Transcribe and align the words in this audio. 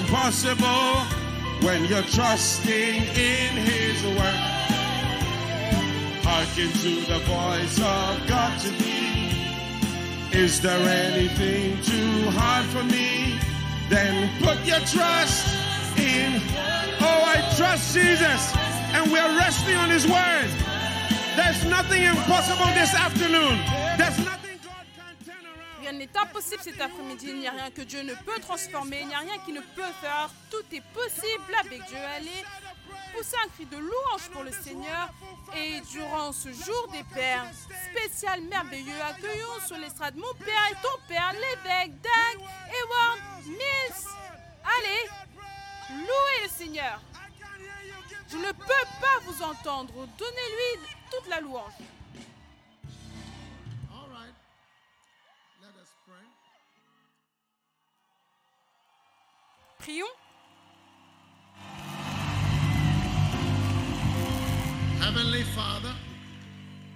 impossible 0.00 0.92
when 1.66 1.84
you're 1.84 2.08
trusting 2.18 3.02
in 3.04 3.50
His 3.68 4.02
word. 4.16 4.40
Hearken 6.24 6.70
to 6.84 6.92
the 7.12 7.18
voice 7.28 7.78
of 7.78 8.26
God 8.26 8.60
to 8.60 8.70
thee. 8.80 9.32
Is 10.32 10.60
there 10.60 10.80
anything 10.88 11.80
too 11.82 12.30
hard 12.30 12.64
for 12.66 12.84
me? 12.84 13.38
Then 13.88 14.30
put 14.42 14.58
your 14.64 14.80
trust 14.80 15.44
in. 15.98 16.40
Oh, 17.00 17.22
I 17.34 17.36
trust 17.56 17.94
Jesus, 17.94 18.54
and 18.94 19.10
we're 19.12 19.36
resting 19.38 19.76
on 19.76 19.90
His 19.90 20.06
word. 20.06 20.50
There's 21.36 21.64
nothing 21.66 22.02
impossible 22.02 22.72
this 22.74 22.94
afternoon. 22.94 23.58
There's 23.98 24.18
nothing 24.18 24.29
Impossible 26.52 26.74
cet 26.74 26.80
après-midi. 26.80 27.26
Il 27.28 27.40
n'y 27.40 27.48
a 27.48 27.52
rien 27.52 27.70
que 27.70 27.82
Dieu 27.82 28.02
ne 28.02 28.14
peut 28.14 28.40
transformer. 28.40 29.00
Il 29.02 29.08
n'y 29.08 29.14
a 29.14 29.18
rien 29.18 29.38
qui 29.44 29.52
ne 29.52 29.60
peut 29.60 29.92
faire. 30.00 30.30
Tout 30.50 30.64
est 30.72 30.82
possible 30.92 31.54
avec 31.58 31.84
Dieu. 31.86 31.98
Allez, 32.16 32.44
poussez 33.14 33.36
un 33.44 33.48
cri 33.48 33.66
de 33.66 33.76
louange 33.76 34.28
pour 34.32 34.42
le 34.42 34.50
Seigneur. 34.50 35.10
Et 35.56 35.80
durant 35.92 36.32
ce 36.32 36.48
jour 36.52 36.88
des 36.92 37.04
pères, 37.14 37.46
spécial 37.90 38.40
merveilleux, 38.42 39.00
accueillons 39.08 39.60
sur 39.66 39.76
l'estrade 39.78 40.16
mon 40.16 40.32
père 40.34 40.66
et 40.70 40.74
ton 40.82 41.06
père, 41.08 41.32
l'évêque 41.32 41.92
Doug 42.00 42.42
Eward 42.68 43.46
Mills. 43.46 44.06
Allez, 44.64 45.10
louez 45.90 46.42
le 46.44 46.48
Seigneur. 46.48 47.00
Je 48.28 48.36
ne 48.36 48.52
peux 48.52 48.86
pas 49.00 49.18
vous 49.24 49.42
entendre. 49.42 49.92
Donnez-lui 50.18 50.88
toute 51.10 51.28
la 51.28 51.40
louange. 51.40 51.72
Prions. 59.90 60.06
Heavenly 65.00 65.42
Father, 65.42 65.92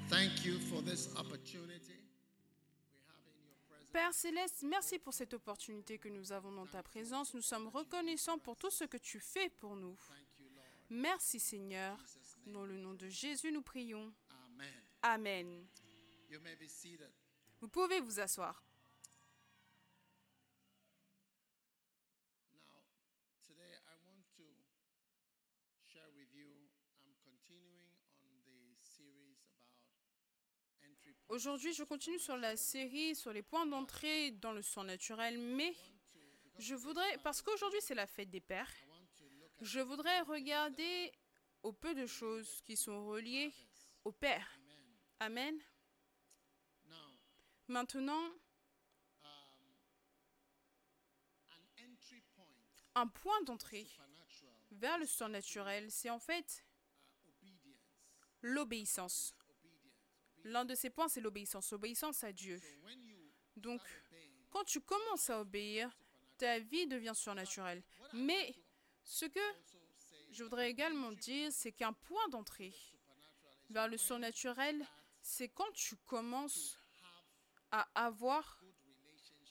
thank 0.08 0.44
you 0.44 0.58
for 0.60 0.80
this 0.82 1.08
opportunity 1.16 1.98
we 2.92 3.00
have 3.08 3.24
in 3.26 3.34
your 3.42 3.56
presence. 3.68 3.90
Père 3.92 4.14
céleste, 4.14 4.62
merci 4.62 4.98
pour 5.00 5.12
cette 5.12 5.34
opportunité 5.34 5.98
que 5.98 6.08
nous 6.08 6.30
avons 6.30 6.52
dans 6.52 6.66
ta 6.66 6.84
présence. 6.84 7.34
Nous 7.34 7.42
sommes 7.42 7.66
reconnaissants 7.66 8.38
pour 8.38 8.56
tout 8.56 8.70
ce 8.70 8.84
que 8.84 8.98
tu 8.98 9.18
fais 9.18 9.48
pour 9.48 9.74
nous. 9.74 9.96
Merci 10.90 11.40
Seigneur. 11.40 11.98
Dans 12.46 12.64
le 12.64 12.76
nom 12.76 12.94
de 12.94 13.08
Jésus, 13.08 13.50
nous 13.50 13.62
prions. 13.62 14.12
Amen. 14.30 14.68
Amen. 15.02 15.66
You 16.30 16.38
may 16.40 16.54
be 16.54 16.68
seated. 16.68 17.10
Vous 17.60 17.68
pouvez 17.68 18.00
vous 18.00 18.20
asseoir. 18.20 18.62
Now, 22.52 22.76
today 23.48 23.72
I 23.88 23.94
want 24.04 24.20
to 24.36 24.44
share 25.88 26.10
with 26.14 26.28
you, 26.34 26.50
I'm 27.00 27.14
continuing 27.24 27.88
on 28.20 28.34
the 28.44 28.76
series 28.82 29.40
about 29.48 29.80
entry 30.84 31.14
points. 31.23 31.23
Aujourd'hui, 31.34 31.72
je 31.72 31.82
continue 31.82 32.20
sur 32.20 32.36
la 32.36 32.56
série 32.56 33.16
sur 33.16 33.32
les 33.32 33.42
points 33.42 33.66
d'entrée 33.66 34.30
dans 34.30 34.52
le 34.52 34.62
sang 34.62 34.84
naturel, 34.84 35.36
mais 35.36 35.74
je 36.60 36.76
voudrais, 36.76 37.18
parce 37.24 37.42
qu'aujourd'hui 37.42 37.80
c'est 37.82 37.96
la 37.96 38.06
fête 38.06 38.30
des 38.30 38.40
pères, 38.40 38.72
je 39.60 39.80
voudrais 39.80 40.20
regarder 40.20 41.10
au 41.64 41.72
peu 41.72 41.92
de 41.92 42.06
choses 42.06 42.60
qui 42.62 42.76
sont 42.76 43.08
reliées 43.08 43.52
au 44.04 44.12
Père. 44.12 44.48
Amen. 45.18 45.58
Maintenant, 47.66 48.30
un 52.94 53.08
point 53.08 53.42
d'entrée 53.42 53.88
vers 54.70 54.98
le 54.98 55.06
sang 55.06 55.30
naturel, 55.30 55.90
c'est 55.90 56.10
en 56.10 56.20
fait 56.20 56.64
l'obéissance. 58.40 59.34
L'un 60.44 60.64
de 60.64 60.74
ces 60.74 60.90
points, 60.90 61.08
c'est 61.08 61.20
l'obéissance. 61.20 61.72
Obéissance 61.72 62.22
à 62.22 62.32
Dieu. 62.32 62.60
Donc, 63.56 63.80
quand 64.50 64.64
tu 64.64 64.80
commences 64.80 65.30
à 65.30 65.40
obéir, 65.40 65.90
ta 66.36 66.58
vie 66.58 66.86
devient 66.86 67.14
surnaturelle. 67.14 67.82
Mais 68.12 68.54
ce 69.02 69.24
que 69.24 69.40
je 70.30 70.42
voudrais 70.42 70.70
également 70.70 71.12
dire, 71.12 71.50
c'est 71.52 71.72
qu'un 71.72 71.92
point 71.92 72.28
d'entrée 72.28 72.74
vers 73.70 73.88
le 73.88 73.96
surnaturel, 73.96 74.86
c'est 75.22 75.48
quand 75.48 75.72
tu 75.72 75.96
commences 75.96 76.78
à 77.70 77.88
avoir 77.94 78.62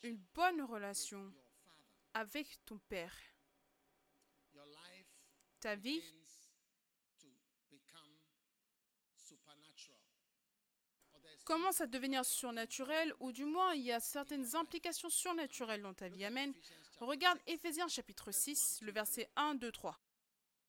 une 0.04 0.18
bonne 0.34 0.62
relation 0.62 1.34
avec 2.14 2.64
ton 2.66 2.78
Père. 2.78 3.16
Ta 5.60 5.75
vie 5.75 6.04
commence 11.44 11.81
à 11.81 11.88
devenir 11.88 12.26
surnaturelle, 12.26 13.14
ou 13.20 13.31
du 13.31 13.46
moins 13.46 13.74
il 13.74 13.84
y 13.84 13.92
a 13.92 14.00
certaines 14.00 14.56
implications 14.56 15.09
surnaturelles 15.09 15.81
dans 15.81 15.94
ta 15.94 16.08
vie. 16.08 16.26
Amen. 16.26 16.54
Regarde 17.00 17.40
Éphésiens 17.48 17.88
chapitre 17.88 18.31
6, 18.31 18.80
le 18.81 18.92
verset 18.92 19.30
1, 19.36 19.56
2, 19.56 19.72
3. 19.72 19.92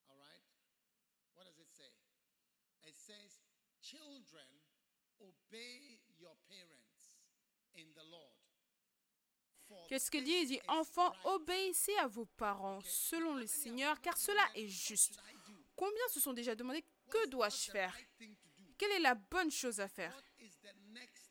All 0.08 0.16
right? 0.16 0.42
What 1.36 1.44
does 1.44 1.58
it 1.58 1.70
say? 1.70 1.92
It 2.82 2.96
says, 2.96 3.40
Children, 3.80 4.46
obey 5.20 6.00
your 6.18 6.34
parents 6.48 7.18
in 7.76 7.92
the 7.94 8.04
Lord. 8.10 8.34
For 9.68 9.86
Qu'est-ce 9.88 10.10
qu'il 10.10 10.24
dit? 10.24 10.32
Il 10.32 10.46
dit, 10.46 10.60
Enfants, 10.68 11.12
obéissez 11.24 11.94
à 11.98 12.06
vos 12.06 12.26
parents 12.26 12.80
selon 12.84 13.34
le 13.34 13.46
Seigneur, 13.46 14.00
car 14.00 14.16
cela 14.16 14.42
est 14.54 14.68
juste. 14.68 15.18
Combien 15.76 16.08
se 16.08 16.20
sont 16.20 16.32
déjà 16.32 16.54
demandé, 16.54 16.84
que 17.10 17.26
dois-je 17.28 17.70
faire? 17.70 17.96
Quelle 18.76 18.92
est 18.92 19.00
la 19.00 19.14
bonne 19.14 19.50
chose 19.50 19.80
à 19.80 19.88
faire 19.88 20.12
What 20.14 20.44
is 20.44 20.56
the 20.62 20.74
next 20.92 21.30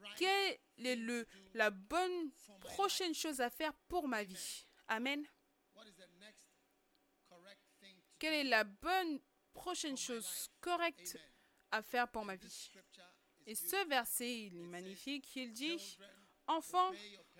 right 0.00 0.07
Quelle 0.18 0.58
est 0.86 0.96
le, 0.96 1.26
la 1.54 1.70
bonne 1.70 2.30
prochaine 2.60 3.14
chose 3.14 3.40
à 3.40 3.50
faire 3.50 3.72
pour 3.88 4.08
ma 4.08 4.24
vie 4.24 4.64
Amen. 4.88 5.24
Quelle 8.18 8.34
est 8.34 8.44
la 8.44 8.64
bonne 8.64 9.20
prochaine 9.52 9.96
chose 9.96 10.50
correcte 10.60 11.16
à 11.70 11.82
faire 11.82 12.10
pour 12.10 12.24
ma 12.24 12.34
vie 12.36 12.70
Et 13.46 13.54
ce 13.54 13.86
verset, 13.88 14.46
il 14.46 14.56
est 14.56 14.66
magnifique. 14.66 15.36
Il 15.36 15.52
dit, 15.52 15.96
Enfants, 16.48 16.92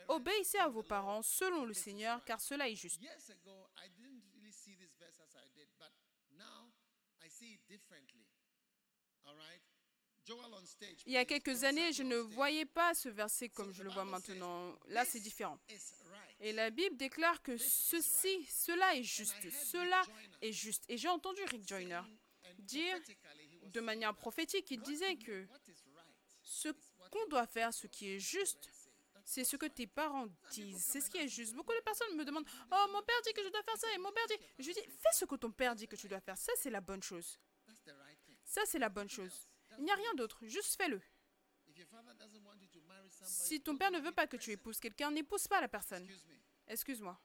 obéissez 0.08 0.58
à 0.58 0.68
vos 0.68 0.82
parents 0.82 1.22
selon 1.22 1.64
le 1.64 1.72
Seigneur, 1.74 2.24
car 2.24 2.40
cela 2.40 2.68
est 2.68 2.76
juste. 2.76 3.00
Il 11.06 11.12
y 11.12 11.16
a 11.16 11.24
quelques 11.24 11.64
années, 11.64 11.92
je 11.92 12.02
ne 12.02 12.16
voyais 12.16 12.66
pas 12.66 12.94
ce 12.94 13.08
verset 13.08 13.48
comme 13.48 13.72
je 13.72 13.82
le 13.82 13.90
vois 13.90 14.04
maintenant. 14.04 14.74
Là, 14.88 15.04
c'est 15.04 15.18
"This 15.18 15.22
différent. 15.24 15.58
is 15.68 15.74
right." 16.10 16.36
Et 16.40 16.52
la 16.52 16.70
Bible 16.70 16.96
déclare 16.96 17.42
que 17.42 17.56
ceci, 17.56 18.44
cela 18.46 18.94
est 18.94 19.02
juste, 19.02 19.34
cela 19.50 20.02
est 20.40 20.52
juste. 20.52 20.84
Et 20.88 20.96
j'ai 20.96 21.08
entendu 21.08 21.42
Rick 21.44 21.66
Joyner 21.66 22.02
dire 22.58 22.98
de 23.64 23.80
manière 23.80 24.14
prophétique, 24.14 24.70
il 24.70 24.80
disait 24.80 25.16
que 25.16 25.46
ce 26.42 26.68
qu'on 27.10 27.26
doit 27.28 27.46
faire, 27.46 27.72
ce 27.72 27.86
qui 27.86 28.10
est 28.10 28.18
juste, 28.18 28.70
c'est 29.24 29.44
ce 29.44 29.56
que 29.56 29.66
tes 29.66 29.86
parents 29.86 30.26
disent. 30.50 30.82
C'est 30.82 31.00
ce 31.00 31.10
qui 31.10 31.18
est 31.18 31.28
juste. 31.28 31.54
Beaucoup 31.54 31.74
de 31.74 31.80
personnes 31.80 32.16
me 32.16 32.24
demandent 32.24 32.46
Oh, 32.72 32.86
mon 32.92 33.02
père 33.02 33.20
dit 33.24 33.32
que 33.32 33.42
je 33.44 33.48
dois 33.48 33.62
faire 33.62 33.76
ça, 33.76 33.92
et 33.94 33.98
mon 33.98 34.10
père 34.12 34.26
dit. 34.26 34.38
Je 34.58 34.70
dis 34.72 34.80
Fais 34.80 35.12
ce 35.12 35.24
que 35.26 35.34
ton 35.36 35.50
père 35.50 35.74
dit 35.74 35.86
que 35.86 35.96
tu 35.96 36.08
dois 36.08 36.20
faire. 36.20 36.38
Ça, 36.38 36.52
c'est 36.56 36.70
la 36.70 36.80
bonne 36.80 37.02
chose. 37.02 37.38
Ça, 38.44 38.62
c'est 38.64 38.78
la 38.78 38.88
bonne 38.88 39.10
chose. 39.10 39.46
Il 39.78 39.84
n'y 39.84 39.90
a 39.90 39.94
rien 39.94 40.14
d'autre. 40.14 40.38
Juste 40.46 40.76
fais-le. 40.76 41.00
Si 43.24 43.60
ton 43.60 43.76
père 43.76 43.90
ne 43.90 44.00
veut 44.00 44.12
pas 44.12 44.26
que 44.26 44.36
tu 44.36 44.50
épouses 44.50 44.80
quelqu'un, 44.80 45.10
n'épouse 45.10 45.46
pas 45.46 45.60
la 45.60 45.68
personne. 45.68 46.06
Excuse-moi. 46.66 47.18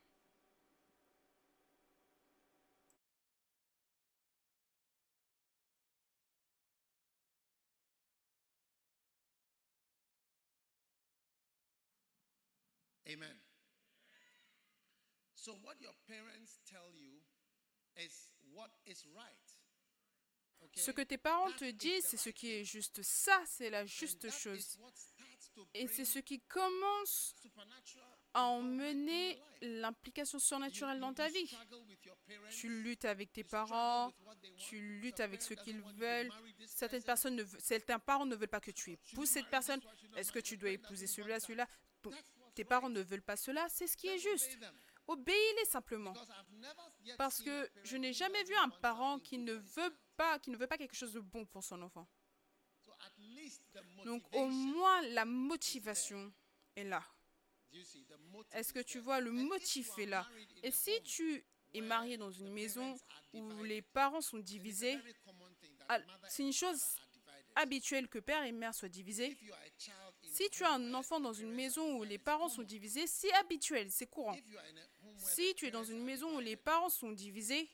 Amen. 13.13 13.37
So 15.35 15.53
what 15.61 15.75
your 15.81 15.93
parents 16.07 16.57
tell 16.65 16.89
you 16.95 17.21
is 17.97 18.31
what 18.53 18.71
is 18.85 19.05
right. 19.15 19.52
Ce 20.75 20.91
que 20.91 21.01
tes 21.01 21.17
parents 21.17 21.51
te 21.51 21.65
is 21.65 21.73
disent, 21.73 22.05
c'est 22.05 22.17
ce 22.17 22.29
qui 22.29 22.51
est 22.51 22.63
juste. 22.63 23.01
Ça, 23.03 23.41
c'est 23.45 23.69
la 23.69 23.85
juste 23.85 24.29
chose. 24.31 24.79
Et 25.73 25.87
c'est 25.87 26.05
ce 26.05 26.19
qui 26.19 26.39
commence 26.41 27.35
à 28.33 28.45
emmener 28.45 29.39
l'implication 29.61 30.39
surnaturelle 30.39 30.99
dans 30.99 31.13
ta 31.13 31.29
vie. 31.29 31.55
Tu 32.49 32.81
luttes 32.81 33.05
avec 33.05 33.31
tes 33.31 33.43
parents, 33.43 34.11
tu 34.57 34.99
luttes 34.99 35.19
avec 35.19 35.41
ce 35.41 35.53
qu'ils 35.53 35.81
veulent. 35.81 36.31
Certaines 36.65 37.03
person. 37.03 37.29
personnes 37.29 37.35
ne 37.35 37.59
certains 37.59 37.99
parents 37.99 38.25
ne 38.25 38.35
veulent 38.35 38.47
pas 38.47 38.59
que 38.59 38.71
tu 38.71 38.91
épouses 38.91 39.29
cette 39.29 39.49
personne. 39.49 39.79
Est-ce 40.15 40.31
que 40.31 40.39
tu 40.39 40.57
dois 40.57 40.71
épouser 40.71 41.05
celui-là, 41.05 41.39
celui-là? 41.39 41.67
Tes 42.55 42.63
parents 42.63 42.89
ne 42.89 43.01
veulent 43.01 43.21
pas 43.21 43.35
cela, 43.35 43.67
c'est 43.69 43.87
ce 43.87 43.95
qui 43.95 44.07
est 44.07 44.19
juste. 44.19 44.57
Obéis-les 45.07 45.65
simplement. 45.65 46.13
Parce 47.17 47.41
que 47.41 47.69
je 47.83 47.97
n'ai 47.97 48.13
jamais 48.13 48.43
vu 48.43 48.55
un 48.55 48.69
parent 48.69 49.19
qui 49.19 49.37
ne 49.37 49.53
veut 49.53 49.95
pas, 50.15 50.39
qui 50.39 50.49
ne 50.49 50.57
veut 50.57 50.67
pas 50.67 50.77
quelque 50.77 50.95
chose 50.95 51.13
de 51.13 51.19
bon 51.19 51.45
pour 51.45 51.63
son 51.63 51.81
enfant. 51.81 52.07
Donc 54.05 54.23
au 54.33 54.47
moins 54.47 55.01
la 55.09 55.25
motivation 55.25 56.33
est 56.75 56.83
là. 56.83 57.03
Est-ce 58.51 58.71
que 58.71 58.79
tu 58.79 58.99
vois, 58.99 59.19
le 59.19 59.31
motif 59.31 59.97
est 59.97 60.05
là? 60.05 60.27
Et 60.61 60.71
si 60.71 61.01
tu 61.03 61.43
es 61.73 61.81
marié 61.81 62.17
dans 62.17 62.31
une 62.31 62.51
maison 62.51 62.95
où 63.33 63.63
les 63.63 63.81
parents 63.81 64.21
sont 64.21 64.37
divisés, 64.37 64.97
ah, 65.89 65.99
c'est 66.29 66.43
une 66.43 66.53
chose 66.53 66.99
habituelle 67.55 68.07
que 68.07 68.19
père 68.19 68.43
et 68.43 68.51
mère 68.51 68.73
soient 68.73 68.89
divisés. 68.89 69.37
Si 70.23 70.49
tu 70.49 70.63
as 70.63 70.73
un 70.73 70.93
enfant 70.93 71.19
dans 71.19 71.33
une 71.33 71.51
maison 71.51 71.97
où 71.97 72.03
les 72.03 72.17
parents 72.17 72.49
sont 72.49 72.63
divisés, 72.63 73.07
c'est 73.07 73.33
habituel, 73.33 73.91
c'est 73.91 74.07
courant. 74.07 74.37
Si 75.17 75.53
tu 75.55 75.65
es 75.67 75.71
dans 75.71 75.83
une 75.83 76.03
maison 76.03 76.37
où 76.37 76.39
les 76.39 76.55
parents 76.55 76.89
sont 76.89 77.11
divisés, 77.11 77.69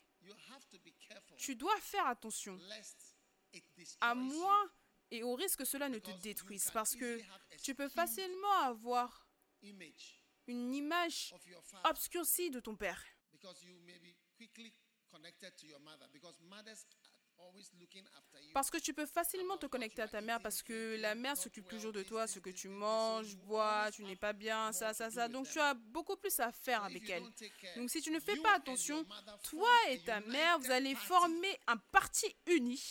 tu 1.39 1.55
dois 1.55 1.79
faire 1.79 2.05
attention 2.07 2.59
à 4.01 4.13
moi 4.13 4.69
et 5.09 5.23
au 5.23 5.33
risque 5.35 5.59
que 5.59 5.65
cela 5.65 5.89
ne 5.89 5.97
te 5.97 6.11
détruise. 6.21 6.69
parce 6.71 6.95
que 6.95 7.19
tu 7.63 7.73
peux 7.73 7.89
facilement 7.89 8.51
avoir 8.63 9.25
une 10.47 10.75
image 10.75 11.33
obscurcie 11.85 12.51
de 12.51 12.59
ton 12.59 12.75
père. 12.75 13.03
Parce 18.53 18.69
que 18.69 18.77
tu 18.77 18.93
peux 18.93 19.05
facilement 19.05 19.57
te 19.57 19.67
connecter 19.67 20.01
à 20.01 20.07
ta 20.07 20.21
mère 20.21 20.41
parce 20.41 20.63
que 20.63 20.97
la 20.99 21.13
mère 21.15 21.37
s'occupe 21.37 21.67
toujours 21.67 21.93
de 21.93 22.03
toi, 22.03 22.27
ce 22.27 22.39
que 22.39 22.49
tu 22.49 22.67
manges, 22.67 23.35
bois, 23.37 23.91
tu 23.91 24.03
n'es 24.03 24.15
pas 24.15 24.33
bien, 24.33 24.71
ça, 24.71 24.93
ça, 24.93 25.09
ça. 25.09 25.27
Donc 25.27 25.47
tu 25.49 25.59
as 25.59 25.73
beaucoup 25.73 26.15
plus 26.15 26.39
à 26.39 26.51
faire 26.51 26.83
avec 26.83 27.09
elle. 27.09 27.23
Donc 27.75 27.89
si 27.89 28.01
tu 28.01 28.11
ne 28.11 28.19
fais 28.19 28.37
pas 28.37 28.55
attention, 28.55 29.05
toi 29.43 29.71
et 29.89 29.99
ta 30.03 30.19
mère, 30.21 30.59
vous 30.59 30.71
allez 30.71 30.95
former 30.95 31.59
un 31.67 31.77
parti 31.77 32.35
uni. 32.47 32.81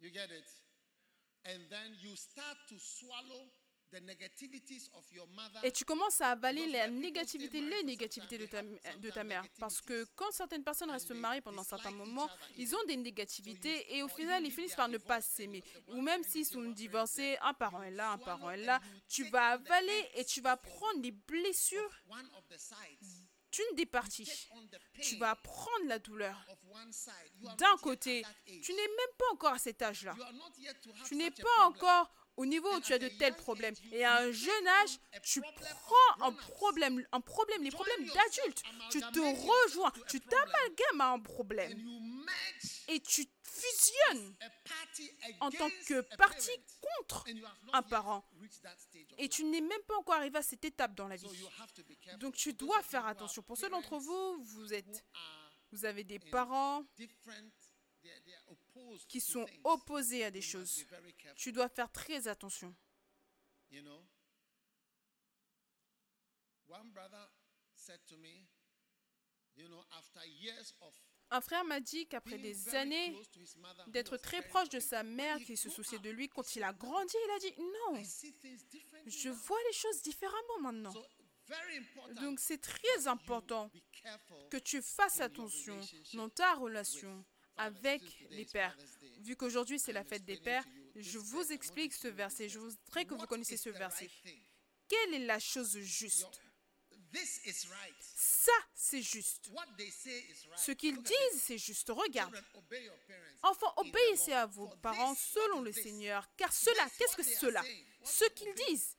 You 0.00 0.10
get 0.12 0.30
it? 0.30 0.44
And 1.46 1.68
then 1.70 1.94
you 2.00 2.14
start 2.16 2.56
to 2.68 2.78
swallow 2.78 3.50
et 5.62 5.72
tu 5.72 5.84
commences 5.84 6.20
à 6.20 6.30
avaler 6.30 6.66
la 6.66 6.88
négativité, 6.88 7.60
les 7.60 7.82
négativités 7.82 8.38
de 8.38 8.46
ta, 8.46 8.62
de 8.62 9.10
ta 9.10 9.24
mère. 9.24 9.44
Parce 9.58 9.80
que 9.80 10.04
quand 10.16 10.30
certaines 10.30 10.64
personnes 10.64 10.90
restent 10.90 11.12
mariées 11.12 11.40
pendant 11.40 11.60
un 11.60 11.64
certain 11.64 11.90
moment, 11.90 12.28
ils 12.56 12.74
ont 12.74 12.84
des 12.86 12.96
négativités 12.96 13.96
et 13.96 14.02
au 14.02 14.08
final, 14.08 14.44
ils 14.44 14.52
finissent 14.52 14.74
par 14.74 14.88
ne 14.88 14.98
pas 14.98 15.20
s'aimer. 15.20 15.62
Ou 15.88 16.00
même 16.00 16.22
s'ils 16.22 16.46
sont 16.46 16.62
divorcés, 16.70 17.36
un 17.42 17.54
parent 17.54 17.82
est 17.82 17.90
là, 17.90 18.12
un 18.12 18.18
parent 18.18 18.50
est 18.50 18.64
là, 18.64 18.80
tu 19.08 19.24
vas 19.30 19.48
avaler 19.52 20.10
et 20.14 20.24
tu 20.24 20.40
vas 20.40 20.56
prendre 20.56 21.00
les 21.02 21.12
blessures 21.12 22.02
d'une 23.52 23.76
des 23.76 23.86
parties. 23.86 24.48
Tu 25.00 25.16
vas 25.16 25.36
prendre 25.36 25.86
la 25.86 25.98
douleur 25.98 26.44
d'un 27.58 27.76
côté. 27.82 28.24
Tu 28.46 28.72
n'es 28.72 28.88
même 28.88 29.16
pas 29.18 29.32
encore 29.32 29.52
à 29.52 29.58
cet 29.58 29.82
âge-là. 29.82 30.14
Tu 31.06 31.16
n'es 31.16 31.30
pas 31.30 31.66
encore 31.66 32.12
au 32.36 32.46
niveau 32.46 32.72
où 32.74 32.80
tu 32.80 32.92
as 32.92 32.98
de 32.98 33.08
tels 33.08 33.36
problèmes. 33.36 33.74
Et 33.92 34.04
à 34.04 34.18
un 34.18 34.32
jeune 34.32 34.68
âge, 34.82 34.98
tu 35.22 35.40
prends 35.40 36.26
un 36.26 36.32
problème, 36.32 37.04
un 37.12 37.20
problème, 37.20 37.62
les 37.62 37.70
problèmes 37.70 38.06
d'adultes. 38.06 38.62
Tu 38.90 39.00
te 39.00 39.20
rejoins, 39.20 39.92
tu 40.08 40.20
t'amalgames 40.20 41.00
à 41.00 41.10
un 41.10 41.20
problème. 41.20 41.72
Et 42.88 43.00
tu 43.00 43.26
fusionnes 43.42 44.36
en 45.40 45.50
tant 45.50 45.70
que 45.86 46.00
parti 46.16 46.50
contre 46.80 47.24
un 47.72 47.82
parent. 47.82 48.24
Et 49.18 49.28
tu 49.28 49.44
n'es 49.44 49.60
même 49.60 49.82
pas 49.86 49.96
encore 49.96 50.14
arrivé 50.14 50.38
à 50.38 50.42
cette 50.42 50.64
étape 50.64 50.94
dans 50.94 51.08
la 51.08 51.16
vie. 51.16 51.48
Donc 52.18 52.34
tu 52.34 52.52
dois 52.52 52.82
faire 52.82 53.06
attention. 53.06 53.42
Pour 53.42 53.56
ceux 53.56 53.68
d'entre 53.68 53.98
vous, 53.98 54.42
vous 54.42 54.74
êtes, 54.74 55.04
vous 55.72 55.84
avez 55.84 56.04
des 56.04 56.18
parents 56.18 56.84
qui 59.08 59.20
sont 59.20 59.46
opposés 59.64 60.24
à 60.24 60.30
des 60.30 60.42
choses. 60.42 60.84
Tu 61.36 61.52
dois 61.52 61.68
faire 61.68 61.90
très 61.90 62.28
attention. 62.28 62.74
Un 71.30 71.40
frère 71.40 71.64
m'a 71.64 71.80
dit 71.80 72.06
qu'après 72.06 72.38
des 72.38 72.74
années 72.74 73.16
d'être 73.88 74.16
très 74.16 74.42
proche 74.42 74.68
de 74.68 74.80
sa 74.80 75.02
mère 75.02 75.38
qui 75.38 75.56
se 75.56 75.68
souciait 75.68 75.98
de 75.98 76.10
lui, 76.10 76.28
quand 76.28 76.54
il 76.56 76.62
a 76.62 76.72
grandi, 76.72 77.14
il 77.26 77.30
a 77.30 77.38
dit 77.38 77.54
non, 77.58 78.02
je 79.06 79.28
vois 79.30 79.58
les 79.66 79.72
choses 79.72 80.02
différemment 80.02 80.60
maintenant. 80.60 80.94
Donc 82.20 82.40
c'est 82.40 82.60
très 82.60 83.06
important 83.06 83.70
que 84.50 84.56
tu 84.56 84.80
fasses 84.80 85.20
attention 85.20 85.78
dans 86.14 86.28
ta 86.28 86.54
relation 86.54 87.24
avec 87.56 88.02
les 88.30 88.44
pères. 88.44 88.76
Vu 89.20 89.36
qu'aujourd'hui 89.36 89.78
c'est 89.78 89.92
la 89.92 90.04
fête 90.04 90.24
des 90.24 90.36
pères, 90.36 90.64
je 90.96 91.18
vous 91.18 91.52
explique 91.52 91.92
ce 91.92 92.08
verset. 92.08 92.48
Je 92.48 92.58
voudrais 92.58 93.04
que 93.04 93.14
vous 93.14 93.26
connaissiez 93.26 93.56
ce 93.56 93.70
verset. 93.70 94.10
Quelle 94.88 95.14
est 95.14 95.26
la 95.26 95.38
chose 95.38 95.78
juste? 95.78 96.40
Ça, 98.16 98.52
c'est 98.74 99.02
juste. 99.02 99.50
Ce 100.56 100.72
qu'ils 100.72 101.00
disent, 101.00 101.42
c'est 101.42 101.58
juste. 101.58 101.88
Regarde. 101.90 102.34
Enfants, 103.42 103.72
obéissez 103.76 104.32
à 104.32 104.46
vos 104.46 104.68
parents 104.82 105.14
selon 105.14 105.62
le 105.62 105.72
Seigneur. 105.72 106.28
Car 106.36 106.52
cela, 106.52 106.88
qu'est-ce 106.98 107.16
que 107.16 107.22
c'est 107.22 107.36
cela? 107.36 107.62
Ce 108.04 108.24
qu'ils 108.30 108.54
disent. 108.68 108.96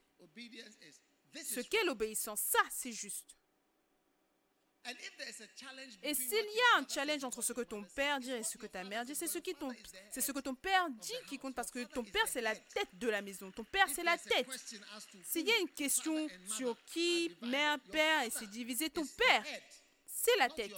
Ce 1.44 1.60
qu'est 1.60 1.84
l'obéissance, 1.84 2.40
ça, 2.42 2.60
c'est 2.72 2.94
juste. 2.94 3.36
Et 6.04 6.14
s'il 6.14 6.32
y 6.32 6.60
a 6.74 6.80
un 6.80 6.88
challenge 6.88 7.24
entre 7.24 7.42
ce 7.42 7.54
que 7.54 7.62
ton 7.62 7.84
père 7.84 8.20
dit 8.20 8.32
et 8.32 8.44
ce 8.44 8.58
que 8.58 8.68
ta 8.68 8.84
mère 8.84 9.04
dit, 9.04 9.16
c'est 9.16 9.28
ce, 9.28 9.40
qui 9.40 9.56
ton, 9.56 9.74
c'est 10.12 10.22
ce 10.22 10.32
que 10.32 10.40
ton 10.40 10.54
père 10.54 10.88
dit 10.90 11.14
qui 11.28 11.40
compte 11.40 11.56
parce 11.56 11.72
que 11.72 11.84
ton 11.86 12.04
père, 12.04 12.28
c'est 12.28 12.42
la 12.42 12.56
tête 12.56 12.90
de 12.94 13.10
la 13.10 13.22
maison. 13.22 13.52
Ton 13.52 13.64
père, 13.64 13.88
c'est 13.90 14.04
la 14.04 14.18
tête. 14.18 14.48
S'il 15.24 15.48
y 15.48 15.52
a 15.52 15.58
une 15.60 15.70
question 15.70 16.28
sur 16.56 16.78
qui, 16.86 17.36
mère, 17.42 17.80
père, 17.92 18.24
et 18.24 18.30
c'est 18.30 18.48
divisé, 18.48 18.90
ton 18.92 19.06
père, 19.06 19.44
c'est 20.06 20.36
la 20.38 20.50
tête, 20.50 20.74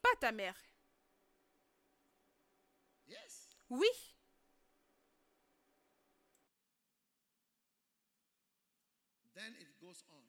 pas 0.00 0.14
ta 0.20 0.30
mère. 0.30 0.54
Oui. 3.68 3.86
Then 9.34 9.54
it 9.60 9.68
goes 9.80 10.02
on. 10.10 10.22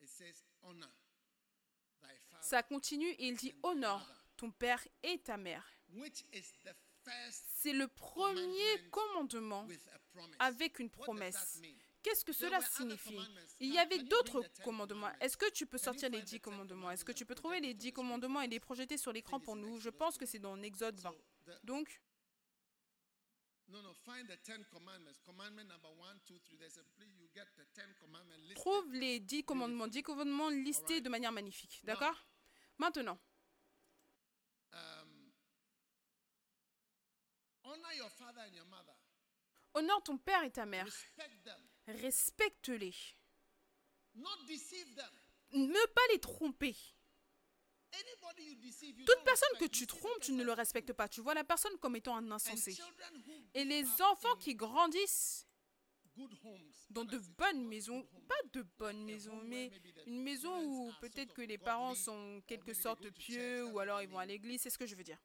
It 0.00 0.08
says 0.08 0.44
honor. 0.62 0.99
Ça 2.50 2.64
continue 2.64 3.10
et 3.10 3.28
il 3.28 3.36
dit 3.36 3.54
honore 3.62 4.04
ton 4.36 4.50
père 4.50 4.84
et 5.04 5.18
ta 5.18 5.36
mère. 5.36 5.64
C'est 7.28 7.72
le 7.72 7.86
premier 7.86 8.90
commandement 8.90 9.68
avec 10.40 10.80
une 10.80 10.90
promesse. 10.90 11.62
Qu'est-ce 12.02 12.24
que 12.24 12.32
cela 12.32 12.60
signifie? 12.60 13.20
Il 13.60 13.72
y 13.72 13.78
avait 13.78 14.02
d'autres 14.02 14.44
commandements. 14.64 15.12
Est-ce 15.20 15.36
que 15.36 15.48
tu 15.52 15.64
peux 15.64 15.78
sortir 15.78 16.10
les 16.10 16.22
dix 16.22 16.40
commandements? 16.40 16.90
Est-ce 16.90 17.04
que 17.04 17.12
tu 17.12 17.24
peux 17.24 17.36
trouver 17.36 17.60
les 17.60 17.72
dix 17.72 17.92
commandements 17.92 18.40
et 18.40 18.48
les 18.48 18.58
projeter 18.58 18.96
sur 18.96 19.12
l'écran 19.12 19.38
pour 19.38 19.54
nous? 19.54 19.78
Je 19.78 19.90
pense 19.90 20.18
que 20.18 20.26
c'est 20.26 20.40
dans 20.40 20.60
Exode 20.60 20.98
20. 20.98 21.14
Donc, 21.62 22.02
Trouve 28.56 28.92
les 28.92 29.20
dix 29.20 29.44
commandements, 29.44 29.86
dix 29.86 30.02
commandements 30.02 30.48
listés 30.48 31.00
de 31.00 31.08
manière 31.08 31.30
magnifique. 31.30 31.80
D'accord? 31.84 32.16
Maintenant. 32.80 33.18
Um, 34.72 35.32
honore 39.74 40.02
ton 40.02 40.16
père 40.16 40.42
et 40.44 40.50
ta 40.50 40.64
mère. 40.64 40.86
Respecte-les. 41.86 42.94
Ne 44.14 45.86
pas 45.88 46.00
les 46.12 46.20
tromper. 46.20 46.74
Toute 47.90 49.24
personne 49.24 49.58
que 49.58 49.66
tu 49.66 49.86
trompes, 49.86 50.20
tu 50.22 50.32
ne 50.32 50.42
le 50.42 50.52
respectes 50.52 50.94
pas. 50.94 51.06
Tu 51.06 51.20
vois 51.20 51.34
la 51.34 51.44
personne 51.44 51.76
comme 51.80 51.96
étant 51.96 52.16
un 52.16 52.30
insensé. 52.30 52.78
Et 53.52 53.64
les 53.64 53.84
enfants 54.00 54.36
qui 54.36 54.54
grandissent 54.54 55.46
dans 56.90 57.04
de 57.04 57.18
bonnes 57.18 57.66
maisons, 57.66 58.06
pas 58.28 58.48
de 58.52 58.62
bonnes 58.78 59.04
maisons, 59.04 59.40
mais 59.44 59.70
une 60.06 60.22
maison 60.22 60.64
où 60.64 60.92
peut-être 61.00 61.32
que 61.32 61.42
les 61.42 61.58
parents 61.58 61.94
sont 61.94 62.38
en 62.38 62.40
quelque 62.42 62.74
sorte 62.74 63.08
pieux 63.10 63.64
ou 63.66 63.78
alors 63.78 64.02
ils 64.02 64.08
vont 64.08 64.18
à 64.18 64.26
l'église, 64.26 64.62
c'est 64.62 64.70
ce 64.70 64.78
que 64.78 64.86
je 64.86 64.94
veux 64.94 65.04
dire. 65.04 65.18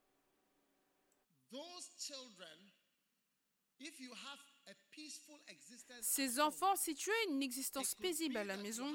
Ces 6.01 6.39
enfants, 6.39 6.75
si 6.75 6.95
tu 6.95 7.11
as 7.11 7.23
une 7.29 7.43
existence 7.43 7.95
paisible 7.95 8.37
à 8.37 8.43
la 8.43 8.57
maison, 8.57 8.93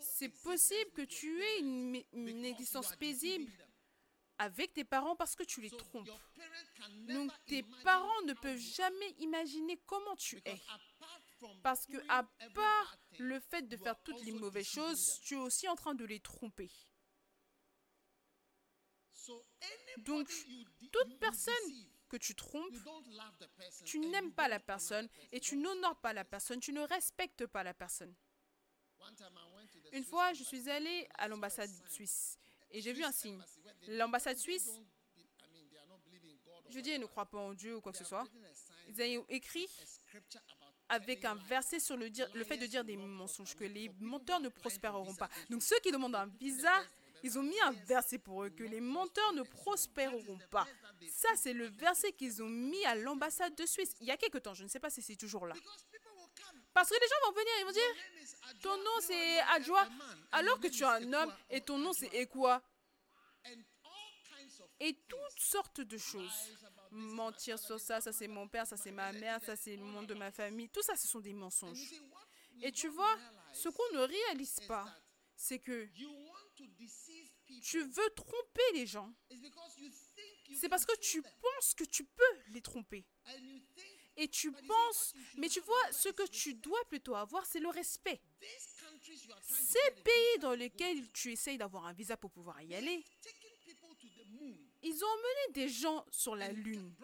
c'est 0.00 0.28
possible 0.28 0.90
que 0.92 1.02
tu 1.02 1.40
aies 1.40 1.58
une, 1.60 2.02
une, 2.12 2.44
existence 2.44 2.94
paisible 2.96 3.50
avec 4.38 4.72
tes 4.74 4.84
parents 4.84 5.16
parce 5.16 5.34
que 5.36 5.44
tu 5.44 5.60
les 5.60 5.70
trompes. 5.70 6.08
Donc 7.08 7.30
tes 7.46 7.62
parents 7.84 8.22
ne 8.26 8.34
peuvent 8.34 8.58
jamais 8.58 9.10
imaginer 9.18 9.78
comment 9.86 10.16
tu 10.16 10.40
es. 10.44 10.60
Parce 11.62 11.86
que 11.86 11.96
à 12.08 12.24
part 12.54 12.96
le 13.18 13.40
fait 13.40 13.62
de 13.62 13.76
faire 13.76 14.00
toutes 14.02 14.22
les 14.24 14.32
mauvaises 14.32 14.66
choses, 14.68 15.20
tu 15.22 15.34
es 15.34 15.38
aussi 15.38 15.68
en 15.68 15.76
train 15.76 15.94
de 15.94 16.04
les 16.04 16.20
tromper. 16.20 16.70
Donc, 19.98 20.28
toute 20.90 21.18
personne 21.18 21.54
que 22.08 22.16
tu 22.16 22.34
trompes, 22.34 22.74
tu 23.84 23.98
n'aimes 24.00 24.32
pas 24.32 24.48
la 24.48 24.60
personne 24.60 25.08
et 25.30 25.40
tu 25.40 25.56
n'honores 25.56 26.00
pas 26.00 26.12
la 26.12 26.24
personne, 26.24 26.60
tu 26.60 26.72
ne 26.72 26.82
respectes 26.82 27.46
pas 27.46 27.62
la 27.62 27.74
personne. 27.74 28.14
Une 29.92 30.04
fois, 30.04 30.32
je 30.32 30.44
suis 30.44 30.68
allée 30.68 31.08
à 31.14 31.28
l'ambassade 31.28 31.70
suisse 31.88 32.38
et 32.70 32.80
j'ai 32.80 32.92
vu 32.92 33.04
un 33.04 33.12
signe. 33.12 33.42
L'ambassade 33.88 34.38
suisse, 34.38 34.70
je 36.70 36.80
dis, 36.80 36.90
ils 36.90 37.00
ne 37.00 37.06
croient 37.06 37.26
pas 37.26 37.38
en 37.38 37.54
Dieu 37.54 37.76
ou 37.76 37.80
quoi 37.80 37.92
que 37.92 37.98
ce 37.98 38.04
soit. 38.04 38.24
Ils 38.88 39.18
ont 39.18 39.26
écrit 39.28 39.68
avec 40.92 41.24
un 41.24 41.34
verset 41.34 41.80
sur 41.80 41.96
le, 41.96 42.10
dire, 42.10 42.28
le 42.34 42.44
fait 42.44 42.58
de 42.58 42.66
dire 42.66 42.84
des 42.84 42.98
mensonges, 42.98 43.56
que 43.56 43.64
les 43.64 43.90
menteurs 43.98 44.40
ne 44.40 44.50
prospéreront 44.50 45.14
pas. 45.14 45.30
Donc 45.48 45.62
ceux 45.62 45.78
qui 45.80 45.90
demandent 45.90 46.14
un 46.14 46.26
visa, 46.26 46.70
ils 47.22 47.38
ont 47.38 47.42
mis 47.42 47.58
un 47.60 47.72
verset 47.72 48.18
pour 48.18 48.44
eux, 48.44 48.50
que 48.50 48.62
les 48.62 48.80
menteurs 48.80 49.32
ne 49.32 49.42
prospéreront 49.42 50.38
pas. 50.50 50.66
Ça, 51.10 51.30
c'est 51.36 51.54
le 51.54 51.66
verset 51.66 52.12
qu'ils 52.12 52.42
ont 52.42 52.48
mis 52.48 52.84
à 52.84 52.94
l'ambassade 52.94 53.54
de 53.54 53.64
Suisse. 53.64 53.94
Il 54.02 54.06
y 54.06 54.10
a 54.10 54.18
quelque 54.18 54.36
temps, 54.36 54.52
je 54.52 54.64
ne 54.64 54.68
sais 54.68 54.80
pas 54.80 54.90
si 54.90 55.00
c'est 55.00 55.16
toujours 55.16 55.46
là. 55.46 55.54
Parce 56.74 56.90
que 56.90 56.94
les 56.94 57.08
gens 57.08 57.26
vont 57.26 57.32
venir, 57.32 57.52
ils 57.60 57.64
vont 57.64 57.72
dire, 57.72 58.60
ton 58.60 58.76
nom 58.76 59.00
c'est 59.00 59.40
Adjoa, 59.54 59.88
alors 60.30 60.60
que 60.60 60.68
tu 60.68 60.82
es 60.82 60.86
un 60.86 61.12
homme 61.14 61.34
et 61.48 61.62
ton 61.62 61.78
nom 61.78 61.94
c'est 61.94 62.12
Ekwa. 62.14 62.62
Et 64.78 64.94
toutes 65.08 65.38
sortes 65.38 65.80
de 65.80 65.96
choses. 65.96 66.52
Mentir 66.94 67.58
sur 67.58 67.80
ça, 67.80 68.02
ça 68.02 68.12
c'est 68.12 68.28
mon 68.28 68.46
père, 68.46 68.66
ça 68.66 68.76
c'est 68.76 68.90
ma 68.90 69.12
mère, 69.12 69.42
ça 69.42 69.56
c'est 69.56 69.76
le 69.76 69.82
monde 69.82 70.06
de 70.06 70.14
ma 70.14 70.30
famille. 70.30 70.68
Tout 70.68 70.82
ça, 70.82 70.94
ce 70.94 71.08
sont 71.08 71.20
des 71.20 71.32
mensonges. 71.32 71.90
Et 72.60 72.70
tu 72.70 72.88
vois, 72.88 73.16
ce 73.54 73.70
qu'on 73.70 73.94
ne 73.94 74.00
réalise 74.00 74.60
pas, 74.68 74.86
c'est 75.34 75.58
que 75.58 75.88
tu 77.62 77.82
veux 77.82 78.10
tromper 78.14 78.72
les 78.74 78.86
gens. 78.86 79.10
C'est 80.54 80.68
parce 80.68 80.84
que 80.84 80.96
tu 80.98 81.22
penses 81.22 81.74
que 81.74 81.84
tu 81.84 82.04
peux 82.04 82.38
les 82.48 82.60
tromper. 82.60 83.06
Et 84.16 84.28
tu 84.28 84.52
penses, 84.52 85.14
mais 85.38 85.48
tu 85.48 85.60
vois, 85.60 85.92
ce 85.92 86.10
que 86.10 86.28
tu 86.28 86.52
dois 86.54 86.84
plutôt 86.90 87.14
avoir, 87.14 87.46
c'est 87.46 87.60
le 87.60 87.70
respect. 87.70 88.20
Ces 89.40 89.90
pays 90.04 90.38
dans 90.40 90.52
lesquels 90.52 91.10
tu 91.12 91.32
essayes 91.32 91.56
d'avoir 91.56 91.86
un 91.86 91.94
visa 91.94 92.18
pour 92.18 92.30
pouvoir 92.30 92.60
y 92.60 92.74
aller, 92.74 93.02
ils 94.82 95.04
ont 95.04 95.08
emmené 95.08 95.52
des 95.54 95.68
gens 95.68 96.04
sur 96.10 96.36
la 96.36 96.50
Lune. 96.50 96.94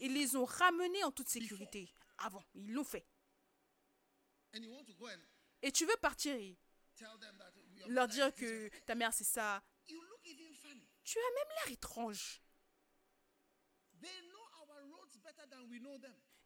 Ils 0.00 0.12
les 0.12 0.36
ont 0.36 0.44
ramenés 0.44 1.04
en 1.04 1.10
toute 1.10 1.28
sécurité. 1.28 1.92
Avant, 2.18 2.44
ils 2.54 2.72
l'ont 2.72 2.84
fait. 2.84 3.06
Et 5.62 5.72
tu 5.72 5.84
veux 5.86 5.96
partir 6.00 6.34
et 6.34 6.56
leur 7.86 8.08
dire 8.08 8.34
que 8.34 8.68
ta 8.86 8.94
mère 8.94 9.12
c'est 9.12 9.24
ça. 9.24 9.62
Tu 9.86 11.18
as 11.18 11.34
même 11.34 11.56
l'air 11.56 11.72
étrange. 11.72 12.42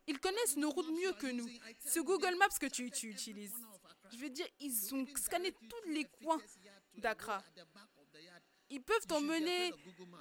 Ils 0.07 0.19
connaissent 0.19 0.57
nos 0.57 0.71
routes 0.71 0.91
mieux 0.91 1.13
que 1.13 1.27
nous. 1.27 1.49
Ce 1.87 2.01
Google 2.01 2.37
Maps 2.37 2.49
que 2.61 2.67
tu, 2.67 2.85
utilises. 2.85 3.55
Je 4.13 4.17
veux 4.17 4.31
dire, 4.31 4.47
ils 4.61 4.95
ont 4.95 5.07
scanné 5.17 5.53
tous 5.53 5.91
les 5.91 6.05
coins 6.05 6.41
d'Accra. 6.95 7.43
Ils 8.73 8.83
peuvent 8.83 9.07
t'emmener 9.07 9.73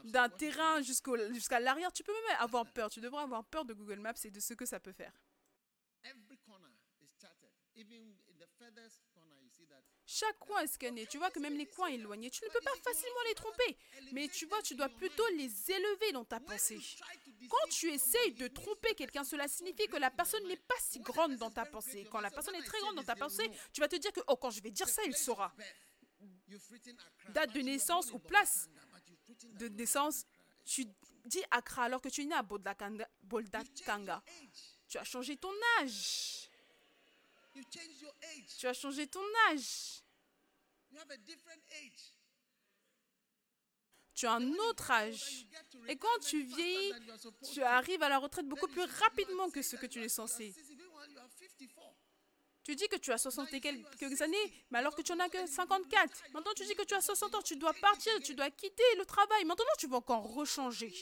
d'un 0.04 0.28
terrain 0.30 0.82
jusqu'à 0.82 1.60
l'arrière. 1.60 1.92
Tu 1.94 2.04
peux 2.04 2.14
même 2.14 2.38
avoir 2.40 2.66
peur. 2.72 2.90
Tu 2.90 3.00
devrais 3.00 3.24
avoir 3.24 3.46
peur 3.46 3.64
de 3.66 3.74
Google 3.74 4.00
Maps 4.00 4.14
et 4.26 4.30
de 4.30 4.40
ce 4.40 4.54
que 4.54 4.66
ça 4.66 4.80
peut 4.80 4.92
faire. 4.92 5.14
Chaque 10.06 10.38
coin 10.40 10.62
est 10.62 10.68
scanné. 10.68 11.06
Tu 11.08 11.18
vois 11.18 11.32
que 11.32 11.40
même 11.40 11.58
les 11.58 11.68
coins 11.68 11.88
éloignés, 11.88 12.30
tu 12.30 12.44
ne 12.44 12.50
peux 12.50 12.60
pas 12.60 12.76
facilement 12.84 13.22
les 13.30 13.34
tromper. 13.36 13.78
Mais 14.12 14.28
tu 14.28 14.46
vois, 14.46 14.62
tu 14.62 14.76
dois 14.76 14.90
plutôt 14.90 15.26
les 15.38 15.72
élever 15.72 16.12
dans 16.12 16.26
ta 16.26 16.42
pensée. 16.42 16.80
Quand 17.50 17.70
tu 17.70 17.90
essayes 17.90 18.34
de 18.34 18.50
tromper 18.50 18.94
quelqu'un, 18.96 19.24
cela 19.24 19.48
signifie 19.48 19.88
que 19.88 19.96
la 19.96 20.12
personne 20.12 20.46
n'est 20.48 20.58
pas 20.58 20.76
si 20.80 21.00
grande 21.00 21.38
dans 21.38 21.52
ta 21.52 21.66
pensée. 21.66 22.06
Quand 22.12 22.20
la 22.20 22.30
personne 22.30 22.56
est 22.56 22.64
très 22.64 22.80
grande 22.80 22.96
dans 22.96 23.04
ta 23.04 23.16
pensée, 23.16 23.50
tu 23.72 23.80
vas 23.80 23.88
te 23.88 23.96
dire 23.96 24.12
que, 24.12 24.20
oh, 24.28 24.36
quand 24.36 24.50
je 24.50 24.62
vais 24.62 24.72
dire 24.72 24.90
ça, 24.90 25.02
il 25.06 25.16
saura. 25.16 25.56
Date 27.30 27.54
de 27.54 27.62
naissance 27.62 28.12
ou 28.12 28.20
place 28.20 28.70
de 29.54 29.68
naissance, 29.70 30.26
tu 30.66 30.86
dis 31.26 31.44
Accra 31.52 31.86
alors 31.86 32.02
que 32.02 32.10
tu 32.10 32.22
es 32.22 32.26
né 32.26 32.36
à 32.36 32.44
Boldakanga. 32.44 34.24
Tu 34.88 34.98
as 34.98 35.04
changé 35.04 35.38
ton 35.38 35.54
âge. 35.80 36.50
Tu 38.58 38.68
as 38.68 38.74
changé 38.74 39.08
ton 39.08 39.24
âge. 39.50 40.04
Tu 44.14 44.28
as 44.28 44.34
un 44.34 44.54
autre 44.70 44.92
âge. 44.92 45.48
Et 45.88 45.98
quand 45.98 46.20
tu 46.20 46.44
vieillis, 46.44 46.94
tu 47.54 47.64
arrives 47.64 48.04
à 48.04 48.10
la 48.10 48.20
retraite 48.20 48.48
beaucoup 48.48 48.68
plus 48.68 48.84
rapidement 48.84 49.50
que 49.50 49.62
ce 49.62 49.76
que 49.76 49.86
tu 49.86 50.04
es 50.04 50.10
censé. 50.10 50.54
Tu 52.72 52.78
dis 52.78 52.88
que 52.88 52.96
tu 52.96 53.12
as 53.12 53.18
60 53.18 53.54
et 53.54 53.60
quelques 53.60 54.22
années, 54.22 54.64
mais 54.70 54.80
alors 54.80 54.96
que 54.96 55.02
tu 55.02 55.12
n'en 55.12 55.20
as 55.26 55.28
que 55.28 55.46
54. 55.46 56.24
Maintenant, 56.34 56.54
tu 56.56 56.64
dis 56.64 56.74
que 56.74 56.84
tu 56.84 56.94
as 56.94 57.02
60 57.02 57.36
ans, 57.36 57.42
tu 57.42 57.58
dois 57.58 57.74
partir, 57.74 58.14
tu 58.24 58.34
dois 58.34 58.50
quitter 58.50 58.96
le 58.98 59.04
travail. 59.04 59.44
Maintenant, 59.44 59.66
tu 59.78 59.88
vas 59.88 59.98
encore 59.98 60.34
rechanger 60.34 60.94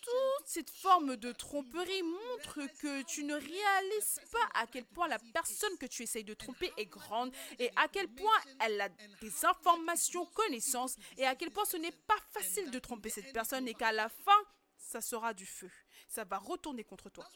toute 0.00 0.46
cette 0.46 0.70
forme 0.70 1.16
de 1.16 1.32
tromperie 1.32 2.02
montre 2.02 2.60
que 2.80 3.02
tu 3.02 3.24
ne 3.24 3.34
réalises 3.34 4.20
pas 4.30 4.60
à 4.60 4.66
quel 4.68 4.84
point 4.84 5.08
la 5.08 5.18
personne 5.32 5.76
que 5.78 5.86
tu 5.86 6.04
essayes 6.04 6.24
de 6.24 6.34
tromper 6.34 6.72
est 6.76 6.86
grande 6.86 7.32
et 7.58 7.70
à 7.76 7.88
quel 7.88 8.08
point 8.08 8.30
elle 8.60 8.80
a 8.80 8.88
des 8.88 9.44
informations, 9.44 10.26
connaissances 10.26 10.96
et 11.16 11.24
à 11.24 11.34
quel 11.34 11.50
point 11.50 11.64
ce 11.64 11.76
n'est 11.76 11.92
pas 11.92 12.18
facile 12.32 12.70
de 12.70 12.78
tromper 12.78 13.10
cette 13.10 13.32
personne 13.32 13.66
et 13.66 13.74
qu'à 13.74 13.92
la 13.92 14.08
fin, 14.08 14.40
ça 14.76 15.00
sera 15.00 15.34
du 15.34 15.46
feu. 15.46 15.70
Ça 16.12 16.24
va 16.24 16.36
retourner 16.36 16.84
contre 16.84 17.08
toi. 17.08 17.26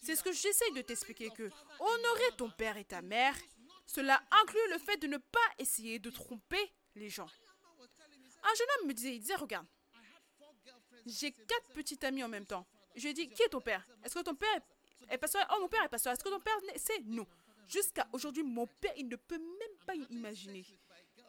C'est 0.00 0.14
ce 0.14 0.22
que 0.22 0.30
j'essaye 0.30 0.70
de 0.74 0.82
t'expliquer 0.82 1.30
que 1.30 1.50
honorer 1.80 2.36
ton 2.36 2.48
père 2.48 2.76
et 2.76 2.84
ta 2.84 3.02
mère, 3.02 3.34
cela 3.84 4.22
inclut 4.42 4.70
le 4.70 4.78
fait 4.78 4.96
de 4.98 5.08
ne 5.08 5.16
pas 5.16 5.40
essayer 5.58 5.98
de 5.98 6.08
tromper 6.08 6.72
les 6.94 7.08
gens. 7.08 7.26
Un 8.44 8.54
jeune 8.54 8.66
homme 8.78 8.88
me 8.88 8.94
disait, 8.94 9.16
il 9.16 9.18
disait, 9.18 9.34
regarde, 9.34 9.66
j'ai 11.04 11.32
quatre 11.32 11.72
petites 11.72 12.04
amies 12.04 12.22
en 12.22 12.28
même 12.28 12.46
temps. 12.46 12.64
Je 12.94 13.02
lui 13.02 13.08
ai 13.08 13.12
dit, 13.12 13.28
qui 13.28 13.42
est 13.42 13.48
ton 13.48 13.60
père? 13.60 13.84
Est-ce 14.04 14.14
que 14.14 14.20
ton 14.20 14.36
père 14.36 14.60
est 15.08 15.18
pasteur? 15.18 15.44
Oh, 15.52 15.60
mon 15.60 15.68
père 15.68 15.82
est 15.82 15.88
pasteur. 15.88 16.12
Est-ce 16.12 16.22
que 16.22 16.28
ton 16.28 16.38
père 16.38 16.56
c'est 16.76 17.00
Non. 17.00 17.26
Jusqu'à 17.66 18.06
aujourd'hui, 18.12 18.44
mon 18.44 18.68
père, 18.68 18.92
il 18.96 19.08
ne 19.08 19.16
peut 19.16 19.38
même 19.38 19.78
pas 19.84 19.96
imaginer. 20.10 20.64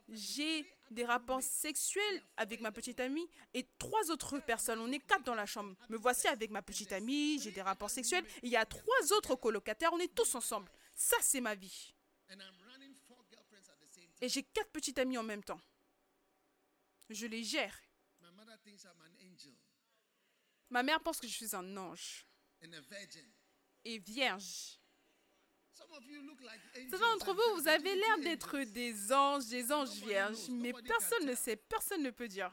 J'ai 0.10 0.64
des 0.92 1.06
rapports 1.06 1.42
sexuels 1.42 2.24
avec 2.38 2.62
ma 2.62 2.72
petite 2.72 3.00
amie 3.00 3.28
et 3.54 3.68
trois 3.78 4.12
autres 4.12 4.40
personnes. 4.40 4.80
On 4.80 4.92
est 4.92 5.00
quatre 5.00 5.24
dans 5.24 5.36
la 5.36 5.46
chambre. 5.46 5.76
Me 5.90 5.98
voici 5.98 6.28
avec 6.28 6.52
ma 6.52 6.62
petite 6.62 6.92
amie, 6.92 7.40
j'ai 7.40 7.52
des 7.52 7.62
rapports 7.62 7.90
sexuels. 7.90 8.26
il 8.44 8.50
y 8.50 8.56
a 8.56 8.66
trois 8.66 9.14
autres 9.14 9.36
colocataires, 9.36 9.94
on 9.94 10.00
est 10.00 10.14
tous 10.14 10.36
ensemble. 10.36 10.70
Ça, 10.94 11.18
c'est 11.22 11.42
ma 11.42 11.56
vie. 11.56 11.94
Et 14.22 14.30
j'ai 14.30 14.44
quatre 14.44 14.72
petites 14.72 14.98
amies 15.00 15.18
en 15.18 15.24
même 15.24 15.44
temps. 15.44 15.60
Je 17.10 17.28
les 17.28 17.44
gère. 17.44 17.78
Ma 20.70 20.82
mère 20.84 21.00
pense 21.02 21.20
que 21.20 21.28
je 21.28 21.34
suis 21.34 21.56
un 21.56 21.78
ange 21.78 22.26
et 23.84 24.00
vierge. 24.00 24.80
Certains 26.90 27.14
d'entre 27.14 27.34
vous, 27.34 27.62
vous 27.62 27.68
avez 27.68 27.96
l'air 27.96 28.18
d'être 28.20 28.60
des 28.60 29.12
anges, 29.12 29.48
des 29.48 29.72
anges 29.72 29.90
vierges, 29.90 30.50
mais 30.50 30.74
personne 30.74 31.26
ne 31.26 31.36
sait, 31.36 31.56
personne 31.56 32.04
ne 32.04 32.12
peut 32.12 32.28
dire. 32.28 32.52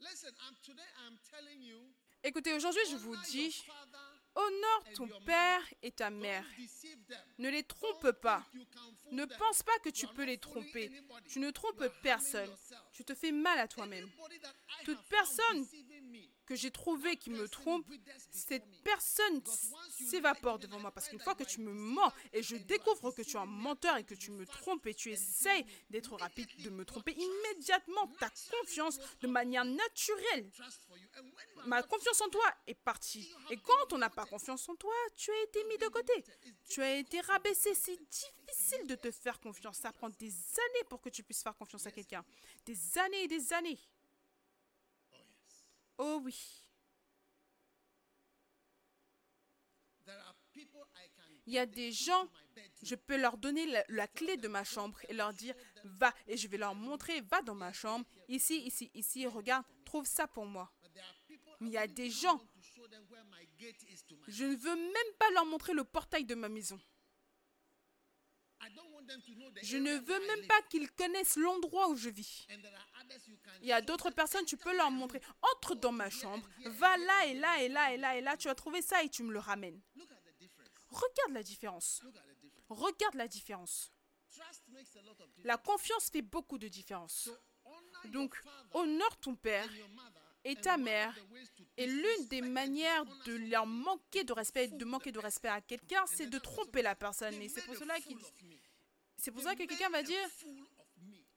Écoutez, 2.22 2.52
aujourd'hui, 2.52 2.82
je 2.90 2.96
vous 2.96 3.16
dis, 3.28 3.64
Honore 4.34 4.84
ton 4.94 5.08
père 5.24 5.62
et 5.82 5.90
ta 5.90 6.10
mère. 6.10 6.44
Ne 7.38 7.48
les 7.48 7.64
trompe 7.64 8.12
pas. 8.12 8.44
Ne 9.10 9.24
pense 9.24 9.62
pas 9.62 9.76
que 9.82 9.88
tu 9.88 10.06
peux 10.06 10.24
les 10.24 10.38
tromper. 10.38 10.92
Tu 11.28 11.40
ne 11.40 11.50
trompes 11.50 11.88
personne. 12.02 12.50
Tu 12.92 13.04
te 13.04 13.14
fais 13.14 13.32
mal 13.32 13.58
à 13.58 13.66
toi-même. 13.66 14.08
Toute 14.84 15.02
personne 15.08 15.66
que 16.50 16.56
j'ai 16.56 16.72
trouvé 16.72 17.16
qui 17.16 17.30
me 17.30 17.48
trompe, 17.48 17.86
cette 18.32 18.66
personne 18.82 19.40
s'évapore 20.10 20.58
devant 20.58 20.80
moi. 20.80 20.90
Parce 20.90 21.08
qu'une 21.08 21.20
fois 21.20 21.36
que 21.36 21.44
tu 21.44 21.60
me 21.60 21.72
mens 21.72 22.12
et 22.32 22.42
je 22.42 22.56
découvre 22.56 23.12
que 23.12 23.22
tu 23.22 23.36
es 23.36 23.38
un 23.38 23.46
menteur 23.46 23.98
et 23.98 24.02
que 24.02 24.16
tu 24.16 24.32
me 24.32 24.44
trompes 24.44 24.84
et 24.88 24.94
tu 24.94 25.12
essayes 25.12 25.64
d'être 25.90 26.16
rapide, 26.16 26.48
de 26.64 26.70
me 26.70 26.84
tromper, 26.84 27.12
immédiatement 27.12 28.08
ta 28.18 28.28
confiance 28.50 28.98
de 29.20 29.28
manière 29.28 29.64
naturelle, 29.64 30.50
ma 31.66 31.84
confiance 31.84 32.20
en 32.20 32.28
toi 32.28 32.44
est 32.66 32.74
partie. 32.74 33.32
Et 33.50 33.56
quand 33.56 33.92
on 33.92 33.98
n'a 33.98 34.10
pas 34.10 34.26
confiance 34.26 34.68
en 34.68 34.74
toi, 34.74 34.94
tu 35.14 35.30
as 35.30 35.42
été 35.44 35.62
mis 35.68 35.78
de 35.78 35.86
côté. 35.86 36.24
Tu 36.68 36.82
as 36.82 36.96
été 36.96 37.20
rabaissé. 37.20 37.76
C'est 37.76 37.96
difficile 37.96 38.88
de 38.88 38.96
te 38.96 39.12
faire 39.12 39.38
confiance. 39.38 39.76
Ça 39.76 39.92
prend 39.92 40.10
des 40.10 40.32
années 40.32 40.84
pour 40.88 41.00
que 41.00 41.10
tu 41.10 41.22
puisses 41.22 41.44
faire 41.44 41.54
confiance 41.54 41.86
à 41.86 41.92
quelqu'un. 41.92 42.24
Des 42.66 42.98
années 42.98 43.22
et 43.22 43.28
des 43.28 43.52
années. 43.52 43.78
Oh 46.02 46.18
oui. 46.24 46.64
Il 51.46 51.52
y 51.52 51.58
a 51.58 51.66
des 51.66 51.92
gens, 51.92 52.26
je 52.82 52.94
peux 52.94 53.18
leur 53.18 53.36
donner 53.36 53.66
la, 53.88 54.08
clé 54.08 54.38
de 54.38 54.48
ma 54.48 54.64
chambre 54.64 54.98
et 55.10 55.12
leur 55.12 55.34
dire, 55.34 55.54
va, 55.84 56.14
et 56.26 56.38
je 56.38 56.48
vais 56.48 56.56
leur 56.56 56.74
montrer, 56.74 57.20
va 57.20 57.42
dans 57.42 57.54
ma 57.54 57.74
chambre, 57.74 58.06
ici, 58.28 58.62
ici, 58.62 58.90
ici, 58.94 59.26
regarde, 59.26 59.64
trouve 59.84 60.06
ça 60.06 60.26
pour 60.26 60.46
moi. 60.46 60.72
Mais 61.60 61.68
il 61.68 61.72
y 61.72 61.76
a 61.78 61.86
des 61.86 62.08
gens, 62.08 62.40
je 64.26 64.44
ne 64.44 64.56
veux 64.56 64.76
même 64.76 65.14
pas 65.18 65.30
leur 65.34 65.44
montrer 65.44 65.74
le 65.74 65.84
portail 65.84 66.24
de 66.24 66.34
ma 66.34 66.48
maison. 66.48 66.80
Je 69.62 69.76
ne 69.76 69.94
veux 69.98 70.26
même 70.26 70.46
pas 70.46 70.62
qu'ils 70.70 70.90
connaissent 70.92 71.36
l'endroit 71.36 71.88
où 71.90 71.96
je 71.96 72.08
vis. 72.08 72.46
Il 73.62 73.68
y 73.68 73.72
a 73.72 73.80
d'autres 73.80 74.10
personnes, 74.10 74.44
tu 74.44 74.54
"Enter 74.56 74.64
peux 74.64 74.76
leur 74.76 74.90
montrer. 74.90 75.18
room." 75.18 75.34
Entre 75.54 75.74
dans 75.74 75.92
ma 75.92 76.10
chambre, 76.10 76.48
va 76.64 76.96
là 76.96 77.26
et 77.26 77.34
là 77.34 77.62
et 77.62 77.68
là 77.68 77.92
et 77.92 77.96
là 77.96 78.16
et 78.16 78.20
là, 78.20 78.36
tu 78.36 78.48
as 78.48 78.54
trouvé 78.54 78.82
ça 78.82 79.02
et 79.02 79.08
tu 79.08 79.22
me 79.22 79.32
le 79.32 79.38
ramènes. 79.38 79.80
Regarde 80.88 81.32
la 81.32 81.42
différence. 81.42 82.02
Regarde 82.68 83.14
la 83.14 83.28
différence. 83.28 83.92
La 85.44 85.56
confiance 85.56 86.10
fait 86.10 86.22
beaucoup 86.22 86.58
de 86.58 86.68
différence. 86.68 87.30
Donc, 88.06 88.40
honore 88.72 89.16
ton 89.18 89.34
père 89.34 89.68
et 90.44 90.56
ta 90.56 90.76
mère 90.76 91.14
Et 91.76 91.86
l'une 91.86 92.26
des 92.28 92.40
manières 92.40 93.04
de 93.26 93.34
leur 93.34 93.66
manquer 93.66 94.24
de 94.24 94.32
respect, 94.32 94.68
de 94.68 94.84
manquer 94.84 95.12
de 95.12 95.18
respect 95.18 95.48
à 95.48 95.60
quelqu'un, 95.60 96.04
c'est 96.06 96.26
de 96.26 96.38
tromper 96.38 96.82
la 96.82 96.94
personne. 96.94 97.34
Et 97.42 97.48
c'est 97.48 97.64
pour 97.64 97.76
cela 97.76 97.98
qu'il, 98.00 98.18
c'est 99.16 99.30
pour 99.30 99.42
ça 99.42 99.54
que 99.54 99.64
quelqu'un 99.64 99.90
va 99.90 100.02
dire. 100.02 100.28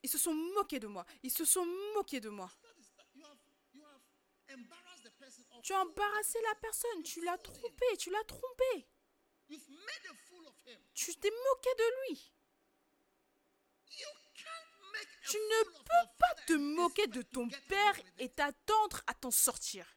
Ils 0.04 0.10
se 0.10 0.18
sont 0.18 0.34
moqués 0.34 0.80
de 0.80 0.88
moi. 0.88 1.06
Ils 1.24 1.32
se 1.32 1.46
sont 1.46 1.66
moqués 1.96 2.20
de 2.20 2.30
moi. 2.30 2.52
Tu 5.64 5.74
as 5.74 5.82
embarrassé 5.82 6.40
la 6.44 6.56
personne, 6.56 7.04
tu 7.04 7.24
l'as 7.24 7.38
trompé, 7.38 7.86
tu 7.98 8.12
l'as 8.12 8.24
trompé. 8.26 8.88
Tu 10.94 11.16
t'es 11.16 11.32
moqué 11.32 11.70
de 11.78 12.12
lui. 12.12 12.34
Tu 15.30 15.38
ne 15.38 15.64
peux 15.64 16.10
pas 16.20 16.36
te 16.48 16.54
moquer 16.54 17.08
de 17.08 17.22
ton 17.22 17.48
père 17.68 18.00
et 18.20 18.30
t'attendre 18.30 19.02
à 19.08 19.14
t'en 19.14 19.32
sortir. 19.32 19.92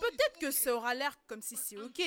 Peut-être 0.00 0.38
que 0.40 0.50
ça 0.50 0.74
aura 0.74 0.94
l'air 0.94 1.16
comme 1.26 1.40
si 1.40 1.56
c'est 1.56 1.76
ok, 1.76 2.02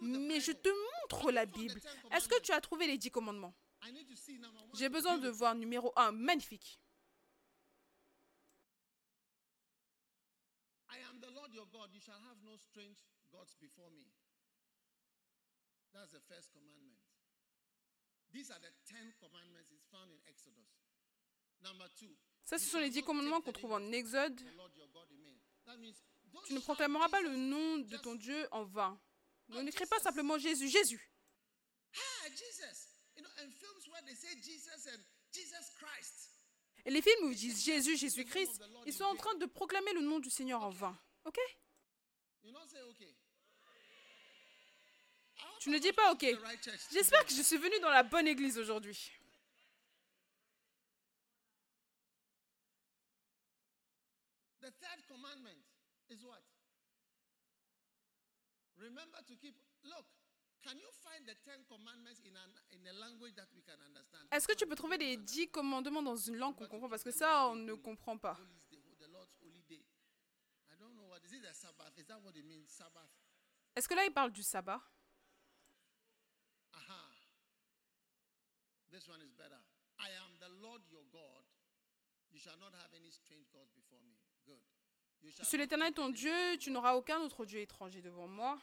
mais 0.00 0.40
je 0.40 0.52
te 0.52 0.68
montre 0.68 1.32
la 1.32 1.46
Bible. 1.46 1.80
Est-ce 2.12 2.28
que 2.28 2.40
tu 2.40 2.52
as 2.52 2.60
trouvé 2.60 2.86
les 2.86 2.98
dix 2.98 3.10
commandements? 3.10 3.54
I 3.82 3.90
need 3.90 4.08
to 4.08 4.16
see 4.16 4.38
number 4.38 4.60
one. 4.60 4.74
J'ai 4.74 4.88
besoin 4.88 5.18
de 5.18 5.28
voir 5.28 5.54
numéro 5.54 5.92
un, 5.96 6.12
magnifique. 6.12 6.78
I 10.88 10.98
am 11.08 11.20
the 11.20 11.30
Lord 11.34 11.52
your 11.52 11.66
God. 11.66 11.90
You 11.92 12.00
shall 12.00 12.20
have 12.28 12.36
no 12.44 12.56
strange 12.56 12.96
gods 13.32 13.56
before 13.60 13.90
me. 13.90 14.04
That's 15.92 16.12
the 16.12 16.20
first 16.20 16.52
commandment. 16.52 16.96
These 18.32 18.50
are 18.50 18.60
the 18.60 18.72
ten 18.88 19.12
commandments. 19.20 19.70
It's 19.72 19.86
found 19.90 20.10
in 20.10 20.18
Exodus. 20.28 20.68
Number 21.60 21.88
two. 21.96 22.16
Ça, 22.44 22.58
ce 22.58 22.68
sont 22.68 22.80
les 22.80 22.90
dix 22.90 23.02
commandements 23.02 23.40
qu'on 23.40 23.52
trouve 23.52 23.72
en 23.72 23.92
Exode. 23.92 24.40
Tu 26.46 26.54
ne 26.54 26.60
proclameras 26.60 27.08
pas 27.08 27.20
le 27.20 27.36
nom 27.36 27.78
de 27.78 27.96
ton 27.98 28.14
Dieu 28.14 28.48
en 28.50 28.64
vain. 28.64 29.00
Ne 29.48 29.60
n'écris 29.62 29.86
pas 29.86 29.98
simplement 30.00 30.38
Jésus, 30.38 30.68
Jésus. 30.68 31.12
Ah, 31.94 32.28
Jesus. 32.30 32.91
Et 36.84 36.90
les 36.90 37.02
films 37.02 37.26
où 37.26 37.30
ils 37.30 37.36
disent 37.36 37.64
Jésus, 37.64 37.96
Jésus-Christ, 37.96 38.60
ils 38.86 38.92
sont 38.92 39.04
en 39.04 39.16
train 39.16 39.34
de 39.36 39.46
proclamer 39.46 39.92
le 39.94 40.00
nom 40.00 40.18
du 40.18 40.30
Seigneur 40.30 40.62
en 40.62 40.70
vain. 40.70 40.98
Ok? 41.24 41.38
Tu 45.60 45.70
ne 45.70 45.78
dis 45.78 45.92
pas 45.92 46.12
ok. 46.12 46.26
J'espère 46.90 47.24
que 47.24 47.32
je 47.32 47.42
suis 47.42 47.56
venu 47.56 47.78
dans 47.80 47.90
la 47.90 48.02
bonne 48.02 48.26
église 48.26 48.58
aujourd'hui. 48.58 49.12
Est-ce 64.30 64.46
que 64.46 64.54
tu 64.54 64.66
peux 64.66 64.74
trouver 64.74 64.96
les 64.98 65.16
dix 65.16 65.48
commandements 65.48 66.02
dans 66.02 66.16
une 66.16 66.36
langue 66.36 66.56
qu'on 66.56 66.66
comprend? 66.66 66.88
Parce 66.88 67.04
que 67.04 67.10
ça, 67.10 67.48
on 67.48 67.56
ne 67.56 67.74
comprend 67.74 68.16
pas. 68.16 68.36
Holy 68.38 68.66
day, 68.70 68.96
the 68.98 69.08
Lord's 69.10 69.36
holy 69.42 69.62
day. 69.62 69.84
I 70.70 70.76
don't 70.78 70.94
know 70.94 71.08
what 71.08 71.18
is 71.24 71.34
it. 71.34 71.42
The 71.42 71.52
Sabbath? 71.52 71.98
Is 71.98 72.06
that 72.06 72.20
what 72.22 72.32
it 72.36 72.44
means? 72.44 72.68
Sabbath? 72.68 73.10
Est-ce 73.74 73.88
que 73.88 73.94
là, 73.94 74.04
il 74.04 74.12
parle 74.12 74.32
du 74.32 74.42
sabbat? 74.42 74.80
Aha. 76.74 77.10
This 78.90 79.08
one 79.08 79.20
is 79.22 79.32
better. 79.32 79.60
I 79.98 80.10
am 80.16 80.38
the 80.38 80.48
Lord 80.60 80.82
your 80.90 81.04
God. 81.10 81.44
You 82.30 82.38
shall 82.38 82.58
not 82.58 82.74
have 82.74 82.92
any 82.94 83.10
strange 83.10 83.50
gods 83.50 83.70
before 83.74 84.00
me. 84.00 84.16
Good. 84.46 84.60
You 85.22 85.30
Je 85.30 85.44
suis 85.44 85.58
l'Éternel 85.58 85.92
ton 85.92 86.08
Dieu, 86.10 86.56
tu 86.58 86.70
n'auras 86.70 86.94
aucun 86.94 87.20
autre 87.20 87.44
Dieu 87.44 87.60
étranger 87.60 88.02
devant 88.02 88.26
moi. 88.26 88.58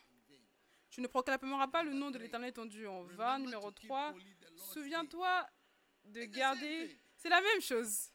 Tu 0.90 1.02
ne 1.02 1.08
proclameras 1.08 1.68
pas 1.68 1.84
le 1.84 1.94
nom 1.94 2.10
de 2.10 2.18
l'Éternel 2.18 2.54
ton 2.54 2.66
Dieu 2.66 2.90
en 2.90 3.04
vain. 3.04 3.40
Numéro 3.40 3.72
3. 3.72 4.16
Souviens-toi 4.74 5.48
de 6.06 6.24
garder. 6.26 7.00
C'est 7.16 7.30
la 7.30 7.42
même 7.42 7.62
chose. 7.62 8.12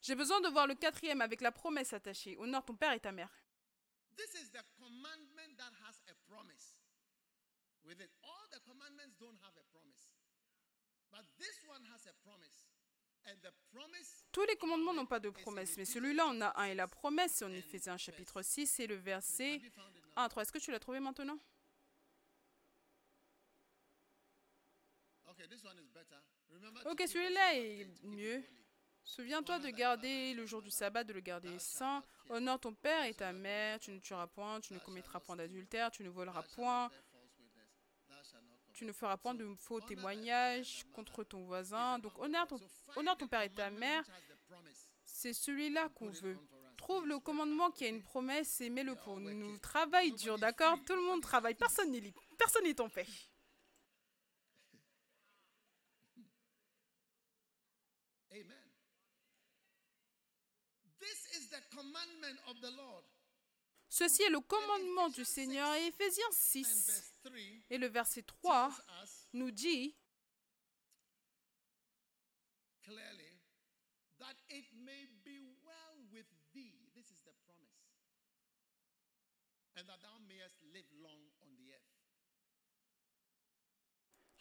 J'ai 0.00 0.14
besoin 0.14 0.40
de 0.40 0.48
voir 0.48 0.66
le 0.66 0.74
quatrième 0.74 1.20
avec 1.20 1.40
la 1.40 1.50
promesse 1.50 1.92
attachée. 1.92 2.36
Honore 2.36 2.64
ton 2.64 2.76
père 2.76 2.92
et 2.92 3.00
ta 3.00 3.10
mère. 3.10 3.30
This 4.16 4.34
is 4.34 4.50
the 4.50 4.62
commandment 4.78 5.56
that 5.56 5.72
with 7.84 8.00
it. 8.00 8.10
All 8.22 8.46
the 8.50 8.60
commandments 8.60 9.16
don't 9.18 9.38
have 9.42 9.54
a 9.56 9.64
promise. 9.72 10.10
But 11.10 11.24
this 11.38 11.62
one 11.68 11.84
has 11.92 12.06
a 12.06 12.14
promise. 12.22 12.66
And 13.26 13.36
the 13.40 13.52
promise 13.72 14.26
Tous 14.32 14.44
les 14.44 14.56
commandements 14.56 14.92
n'ont 14.92 15.06
pas 15.06 15.20
de 15.20 15.30
promesse, 15.30 15.76
mais 15.78 15.86
celui-là 15.86 16.26
en 16.26 16.40
a 16.42 16.60
un. 16.60 16.64
Et 16.66 16.74
la 16.74 16.86
promesse, 16.86 17.36
c'est 17.36 17.44
en 17.44 17.52
Éphésiens 17.52 17.96
chapitre 17.96 18.42
6, 18.42 18.66
c'est 18.66 18.86
le 18.86 18.96
verset 18.96 19.54
have 19.54 19.62
you 19.62 19.70
found 19.70 19.96
it 19.96 20.04
now? 20.04 20.22
1 20.24 20.28
3. 20.28 20.42
Est-ce 20.42 20.52
que 20.52 20.58
tu 20.58 20.70
l'as 20.70 20.80
trouvé 20.80 21.00
maintenant? 21.00 21.38
Ok, 26.86 27.02
celui-là 27.06 27.54
est 27.54 27.86
mieux. 28.02 28.42
Souviens-toi 29.04 29.58
de 29.58 29.68
garder 29.68 30.32
le 30.34 30.46
jour 30.46 30.62
du 30.62 30.70
sabbat, 30.70 31.04
de 31.04 31.12
le 31.12 31.20
garder 31.20 31.58
saint. 31.58 32.02
Honore 32.30 32.60
ton 32.60 32.74
père 32.74 33.04
et 33.04 33.14
ta 33.14 33.32
mère. 33.32 33.78
Tu 33.80 33.90
ne 33.90 33.98
tueras 33.98 34.26
point, 34.26 34.60
tu 34.60 34.72
ne 34.72 34.78
commettras 34.78 35.20
point 35.20 35.36
d'adultère, 35.36 35.90
tu 35.90 36.02
ne 36.02 36.08
voleras 36.08 36.42
point, 36.54 36.90
tu 38.74 38.84
ne 38.84 38.92
feras 38.92 39.16
point 39.16 39.34
de 39.34 39.54
faux 39.54 39.80
témoignages 39.80 40.84
contre 40.92 41.24
ton 41.24 41.44
voisin. 41.44 41.98
Donc 42.00 42.18
honore 42.18 42.46
ton, 42.46 42.60
honore 42.96 43.16
ton 43.16 43.28
père 43.28 43.42
et 43.42 43.50
ta 43.50 43.70
mère. 43.70 44.04
C'est 45.04 45.32
celui-là 45.32 45.88
qu'on 45.90 46.10
veut. 46.10 46.36
Trouve 46.76 47.06
le 47.06 47.18
commandement 47.18 47.70
qui 47.70 47.84
a 47.84 47.88
une 47.88 48.02
promesse 48.02 48.60
et 48.60 48.68
mets-le 48.68 48.96
pour 48.96 49.18
nous. 49.18 49.56
Travaille 49.58 50.12
dur, 50.12 50.38
d'accord? 50.38 50.76
Tout 50.84 50.94
le 50.94 51.02
monde 51.02 51.22
travaille. 51.22 51.54
Personne 51.54 51.90
n'est 51.92 52.00
libre. 52.00 52.22
Personne 52.36 52.64
n'est 52.64 52.80
en 52.80 52.90
paix. 52.90 53.06
Amen. 58.32 58.64
Ceci 63.88 64.22
est 64.24 64.30
le 64.30 64.40
commandement 64.40 65.08
du 65.10 65.24
Seigneur. 65.24 65.72
Et 65.74 65.86
Éphésiens 65.86 66.24
And 66.26 66.32
6 66.32 66.64
verse 66.86 67.02
3 67.02 67.13
et 67.70 67.78
le 67.78 67.86
verset 67.86 68.22
3 68.22 68.70
tells 68.70 69.04
us 69.04 69.28
nous 69.32 69.50
dit 69.50 69.96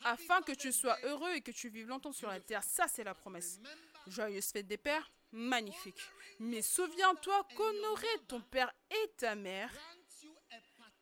afin 0.03 0.41
que 0.41 0.51
tu 0.51 0.71
sois 0.71 0.97
heureux 1.03 1.33
et 1.33 1.41
que 1.41 1.51
tu 1.51 1.69
vives 1.69 1.87
longtemps 1.87 2.11
sur 2.11 2.27
la 2.27 2.39
terre. 2.39 2.63
Ça, 2.63 2.87
c'est 2.87 3.03
la 3.03 3.13
promesse. 3.13 3.59
Joyeuse 4.07 4.51
fête 4.51 4.67
des 4.67 4.77
pères, 4.77 5.11
magnifique. 5.31 6.01
Mais 6.39 6.61
souviens-toi 6.61 7.47
qu'honorer 7.55 8.19
ton 8.27 8.41
père 8.41 8.71
et 8.91 9.11
ta 9.17 9.35
mère 9.35 9.71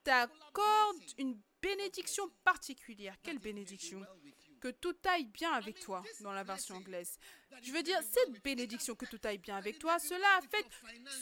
t'accorde 0.04 0.98
une 1.18 1.40
bénédiction 1.62 2.30
particulière. 2.44 3.16
Quelle 3.24 3.40
bénédiction 3.40 4.06
que 4.60 4.70
tout 4.70 4.96
aille 5.06 5.26
bien 5.26 5.52
avec 5.52 5.80
toi 5.80 6.04
dans 6.22 6.32
la 6.32 6.44
version 6.44 6.76
anglaise. 6.76 7.18
Je 7.62 7.72
veux 7.72 7.84
dire, 7.84 8.00
cette 8.02 8.42
bénédiction 8.44 8.96
que 8.96 9.06
tout 9.06 9.20
aille 9.24 9.38
bien 9.38 9.58
avec 9.58 9.78
toi, 9.80 10.00
cela 10.00 10.40
fait 10.50 10.66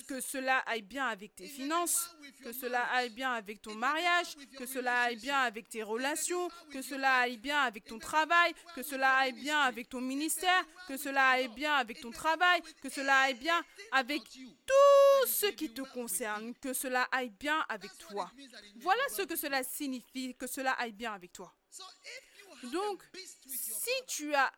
que 0.07 0.21
cela 0.21 0.59
aille 0.59 0.81
bien 0.81 1.07
avec 1.07 1.35
tes 1.35 1.47
finances, 1.47 2.15
que 2.43 2.51
cela 2.51 2.83
aille 2.93 3.09
bien 3.09 3.33
avec 3.33 3.61
ton 3.61 3.75
mariage, 3.75 4.35
que 4.57 4.65
cela 4.65 5.01
aille 5.03 5.17
bien 5.17 5.39
avec 5.39 5.67
tes 5.69 5.83
relations, 5.83 6.49
que 6.71 6.81
cela 6.81 7.19
aille 7.19 7.37
bien 7.37 7.59
avec 7.59 7.85
ton 7.85 7.99
travail, 7.99 8.53
que 8.75 8.83
cela 8.83 9.17
aille 9.17 9.33
bien 9.33 9.59
avec 9.59 9.89
ton 9.89 10.01
ministère, 10.01 10.65
que 10.87 10.97
cela 10.97 11.29
aille 11.29 11.49
bien 11.49 11.75
avec 11.75 11.99
ton 12.01 12.11
travail, 12.11 12.61
que 12.81 12.89
cela 12.89 13.19
aille 13.21 13.35
bien 13.35 13.61
avec 13.91 14.21
tout 14.23 15.27
ce 15.27 15.47
qui 15.47 15.73
te 15.73 15.81
concerne, 15.81 16.53
que 16.55 16.73
cela 16.73 17.03
aille 17.11 17.31
bien 17.31 17.65
avec 17.69 17.91
toi. 17.97 18.31
Voilà 18.77 19.01
ce 19.09 19.23
que 19.23 19.35
cela 19.35 19.63
signifie, 19.63 20.35
que 20.35 20.47
cela 20.47 20.71
aille 20.73 20.93
bien 20.93 21.13
avec 21.13 21.33
toi. 21.33 21.53
Donc, 22.63 23.03
si 23.47 23.91
tu 24.07 24.33
as 24.33 24.51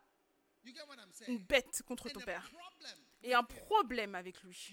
une 1.28 1.38
bête 1.38 1.82
contre 1.86 2.08
ton 2.10 2.20
père. 2.20 2.50
et 3.22 3.34
un 3.34 3.42
problème 3.44 4.14
avec 4.14 4.42
lui, 4.42 4.72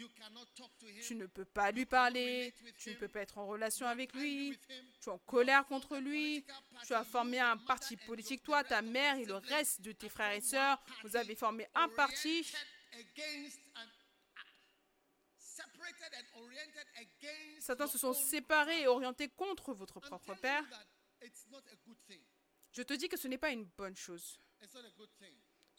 tu 1.03 1.15
ne 1.15 1.25
peux 1.25 1.45
pas 1.45 1.71
lui 1.71 1.85
parler, 1.85 2.53
tu 2.77 2.89
ne 2.89 2.95
peux 2.95 3.07
pas 3.07 3.21
être 3.21 3.37
en 3.37 3.47
relation 3.47 3.87
avec 3.87 4.13
lui, 4.13 4.57
tu 4.99 5.09
es 5.09 5.11
en 5.11 5.19
colère 5.19 5.65
contre 5.65 5.97
lui, 5.97 6.45
tu 6.85 6.93
as 6.93 7.03
formé 7.03 7.39
un 7.39 7.57
parti 7.57 7.97
politique, 7.97 8.43
toi, 8.43 8.63
ta 8.63 8.81
mère 8.81 9.17
et 9.17 9.25
le 9.25 9.35
reste 9.35 9.81
de 9.81 9.91
tes 9.91 10.09
frères 10.09 10.31
et 10.33 10.41
sœurs, 10.41 10.81
vous 11.03 11.15
avez 11.15 11.35
formé 11.35 11.67
un 11.75 11.89
parti. 11.89 12.45
Certains 17.59 17.87
se 17.87 17.97
sont 17.97 18.13
séparés 18.13 18.81
et 18.81 18.87
orientés 18.87 19.29
contre 19.29 19.73
votre 19.73 19.99
propre 19.99 20.33
père. 20.35 20.63
Je 22.71 22.81
te 22.81 22.93
dis 22.93 23.09
que 23.09 23.17
ce 23.17 23.27
n'est 23.27 23.37
pas 23.37 23.51
une 23.51 23.65
bonne 23.65 23.95
chose. 23.95 24.39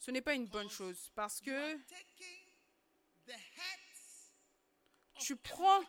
Ce 0.00 0.10
n'est 0.10 0.22
pas 0.22 0.34
une 0.34 0.46
bonne 0.46 0.70
chose 0.70 1.10
parce 1.14 1.42
que 1.42 1.78
tu 5.20 5.36
prends 5.36 5.84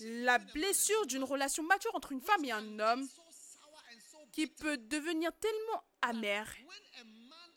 la 0.00 0.38
blessure 0.38 1.06
d'une 1.06 1.24
relation 1.24 1.62
mature 1.62 1.94
entre 1.94 2.12
une 2.12 2.20
femme 2.20 2.44
et 2.44 2.52
un 2.52 2.78
homme 2.78 3.08
qui 4.32 4.46
peut 4.46 4.76
devenir 4.76 5.32
tellement 5.40 5.82
amère 6.02 6.54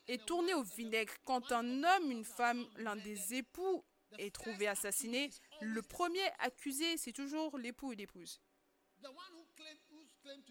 et 0.07 0.17
tourner 0.19 0.53
au 0.53 0.63
vinaigre 0.63 1.13
quand 1.25 1.51
un 1.51 1.83
homme, 1.83 2.11
une 2.11 2.25
femme, 2.25 2.65
l'un 2.77 2.95
des 2.95 3.35
époux 3.35 3.83
est 4.17 4.33
trouvé 4.33 4.67
assassiné. 4.67 5.29
Le 5.59 5.81
premier 5.81 6.25
accusé, 6.39 6.95
c'est 6.97 7.11
toujours 7.11 7.57
l'époux 7.57 7.91
et 7.91 7.97
l'épouse. 7.97 8.41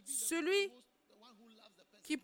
Celui 0.07 0.71
qui 2.03 2.19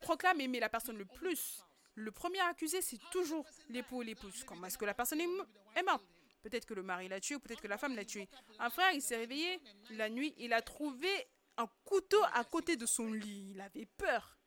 proclame 0.00 0.40
aimer 0.42 0.60
la 0.60 0.68
personne 0.68 0.98
le 0.98 1.06
plus, 1.06 1.62
le 1.98 2.10
premier 2.12 2.40
accusé, 2.40 2.80
c'est 2.80 3.00
toujours 3.10 3.44
l'époux 3.68 3.98
ou 3.98 4.02
l'épouse. 4.02 4.44
Comment 4.44 4.66
est-ce 4.66 4.78
que 4.78 4.84
la 4.84 4.94
personne 4.94 5.20
est 5.20 5.82
morte 5.82 6.04
Peut-être 6.42 6.66
que 6.66 6.74
le 6.74 6.82
mari 6.82 7.08
l'a 7.08 7.20
tué 7.20 7.34
ou 7.34 7.40
peut-être 7.40 7.60
que 7.60 7.66
la 7.66 7.78
femme 7.78 7.96
l'a 7.96 8.04
tué. 8.04 8.28
Un 8.58 8.70
frère, 8.70 8.92
il 8.92 9.02
s'est 9.02 9.16
réveillé 9.16 9.60
la 9.90 10.08
nuit, 10.08 10.34
il 10.38 10.52
a 10.52 10.62
trouvé 10.62 11.08
un 11.56 11.66
couteau 11.84 12.22
à 12.32 12.44
côté 12.44 12.76
de 12.76 12.86
son 12.86 13.12
lit. 13.12 13.50
Il 13.50 13.60
avait 13.60 13.86
peur. 13.86 14.38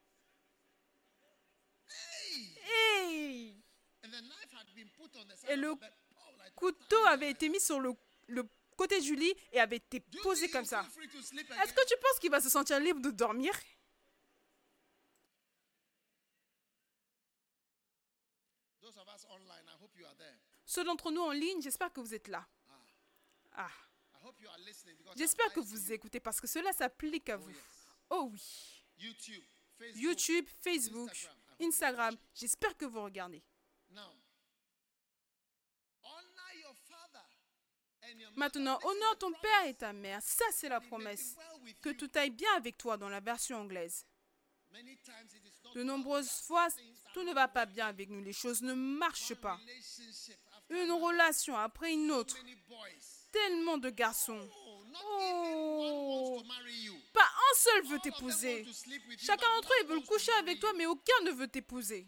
Et 5.50 5.56
le 5.56 5.74
couteau 6.56 7.06
avait 7.08 7.32
été 7.32 7.50
mis 7.50 7.60
sur 7.60 7.80
le 7.80 7.94
côté 8.78 9.00
du 9.02 9.16
lit 9.16 9.34
et 9.52 9.60
avait 9.60 9.76
été 9.78 10.00
posé 10.24 10.50
comme 10.50 10.66
ça. 10.66 10.86
Est-ce 11.64 11.74
que 11.74 11.88
tu 11.88 11.96
penses 12.02 12.20
qu'il 12.20 12.32
va 12.32 12.40
se 12.42 12.50
sentir 12.50 12.80
libre 12.80 13.02
de 13.02 13.12
dormir? 13.12 13.54
Ceux 20.72 20.86
d'entre 20.86 21.12
nous 21.12 21.20
en 21.20 21.32
ligne, 21.32 21.62
j'espère 21.62 21.92
que 21.92 22.00
vous 22.00 22.14
êtes 22.14 22.30
là. 22.30 22.48
Ah. 23.52 23.70
J'espère 25.18 25.52
que 25.52 25.60
vous 25.60 25.92
écoutez 25.92 26.22
parce 26.22 26.40
que 26.40 26.48
cela 26.48 26.72
s'applique 26.72 27.28
à 27.28 27.36
vous. 27.36 27.52
Oh 28.10 28.30
oui. 28.32 28.86
YouTube, 29.96 30.48
Facebook, 30.62 31.12
Instagram, 31.60 32.16
j'espère 32.34 32.78
que 32.78 32.86
vous 32.86 33.04
regardez. 33.04 33.44
Maintenant, 38.38 38.80
honore 38.82 39.18
ton 39.18 39.34
père 39.34 39.66
et 39.66 39.74
ta 39.74 39.92
mère. 39.92 40.22
Ça, 40.22 40.46
c'est 40.54 40.70
la 40.70 40.80
promesse. 40.80 41.36
Que 41.82 41.90
tout 41.90 42.10
aille 42.16 42.30
bien 42.30 42.56
avec 42.56 42.78
toi 42.78 42.96
dans 42.96 43.10
la 43.10 43.20
version 43.20 43.58
anglaise. 43.58 44.06
De 45.76 45.84
nombreuses 45.84 46.32
fois, 46.32 46.70
tout 47.14 47.24
ne 47.24 47.34
va 47.34 47.50
pas 47.50 47.66
bien 47.66 47.88
avec 47.88 48.10
nous. 48.10 48.22
Les 48.22 48.32
choses 48.32 48.62
ne 48.62 48.74
marchent 48.74 49.36
pas. 49.36 49.60
Une 50.72 50.92
relation 50.94 51.58
après 51.58 51.92
une 51.92 52.10
autre. 52.12 52.38
Tellement 53.32 53.78
de 53.78 53.90
garçons. 53.90 54.50
Oh, 55.04 56.42
pas 57.14 57.26
un 57.26 57.56
seul 57.56 57.86
veut 57.88 58.00
t'épouser. 58.00 58.66
Chacun 59.18 59.48
d'entre 59.56 59.72
eux 59.82 59.88
veut 59.88 60.00
coucher 60.02 60.32
avec 60.40 60.60
toi, 60.60 60.72
mais 60.78 60.86
aucun 60.86 61.22
ne 61.26 61.32
veut 61.32 61.48
t'épouser. 61.48 62.08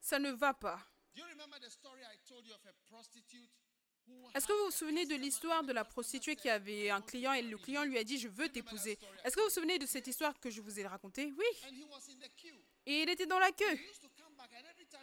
Ça 0.00 0.18
ne 0.18 0.30
va 0.32 0.52
pas. 0.52 0.80
Est-ce 4.34 4.46
que 4.46 4.52
vous 4.52 4.64
vous 4.64 4.70
souvenez 4.70 5.04
de 5.04 5.14
l'histoire 5.14 5.62
de 5.62 5.72
la 5.72 5.84
prostituée 5.84 6.36
qui 6.36 6.48
avait 6.48 6.88
un 6.88 7.02
client 7.02 7.34
et 7.34 7.42
le 7.42 7.58
client 7.58 7.84
lui 7.84 7.98
a 7.98 8.04
dit 8.04 8.18
je 8.18 8.28
veux 8.28 8.48
t'épouser? 8.48 8.98
Est-ce 9.24 9.36
que 9.36 9.40
vous 9.40 9.46
vous 9.46 9.52
souvenez 9.52 9.78
de 9.78 9.84
cette 9.86 10.06
histoire 10.06 10.38
que 10.40 10.50
je 10.50 10.62
vous 10.62 10.80
ai 10.80 10.86
racontée? 10.86 11.32
Oui. 11.36 11.44
Et 12.86 13.02
il 13.02 13.10
était 13.10 13.26
dans 13.26 13.38
la 13.38 13.52
queue. 13.52 13.78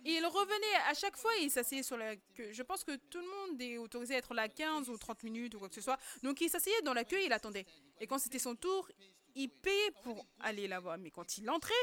Et 0.06 0.14
il 0.14 0.26
revenait 0.26 0.76
à 0.88 0.94
chaque 0.94 1.16
fois 1.16 1.32
et 1.38 1.44
il 1.44 1.52
s'asseyait 1.52 1.84
sur 1.84 1.98
la 1.98 2.16
queue. 2.16 2.52
Je 2.52 2.64
pense 2.64 2.84
que 2.84 2.96
tout 2.96 3.20
le 3.20 3.28
monde 3.28 3.62
est 3.62 3.78
autorisé 3.78 4.16
à 4.16 4.18
être 4.18 4.34
là 4.34 4.50
15 4.50 4.90
ou 4.90 4.98
30 4.98 5.24
minutes 5.24 5.56
ou 5.56 5.60
quoi 5.60 5.70
que 5.70 5.76
ce 5.76 5.82
soit. 5.82 6.00
Donc 6.24 6.42
il 6.42 6.50
s'asseyait 6.50 6.82
dans 6.82 6.94
la 6.94 7.04
queue 7.04 7.22
il 7.24 7.32
attendait. 7.32 7.66
Et 8.00 8.08
quand 8.08 8.18
c'était 8.18 8.40
son 8.40 8.56
tour, 8.56 8.90
il 9.36 9.50
payait 9.50 9.92
pour 10.04 10.26
aller 10.40 10.68
la 10.68 10.80
voir. 10.80 10.98
Mais 10.98 11.12
quand 11.12 11.38
il 11.38 11.50
entrait, 11.50 11.74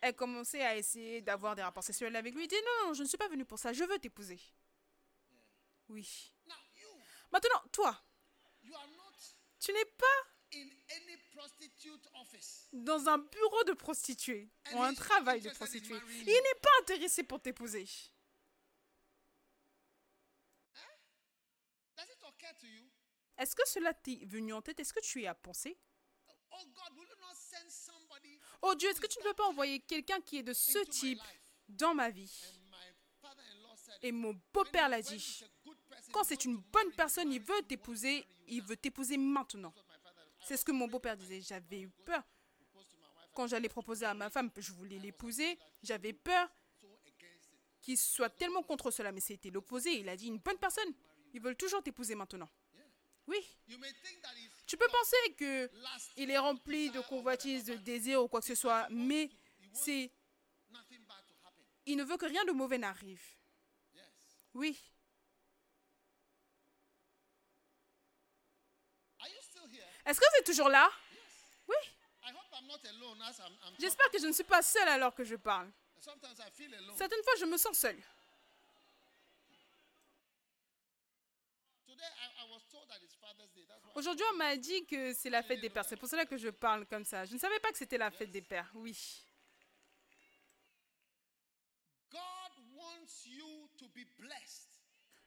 elle 0.00 0.14
commençait 0.14 0.62
à 0.62 0.76
essayer 0.76 1.22
d'avoir 1.22 1.56
des 1.56 1.62
rapports 1.62 1.82
sexuels 1.82 2.14
avec 2.14 2.34
lui. 2.34 2.44
Il 2.44 2.48
dit 2.48 2.54
non, 2.56 2.88
non, 2.88 2.94
je 2.94 3.02
ne 3.02 3.08
suis 3.08 3.18
pas 3.18 3.28
venu 3.28 3.44
pour 3.44 3.58
ça, 3.58 3.72
je 3.72 3.84
veux 3.84 3.98
t'épouser. 3.98 4.38
Oui. 5.88 6.32
Maintenant, 7.30 7.62
toi, 7.72 8.04
tu 9.60 9.72
n'es 9.72 9.84
pas 9.84 10.06
dans 12.72 13.08
un 13.08 13.18
bureau 13.18 13.64
de 13.64 13.72
prostituée 13.74 14.50
ou 14.72 14.82
un 14.82 14.94
travail 14.94 15.40
de 15.40 15.50
prostituée. 15.50 16.00
Il 16.20 16.26
n'est 16.26 16.60
pas 16.60 16.70
intéressé 16.80 17.22
pour 17.22 17.40
t'épouser. 17.40 17.86
Est-ce 23.36 23.54
que 23.54 23.68
cela 23.68 23.94
t'est 23.94 24.24
venu 24.24 24.52
en 24.52 24.62
tête? 24.62 24.80
Est-ce 24.80 24.92
que 24.92 25.00
tu 25.00 25.22
y 25.22 25.26
as 25.26 25.34
pensé? 25.34 25.78
Oh 28.62 28.74
Dieu, 28.74 28.88
est-ce 28.88 29.00
que 29.00 29.06
tu 29.06 29.18
ne 29.20 29.24
peux 29.24 29.34
pas 29.34 29.46
envoyer 29.46 29.80
quelqu'un 29.80 30.20
qui 30.20 30.38
est 30.38 30.42
de 30.42 30.52
ce 30.52 30.78
type 30.86 31.20
dans 31.68 31.94
ma 31.94 32.10
vie? 32.10 32.32
Et 34.02 34.12
mon 34.12 34.40
beau-père 34.52 34.88
l'a 34.88 35.02
dit. 35.02 35.44
Quand 36.12 36.24
c'est 36.24 36.44
une 36.44 36.56
bonne 36.56 36.92
personne, 36.96 37.32
il 37.32 37.40
veut 37.40 37.62
t'épouser, 37.62 38.26
il 38.46 38.62
veut 38.62 38.76
t'épouser 38.76 39.16
maintenant. 39.16 39.72
C'est 40.40 40.56
ce 40.56 40.64
que 40.64 40.72
mon 40.72 40.88
beau-père 40.88 41.16
disait. 41.16 41.40
J'avais 41.40 41.80
eu 41.80 41.88
peur. 41.88 42.22
Quand 43.34 43.46
j'allais 43.46 43.68
proposer 43.68 44.06
à 44.06 44.14
ma 44.14 44.30
femme, 44.30 44.50
je 44.56 44.72
voulais 44.72 44.98
l'épouser, 44.98 45.58
j'avais 45.82 46.12
peur 46.12 46.48
qu'il 47.80 47.96
soit 47.96 48.30
tellement 48.30 48.62
contre 48.62 48.90
cela, 48.90 49.12
mais 49.12 49.20
c'était 49.20 49.50
l'opposé. 49.50 49.92
Il 50.00 50.08
a 50.08 50.16
dit 50.16 50.26
une 50.26 50.38
bonne 50.38 50.58
personne, 50.58 50.92
ils 51.32 51.40
veulent 51.40 51.56
toujours 51.56 51.82
t'épouser 51.82 52.14
maintenant. 52.14 52.48
Oui. 53.28 53.38
Tu 54.66 54.76
peux 54.76 54.88
penser 54.88 55.34
que 55.36 55.70
il 56.16 56.30
est 56.30 56.38
rempli 56.38 56.90
de 56.90 57.00
convoitises, 57.00 57.66
de 57.66 57.74
désirs 57.74 58.24
ou 58.24 58.28
quoi 58.28 58.40
que 58.40 58.46
ce 58.46 58.54
soit, 58.54 58.88
mais 58.90 59.30
c'est 59.72 60.10
il 61.86 61.96
ne 61.96 62.04
veut 62.04 62.16
que 62.16 62.26
rien 62.26 62.44
de 62.44 62.52
mauvais 62.52 62.78
n'arrive. 62.78 63.22
Oui. 64.54 64.78
Est-ce 70.08 70.18
que 70.18 70.24
vous 70.24 70.38
êtes 70.38 70.46
toujours 70.46 70.70
là? 70.70 70.90
Oui. 71.68 71.76
J'espère 73.78 74.10
que 74.10 74.18
je 74.18 74.26
ne 74.26 74.32
suis 74.32 74.44
pas 74.44 74.62
seule 74.62 74.88
alors 74.88 75.14
que 75.14 75.22
je 75.22 75.36
parle. 75.36 75.70
Certaines 76.96 77.22
fois, 77.22 77.34
je 77.38 77.44
me 77.44 77.58
sens 77.58 77.78
seule. 77.78 78.02
Aujourd'hui, 83.94 84.24
on 84.32 84.36
m'a 84.36 84.56
dit 84.56 84.86
que 84.86 85.12
c'est 85.12 85.28
la 85.28 85.42
fête 85.42 85.60
des 85.60 85.68
pères. 85.68 85.84
C'est 85.84 85.96
pour 85.96 86.08
cela 86.08 86.24
que 86.24 86.38
je 86.38 86.48
parle 86.48 86.86
comme 86.86 87.04
ça. 87.04 87.26
Je 87.26 87.34
ne 87.34 87.38
savais 87.38 87.58
pas 87.60 87.70
que 87.70 87.76
c'était 87.76 87.98
la 87.98 88.10
fête 88.10 88.30
des 88.30 88.42
pères. 88.42 88.70
Oui. 88.74 88.96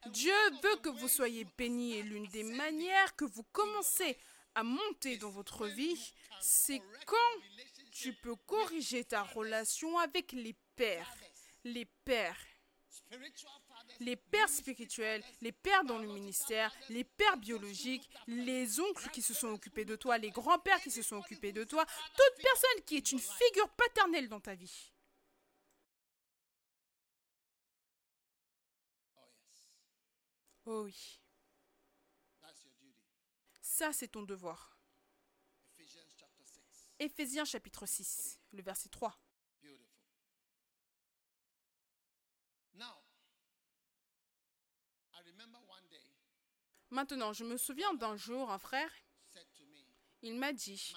Dieu 0.07 0.33
veut 0.63 0.77
que 0.77 0.89
vous 0.89 1.07
soyez 1.07 1.45
bénis 1.55 1.97
et 1.97 2.01
l'une 2.01 2.25
des 2.27 2.43
manières 2.43 3.15
que 3.15 3.25
vous 3.25 3.43
commencez 3.43 4.17
à 4.55 4.63
monter 4.63 5.17
dans 5.17 5.29
votre 5.29 5.67
vie, 5.67 6.13
c'est 6.39 6.81
quand 7.05 7.41
tu 7.91 8.13
peux 8.13 8.35
corriger 8.35 9.03
ta 9.03 9.23
relation 9.23 9.97
avec 9.99 10.31
les 10.31 10.55
pères. 10.75 11.13
Les 11.63 11.85
pères. 11.85 12.37
Les 13.99 14.15
pères 14.15 14.49
spirituels, 14.49 15.23
les 15.41 15.51
pères 15.51 15.83
dans 15.83 15.97
le 15.97 16.07
ministère, 16.07 16.73
les 16.89 17.03
pères 17.03 17.37
biologiques, 17.37 18.09
les 18.27 18.79
oncles 18.79 19.09
qui 19.11 19.21
se 19.21 19.33
sont 19.33 19.49
occupés 19.49 19.85
de 19.85 19.95
toi, 19.95 20.17
les 20.17 20.31
grands-pères 20.31 20.81
qui 20.81 20.91
se 20.91 21.01
sont 21.01 21.17
occupés 21.17 21.51
de 21.51 21.63
toi, 21.63 21.85
toute 21.85 22.43
personne 22.43 22.85
qui 22.85 22.97
est 22.97 23.11
une 23.11 23.19
figure 23.19 23.69
paternelle 23.69 24.29
dans 24.29 24.39
ta 24.39 24.55
vie. 24.55 24.91
Oh 30.65 30.83
oui. 30.85 31.20
C'est 33.91 34.09
ton 34.09 34.21
devoir. 34.21 34.77
Éphésiens 36.99 37.45
chapitre 37.45 37.87
6, 37.87 38.39
le 38.51 38.61
verset 38.61 38.89
3. 38.89 39.19
Maintenant, 46.91 47.33
je 47.33 47.43
me 47.43 47.57
souviens 47.57 47.93
d'un 47.95 48.15
jour, 48.15 48.51
un 48.51 48.59
frère, 48.59 48.91
il 50.21 50.35
m'a 50.35 50.53
dit, 50.53 50.93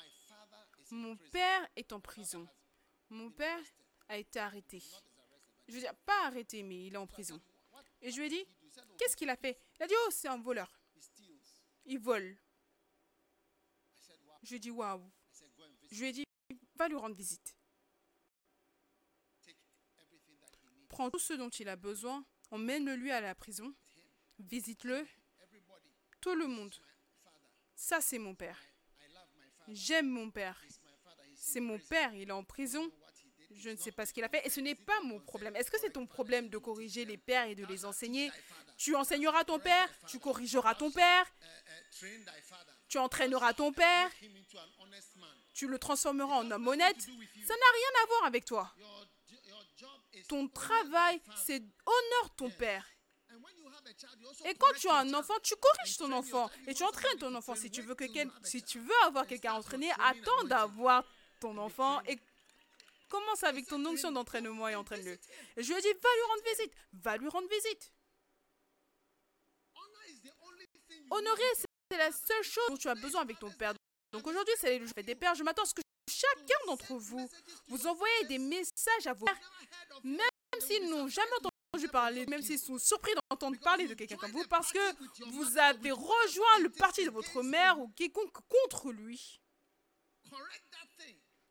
mon 0.90 1.16
père 1.16 1.66
est 1.76 1.92
en 1.92 2.00
prison. 2.00 2.46
Mon 3.08 3.30
père 3.30 3.64
a 4.08 4.18
été 4.18 4.38
arrêté. 4.38 4.82
Je 5.66 5.72
veux 5.72 5.80
dire, 5.80 5.94
pas 6.04 6.26
arrêté, 6.26 6.62
mais 6.62 6.86
il 6.86 6.94
est 6.94 6.98
en 6.98 7.06
prison. 7.06 7.40
Et 8.02 8.10
je 8.10 8.18
lui 8.18 8.26
ai 8.26 8.28
dit, 8.28 8.46
qu'est-ce 8.98 9.16
qu'il 9.16 9.30
a 9.30 9.36
fait? 9.36 9.58
Il 9.78 9.84
a 9.84 9.86
dit, 9.86 9.94
oh, 10.06 10.10
c'est 10.10 10.28
un 10.28 10.38
voleur. 10.38 10.70
Il 11.86 11.98
vole. 11.98 12.36
Je 14.42 14.50
lui 14.50 14.56
ai 14.56 14.58
dit, 14.58 14.70
waouh. 14.70 15.02
Je 15.90 16.00
lui 16.00 16.08
ai 16.08 16.12
dit, 16.12 16.24
va 16.76 16.88
lui 16.88 16.96
rendre 16.96 17.14
visite. 17.14 17.56
Prends 20.88 21.10
tout 21.10 21.18
ce 21.18 21.32
dont 21.32 21.48
il 21.48 21.68
a 21.68 21.76
besoin, 21.76 22.24
emmène-le 22.50 23.12
à 23.12 23.20
la 23.20 23.34
prison, 23.34 23.74
visite-le, 24.38 25.06
tout 26.20 26.34
le 26.34 26.46
monde. 26.46 26.74
Ça, 27.74 28.00
c'est 28.00 28.18
mon 28.18 28.34
père. 28.34 28.60
J'aime 29.68 30.08
mon 30.08 30.30
père. 30.30 30.62
C'est 31.34 31.60
mon 31.60 31.78
père, 31.78 32.14
il 32.14 32.28
est 32.28 32.32
en 32.32 32.44
prison. 32.44 32.90
Je 33.56 33.70
ne 33.70 33.76
sais 33.76 33.92
pas 33.92 34.04
ce 34.04 34.12
qu'il 34.12 34.24
a 34.24 34.28
fait 34.28 34.44
et 34.46 34.50
ce 34.50 34.60
n'est 34.60 34.74
pas 34.74 35.00
mon 35.02 35.20
problème. 35.20 35.54
Est-ce 35.56 35.70
que 35.70 35.78
c'est 35.78 35.92
ton 35.92 36.06
problème 36.06 36.48
de 36.48 36.58
corriger 36.58 37.04
les 37.04 37.16
pères 37.16 37.46
et 37.46 37.54
de 37.54 37.64
les 37.66 37.84
enseigner? 37.84 38.30
Tu 38.76 38.94
enseigneras 38.96 39.44
ton 39.44 39.58
père, 39.58 39.88
tu 40.06 40.18
corrigeras 40.18 40.74
ton 40.74 40.90
père, 40.90 41.26
tu 42.94 42.98
entraîneras 43.00 43.52
ton 43.54 43.72
père, 43.72 44.08
tu 45.52 45.66
le 45.66 45.80
transformeras 45.80 46.36
en 46.36 46.48
homme 46.48 46.68
honnête. 46.68 47.00
Ça 47.00 47.54
n'a 47.56 47.70
rien 47.80 48.02
à 48.02 48.06
voir 48.06 48.24
avec 48.26 48.44
toi. 48.44 48.72
Ton 50.28 50.46
travail, 50.46 51.20
c'est 51.44 51.60
honore 51.86 52.36
ton 52.36 52.50
père. 52.50 52.88
Et 54.44 54.54
quand 54.54 54.72
tu 54.78 54.88
as 54.88 54.98
un 54.98 55.12
enfant, 55.12 55.34
tu 55.42 55.56
corriges 55.56 55.96
ton 55.96 56.12
enfant 56.12 56.48
et 56.68 56.74
tu 56.74 56.84
entraînes 56.84 57.18
ton 57.18 57.34
enfant. 57.34 57.56
Si 57.56 57.68
tu 57.68 57.82
veux, 57.82 57.96
que 57.96 58.04
si 58.44 58.62
tu 58.62 58.78
veux 58.78 59.02
avoir 59.06 59.26
quelqu'un 59.26 59.54
entraîné, 59.54 59.90
attends 59.98 60.44
d'avoir 60.44 61.04
ton 61.40 61.58
enfant 61.58 62.00
et 62.02 62.16
commence 63.08 63.42
avec 63.42 63.66
ton 63.66 63.84
onction 63.84 64.12
d'entraînement 64.12 64.68
et 64.68 64.76
entraîne-le. 64.76 65.18
Je 65.56 65.66
lui 65.66 65.78
ai 65.78 65.82
dit, 65.82 65.88
va 66.00 66.14
lui 66.14 66.22
rendre 66.28 66.42
visite. 66.48 66.72
Va 66.92 67.16
lui 67.16 67.28
rendre 67.28 67.48
visite. 67.48 67.92
Honorer, 71.10 71.42
c'est 71.90 71.98
la 71.98 72.12
seule 72.12 72.42
chose 72.42 72.64
dont 72.68 72.76
tu 72.76 72.88
as 72.88 72.94
besoin 72.94 73.22
avec 73.22 73.38
ton 73.38 73.50
père. 73.50 73.72
Donc 74.12 74.26
aujourd'hui, 74.26 74.54
c'est 74.60 74.78
le 74.78 74.86
fais 74.86 75.02
des 75.02 75.14
pères. 75.14 75.34
Je 75.34 75.42
m'attends 75.42 75.62
à 75.62 75.66
ce 75.66 75.74
que 75.74 75.82
chacun 76.08 76.66
d'entre 76.66 76.94
vous, 76.94 77.28
vous 77.68 77.86
envoyez 77.86 78.24
des 78.26 78.38
messages 78.38 79.06
à 79.06 79.12
vos 79.12 79.26
pères, 79.26 79.38
même 80.02 80.20
s'ils 80.60 80.88
n'ont 80.88 81.08
jamais 81.08 81.30
entendu 81.72 81.88
parler, 81.88 82.26
même 82.26 82.42
s'ils 82.42 82.58
sont 82.58 82.78
surpris 82.78 83.12
d'entendre 83.30 83.58
parler 83.60 83.86
de 83.88 83.94
quelqu'un 83.94 84.16
comme 84.16 84.30
vous, 84.32 84.46
parce 84.48 84.72
que 84.72 85.30
vous 85.30 85.58
avez 85.58 85.90
rejoint 85.90 86.58
le 86.62 86.70
parti 86.70 87.04
de 87.04 87.10
votre 87.10 87.42
mère 87.42 87.78
ou 87.80 87.88
quiconque 87.88 88.36
contre 88.48 88.92
lui. 88.92 89.40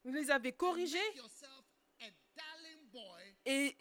Vous 0.04 0.12
les 0.12 0.32
avez 0.32 0.52
corrigés 0.52 1.00
et 3.46 3.76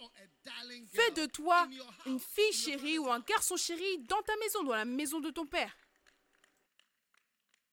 fais 0.92 1.10
de 1.12 1.26
toi 1.26 1.68
une 2.06 2.18
fille 2.18 2.52
chérie 2.52 2.98
ou 2.98 3.10
un 3.10 3.20
garçon 3.20 3.56
chéri 3.56 3.98
dans 4.00 4.22
ta 4.22 4.36
maison, 4.36 4.64
dans 4.64 4.74
la 4.74 4.84
maison 4.84 5.20
de 5.20 5.30
ton 5.30 5.46
père. 5.46 5.76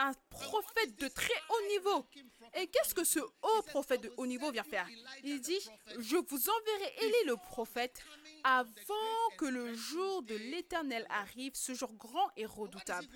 Un 0.00 0.12
prophète 0.30 0.96
de 1.00 1.08
très 1.08 1.42
haut 1.50 1.68
niveau. 1.68 2.06
Et 2.54 2.68
qu'est-ce 2.68 2.94
que 2.94 3.04
ce 3.04 3.18
haut 3.18 3.62
prophète 3.66 4.00
de 4.00 4.12
haut 4.16 4.26
niveau 4.26 4.50
vient 4.52 4.62
faire? 4.62 4.88
Il 5.24 5.40
dit, 5.40 5.58
je 5.98 6.16
vous 6.16 6.50
enverrai 6.50 6.94
Élie 7.02 7.26
le 7.26 7.36
prophète 7.36 8.00
avant 8.44 8.94
que 9.38 9.44
le 9.44 9.74
jour 9.74 10.22
de 10.22 10.36
l'Éternel 10.36 11.04
arrive, 11.10 11.54
ce 11.54 11.74
jour 11.74 11.92
grand 11.94 12.30
et 12.36 12.46
redoutable. 12.46 13.08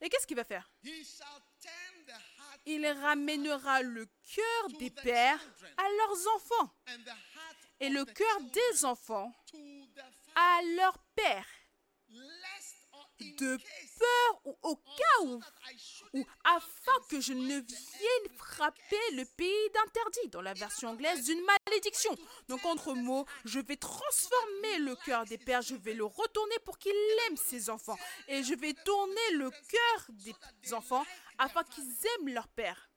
Et 0.00 0.08
qu'est-ce 0.08 0.26
qu'il 0.26 0.36
va 0.36 0.44
faire? 0.44 0.70
Il 2.66 2.86
ramènera 2.86 3.82
le 3.82 4.06
cœur 4.34 4.68
des 4.78 4.90
pères 4.90 5.40
à 5.76 5.82
leurs 5.82 6.34
enfants 6.36 6.74
et 7.80 7.90
le 7.90 8.04
cœur 8.06 8.40
des 8.40 8.84
enfants 8.86 9.30
à 10.34 10.60
leurs 10.76 10.98
pères 11.14 11.46
de 13.20 13.58
peur 13.98 14.40
ou 14.44 14.58
au 14.62 14.76
cas 14.76 15.22
où, 15.22 15.40
ou 16.14 16.26
afin 16.44 16.92
que 17.08 17.20
je 17.20 17.32
ne 17.32 17.60
vienne 17.60 18.36
frapper 18.36 19.10
le 19.12 19.24
pays 19.36 19.70
d'interdit, 19.72 20.28
dans 20.28 20.42
la 20.42 20.54
version 20.54 20.90
anglaise, 20.90 21.24
d'une 21.24 21.44
malédiction. 21.66 22.16
Donc, 22.48 22.64
entre 22.64 22.94
mots, 22.94 23.26
je 23.44 23.60
vais 23.60 23.76
transformer 23.76 24.78
le 24.78 24.96
cœur 24.96 25.24
des 25.24 25.38
pères, 25.38 25.62
je 25.62 25.74
vais 25.74 25.94
le 25.94 26.04
retourner 26.04 26.58
pour 26.64 26.78
qu'il 26.78 26.92
aime 27.28 27.36
ses 27.36 27.70
enfants. 27.70 27.98
Et 28.28 28.42
je 28.42 28.54
vais 28.54 28.74
tourner 28.74 29.30
le 29.32 29.50
cœur 29.50 30.06
des 30.62 30.72
enfants 30.72 31.04
afin 31.38 31.62
qu'ils 31.64 32.06
aiment 32.06 32.28
leur 32.28 32.48
père. 32.48 32.90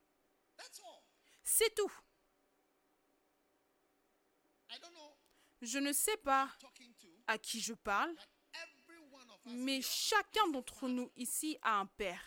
C'est 1.44 1.74
tout. 1.74 1.92
Je 5.62 5.80
ne 5.80 5.92
sais 5.92 6.18
pas 6.18 6.50
à 7.26 7.38
qui 7.38 7.62
je 7.62 7.74
parle, 7.74 8.14
mais 9.50 9.82
chacun 9.82 10.48
d'entre 10.50 10.88
nous 10.88 11.12
ici 11.16 11.58
a 11.62 11.80
un 11.80 11.86
père. 11.86 12.22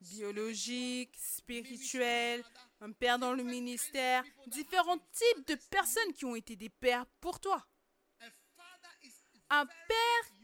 Biologique, 0.00 1.14
spirituel, 1.18 2.42
un 2.80 2.92
père 2.92 3.18
dans 3.18 3.34
le 3.34 3.42
ministère, 3.42 4.24
différents 4.46 4.98
types 4.98 5.46
de 5.46 5.54
personnes 5.70 6.12
qui 6.14 6.24
ont 6.24 6.34
été 6.34 6.56
des 6.56 6.70
pères 6.70 7.06
pour 7.20 7.38
toi. 7.40 7.66
Un 9.50 9.66
père 9.66 10.34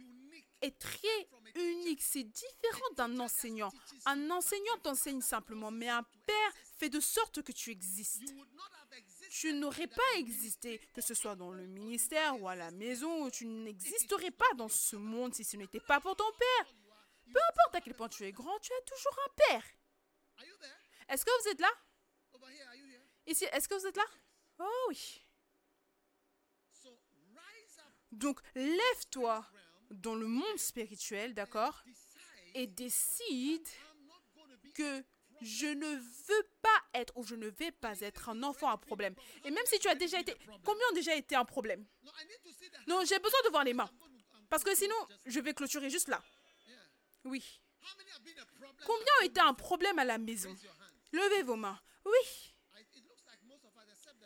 est 0.61 0.79
très 0.79 1.29
unique, 1.55 2.03
c'est 2.03 2.25
différent 2.25 2.91
d'un 2.97 3.19
enseignant. 3.21 3.73
Un 4.05 4.31
enseignant 4.31 4.77
t'enseigne 4.83 5.23
simplement, 5.23 5.71
mais 5.71 5.89
un 5.89 6.03
père 6.27 6.53
fait 6.79 6.91
de 6.91 7.01
sorte 7.01 7.43
que 7.43 7.53
tu 7.53 7.71
existes 7.71 8.35
tu 9.41 9.53
n'aurais 9.53 9.87
pas 9.87 10.15
existé, 10.17 10.79
que 10.95 11.03
ce 11.03 11.13
soit 11.13 11.37
dans 11.37 11.51
le 11.51 11.67
ministère 11.67 12.41
ou 12.41 12.49
à 12.49 12.55
la 12.55 12.71
maison, 12.71 13.29
tu 13.29 13.45
n'existerais 13.45 14.31
pas 14.31 14.53
dans 14.57 14.69
ce 14.69 14.97
monde 14.97 15.35
si 15.35 15.45
ce 15.45 15.59
n'était 15.59 15.81
pas 15.81 16.01
pour 16.01 16.17
ton 16.17 16.33
père. 16.33 16.75
Peu 17.33 17.41
importe 17.51 17.75
à 17.75 17.81
quel 17.83 17.95
point 17.95 18.09
tu 18.09 18.25
es 18.25 18.33
grand, 18.33 18.59
tu 18.61 18.73
as 18.73 18.81
toujours 18.83 19.19
un 19.27 19.33
père. 19.49 19.65
Est-ce 21.09 21.25
que 21.25 21.43
vous 21.43 21.49
êtes 21.49 21.61
là? 21.61 21.71
Ici, 23.27 23.45
est-ce 23.53 23.69
que 23.69 23.75
vous 23.75 23.87
êtes 23.87 23.97
là? 23.97 24.07
Oh 24.59 24.87
oui. 24.89 25.23
Donc, 28.13 28.41
lève-toi 28.55 29.47
dans 29.91 30.15
le 30.15 30.27
monde 30.27 30.59
spirituel, 30.59 31.35
d'accord? 31.35 31.83
Et 32.55 32.67
décide 32.67 33.69
que 34.75 35.05
je 35.41 35.67
ne 35.67 35.97
veux 35.97 36.49
pas 36.63 36.83
être 36.95 37.17
ou 37.17 37.25
je 37.25 37.35
ne 37.35 37.49
vais 37.49 37.71
pas 37.71 38.01
être 38.01 38.29
un 38.29 38.43
enfant 38.43 38.69
à 38.69 38.77
problème. 38.77 39.15
Et 39.45 39.51
même 39.51 39.65
si 39.67 39.79
tu 39.79 39.89
as 39.89 39.95
déjà 39.95 40.21
été, 40.21 40.35
combien 40.65 40.87
ont 40.91 40.95
déjà 40.95 41.15
été 41.15 41.35
un 41.35 41.45
problème? 41.45 41.85
Non, 42.87 43.05
j'ai 43.05 43.19
besoin 43.19 43.41
de 43.45 43.51
voir 43.51 43.65
les 43.65 43.75
mains. 43.75 43.91
Parce 44.49 44.63
que 44.63 44.75
sinon, 44.75 44.95
je 45.25 45.41
vais 45.41 45.55
clôturer 45.55 45.91
juste 45.91 46.09
là. 46.09 46.23
Oui. 47.25 47.61
Combien 48.85 49.13
ont 49.21 49.25
été 49.25 49.41
un 49.41 49.55
problème 49.55 49.99
à 49.99 50.05
la 50.05 50.19
maison? 50.19 50.55
Levez 51.13 51.43
vos 51.43 51.57
mains. 51.57 51.79
Oui. 52.05 52.55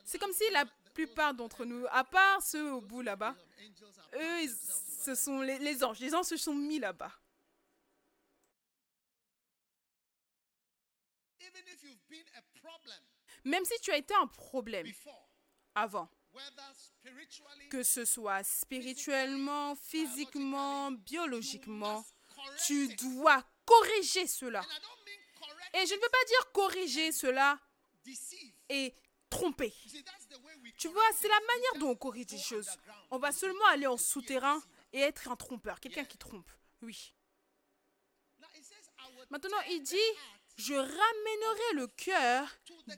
C'est 0.04 0.18
comme 0.18 0.32
si 0.32 0.44
la 0.50 0.64
plupart 0.92 1.34
d'entre 1.34 1.64
nous, 1.64 1.86
à 1.90 2.04
part 2.04 2.42
ceux 2.42 2.72
au 2.72 2.80
bout 2.80 3.00
là-bas, 3.02 3.36
eux, 4.14 4.48
ce 5.04 5.14
sont 5.14 5.40
les, 5.40 5.58
les 5.58 5.84
anges. 5.84 6.00
Les 6.00 6.14
anges 6.14 6.26
se 6.26 6.36
sont 6.36 6.54
mis 6.54 6.78
là-bas. 6.78 7.12
Même 13.44 13.64
si 13.64 13.78
tu 13.80 13.90
as 13.90 13.96
été 13.96 14.14
un 14.14 14.26
problème 14.26 14.86
avant, 15.74 16.08
que 17.70 17.82
ce 17.82 18.04
soit 18.04 18.42
spirituellement, 18.44 19.74
physiquement, 19.76 20.90
biologiquement, 20.92 22.04
tu 22.66 22.88
dois 22.96 23.44
corriger 23.64 24.26
cela. 24.26 24.62
Et 25.74 25.86
je 25.86 25.94
ne 25.94 26.00
veux 26.00 26.08
pas 26.08 26.24
dire 26.26 26.52
corriger 26.52 27.12
cela 27.12 27.58
et 28.68 28.94
tromper. 29.28 29.72
Tu 30.78 30.88
vois, 30.88 31.02
c'est 31.16 31.28
la 31.28 31.40
manière 31.40 31.74
dont 31.78 31.90
on 31.90 31.96
corrige 31.96 32.30
les 32.30 32.38
choses. 32.38 32.70
On 33.10 33.18
va 33.18 33.32
seulement 33.32 33.66
aller 33.66 33.86
en 33.86 33.96
souterrain 33.96 34.60
et 34.92 35.00
être 35.00 35.28
un 35.28 35.36
trompeur, 35.36 35.78
quelqu'un 35.80 36.04
qui 36.04 36.18
trompe. 36.18 36.50
Oui. 36.82 37.14
Maintenant, 39.28 39.60
il 39.68 39.82
dit, 39.82 39.96
je 40.60 40.74
ramènerai 40.74 41.72
le 41.74 41.86
cœur 41.88 42.48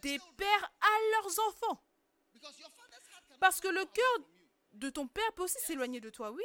des 0.00 0.18
pères 0.36 0.72
à 0.80 0.98
leurs 1.12 1.38
enfants. 1.48 1.82
Parce 3.40 3.60
que 3.60 3.68
le 3.68 3.84
cœur 3.86 4.18
de 4.72 4.90
ton 4.90 5.06
père 5.06 5.32
peut 5.34 5.44
aussi 5.44 5.60
s'éloigner 5.60 6.00
de 6.00 6.10
toi, 6.10 6.30
oui. 6.32 6.44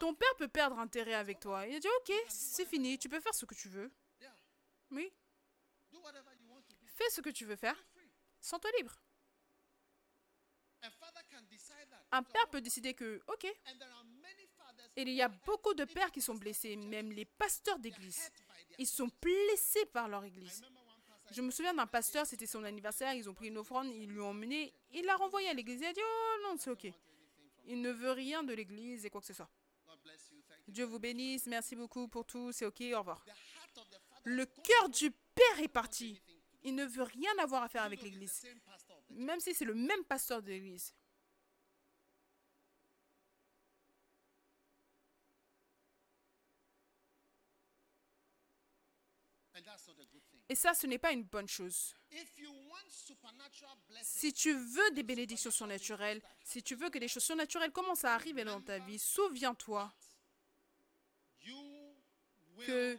Ton 0.00 0.14
père 0.14 0.34
peut 0.36 0.48
perdre 0.48 0.78
intérêt 0.78 1.14
avec 1.14 1.38
toi. 1.40 1.66
Il 1.66 1.76
a 1.76 1.80
dit, 1.80 1.88
ok, 2.00 2.12
c'est 2.28 2.66
fini, 2.66 2.98
tu 2.98 3.08
peux 3.08 3.20
faire 3.20 3.34
ce 3.34 3.46
que 3.46 3.54
tu 3.54 3.68
veux. 3.68 3.92
Oui, 4.90 5.12
fais 6.86 7.10
ce 7.10 7.20
que 7.20 7.30
tu 7.30 7.44
veux 7.44 7.56
faire. 7.56 7.76
Sens-toi 8.40 8.70
libre. 8.78 8.98
Un 12.12 12.22
père 12.22 12.48
peut 12.50 12.60
décider 12.60 12.94
que, 12.94 13.22
ok, 13.28 13.44
et 14.96 15.02
il 15.02 15.08
y 15.08 15.22
a 15.22 15.28
beaucoup 15.28 15.74
de 15.74 15.84
pères 15.84 16.12
qui 16.12 16.20
sont 16.20 16.34
blessés, 16.34 16.76
même 16.76 17.10
les 17.10 17.24
pasteurs 17.24 17.78
d'église. 17.78 18.30
Ils 18.78 18.86
sont 18.86 19.10
blessés 19.20 19.86
par 19.86 20.08
leur 20.08 20.24
église. 20.24 20.62
Je 21.30 21.42
me 21.42 21.50
souviens 21.50 21.74
d'un 21.74 21.86
pasteur, 21.86 22.26
c'était 22.26 22.46
son 22.46 22.64
anniversaire, 22.64 23.14
ils 23.14 23.28
ont 23.28 23.34
pris 23.34 23.48
une 23.48 23.58
offrande, 23.58 23.88
ils 23.88 24.08
lui 24.08 24.20
ont 24.20 24.30
emmené, 24.30 24.72
il 24.92 25.04
l'a 25.04 25.16
renvoyé 25.16 25.48
à 25.48 25.54
l'église. 25.54 25.80
Il 25.80 25.86
a 25.86 25.92
dit, 25.92 26.00
oh 26.02 26.36
non, 26.44 26.56
c'est 26.58 26.70
ok. 26.70 26.92
Il 27.66 27.80
ne 27.80 27.90
veut 27.90 28.12
rien 28.12 28.42
de 28.42 28.52
l'église 28.52 29.06
et 29.06 29.10
quoi 29.10 29.20
que 29.20 29.26
ce 29.26 29.32
soit. 29.32 29.50
Dieu 30.68 30.84
vous 30.84 30.98
bénisse, 30.98 31.46
merci 31.46 31.76
beaucoup 31.76 32.08
pour 32.08 32.24
tout, 32.24 32.52
c'est 32.52 32.66
ok, 32.66 32.82
au 32.94 32.98
revoir. 32.98 33.24
Le 34.24 34.44
cœur 34.46 34.88
du 34.88 35.10
père 35.10 35.60
est 35.60 35.68
parti. 35.68 36.20
Il 36.62 36.74
ne 36.74 36.84
veut 36.84 37.02
rien 37.02 37.30
avoir 37.38 37.62
à 37.62 37.68
faire 37.68 37.82
avec 37.82 38.02
l'église, 38.02 38.46
même 39.10 39.40
si 39.40 39.54
c'est 39.54 39.66
le 39.66 39.74
même 39.74 40.04
pasteur 40.04 40.42
de 40.42 40.48
l'église. 40.48 40.94
And 49.56 49.62
that's 49.64 49.86
not 49.86 49.94
a 50.00 50.06
good 50.06 50.22
thing. 50.30 50.33
Et 50.48 50.54
ça, 50.54 50.74
ce 50.74 50.86
n'est 50.86 50.98
pas 50.98 51.12
une 51.12 51.24
bonne 51.24 51.48
chose. 51.48 51.94
Si 54.04 54.32
tu 54.32 54.52
veux 54.52 54.90
des 54.92 55.02
bénédictions 55.02 55.50
surnaturelles, 55.50 56.22
si 56.44 56.62
tu 56.62 56.74
veux 56.74 56.90
que 56.90 56.98
des 56.98 57.08
choses 57.08 57.24
surnaturelles 57.24 57.72
commencent 57.72 58.04
à 58.04 58.14
arriver 58.14 58.44
dans 58.44 58.60
ta 58.60 58.78
vie, 58.78 58.98
souviens-toi 58.98 59.92
que 62.66 62.98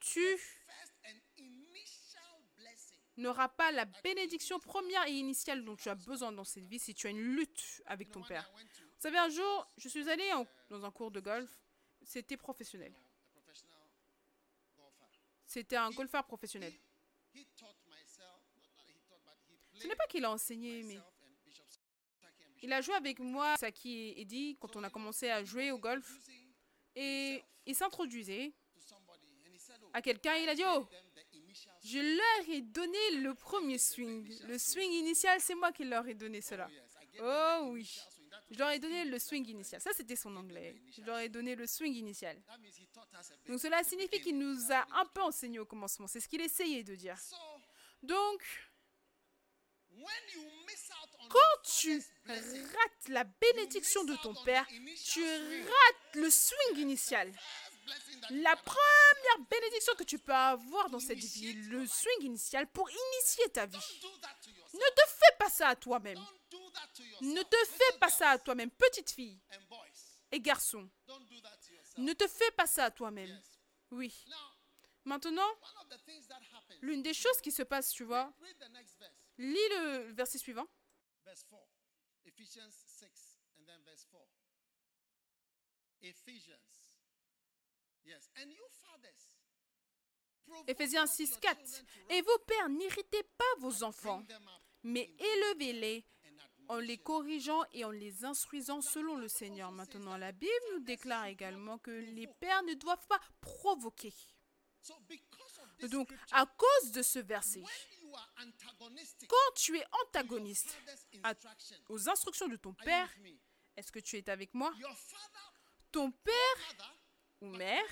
tu 0.00 0.36
n'auras 3.16 3.48
pas 3.48 3.70
la 3.72 3.84
bénédiction 4.02 4.58
première 4.58 5.06
et 5.06 5.12
initiale 5.12 5.64
dont 5.64 5.76
tu 5.76 5.88
as 5.88 5.94
besoin 5.94 6.32
dans 6.32 6.44
cette 6.44 6.66
vie 6.66 6.78
si 6.78 6.94
tu 6.94 7.06
as 7.06 7.10
une 7.10 7.22
lutte 7.36 7.82
avec 7.86 8.10
ton 8.10 8.22
père. 8.28 8.50
Vous 8.96 9.00
savez, 9.00 9.18
un 9.18 9.28
jour, 9.28 9.66
je 9.76 9.88
suis 9.88 10.08
allée 10.08 10.32
en- 10.32 10.46
dans 10.70 10.84
un 10.84 10.90
cours 10.90 11.10
de 11.10 11.20
golf. 11.20 11.50
C'était 12.04 12.36
professionnel. 12.36 12.92
C'était 15.52 15.76
un 15.76 15.90
golfeur 15.90 16.24
professionnel. 16.24 16.72
Ce 19.74 19.86
n'est 19.86 19.96
pas 19.96 20.06
qu'il 20.06 20.24
a 20.24 20.30
enseigné, 20.30 20.82
mais 20.82 20.98
il 22.62 22.72
a 22.72 22.80
joué 22.80 22.94
avec 22.94 23.18
moi, 23.18 23.54
Saki 23.58 23.90
et 23.90 24.20
Eddie, 24.22 24.56
quand 24.58 24.74
on 24.76 24.82
a 24.82 24.88
commencé 24.88 25.28
à 25.28 25.44
jouer 25.44 25.70
au 25.70 25.78
golf. 25.78 26.10
Et 26.96 27.44
il 27.66 27.74
s'introduisait 27.74 28.54
à 29.92 30.00
quelqu'un. 30.00 30.36
Il 30.36 30.48
a 30.48 30.54
dit, 30.54 30.62
oh, 30.66 30.88
je 31.84 31.98
leur 31.98 32.48
ai 32.48 32.62
donné 32.62 33.16
le 33.16 33.34
premier 33.34 33.76
swing. 33.76 34.34
Le 34.46 34.56
swing 34.56 34.90
initial, 34.90 35.38
c'est 35.38 35.54
moi 35.54 35.70
qui 35.70 35.84
leur 35.84 36.06
ai 36.08 36.14
donné 36.14 36.40
cela. 36.40 36.70
Oh 37.20 37.68
oui. 37.72 38.00
Je 38.52 38.58
leur 38.58 38.70
ai 38.70 38.78
donné 38.78 39.04
le 39.06 39.18
swing 39.18 39.48
initial. 39.48 39.80
Ça, 39.80 39.90
c'était 39.94 40.16
son 40.16 40.36
anglais. 40.36 40.76
Je 40.94 41.02
leur 41.02 41.18
ai 41.18 41.28
donné 41.28 41.54
le 41.54 41.66
swing 41.66 41.94
initial. 41.94 42.40
Donc 43.46 43.58
cela 43.58 43.82
signifie 43.82 44.20
qu'il 44.20 44.38
nous 44.38 44.70
a 44.70 44.86
un 45.00 45.06
peu 45.06 45.22
enseigné 45.22 45.58
au 45.58 45.64
commencement. 45.64 46.06
C'est 46.06 46.20
ce 46.20 46.28
qu'il 46.28 46.42
essayait 46.42 46.84
de 46.84 46.94
dire. 46.94 47.16
Donc, 48.02 48.42
quand 51.28 51.62
tu 51.64 52.02
rates 52.26 53.08
la 53.08 53.24
bénédiction 53.24 54.04
de 54.04 54.16
ton 54.16 54.34
père, 54.44 54.66
tu 55.04 55.24
rates 55.24 56.14
le 56.14 56.28
swing 56.30 56.76
initial. 56.76 57.32
La 58.30 58.54
première 58.56 59.46
bénédiction 59.50 59.94
que 59.94 60.04
tu 60.04 60.18
peux 60.18 60.32
avoir 60.32 60.90
dans 60.90 61.00
cette 61.00 61.18
vie, 61.18 61.54
le 61.54 61.86
swing 61.86 62.22
initial 62.22 62.66
pour 62.68 62.88
initier 62.90 63.48
ta 63.50 63.66
vie. 63.66 64.00
Ne 64.74 64.78
te 64.78 65.02
fais 65.08 65.36
pas 65.38 65.48
ça 65.48 65.68
à 65.68 65.76
toi-même. 65.76 66.22
Ne 67.20 67.42
te 67.42 67.56
fais 67.70 67.98
pas 67.98 68.10
ça 68.10 68.30
à 68.30 68.38
toi-même, 68.38 68.70
petite 68.70 69.10
fille 69.10 69.40
et 70.30 70.40
garçon. 70.40 70.90
Ne 71.98 72.12
te 72.12 72.26
fais 72.26 72.50
pas 72.52 72.66
ça 72.66 72.86
à 72.86 72.90
toi-même. 72.90 73.40
Oui. 73.90 74.24
Maintenant, 75.04 75.48
l'une 76.80 77.02
des 77.02 77.14
choses 77.14 77.40
qui 77.40 77.50
se 77.50 77.62
passe, 77.62 77.92
tu 77.92 78.04
vois, 78.04 78.32
lis 79.38 79.68
le 79.70 80.12
verset 80.12 80.38
suivant. 80.38 80.66
Verse 81.24 81.44
4. 81.44 81.62
Ephesians 82.24 82.70
6 82.70 83.40
and 83.58 83.66
then 83.66 83.82
verse 83.84 84.04
4. 84.10 84.20
Ephesians. 86.02 86.56
Yes. 88.04 88.30
And 88.36 88.50
you 88.50 88.64
fathers. 88.80 89.36
provoke 90.52 90.68
Éphésiens 90.68 91.02
not 91.02 91.08
6, 91.08 91.30
your 91.30 91.40
4. 91.40 91.56
children 91.56 91.86
to 91.86 92.14
Et 92.14 92.22
vos 92.22 92.38
pères, 92.46 92.68
n'irritez 92.68 93.22
pas 93.22 93.54
vos 93.58 93.82
enfants, 93.82 94.24
mais 94.82 95.14
élevez-les 95.18 96.04
en 96.68 96.78
les 96.78 96.98
corrigeant 96.98 97.62
et 97.72 97.84
en 97.84 97.90
les 97.90 98.24
instruisant 98.24 98.80
selon 98.80 99.16
le 99.16 99.28
Seigneur. 99.28 99.72
Maintenant, 99.72 100.16
la 100.16 100.32
Bible 100.32 100.52
nous 100.72 100.80
déclare 100.80 101.26
également 101.26 101.78
que 101.78 101.90
les 101.90 102.26
pères 102.26 102.62
ne 102.64 102.74
doivent 102.74 103.06
pas 103.08 103.20
provoquer. 103.40 104.12
Donc, 105.90 106.12
à 106.32 106.46
cause 106.46 106.92
de 106.92 107.02
ce 107.02 107.18
verset, 107.20 107.62
quand 109.28 109.54
tu 109.56 109.78
es 109.78 109.84
antagoniste 110.06 110.76
aux 111.88 112.08
instructions 112.08 112.48
de 112.48 112.56
ton 112.56 112.74
père, 112.74 113.08
est-ce 113.76 113.92
que 113.92 114.00
tu 114.00 114.16
es 114.16 114.28
avec 114.28 114.54
moi? 114.54 114.72
Ton 115.90 116.10
père 116.10 116.88
ou 117.40 117.46
mère? 117.46 117.84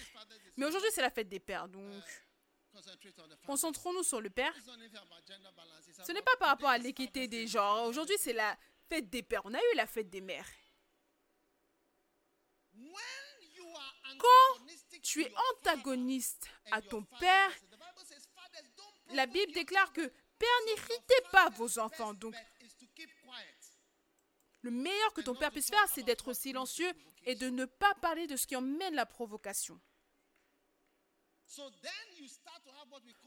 Mais 0.57 0.66
aujourd'hui, 0.66 0.91
c'est 0.93 1.03
la 1.03 1.11
fête 1.11 1.29
des 1.29 1.41
pères, 1.41 1.68
donc 1.68 2.03
concentrons-nous 3.47 4.03
sur 4.03 4.21
le 4.21 4.31
père. 4.31 4.55
Ce 6.05 6.12
n'est 6.12 6.23
pas 6.23 6.37
par 6.37 6.49
rapport 6.49 6.68
à 6.68 6.79
l'équité 6.79 7.29
des 7.29 7.47
genres. 7.47 7.87
Aujourd'hui, 7.87 8.16
c'est 8.18 8.33
la 8.33 8.57
fête 8.89 9.11
des 9.11 9.23
pères. 9.23 9.43
On 9.45 9.55
a 9.55 9.59
eu 9.59 9.77
la 9.77 9.87
fête 9.87 10.11
des 10.11 10.21
mères. 10.21 10.49
Quand 14.18 14.66
tu 15.03 15.23
es 15.23 15.33
antagoniste 15.53 16.49
à 16.71 16.83
ton 16.83 17.03
père, 17.05 17.53
la 19.12 19.27
Bible 19.27 19.53
déclare 19.53 19.93
que. 19.93 20.12
Père, 20.41 20.49
n'irritez 20.68 21.23
pas 21.33 21.51
vos 21.51 21.79
enfants. 21.79 22.14
Donc, 22.14 22.35
le 24.62 24.71
meilleur 24.71 25.12
que 25.12 25.21
ton 25.21 25.35
père 25.35 25.51
puisse 25.51 25.68
faire, 25.68 25.87
c'est 25.89 26.03
d'être 26.03 26.33
silencieux 26.33 26.91
et 27.25 27.35
de 27.35 27.51
ne 27.51 27.66
pas 27.66 27.95
parler 27.97 28.27
de 28.27 28.37
ce 28.37 28.47
qui 28.47 28.57
emmène 28.57 28.95
la 28.95 29.05
provocation. 29.05 29.79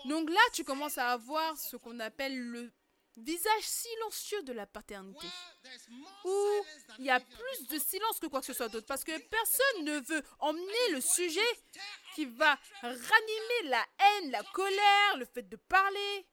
Donc 0.05 0.29
là, 0.29 0.41
tu 0.53 0.63
commences 0.63 0.97
à 0.97 1.11
avoir 1.11 1.57
ce 1.57 1.77
qu'on 1.77 1.99
appelle 1.99 2.37
le 2.37 2.71
visage 3.17 3.63
silencieux 3.63 4.41
de 4.43 4.53
la 4.53 4.65
paternité. 4.65 5.27
Où 6.25 6.65
il 6.99 7.05
y 7.05 7.09
a 7.09 7.19
plus 7.19 7.67
de 7.67 7.79
silence 7.79 8.19
que 8.19 8.27
quoi 8.27 8.39
que 8.39 8.47
ce 8.47 8.53
soit 8.53 8.69
d'autre. 8.69 8.87
Parce 8.87 9.03
que 9.03 9.17
personne 9.17 9.85
ne 9.85 9.99
veut 9.99 10.23
emmener 10.39 10.89
le 10.91 11.01
sujet 11.01 11.41
qui 12.15 12.25
va 12.25 12.57
ranimer 12.81 13.63
la 13.65 13.85
haine, 13.99 14.31
la 14.31 14.43
colère, 14.43 15.17
le 15.17 15.25
fait 15.25 15.47
de 15.47 15.55
parler, 15.55 16.27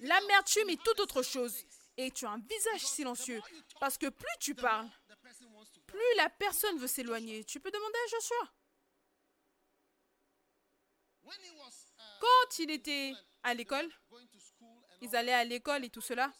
l'amertume 0.00 0.70
et 0.70 0.76
toute 0.78 1.00
autre 1.00 1.22
chose. 1.22 1.64
Et 1.96 2.10
tu 2.10 2.26
as 2.26 2.30
un 2.30 2.38
visage 2.38 2.86
silencieux. 2.86 3.40
Parce 3.78 3.98
que 3.98 4.08
plus 4.08 4.36
tu 4.40 4.54
parles, 4.54 4.88
plus 5.86 6.16
la 6.16 6.30
personne 6.30 6.78
veut 6.78 6.86
s'éloigner. 6.86 7.44
Tu 7.44 7.60
peux 7.60 7.70
demander 7.70 7.98
à 8.06 8.10
Joshua. 8.10 8.52
Quand 12.20 12.58
il 12.58 12.70
était 12.70 13.14
à 13.42 13.54
l'école, 13.54 13.88
Ils 15.02 15.16
allaient 15.16 15.32
à 15.32 15.44
l'école 15.44 15.84
et 15.84 15.90
tout 15.90 16.02
cela. 16.02 16.32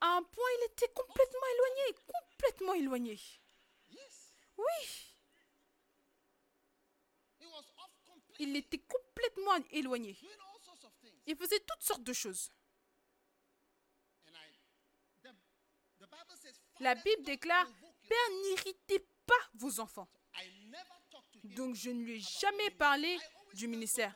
À 0.00 0.16
un 0.16 0.22
point, 0.22 0.50
il 0.58 0.72
était 0.72 0.92
complètement 0.92 1.46
éloigné, 1.54 1.98
complètement 2.06 2.74
éloigné. 2.74 3.20
Oui, 4.58 5.08
il 8.38 8.56
était 8.56 8.78
complètement 8.78 9.56
éloigné. 9.70 10.16
Il 11.26 11.36
faisait 11.36 11.60
toutes 11.60 11.82
sortes 11.82 12.02
de 12.02 12.12
choses. 12.12 12.50
La 16.80 16.94
"Fathers, 16.94 17.04
Bible 17.04 17.22
déclare, 17.24 17.68
Père, 18.08 18.30
n'irritez 18.42 19.00
pas 19.26 19.50
vos 19.54 19.80
enfants. 19.80 20.08
Donc 21.44 21.74
je 21.74 21.90
ne 21.90 22.02
lui 22.02 22.16
ai 22.16 22.20
jamais 22.20 22.70
parlé 22.70 23.18
du 23.54 23.68
ministère. 23.68 24.14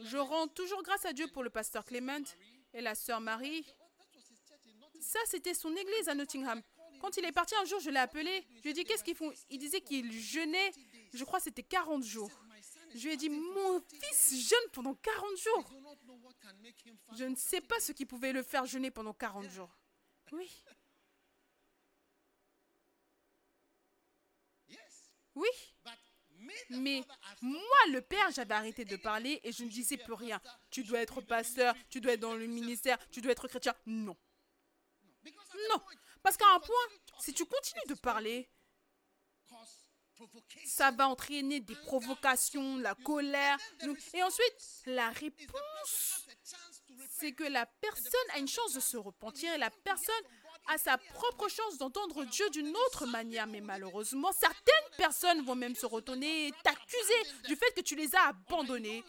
Je 0.00 0.16
rends 0.16 0.48
toujours 0.48 0.82
grâce 0.82 1.04
à 1.04 1.12
Dieu 1.12 1.28
pour 1.28 1.42
le 1.42 1.50
pasteur 1.50 1.84
Clement 1.84 2.24
et 2.74 2.80
la 2.80 2.94
sœur 2.94 3.20
Marie. 3.20 3.64
Ça, 5.00 5.18
c'était 5.26 5.54
son 5.54 5.74
église 5.74 6.08
à 6.08 6.14
Nottingham. 6.14 6.62
Quand 7.00 7.16
il 7.16 7.24
est 7.24 7.32
parti 7.32 7.54
un 7.56 7.64
jour, 7.64 7.80
je 7.80 7.90
l'ai 7.90 7.98
appelé. 7.98 8.46
Je 8.56 8.62
lui 8.62 8.70
ai 8.70 8.72
dit, 8.72 8.84
qu'est-ce 8.84 9.02
qu'ils 9.02 9.16
font? 9.16 9.32
Il 9.50 9.58
disait 9.58 9.80
qu'il 9.80 10.12
jeûnait, 10.12 10.72
je 11.12 11.24
crois 11.24 11.38
que 11.40 11.44
c'était 11.44 11.62
40 11.62 12.04
jours. 12.04 12.30
Je 12.94 13.06
lui 13.06 13.14
ai 13.14 13.16
dit, 13.16 13.28
mon 13.28 13.80
40 13.80 13.90
fils 13.90 14.48
jeûne 14.48 14.70
pendant 14.72 14.94
40 14.94 15.36
jours. 15.36 15.72
Je 17.16 17.24
ne 17.24 17.34
sais 17.34 17.60
40 17.60 17.68
pas 17.68 17.80
ce 17.80 17.92
qui 17.92 18.06
pouvait 18.06 18.32
le 18.32 18.42
faire 18.42 18.66
jeûner 18.66 18.90
pendant 18.90 19.12
40 19.12 19.50
jours. 19.50 19.70
Oui, 20.30 20.48
oui. 25.34 25.48
Mais 26.70 27.02
moi, 27.40 27.78
le 27.90 28.00
père, 28.00 28.30
j'avais 28.30 28.54
arrêté 28.54 28.84
de 28.84 28.96
parler 28.96 29.40
et 29.44 29.52
je 29.52 29.64
ne 29.64 29.68
disais 29.68 29.96
plus 29.96 30.14
rien. 30.14 30.40
Tu 30.70 30.84
dois 30.84 31.00
être 31.00 31.20
pasteur, 31.20 31.74
tu 31.88 32.00
dois 32.00 32.12
être 32.12 32.20
dans 32.20 32.34
le 32.34 32.46
ministère, 32.46 32.98
tu 33.10 33.20
dois 33.20 33.32
être 33.32 33.48
chrétien. 33.48 33.74
Non. 33.86 34.16
Non. 35.24 35.80
Parce 36.22 36.36
qu'à 36.36 36.52
un 36.54 36.60
point, 36.60 36.84
si 37.20 37.32
tu 37.32 37.44
continues 37.44 37.86
de 37.88 37.94
parler, 37.94 38.48
ça 40.66 40.90
va 40.92 41.08
entraîner 41.08 41.60
des 41.60 41.74
provocations, 41.74 42.76
la 42.78 42.94
colère. 42.94 43.58
Et 44.14 44.22
ensuite, 44.22 44.82
la 44.86 45.10
réponse, 45.10 46.26
c'est 47.10 47.32
que 47.32 47.44
la 47.44 47.66
personne 47.66 48.30
a 48.34 48.38
une 48.38 48.48
chance 48.48 48.74
de 48.74 48.80
se 48.80 48.96
repentir 48.96 49.52
et 49.52 49.58
la 49.58 49.70
personne 49.70 50.24
a 50.68 50.78
sa 50.78 50.98
propre 50.98 51.48
chance 51.48 51.78
d'entendre 51.78 52.24
Dieu 52.24 52.48
d'une 52.50 52.74
autre 52.86 53.06
manière. 53.06 53.46
Mais 53.46 53.60
malheureusement, 53.60 54.32
certaines 54.32 54.96
personnes 54.96 55.42
vont 55.42 55.54
même 55.54 55.74
se 55.74 55.86
retourner 55.86 56.48
et 56.48 56.52
t'accuser 56.62 57.22
du 57.46 57.56
fait 57.56 57.72
que 57.74 57.80
tu 57.80 57.96
les 57.96 58.14
as 58.14 58.28
abandonnés 58.28 59.04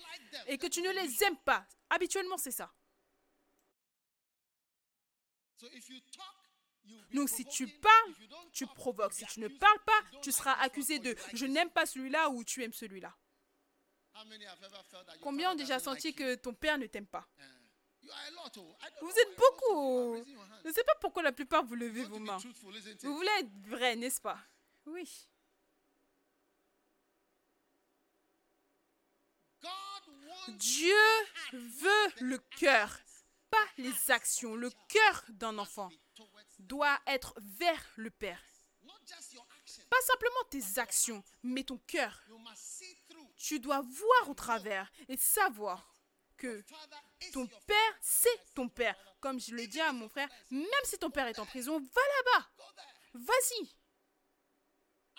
et 0.48 0.58
que 0.58 0.68
tu 0.68 0.82
ne 0.82 0.92
les 0.92 1.24
aimes 1.24 1.38
pas. 1.46 1.66
Habituellement, 1.90 2.38
c'est 2.38 2.52
ça. 2.52 2.72
Donc 7.14 7.30
si 7.30 7.46
tu 7.46 7.68
parles, 7.68 8.14
tu 8.52 8.66
provoques. 8.68 9.14
Si 9.14 9.26
tu 9.26 9.40
ne 9.40 9.48
parles 9.48 9.84
pas, 9.86 10.20
tu 10.22 10.32
seras 10.32 10.54
accusé 10.54 11.00
de 11.00 11.16
je 11.34 11.46
n'aime 11.46 11.70
pas 11.70 11.86
celui-là 11.86 12.30
ou 12.30 12.44
tu 12.44 12.64
aimes 12.64 12.74
celui-là. 12.74 13.16
Combien 15.22 15.52
ont 15.52 15.56
déjà 15.56 15.80
senti 15.80 16.14
que 16.14 16.36
ton 16.36 16.54
père 16.54 16.78
ne 16.78 16.86
t'aime 16.88 17.08
pas? 17.08 17.28
Vous 19.02 19.10
êtes 19.12 19.38
beaucoup. 19.38 20.16
oh. 20.18 20.24
Je 20.64 20.70
ne 20.70 20.74
sais 20.74 20.84
pas 20.84 20.96
pourquoi 21.02 21.24
la 21.24 21.32
plupart 21.32 21.64
vous 21.64 21.76
levez 21.76 22.04
vos 22.04 22.20
mains. 22.20 22.38
Vous 23.02 23.16
voulez 23.16 23.32
être 23.40 23.52
vrai, 23.68 23.96
n'est-ce 23.96 24.22
pas? 24.22 24.40
Oui. 24.86 25.28
Dieu 30.50 30.94
veut 31.54 32.08
le 32.20 32.38
cœur, 32.38 33.00
pas 33.50 33.66
les 33.78 34.12
actions. 34.12 34.56
Le 34.56 34.70
cœur 34.90 35.24
d'un 35.30 35.58
enfant 35.58 35.90
doit 36.60 37.00
être 37.08 37.34
vers 37.38 37.90
le 37.96 38.10
Père. 38.10 38.42
Pas 39.90 40.02
simplement 40.02 40.44
tes 40.50 40.80
actions, 40.80 41.24
mais 41.44 41.64
ton 41.64 41.78
cœur. 41.78 42.22
Tu 43.38 43.60
dois 43.60 43.82
voir 43.82 44.30
au 44.30 44.34
travers 44.34 44.92
et 45.08 45.18
savoir 45.18 45.94
que 46.38 46.64
ton 47.32 47.48
père, 47.48 47.98
c'est 48.02 48.54
ton 48.54 48.70
père. 48.70 48.96
Comme 49.20 49.40
je 49.40 49.54
le 49.54 49.68
dis 49.68 49.80
à 49.80 49.92
mon 49.94 50.10
frère, 50.10 50.28
même 50.52 50.66
si 50.84 50.98
ton 50.98 51.10
père 51.10 51.28
est 51.28 51.40
en 51.40 51.46
prison, 51.46 51.80
va 51.80 52.02
là-bas. 52.02 52.50
Vas-y. 53.14 53.70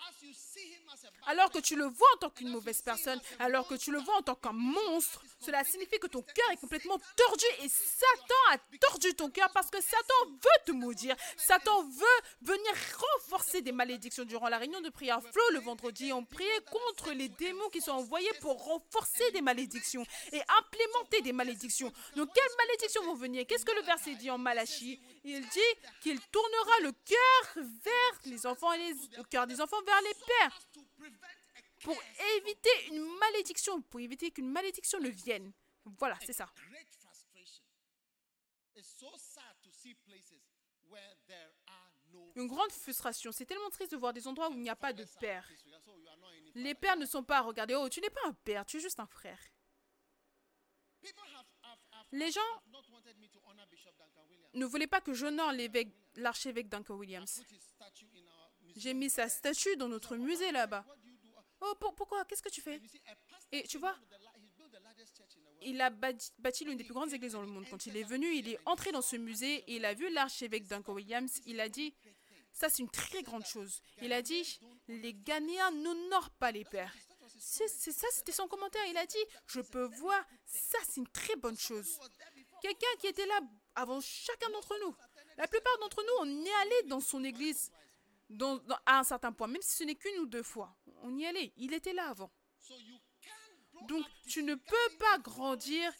As 0.07 0.21
you 0.21 0.33
see 0.33 0.73
him 0.73 0.83
as 0.93 1.03
a 1.05 1.11
bad 1.11 1.14
Alors 1.27 1.51
que 1.51 1.59
tu 1.59 1.75
le 1.75 1.85
vois 1.85 2.07
en 2.15 2.17
tant 2.17 2.29
qu'une 2.29 2.49
mauvaise 2.49 2.81
personne, 2.81 3.19
alors 3.39 3.67
que 3.67 3.75
tu 3.75 3.91
le 3.91 3.99
vois 3.99 4.15
en 4.17 4.21
tant 4.21 4.35
qu'un 4.35 4.51
monstre, 4.53 5.23
cela 5.39 5.63
signifie 5.63 5.99
que 5.99 6.07
ton 6.07 6.21
cœur 6.21 6.51
est 6.51 6.57
complètement 6.57 6.97
tordu 7.15 7.45
et 7.63 7.69
Satan 7.69 8.35
a 8.51 8.57
tordu 8.79 9.13
ton 9.15 9.29
cœur 9.29 9.49
parce 9.53 9.69
que 9.69 9.81
Satan 9.81 10.29
veut 10.29 10.65
te 10.65 10.71
maudire. 10.71 11.15
Satan 11.37 11.83
veut 11.83 12.21
venir 12.41 12.71
renforcer 13.15 13.61
des 13.61 13.71
malédictions. 13.71 14.25
Durant 14.25 14.49
la 14.49 14.57
réunion 14.57 14.81
de 14.81 14.89
prière 14.89 15.21
Flo 15.21 15.41
le 15.51 15.59
vendredi, 15.59 16.13
on 16.13 16.23
priait 16.23 16.61
contre 16.71 17.11
les 17.11 17.29
démons 17.29 17.69
qui 17.69 17.81
sont 17.81 17.91
envoyés 17.91 18.31
pour 18.41 18.63
renforcer 18.63 19.31
des 19.31 19.41
malédictions 19.41 20.05
et 20.31 20.41
implémenter 20.59 21.21
des 21.21 21.33
malédictions. 21.33 21.91
Donc 22.15 22.29
quelles 22.33 22.67
malédictions 22.67 23.03
vont 23.03 23.15
venir? 23.15 23.45
Qu'est-ce 23.47 23.65
que 23.65 23.75
le 23.75 23.83
verset 23.83 24.15
dit 24.15 24.29
en 24.29 24.37
Malachie 24.37 24.99
Il 25.23 25.41
dit 25.41 25.59
qu'il 26.01 26.19
tournera 26.27 26.79
le 26.81 26.91
cœur 26.91 27.63
vers 27.83 28.19
les 28.25 28.45
enfants 28.45 28.73
et 28.73 28.93
le 29.17 29.23
cœur 29.23 29.47
des 29.47 29.59
enfants 29.61 29.81
vers 29.85 30.01
les 30.01 30.13
pères 30.25 30.59
pour 31.81 31.97
éviter 32.37 32.87
une 32.87 33.05
malédiction, 33.19 33.81
pour 33.81 33.99
éviter 33.99 34.31
qu'une 34.31 34.49
malédiction 34.49 34.99
ne 34.99 35.09
vienne. 35.09 35.51
Voilà, 35.99 36.17
c'est 36.25 36.33
ça. 36.33 36.51
Une 42.35 42.47
grande 42.47 42.71
frustration. 42.71 43.31
C'est 43.31 43.45
tellement 43.45 43.69
triste 43.69 43.91
de 43.91 43.97
voir 43.97 44.13
des 44.13 44.27
endroits 44.27 44.49
où 44.49 44.53
il 44.53 44.61
n'y 44.61 44.69
a 44.69 44.75
pas 44.75 44.93
de 44.93 45.05
père. 45.19 45.47
Les 46.55 46.75
pères 46.75 46.97
ne 46.97 47.05
sont 47.05 47.23
pas 47.23 47.37
à 47.37 47.41
regarder. 47.41 47.75
Oh, 47.75 47.87
tu 47.89 48.01
n'es 48.01 48.09
pas 48.09 48.25
un 48.25 48.33
père, 48.33 48.65
tu 48.65 48.77
es 48.77 48.79
juste 48.79 48.99
un 48.99 49.05
frère. 49.05 49.39
Les 52.11 52.31
gens 52.31 52.41
ne 54.53 54.65
voulaient 54.65 54.87
pas 54.87 55.01
que 55.01 55.13
j'honore 55.13 55.51
l'archevêque 56.15 56.69
Duncan 56.69 56.95
Williams. 56.95 57.43
J'ai 58.75 58.93
mis 58.93 59.09
sa 59.09 59.29
statue 59.29 59.75
dans 59.77 59.87
notre 59.87 60.15
musée 60.17 60.51
là-bas. 60.51 60.85
Oh, 61.61 61.73
pour- 61.79 61.95
pourquoi? 61.95 62.25
Qu'est-ce 62.25 62.41
que 62.43 62.49
tu 62.49 62.61
fais? 62.61 62.81
Et 63.51 63.63
tu 63.63 63.77
vois, 63.77 63.95
il 65.61 65.79
a 65.81 65.89
bâti, 65.89 66.65
l'une 66.65 66.77
des 66.77 66.83
plus 66.83 66.93
grandes 66.93 67.13
églises 67.13 67.31
dans 67.33 67.41
le 67.41 67.47
monde. 67.47 67.65
Quand 67.69 67.85
il 67.85 67.95
est 67.97 68.03
venu, 68.03 68.27
il 68.33 68.49
est 68.49 68.59
entré 68.65 68.91
dans 68.91 69.01
ce 69.01 69.15
musée 69.15 69.63
et 69.67 69.77
il 69.77 69.85
a 69.85 69.93
vu 69.93 70.09
l'archevêque 70.09 70.67
Duncan 70.67 70.93
Williams. 70.93 71.41
Il 71.45 71.59
a 71.59 71.69
dit, 71.69 71.95
ça 72.51 72.69
c'est 72.69 72.83
une 72.83 72.89
très 72.89 73.23
grande 73.23 73.45
chose. 73.45 73.81
Il 74.01 74.11
a 74.13 74.21
dit, 74.21 74.59
les 74.87 75.13
Ghanéens 75.13 75.71
n'honorent 75.71 76.31
pas 76.31 76.51
les 76.51 76.65
pères. 76.65 76.93
C'est 77.37 77.67
ça, 77.67 78.07
c'était 78.11 78.31
son 78.31 78.47
commentaire. 78.47 78.83
Il 78.89 78.97
a 78.97 79.05
dit, 79.05 79.17
je 79.47 79.61
peux 79.61 79.85
voir, 79.85 80.23
ça 80.45 80.77
c'est 80.87 80.97
une 80.97 81.07
très 81.07 81.35
bonne 81.37 81.57
chose. 81.57 81.99
Quelqu'un 82.61 82.87
qui 82.99 83.07
était 83.07 83.25
là 83.25 83.39
avant 83.75 84.01
chacun 84.01 84.49
d'entre 84.49 84.75
nous. 84.81 84.95
La 85.37 85.47
plupart 85.47 85.77
d'entre 85.79 86.01
nous, 86.03 86.27
on 86.29 86.45
est 86.45 86.53
allé 86.61 86.83
dans 86.87 87.01
son 87.01 87.23
église 87.23 87.71
dans- 88.29 88.57
dans- 88.57 88.79
à 88.85 88.99
un 88.99 89.03
certain 89.03 89.31
point, 89.31 89.47
même 89.47 89.61
si 89.61 89.75
ce 89.77 89.83
n'est 89.83 89.95
qu'une 89.95 90.19
ou 90.19 90.25
deux 90.25 90.43
fois. 90.43 90.75
On 91.03 91.15
y 91.17 91.25
allait. 91.25 91.53
Il 91.57 91.73
était 91.73 91.93
là 91.93 92.09
avant. 92.09 92.31
Donc 93.87 94.05
tu 94.27 94.43
ne 94.43 94.55
peux 94.55 94.89
pas 94.99 95.17
grandir, 95.19 95.91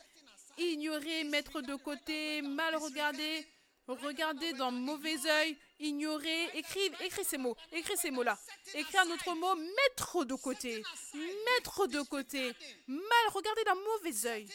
ignorer, 0.57 1.23
mettre 1.25 1.61
de 1.61 1.75
côté, 1.75 2.41
mal 2.41 2.75
regarder, 2.75 3.45
regarder 3.87 4.53
d'un 4.53 4.71
mauvais 4.71 5.17
œil, 5.27 5.57
ignorer, 5.79 6.45
écrire, 6.57 6.91
écrire 7.01 7.25
ces 7.25 7.37
mots, 7.37 7.55
écrire 7.71 7.97
ces 7.97 8.09
mots-là. 8.11 8.37
Écrire 8.73 9.01
un 9.01 9.11
autre 9.11 9.35
mot, 9.35 9.55
mettre 9.55 10.23
de 10.25 10.33
côté, 10.35 10.81
mettre 11.13 11.85
de 11.87 12.01
côté, 12.01 12.53
mal 12.87 13.27
regarder 13.33 13.63
d'un 13.65 13.75
mauvais 13.75 14.25
œil, 14.25 14.49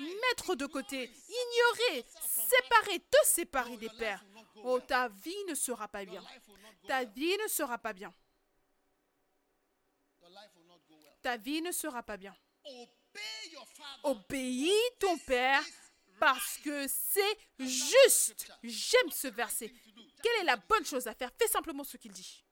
mettre 0.00 0.54
de 0.56 0.66
côté, 0.66 1.10
ignorer, 1.28 2.04
séparer, 2.48 3.00
te 3.00 3.16
séparer 3.24 3.76
des 3.76 3.90
pères. 3.90 4.24
Oh, 4.56 4.80
ta 4.80 5.08
vie 5.08 5.44
ne 5.48 5.54
sera 5.54 5.88
pas 5.88 6.04
bien. 6.04 6.22
Ta 6.86 7.04
vie 7.04 7.36
ne 7.42 7.48
sera 7.48 7.78
pas 7.78 7.92
bien. 7.92 8.12
Ta 11.22 11.36
vie 11.36 11.62
ne 11.62 11.72
sera 11.72 12.02
pas 12.02 12.16
bien. 12.16 12.36
Obéis 14.02 14.72
ton 14.98 15.16
père 15.18 15.62
parce 16.18 16.58
que 16.58 16.86
c'est 16.88 17.38
juste. 17.58 18.52
J'aime 18.62 19.10
ce 19.10 19.28
verset. 19.28 19.72
Quelle 20.22 20.40
est 20.40 20.44
la 20.44 20.56
bonne 20.56 20.84
chose 20.84 21.06
à 21.06 21.14
faire? 21.14 21.30
Fais 21.38 21.48
simplement 21.48 21.84
ce 21.84 21.96
qu'il 21.96 22.12
dit. 22.12 22.44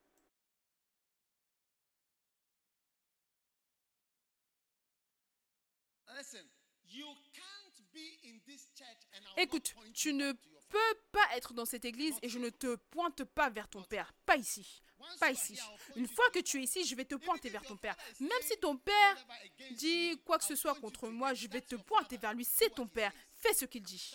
Listen, 6.17 6.47
you 6.85 7.07
can't 7.33 7.83
be 7.93 8.21
in 8.25 8.39
this 8.47 8.71
church 8.77 9.09
and 9.13 9.22
I 9.22 9.22
will 9.22 9.22
Écoute, 9.37 9.75
tu 9.95 10.13
ne 10.13 10.33
peux 10.69 10.95
pas 11.11 11.37
être 11.37 11.53
dans 11.53 11.65
cette 11.65 11.85
église 11.85 12.17
et 12.23 12.29
je 12.29 12.39
ne 12.39 12.51
te 12.51 12.77
pointe 12.77 13.25
pas 13.25 13.51
vers 13.51 13.69
ton 13.69 13.83
père. 13.83 14.13
Pas 14.25 14.37
ici. 14.37 14.83
Pas 15.19 15.31
ici. 15.31 15.59
Une 15.97 16.07
fois 16.07 16.31
que 16.31 16.39
tu 16.39 16.61
es 16.61 16.65
ici, 16.65 16.85
je 16.85 16.95
vais 16.95 17.05
te 17.05 17.17
pointer 17.17 17.51
vers 17.51 17.63
ton 17.63 17.77
père. 17.77 17.97
Même 18.21 18.31
si 18.43 18.57
ton 18.59 18.77
père 18.77 19.27
dit 19.73 20.21
quoi 20.25 20.39
que 20.39 20.45
ce 20.45 20.57
soit 20.57 20.75
contre 20.77 21.09
moi, 21.09 21.35
je 21.35 21.49
vais 21.49 21.61
te 21.61 21.75
pointer 21.75 22.17
vers 22.17 22.35
lui. 22.35 22.45
C'est 22.45 22.71
ton 22.71 22.87
père. 22.87 23.13
fais 23.31 23.53
ce 23.55 23.65
qu'il 23.65 23.83
dit. 23.83 24.15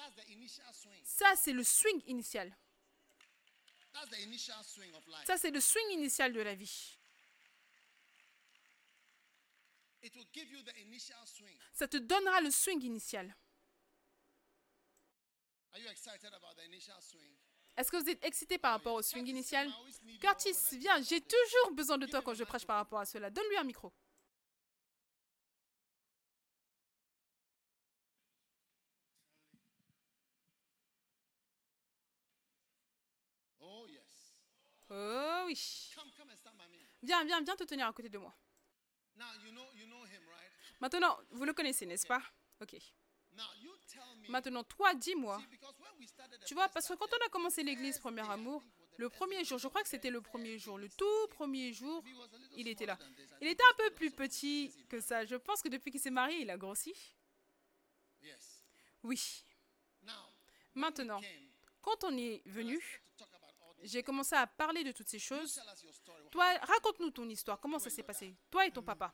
Ça, 1.03 1.33
c'est 1.35 1.53
le 1.53 1.63
swing 1.63 2.01
initial. 2.07 2.55
Ça, 5.25 5.37
c'est 5.37 5.51
le 5.51 5.59
swing 5.59 5.89
initial 5.91 6.31
de 6.33 6.41
la 6.41 6.55
vie. 6.55 6.97
Ça 11.73 11.87
te 11.87 11.97
donnera 11.97 12.41
le 12.41 12.51
swing 12.51 12.81
initial. 12.83 13.35
Are 13.35 13.35
you 13.35 13.35
excited 13.35 13.35
about 13.35 13.35
the 13.35 13.35
initial 14.95 15.35
swing? 15.35 15.66
Est-ce 17.77 17.91
que 17.91 17.97
vous 17.97 18.09
êtes 18.09 18.23
excité 18.25 18.57
par 18.57 18.71
rapport 18.73 18.95
au 18.95 19.01
swing 19.01 19.27
initial? 19.27 19.71
Curtis, 20.19 20.55
viens, 20.77 21.01
j'ai 21.01 21.21
toujours 21.21 21.71
besoin 21.73 21.97
de 21.97 22.07
toi 22.07 22.21
quand 22.21 22.33
je 22.33 22.43
prêche 22.43 22.65
par 22.65 22.77
rapport 22.77 22.99
à 22.99 23.05
cela. 23.05 23.29
Donne-lui 23.29 23.57
un 23.57 23.63
micro. 23.63 23.93
Oh. 33.59 33.87
Oh 34.89 35.43
oui. 35.45 35.93
Viens, 37.03 37.23
viens, 37.25 37.41
viens 37.41 37.55
te 37.55 37.63
tenir 37.63 37.87
à 37.87 37.93
côté 37.93 38.09
de 38.09 38.17
moi. 38.17 38.35
Maintenant, 40.79 41.19
vous 41.31 41.45
le 41.45 41.53
connaissez, 41.53 41.85
n'est-ce 41.85 42.07
pas? 42.07 42.21
Ok. 42.61 42.75
Maintenant, 44.29 44.63
toi, 44.63 44.93
dis-moi. 44.93 45.41
Tu 46.45 46.53
vois, 46.53 46.69
parce 46.69 46.87
que 46.87 46.93
quand 46.93 47.07
on 47.11 47.25
a 47.25 47.29
commencé 47.29 47.63
l'église 47.63 47.99
Premier 47.99 48.29
Amour, 48.29 48.63
le 48.97 49.09
premier 49.09 49.43
jour, 49.43 49.59
je 49.59 49.67
crois 49.67 49.83
que 49.83 49.87
c'était 49.89 50.09
le 50.09 50.21
premier 50.21 50.57
jour, 50.57 50.77
le 50.77 50.89
tout 50.89 51.27
premier 51.29 51.71
jour, 51.71 52.03
il 52.55 52.67
était 52.67 52.85
là. 52.85 52.97
Il 53.41 53.47
était 53.47 53.63
un 53.63 53.75
peu 53.77 53.91
plus 53.91 54.11
petit 54.11 54.73
que 54.89 54.99
ça. 54.99 55.23
Je 55.25 55.35
pense 55.35 55.61
que 55.61 55.69
depuis 55.69 55.91
qu'il 55.91 56.01
s'est 56.01 56.09
marié, 56.09 56.41
il 56.41 56.49
a 56.49 56.57
grossi. 56.57 56.93
Oui. 59.03 59.43
Maintenant, 60.73 61.21
quand 61.81 62.03
on 62.03 62.17
est 62.17 62.41
venu, 62.45 62.79
j'ai 63.83 64.03
commencé 64.03 64.35
à 64.35 64.47
parler 64.47 64.83
de 64.83 64.91
toutes 64.91 65.07
ces 65.07 65.19
choses. 65.19 65.61
Toi, 66.31 66.57
raconte-nous 66.61 67.11
ton 67.11 67.29
histoire. 67.29 67.59
Comment 67.59 67.79
ça 67.79 67.89
s'est 67.89 68.03
passé? 68.03 68.35
Toi 68.49 68.65
et 68.65 68.71
ton 68.71 68.83
papa. 68.83 69.13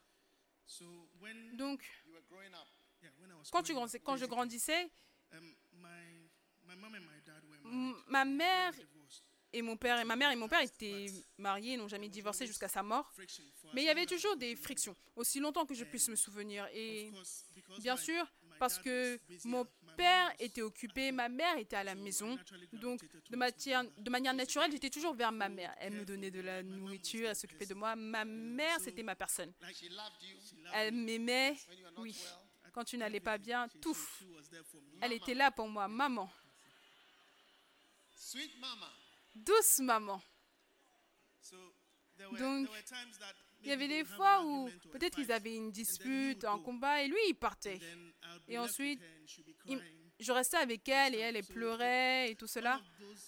So 0.65 0.85
when 1.19 1.57
Donc, 1.57 1.83
quand, 3.51 3.63
tu 3.63 3.73
je 3.73 4.25
grandissais, 4.25 4.89
ma 8.07 8.25
mère 8.25 8.73
et 9.53 9.61
mon 9.61 9.77
père 9.77 9.99
et 9.99 10.03
ma 10.03 10.15
mère 10.15 10.31
et 10.31 10.35
mon 10.35 10.47
père 10.47 10.61
étaient 10.61 11.05
mariés, 11.37 11.77
n'ont 11.77 11.87
jamais 11.87 12.09
divorcé 12.09 12.47
jusqu'à 12.47 12.67
sa 12.67 12.81
mort. 12.81 13.13
Mais 13.73 13.83
il 13.83 13.85
y 13.85 13.89
avait 13.89 14.05
toujours 14.05 14.35
des 14.35 14.55
frictions, 14.55 14.95
aussi 15.15 15.39
longtemps 15.39 15.65
que 15.65 15.75
je 15.75 15.83
puisse 15.83 16.09
me 16.09 16.15
souvenir. 16.15 16.67
Et 16.73 17.11
bien 17.79 17.95
sûr, 17.95 18.25
parce 18.59 18.79
que 18.79 19.19
mon 19.45 19.65
père 19.95 20.33
était 20.39 20.61
occupé, 20.61 21.11
ma 21.11 21.29
mère 21.29 21.57
était 21.57 21.75
à 21.75 21.83
la 21.83 21.95
maison. 21.95 22.37
Donc, 22.73 23.01
de, 23.29 23.35
matière, 23.35 23.83
de 23.97 24.09
manière 24.09 24.33
naturelle, 24.33 24.71
j'étais 24.71 24.89
toujours 24.89 25.13
vers 25.13 25.31
ma 25.31 25.49
mère. 25.49 25.73
Elle 25.79 25.93
me 25.93 26.05
donnait 26.05 26.31
de 26.31 26.41
la 26.41 26.63
nourriture, 26.63 27.29
elle 27.29 27.35
s'occupait 27.35 27.65
de 27.65 27.75
moi. 27.75 27.95
Ma 27.95 28.25
mère, 28.25 28.79
c'était 28.79 29.03
ma 29.03 29.15
personne. 29.15 29.53
Like, 29.61 29.75
She 29.75 29.89
loved 29.89 30.21
you 30.21 30.37
she 30.41 30.55
loved 30.55 30.73
Elle 30.73 30.93
m'aimait, 30.93 31.55
oui. 31.97 32.15
Quand 32.73 32.83
tu 32.83 32.97
n'allais 32.97 33.19
pas 33.19 33.37
bien, 33.37 33.67
She- 33.67 33.79
tout. 33.81 33.93
she- 33.93 34.23
she 34.25 34.29
was 34.35 34.49
there 34.49 34.63
for 34.65 34.81
me. 34.81 34.97
Elle 35.01 35.13
était 35.13 35.35
là 35.35 35.51
pour 35.51 35.69
moi, 35.69 35.87
maman. 35.87 36.29
Douce 39.35 39.79
maman. 39.79 40.21
So 41.41 41.55
there 42.17 42.29
were, 42.31 42.39
Donc, 42.39 42.69
Il 43.61 43.69
y 43.69 43.71
avait 43.71 43.87
maybe 43.87 44.03
des 44.03 44.03
fois 44.15 44.43
où 44.43 44.69
peut-être 44.91 45.15
qu'ils 45.15 45.25
fight, 45.25 45.35
avaient 45.35 45.55
une 45.55 45.67
and 45.67 45.71
then 45.71 45.81
he 45.81 45.85
dispute, 45.85 46.43
un 46.45 46.59
combat, 46.59 47.01
et 47.03 47.07
lui, 47.07 47.17
il 47.29 47.33
partait. 47.35 47.79
Et 48.47 48.57
ensuite, 48.57 48.99
her 49.01 49.07
and 49.23 49.27
she'd 49.27 49.45
be 49.45 49.53
il- 49.65 49.77
crying. 49.77 50.11
je 50.19 50.31
restais 50.31 50.57
avec 50.57 50.87
elle 50.89 51.15
et 51.15 51.19
elle, 51.19 51.35
elle 51.37 51.45
pleurait 51.45 52.31
et 52.31 52.35
tout 52.35 52.47
cela. 52.47 52.81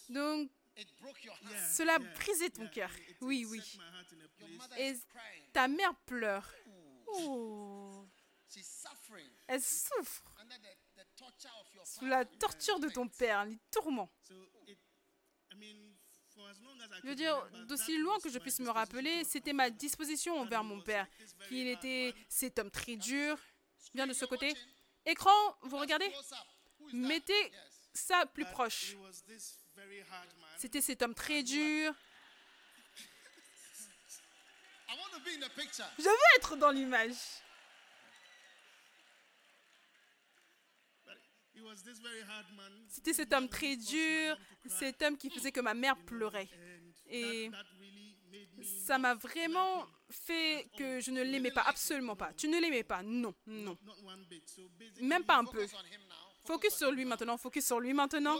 Donc, 0.10 0.50
It 0.78 0.90
broke 1.00 1.24
your 1.24 1.36
heart. 1.42 1.52
yeah, 1.54 1.68
cela 1.70 2.00
brisait 2.00 2.50
ton 2.50 2.68
cœur. 2.68 2.92
Oui, 3.22 3.46
oui. 3.46 3.62
Et 4.78 4.90
is 4.90 5.02
crying. 5.08 5.44
ta 5.54 5.68
mère 5.70 5.96
pleure. 6.06 6.52
Oh, 7.08 8.05
elle 9.48 9.62
souffre 9.62 10.24
under 10.42 10.58
the, 10.58 10.98
the 10.98 11.06
torture 11.16 11.54
of 11.62 11.74
your 11.74 11.86
sous 11.86 12.06
la 12.06 12.26
torture 12.26 12.80
de 12.80 12.90
ton 12.90 13.08
père, 13.08 13.46
les 13.46 13.60
tourments. 13.72 14.10
So 14.22 14.34
it, 14.68 14.78
I 15.52 15.56
mean, 15.56 15.94
for 16.34 16.50
as 16.50 16.60
long 16.62 16.80
as 16.82 16.86
I 16.86 17.00
Je 17.04 17.08
veux 17.08 17.16
dire, 17.16 17.48
d'aussi 17.68 17.98
loin 17.98 18.20
que 18.20 18.30
je 18.30 18.40
puisse 18.40 18.60
me 18.60 18.70
rappeler, 18.70 19.24
c'était 19.24 19.54
my 19.54 19.58
ma 19.58 19.70
disposition 19.70 20.40
envers 20.40 20.64
mon 20.64 20.82
père, 20.82 21.08
qu'il 21.48 21.68
était 21.68 22.14
cet 22.30 22.60
homme 22.60 22.72
très 22.72 22.96
dur. 22.96 23.38
Viens 23.94 24.08
de 24.08 24.14
ce 24.14 24.26
côté. 24.26 24.54
Écran, 25.06 25.56
vous 25.62 25.78
regardez? 25.78 26.12
Mettez 26.92 27.52
ça 27.94 28.26
plus 28.26 28.46
proche. 28.46 28.92
he 28.92 28.96
was 28.98 29.24
this 29.26 29.60
very 29.76 30.02
hard 30.02 30.28
man. 30.38 30.50
C'était 30.58 30.82
cet 30.82 31.02
homme 31.02 31.16
très 31.16 31.44
dur. 31.44 31.94
I 34.90 34.98
want 34.98 35.12
to 35.14 35.20
be 35.24 35.30
in 35.36 35.40
the 35.40 35.50
picture. 35.56 35.86
Je 35.98 36.04
veux 36.04 36.38
être 36.38 36.58
dans 36.58 36.72
l'image. 36.72 37.16
C'était 42.88 43.14
cet 43.14 43.34
homme 43.34 43.50
très 43.50 43.76
dur, 43.76 44.38
cet 44.68 45.02
homme 45.02 45.18
qui 45.18 45.30
faisait 45.30 45.52
que 45.52 45.62
ma 45.62 45.74
mère 45.74 45.98
pleurait. 46.06 46.50
Et 47.08 47.50
ça 48.88 48.98
m'a 48.98 49.14
vraiment 49.16 49.86
fait 50.10 50.68
que 50.78 51.00
je 51.00 51.12
ne 51.12 51.22
l'aimais 51.22 51.52
pas, 51.52 51.62
absolument 51.62 52.16
pas. 52.16 52.34
Tu 52.34 52.48
ne 52.48 52.60
l'aimais 52.60 52.84
pas, 52.84 53.02
non, 53.04 53.34
non. 53.46 53.78
Même 55.02 55.24
pas 55.24 55.38
un 55.38 55.46
peu. 55.46 55.68
Focus 56.46 56.76
sur 56.76 56.92
lui 56.92 57.06
maintenant, 57.06 57.38
focus 57.38 57.66
sur 57.66 57.80
lui 57.80 57.94
maintenant. 57.94 58.38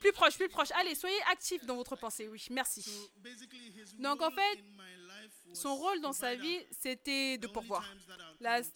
Plus 0.00 0.12
proche, 0.12 0.36
plus 0.36 0.48
proche. 0.48 0.70
Allez, 0.72 0.94
soyez 0.94 1.20
actifs 1.30 1.64
dans 1.66 1.76
votre 1.76 1.96
pensée, 1.96 2.28
oui, 2.28 2.44
merci. 2.50 2.84
Donc, 3.98 4.22
en 4.22 4.30
fait, 4.30 4.64
Son 5.54 5.74
rôle 5.74 6.00
dans 6.00 6.12
sa 6.12 6.34
vie, 6.34 6.58
c'était 6.70 7.38
de 7.38 7.46
pourvoir. 7.46 7.84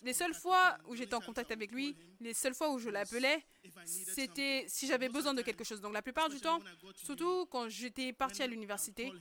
les 0.03 0.13
seules 0.15 0.35
fois 0.35 0.77
où 0.87 0.95
j'étais 0.97 1.15
en 1.15 1.21
contact 1.21 1.51
avec 1.51 1.73
lui, 1.73 1.97
les 2.21 2.35
seules 2.35 2.55
fois 2.55 2.71
où 2.73 2.79
je 2.79 2.89
l'appelais, 2.91 3.45
c'était 3.85 4.65
si 4.69 4.87
j'avais 4.87 5.09
besoin 5.09 5.35
de 5.35 5.43
quelque 5.43 5.65
chose. 5.65 5.81
Donc 5.81 5.93
la 5.93 6.03
plupart 6.03 6.29
du 6.29 6.41
temps, 6.41 6.61
surtout 6.95 7.47
quand 7.47 7.69
j'étais 7.69 8.13
partie 8.13 8.43
à 8.43 8.47
l'université, 8.47 9.13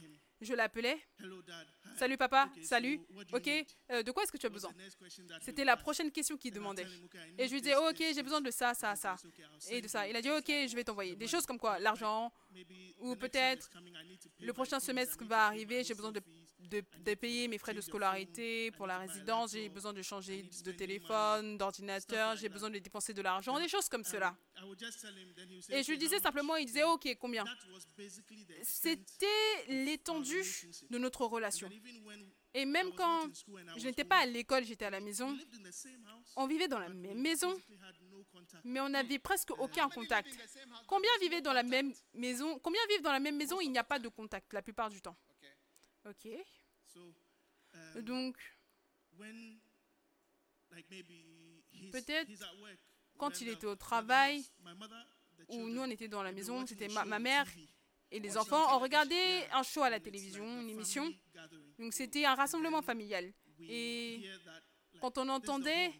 je 0.41 0.53
l'appelais. 0.53 0.97
Salut 1.97 2.15
papa, 2.17 2.49
salut. 2.63 3.01
Ok, 3.33 3.49
euh, 3.91 4.03
de 4.03 4.11
quoi 4.11 4.23
est-ce 4.23 4.31
que 4.31 4.37
tu 4.37 4.45
as 4.45 4.49
besoin? 4.49 4.71
C'était 5.41 5.65
la 5.65 5.75
prochaine 5.75 6.11
question 6.11 6.37
qu'il 6.37 6.53
demandait. 6.53 6.87
Et 7.37 7.47
je 7.47 7.53
lui 7.53 7.61
disais, 7.61 7.75
ok, 7.75 7.97
j'ai 8.15 8.23
besoin 8.23 8.39
de 8.39 8.49
ça, 8.51 8.73
ça, 8.73 8.95
ça. 8.95 9.17
Et 9.69 9.81
de 9.81 9.87
ça. 9.89 10.07
Il 10.07 10.15
a 10.15 10.21
dit, 10.21 10.29
ok, 10.29 10.47
je 10.47 10.75
vais 10.75 10.83
t'envoyer. 10.85 11.15
Des 11.17 11.27
choses 11.27 11.45
comme 11.45 11.57
quoi? 11.59 11.77
L'argent, 11.79 12.31
ou 12.99 13.15
peut-être 13.17 13.69
le 14.39 14.53
prochain 14.53 14.79
semestre 14.79 15.21
va 15.25 15.47
arriver, 15.47 15.83
j'ai 15.83 15.93
besoin 15.93 16.11
de. 16.13 16.21
De, 16.59 17.13
payer 17.15 17.47
mes 17.47 17.57
frais 17.57 17.73
de 17.73 17.81
scolarité 17.81 18.71
pour 18.71 18.87
la 18.87 18.99
résidence, 18.99 19.51
j'ai 19.51 19.69
besoin 19.69 19.93
de 19.93 20.01
changer 20.01 20.43
de 20.63 20.71
téléphone, 20.71 21.57
d'ordinateur, 21.57 22.35
j'ai 22.35 22.49
besoin 22.49 22.69
de 22.69 22.79
dépenser 22.79 23.13
de 23.13 23.21
l'argent, 23.21 23.59
des 23.59 23.67
choses 23.67 23.89
comme 23.89 24.03
cela. 24.03 24.35
Et 25.69 25.83
je 25.83 25.87
lui 25.87 25.95
"Okay, 25.95 25.97
disais 25.97 26.19
simplement, 26.19 26.53
much?" 26.53 26.61
il 26.63 26.65
disait, 26.65 26.83
ok, 26.83 27.17
combien? 27.19 27.45
C'était 28.63 29.25
l'étendue 29.67 30.43
de 30.89 30.97
notre 30.97 31.25
relation. 31.25 31.69
Et 32.53 32.65
même 32.65 32.91
quand 32.93 33.29
je 33.77 33.85
n'étais 33.85 34.03
pas 34.03 34.17
à 34.17 34.25
l'école, 34.25 34.63
j'étais 34.63 34.85
à 34.85 34.89
la 34.89 34.99
maison, 34.99 35.37
on 36.35 36.47
vivait 36.47 36.67
dans 36.67 36.79
la 36.79 36.89
même 36.89 37.19
maison, 37.19 37.55
mais 38.63 38.79
on 38.79 38.89
n'avait 38.89 39.19
presque 39.19 39.51
aucun 39.51 39.87
contact. 39.89 40.35
Combien 40.87 41.11
vivaient 41.21 41.41
dans 41.41 41.53
la 41.53 41.63
même 41.63 41.93
maison? 42.13 42.59
Combien 42.59 42.81
vivent 42.89 43.03
dans 43.03 43.11
la 43.11 43.19
même 43.19 43.37
maison? 43.37 43.59
Il 43.61 43.71
n'y 43.71 43.77
a 43.77 43.83
pas 43.83 43.99
de 43.99 44.07
contact 44.07 44.51
la 44.53 44.61
plupart 44.61 44.89
du 44.89 45.01
temps. 45.01 45.15
Okay. 46.09 46.39
Ok. 46.39 46.45
So 46.93 46.99
um, 47.73 48.01
Donc, 48.01 48.37
when 49.17 49.59
like 50.71 50.89
maybe 50.89 51.63
he's, 51.71 51.91
Peut-être 51.91 52.27
he's 52.27 52.41
at 52.41 52.55
work, 52.59 52.79
quand 53.17 53.41
il 53.41 53.49
était 53.49 53.67
au 53.67 53.75
the 53.75 53.79
travail, 53.79 54.37
house, 54.37 54.51
my 54.63 54.73
mother, 54.75 55.05
the 55.37 55.43
ou 55.49 55.53
children, 55.53 55.73
nous 55.73 55.81
on 55.81 55.89
était 55.89 56.07
dans 56.07 56.23
la 56.23 56.31
maison, 56.31 56.59
watching 56.59 56.67
c'était 56.67 56.85
a 56.85 56.93
ma, 56.93 57.03
show 57.03 57.09
ma 57.09 57.17
on 57.17 57.19
mère 57.19 57.47
et 58.11 58.19
les 58.19 58.37
enfants, 58.37 58.55
on 58.55 58.79
television. 58.79 58.79
regardait 58.79 59.49
un 59.51 59.63
show 59.63 59.83
à 59.83 59.89
la 59.89 59.99
télévision, 59.99 60.61
une 60.61 60.69
émission. 60.69 61.03
family 61.03 61.21
gathering. 61.33 61.73
Donc 61.77 61.93
c'était 61.93 62.25
un 62.25 62.35
rassemblement 62.35 62.81
familial. 62.81 63.31
We 63.59 63.69
Et 63.69 64.29
quand 65.01 65.17
on 65.17 65.27
entendait 65.29 65.91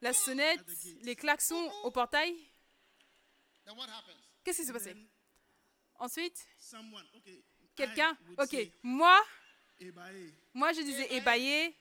la 0.00 0.12
sonnette, 0.12 0.66
les 1.02 1.16
klaxons 1.16 1.70
au 1.84 1.90
portail, 1.90 2.34
Then 3.64 3.76
what 3.76 3.84
happens? 3.88 4.18
qu'est-ce 4.44 4.58
qui 4.60 4.66
s'est 4.66 4.72
passé? 4.72 4.96
Ensuite, 6.00 6.44
quelqu'un, 7.76 8.16
ok, 8.38 8.56
moi, 8.82 9.24
"Ebae, 9.80 10.32
moi 10.54 10.72
je 10.72 10.82
disais 10.82 11.12
ébaillé? 11.14 11.74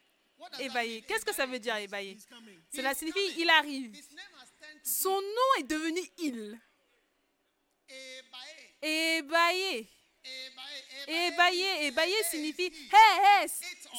Qu'est-ce 1.08 1.24
que 1.26 1.34
ça 1.34 1.46
veut 1.46 1.60
dire 1.60 1.76
ébaillé. 1.76 2.18
Cela 2.74 2.94
signifie 2.96 3.20
il 3.38 3.50
arrive. 3.50 3.94
Son 4.84 5.22
nom 5.22 5.60
est 5.60 5.64
devenu 5.64 6.02
il. 6.18 6.60
Ébaillé. 8.82 9.88
Ébaillé, 11.08 11.86
ébaillé 11.88 12.24
signifie 12.24 12.68
he. 12.68 12.94
hey, 12.94 13.50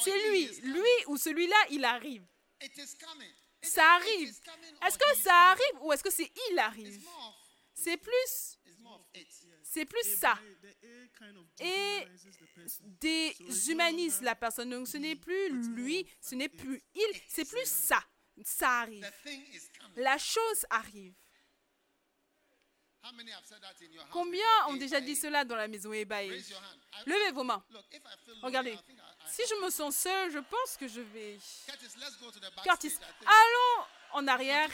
c'est 0.05 0.29
lui, 0.29 0.47
lui 0.63 1.05
ou 1.07 1.17
celui-là, 1.17 1.57
il 1.71 1.85
arrive. 1.85 2.25
Ça 3.63 3.95
arrive. 3.95 4.29
Est-ce 4.87 4.99
que 4.99 5.17
ça 5.19 5.35
arrive 5.51 5.83
ou 5.83 5.93
est-ce 5.93 6.03
que 6.03 6.11
c'est 6.11 6.31
il 6.51 6.59
arrive? 6.59 7.01
C'est 7.75 7.97
plus, 7.97 8.59
c'est 9.63 9.85
plus 9.85 10.17
ça. 10.19 10.39
Et 11.61 12.07
déshumanise 13.01 14.21
la 14.23 14.35
personne. 14.35 14.71
Donc 14.71 14.89
ce 14.89 14.97
n'est 14.97 15.17
plus 15.17 15.51
lui, 15.75 16.07
ce 16.21 16.35
n'est 16.35 16.49
plus 16.49 16.83
il, 16.95 17.21
c'est 17.29 17.49
plus 17.49 17.67
ça. 17.67 18.03
Ça 18.45 18.81
arrive. 18.81 19.07
La 19.97 20.19
chose 20.19 20.67
arrive. 20.71 21.15
Combien 24.13 24.67
ont 24.69 24.77
déjà 24.77 25.01
dit 25.01 25.17
cela 25.17 25.45
dans 25.45 25.57
la 25.57 25.67
maison 25.67 25.93
ébaye 25.93 26.31
Levez 27.07 27.33
vos 27.33 27.43
mains. 27.43 27.65
Regardez. 28.43 28.79
Si 29.27 29.43
je 29.49 29.65
me 29.65 29.71
sens 29.71 29.97
seul, 29.97 30.31
je 30.31 30.39
pense 30.39 30.77
que 30.79 30.87
je 30.87 31.01
vais. 31.01 31.39
Curtis, 32.63 32.95
allons 33.27 33.87
en 34.13 34.29
arrière. 34.29 34.71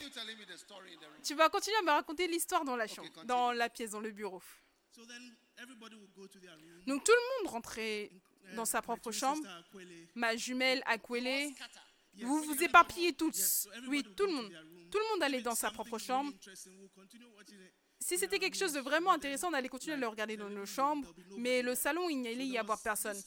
Tu 1.22 1.34
vas 1.34 1.49
continuer 1.49 1.76
à 1.78 1.82
me 1.82 1.90
raconter 1.90 2.26
l'histoire 2.28 2.64
dans 2.64 2.76
la 2.76 2.86
chambre, 2.86 3.09
dans 3.24 3.53
la 3.53 3.70
pièce, 3.70 3.90
dans 3.92 4.01
le 4.01 4.11
bureau. 4.11 4.42
Donc 6.87 7.05
tout 7.05 7.13
le 7.13 7.45
monde 7.45 7.53
rentrait 7.53 8.11
dans 8.55 8.65
sa 8.65 8.83
propre 8.83 9.11
chambre. 9.13 9.43
Ma 10.15 10.37
jumelle 10.37 10.83
Aquele. 10.87 11.53
Vous 12.21 12.43
vous 12.43 12.63
éparpillez 12.63 13.13
tous. 13.13 13.69
Oui, 13.89 14.03
tout 14.17 14.27
le 14.27 14.33
monde. 14.33 14.53
Tout 14.91 14.99
le 14.99 15.13
monde 15.13 15.23
allait 15.23 15.43
dans 15.43 15.55
sa 15.55 15.71
propre 15.71 15.99
chambre. 15.99 16.33
Si 18.01 18.17
c'était 18.17 18.39
quelque 18.39 18.57
chose 18.57 18.73
de 18.73 18.81
vraiment 18.81 19.11
intéressant, 19.11 19.51
on 19.51 19.55
allait 19.55 19.69
continuer 19.69 19.95
à 19.95 19.99
le 19.99 20.07
regarder 20.07 20.37
dans 20.37 20.49
nos 20.49 20.65
chambres, 20.65 21.13
mais 21.37 21.63
le 21.63 21.75
salon, 21.75 22.09
il 22.09 22.21
n'y 22.21 22.29
allait 22.29 22.47
y 22.47 22.57
avoir 22.57 22.81
personne. 22.81 23.21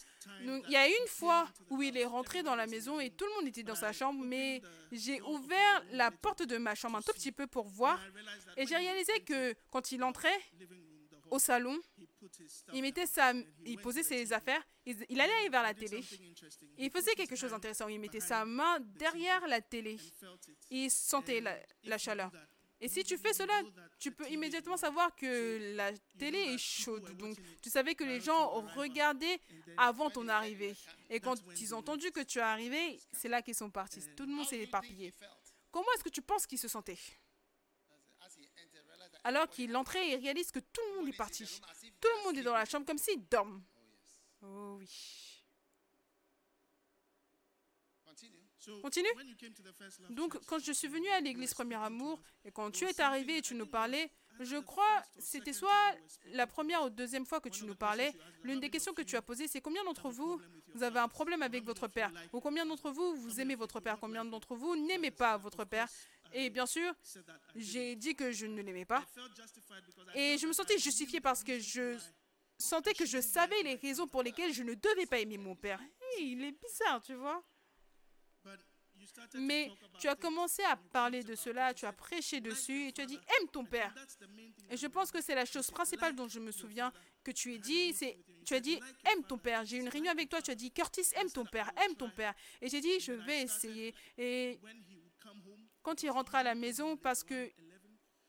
Donc, 0.46 0.64
il 0.68 0.72
y 0.72 0.78
a 0.78 0.88
une 0.88 1.08
fois 1.08 1.48
où 1.70 1.82
il 1.82 1.96
est 1.98 2.06
rentré 2.06 2.42
dans 2.42 2.56
la 2.56 2.68
maison 2.68 3.00
et 3.00 3.10
tout 3.12 3.26
le 3.26 3.36
monde 3.36 3.48
était 3.50 3.64
dans 3.64 3.76
sa 3.76 3.92
chambre, 3.92 4.24
mais 4.24 4.62
j'ai 4.92 5.22
ouvert 5.22 5.86
la 5.92 6.10
porte 6.10 6.44
de 6.44 6.58
ma 6.58 6.74
chambre 6.74 6.98
un 6.98 7.02
tout 7.02 7.14
petit 7.14 7.34
peu 7.34 7.48
pour 7.48 7.68
voir, 7.68 8.00
et 8.58 8.66
j'ai 8.66 8.78
réalisé 8.78 9.20
que 9.26 9.54
quand 9.70 9.92
il 9.92 10.04
entrait 10.04 10.40
au 11.32 11.40
salon, 11.40 11.80
il 12.74 12.82
mettait 12.82 13.08
sa, 13.08 13.34
il 13.66 13.80
posait 13.80 14.04
ses 14.04 14.32
affaires, 14.34 14.64
il 14.86 15.20
allait 15.20 15.50
vers 15.50 15.64
la 15.64 15.74
télé, 15.74 16.04
il 16.78 16.92
faisait 16.92 17.16
quelque 17.16 17.36
chose 17.36 17.52
d'intéressant. 17.52 17.88
Il 17.88 18.00
mettait 18.00 18.20
sa 18.20 18.46
main 18.46 18.80
derrière 18.82 19.48
la 19.48 19.62
télé, 19.62 19.98
il 20.70 20.92
sentait 20.92 21.42
la 21.84 21.98
chaleur. 21.98 22.32
Et 22.84 22.88
si 22.88 23.04
tu 23.04 23.16
fais 23.16 23.32
cela, 23.32 23.54
tu 24.00 24.12
peux 24.12 24.28
immédiatement 24.30 24.76
savoir 24.76 25.16
que 25.16 25.76
la 25.76 25.92
télé 26.18 26.40
est 26.40 26.58
chaude. 26.58 27.16
Donc, 27.16 27.38
tu 27.62 27.70
savais 27.70 27.94
que 27.94 28.04
les 28.04 28.20
gens 28.20 28.50
regardaient 28.76 29.40
avant 29.78 30.10
ton 30.10 30.28
arrivée. 30.28 30.76
Et 31.10 31.20
quand 31.20 31.36
ils 31.60 31.76
ont 31.76 31.78
entendu 31.78 32.12
que 32.12 32.22
tu 32.22 32.40
es 32.40 32.42
arrivé, 32.42 33.00
c'est 33.14 33.30
là 33.30 33.44
qu'ils 33.44 33.56
sont 33.56 33.70
partis. 33.70 34.02
Tout 34.18 34.26
le 34.26 34.34
monde 34.34 34.48
s'est 34.48 34.62
éparpillé. 34.62 35.14
Comment 35.70 35.86
est-ce 35.96 36.04
que 36.04 36.10
tu 36.10 36.24
penses 36.24 36.48
qu'il 36.48 36.58
se 36.58 36.68
sentait 36.68 36.98
Alors 39.24 39.48
qu'il 39.48 39.76
entrait 39.76 40.10
et 40.10 40.16
réalise 40.16 40.52
que 40.52 40.60
tout 40.60 40.82
le 40.92 41.00
monde 41.00 41.10
est 41.10 41.18
parti. 41.18 41.46
Tout 42.00 42.10
le 42.18 42.24
monde 42.24 42.38
est 42.38 42.44
dans 42.44 42.54
la 42.54 42.66
chambre 42.66 42.86
comme 42.86 42.98
s'il 42.98 43.28
dorme. 43.28 43.62
Oh 44.42 44.78
oui. 44.80 44.90
Continue. 48.82 49.10
Donc, 50.10 50.38
quand 50.46 50.60
je 50.60 50.72
suis 50.72 50.88
venue 50.88 51.10
à 51.10 51.20
l'église 51.20 51.54
Premier 51.54 51.76
Amour, 51.76 52.22
et 52.46 52.52
quand 52.52 52.70
tu 52.70 52.86
es 52.86 53.02
arrivé 53.02 53.38
et 53.38 53.42
tu 53.42 53.56
nous 53.56 53.66
parlais, 53.66 54.12
je 54.40 54.58
crois 54.58 55.04
c'était 55.20 55.54
soit 55.54 55.96
la 56.34 56.46
première 56.46 56.84
ou 56.84 56.90
deuxième 56.90 57.26
fois 57.26 57.40
que 57.40 57.50
tu 57.50 57.66
nous 57.66 57.76
parlais, 57.76 58.14
l'une 58.44 58.60
des 58.60 58.70
questions 58.70 58.94
que 58.94 59.02
tu 59.02 59.16
as 59.16 59.22
posées, 59.22 59.48
c'est 59.48 59.62
combien 59.62 59.84
d'entre 59.84 60.10
vous, 60.10 60.40
vous 60.76 60.84
avez 60.84 61.00
un 61.00 61.08
problème 61.08 61.42
avec 61.42 61.64
votre 61.64 61.88
père? 61.88 62.12
Ou 62.34 62.40
combien 62.40 62.66
d'entre 62.66 62.92
vous, 62.92 63.16
vous 63.16 63.40
aimez 63.40 63.56
votre 63.56 63.80
père? 63.80 64.00
Combien 64.00 64.26
d'entre 64.26 64.56
vous 64.56 64.76
n'aimez 64.76 65.12
pas 65.12 65.38
votre 65.38 65.66
père? 65.66 65.90
Et 66.34 66.50
bien 66.50 66.66
sûr, 66.66 66.94
j'ai 67.56 67.96
dit 67.96 68.16
que 68.16 68.32
je 68.32 68.46
ne 68.46 68.62
l'aimais 68.62 68.86
pas. 68.86 69.06
Et 70.16 70.38
je 70.38 70.48
me 70.48 70.54
sentais 70.54 70.78
justifiée 70.78 71.22
parce 71.22 71.44
que 71.44 71.60
je 71.60 71.98
sentais 72.58 72.94
que 72.94 73.06
je 73.06 73.20
savais 73.20 73.62
les 73.64 73.76
raisons 73.76 74.08
pour 74.08 74.24
lesquelles 74.24 74.54
je 74.54 74.64
ne 74.64 74.74
devais 74.74 75.06
pas 75.06 75.20
aimer 75.20 75.38
mon 75.38 75.56
père. 75.56 75.82
il 76.20 76.44
est 76.44 76.52
bizarre, 76.52 77.02
tu 77.02 77.16
vois. 77.16 77.44
Mais 79.36 79.72
tu 80.00 80.08
as 80.08 80.16
commencé 80.16 80.62
à 80.64 80.76
parler 80.76 81.24
de 81.24 81.36
cela, 81.36 81.74
tu 81.74 81.86
as 81.86 81.94
prêché 81.94 82.40
dessus 82.40 82.88
et 82.88 82.92
tu 82.92 83.02
as 83.02 83.06
dit 83.06 83.20
aime 83.40 83.48
ton 83.48 83.66
père. 83.66 83.94
Et 84.70 84.78
je 84.78 84.88
pense 84.88 85.12
que 85.12 85.22
c'est 85.22 85.36
la 85.36 85.46
chose 85.46 85.72
principale 85.72 86.16
dont 86.16 86.28
je 86.28 86.40
me 86.40 86.52
souviens 86.52 86.92
que 87.24 87.32
tu 87.32 87.56
as 87.56 87.58
dit, 87.58 87.94
c'est 87.94 88.18
tu 88.46 88.54
as 88.54 88.60
dit 88.60 88.80
aime 89.06 89.24
ton 89.24 89.38
père. 89.38 89.66
J'ai 89.66 89.78
eu 89.78 89.80
une 89.82 89.90
réunion 89.90 90.12
avec 90.12 90.30
toi, 90.30 90.42
tu 90.42 90.52
as 90.52 90.56
dit 90.56 90.72
Curtis 90.72 91.08
aime 91.16 91.32
ton 91.32 91.46
père, 91.46 91.72
aime 91.86 91.96
ton 91.96 92.10
père. 92.10 92.34
Et 92.62 92.70
j'ai 92.70 92.82
dit 92.82 93.00
je 93.00 93.14
vais 93.14 93.42
essayer. 93.42 93.94
Et 94.18 94.60
quand 95.82 96.04
il 96.04 96.10
rentra 96.10 96.40
à 96.40 96.44
la 96.44 96.56
maison, 96.56 96.98
parce 96.98 97.24
que 97.24 97.52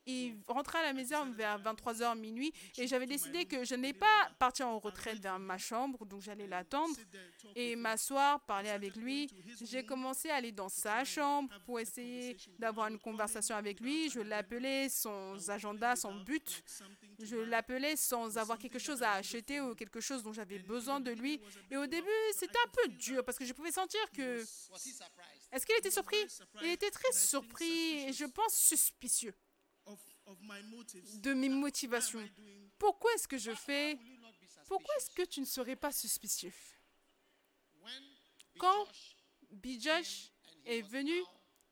il 0.06 0.40
rentrait 0.48 0.78
à 0.80 0.82
la 0.82 0.92
maison 0.92 1.30
vers 1.32 1.60
23h 1.60 2.18
minuit 2.18 2.52
et 2.76 2.86
j'avais 2.86 3.06
décidé 3.06 3.44
que 3.44 3.64
je 3.64 3.74
n'allais 3.74 3.92
pas 3.92 4.30
partir 4.38 4.66
en 4.66 4.78
retraite 4.78 5.18
vers 5.18 5.38
ma 5.38 5.58
chambre, 5.58 6.04
donc 6.06 6.22
j'allais 6.22 6.46
l'attendre 6.46 6.94
et 7.54 7.76
m'asseoir, 7.76 8.40
parler 8.40 8.70
avec 8.70 8.96
lui. 8.96 9.30
J'ai 9.62 9.84
commencé 9.84 10.30
à 10.30 10.36
aller 10.36 10.52
dans 10.52 10.68
sa 10.68 11.04
chambre 11.04 11.54
pour 11.64 11.78
essayer 11.78 12.36
d'avoir 12.58 12.88
une 12.88 12.98
conversation 12.98 13.54
avec 13.54 13.80
lui. 13.80 14.10
Je 14.10 14.20
l'appelais 14.20 14.88
sans 14.88 15.48
agenda, 15.50 15.94
sans 15.94 16.14
but. 16.14 16.64
Je 17.20 17.36
l'appelais 17.36 17.96
sans 17.96 18.36
avoir 18.38 18.58
quelque 18.58 18.78
chose 18.78 19.02
à 19.02 19.12
acheter 19.12 19.60
ou 19.60 19.74
quelque 19.74 20.00
chose 20.00 20.22
dont 20.22 20.32
j'avais 20.32 20.58
besoin 20.58 20.98
de 21.00 21.12
lui. 21.12 21.40
Et 21.70 21.76
au 21.76 21.86
début, 21.86 22.08
c'était 22.34 22.58
un 22.58 22.70
peu 22.70 22.88
dur 22.88 23.24
parce 23.24 23.38
que 23.38 23.44
je 23.44 23.52
pouvais 23.52 23.72
sentir 23.72 24.00
que... 24.12 24.44
Est-ce 25.52 25.66
qu'il 25.66 25.76
était 25.76 25.90
surpris? 25.90 26.16
Il 26.62 26.70
était 26.70 26.90
très 26.90 27.12
surpris 27.12 28.08
et 28.08 28.12
je 28.12 28.24
pense 28.24 28.54
suspicieux 28.54 29.34
de 31.16 31.34
mes 31.34 31.48
motivations. 31.50 32.26
Pourquoi 32.78 33.12
est-ce 33.14 33.28
que 33.28 33.38
je 33.38 33.54
fais? 33.54 33.98
Pourquoi 34.66 34.94
est-ce 34.96 35.10
que 35.10 35.22
tu 35.22 35.40
ne 35.40 35.44
serais 35.44 35.76
pas 35.76 35.92
suspicieux? 35.92 36.52
Quand 38.58 38.86
Bijosh 39.50 40.30
est 40.64 40.82
venu 40.82 41.20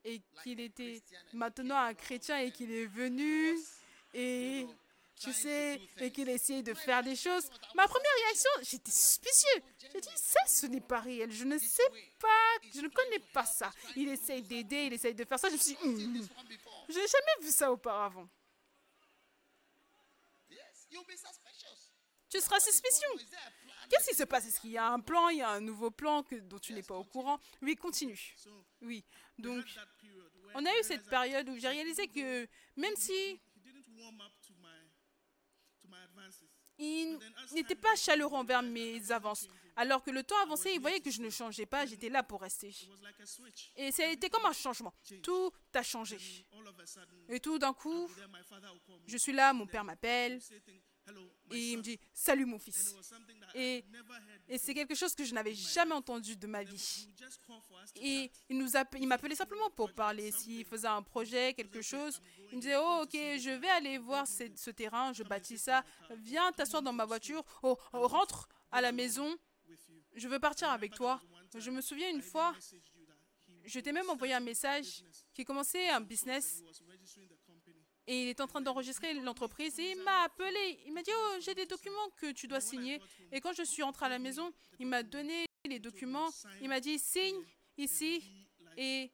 et 0.04 0.20
qu'il 0.42 0.60
était 0.60 1.02
maintenant 1.32 1.78
un 1.78 1.94
chrétien 1.94 2.38
et 2.38 2.50
qu'il 2.50 2.70
est 2.72 2.86
venu 2.86 3.56
et 4.12 4.66
tu 5.20 5.34
sais, 5.34 5.78
et 5.98 6.10
qu'il 6.10 6.28
essayait 6.30 6.62
de 6.62 6.72
faire 6.72 7.02
des 7.02 7.14
choses. 7.14 7.50
Ma 7.74 7.86
première 7.86 8.12
réaction, 8.24 8.50
j'étais 8.62 8.90
suspicieux. 8.90 9.62
J'ai 9.92 10.00
dit, 10.00 10.08
ça, 10.16 10.40
ce 10.46 10.66
n'est 10.66 10.80
pas 10.80 11.00
réel. 11.00 11.30
Je 11.30 11.44
ne 11.44 11.58
sais 11.58 11.90
pas, 12.18 12.68
je 12.74 12.80
ne 12.80 12.88
connais 12.88 13.18
pas 13.32 13.44
ça. 13.44 13.70
Il 13.96 14.08
essaye 14.08 14.42
d'aider, 14.42 14.84
il 14.86 14.94
essaye 14.94 15.14
de 15.14 15.24
faire 15.26 15.38
ça. 15.38 15.48
Je 15.48 15.54
me 15.54 15.58
suis 15.58 15.74
dit, 15.74 15.82
hum, 15.84 16.28
je 16.88 16.94
n'ai 16.94 17.06
jamais 17.06 17.42
vu 17.42 17.50
ça 17.50 17.70
auparavant. 17.70 18.28
Tu 22.30 22.40
seras 22.40 22.60
suspicieux. 22.60 23.08
Qu'est-ce 23.90 24.10
qui 24.10 24.16
se 24.16 24.24
passe? 24.24 24.46
Est-ce 24.46 24.60
qu'il 24.60 24.70
y 24.70 24.78
a 24.78 24.88
un 24.88 25.00
plan? 25.00 25.28
Il 25.28 25.38
y 25.38 25.42
a 25.42 25.50
un 25.50 25.60
nouveau 25.60 25.90
plan 25.90 26.22
que, 26.22 26.36
dont 26.36 26.58
tu 26.58 26.72
n'es 26.72 26.82
pas 26.82 26.94
au 26.94 27.04
courant? 27.04 27.38
Oui, 27.60 27.76
continue. 27.76 28.36
Oui. 28.80 29.04
Donc, 29.38 29.64
on 30.54 30.64
a 30.64 30.70
eu 30.78 30.82
cette 30.82 31.04
période 31.10 31.48
où 31.48 31.58
j'ai 31.58 31.68
réalisé 31.68 32.08
que 32.08 32.48
même 32.76 32.94
si 32.96 33.40
il 36.80 37.18
n'était 37.52 37.74
pas 37.74 37.94
chaleureux 37.94 38.36
envers 38.36 38.62
mes 38.62 39.10
avances. 39.12 39.46
Alors 39.76 40.02
que 40.02 40.10
le 40.10 40.22
temps 40.22 40.38
avançait, 40.42 40.74
il 40.74 40.80
voyait 40.80 41.00
que 41.00 41.10
je 41.10 41.20
ne 41.22 41.30
changeais 41.30 41.66
pas, 41.66 41.86
j'étais 41.86 42.08
là 42.08 42.22
pour 42.22 42.40
rester. 42.40 42.74
Et 43.76 43.92
ça 43.92 44.04
a 44.04 44.06
été 44.06 44.28
comme 44.28 44.44
un 44.46 44.52
changement. 44.52 44.92
Tout 45.22 45.52
a 45.74 45.82
changé. 45.82 46.18
Et 47.28 47.38
tout 47.38 47.58
d'un 47.58 47.72
coup, 47.72 48.08
je 49.06 49.16
suis 49.16 49.32
là, 49.32 49.52
mon 49.52 49.66
père 49.66 49.84
m'appelle, 49.84 50.40
et 51.52 51.72
il 51.72 51.76
me 51.78 51.82
dit 51.82 51.98
Salut 52.12 52.46
mon 52.46 52.58
fils. 52.58 52.94
Et, 53.54 53.84
et 54.48 54.58
c'est 54.58 54.74
quelque 54.74 54.94
chose 54.94 55.14
que 55.14 55.24
je 55.24 55.34
n'avais 55.34 55.54
jamais 55.54 55.94
entendu 55.94 56.36
de 56.36 56.46
ma 56.46 56.62
vie. 56.62 57.08
Et 57.96 58.30
il, 58.48 58.58
nous 58.58 58.70
il 58.98 59.08
m'appelait 59.08 59.34
simplement 59.34 59.70
pour 59.70 59.92
parler. 59.92 60.30
S'il 60.30 60.64
faisait 60.64 60.88
un 60.88 61.02
projet, 61.02 61.54
quelque 61.54 61.82
chose, 61.82 62.20
il 62.50 62.56
me 62.56 62.60
disait 62.60 62.76
Oh, 62.76 63.00
ok, 63.02 63.12
je 63.12 63.50
vais 63.58 63.70
aller 63.70 63.98
voir 63.98 64.26
ce, 64.26 64.44
ce 64.56 64.70
terrain, 64.70 65.12
je 65.12 65.22
bâtis 65.22 65.58
ça. 65.58 65.84
Viens 66.18 66.52
t'asseoir 66.52 66.82
dans 66.82 66.92
ma 66.92 67.04
voiture. 67.04 67.44
Oh, 67.62 67.76
oh, 67.92 68.06
rentre 68.06 68.48
à 68.70 68.80
la 68.80 68.92
maison. 68.92 69.36
Je 70.14 70.28
veux 70.28 70.38
partir 70.38 70.70
avec 70.70 70.94
toi. 70.94 71.20
Je 71.56 71.70
me 71.70 71.80
souviens 71.80 72.10
une 72.10 72.22
fois, 72.22 72.54
je 73.64 73.80
t'ai 73.80 73.92
même 73.92 74.08
envoyé 74.08 74.34
un 74.34 74.40
message 74.40 75.02
qui 75.34 75.44
commençait 75.44 75.88
un 75.88 76.00
business 76.00 76.62
et 78.10 78.22
il 78.22 78.28
est 78.28 78.40
en 78.40 78.46
train 78.48 78.60
d'enregistrer 78.60 79.14
l'entreprise 79.14 79.78
et 79.78 79.92
il 79.92 80.02
m'a 80.02 80.22
appelé. 80.24 80.80
Il 80.86 80.92
m'a 80.92 81.02
dit 81.02 81.12
Oh, 81.14 81.34
j'ai 81.44 81.54
des 81.54 81.66
documents 81.66 82.08
que 82.20 82.32
tu 82.32 82.46
dois 82.48 82.60
signer. 82.60 83.00
Et 83.32 83.40
quand 83.40 83.52
je 83.52 83.62
suis 83.62 83.82
rentrée 83.84 84.06
à 84.06 84.08
la 84.08 84.18
maison, 84.18 84.52
il 84.80 84.86
m'a 84.86 85.02
donné 85.02 85.44
les 85.66 85.78
documents. 85.78 86.28
Il 86.62 86.68
m'a 86.68 86.80
dit 86.80 86.98
Signe 86.98 87.40
ici 87.76 88.14
et 88.76 89.10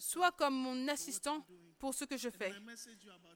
sois 0.00 0.32
comme 0.32 0.54
mon 0.54 0.88
assistant 0.88 1.44
pour 1.78 1.92
ce 1.94 2.04
que 2.04 2.16
je 2.16 2.28
fais. 2.30 2.52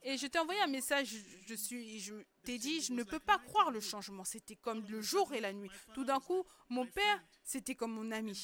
Et 0.03 0.17
je 0.17 0.27
t'ai 0.27 0.39
envoyé 0.39 0.61
un 0.63 0.67
message, 0.67 1.09
je- 1.47 1.55
suis, 1.55 2.01
je 2.01 2.15
t'ai 2.45 2.59
dit, 2.59 2.81
je 2.81 2.93
ne 2.93 3.03
peux 3.05 3.21
pas 3.21 3.39
croire 3.39 3.71
le 3.71 3.81
changement. 3.81 4.25
C'était 4.25 4.57
comme 4.57 4.85
le 4.89 5.01
jour 5.01 5.33
et 5.35 5.41
la 5.41 5.53
nuit. 5.53 5.71
Tout 5.95 6.05
d'un 6.05 6.21
coup, 6.21 6.43
mon 6.69 6.87
père, 6.87 7.23
c'était 7.45 7.75
comme 7.77 7.93
mon 7.93 8.11
ami. 8.11 8.35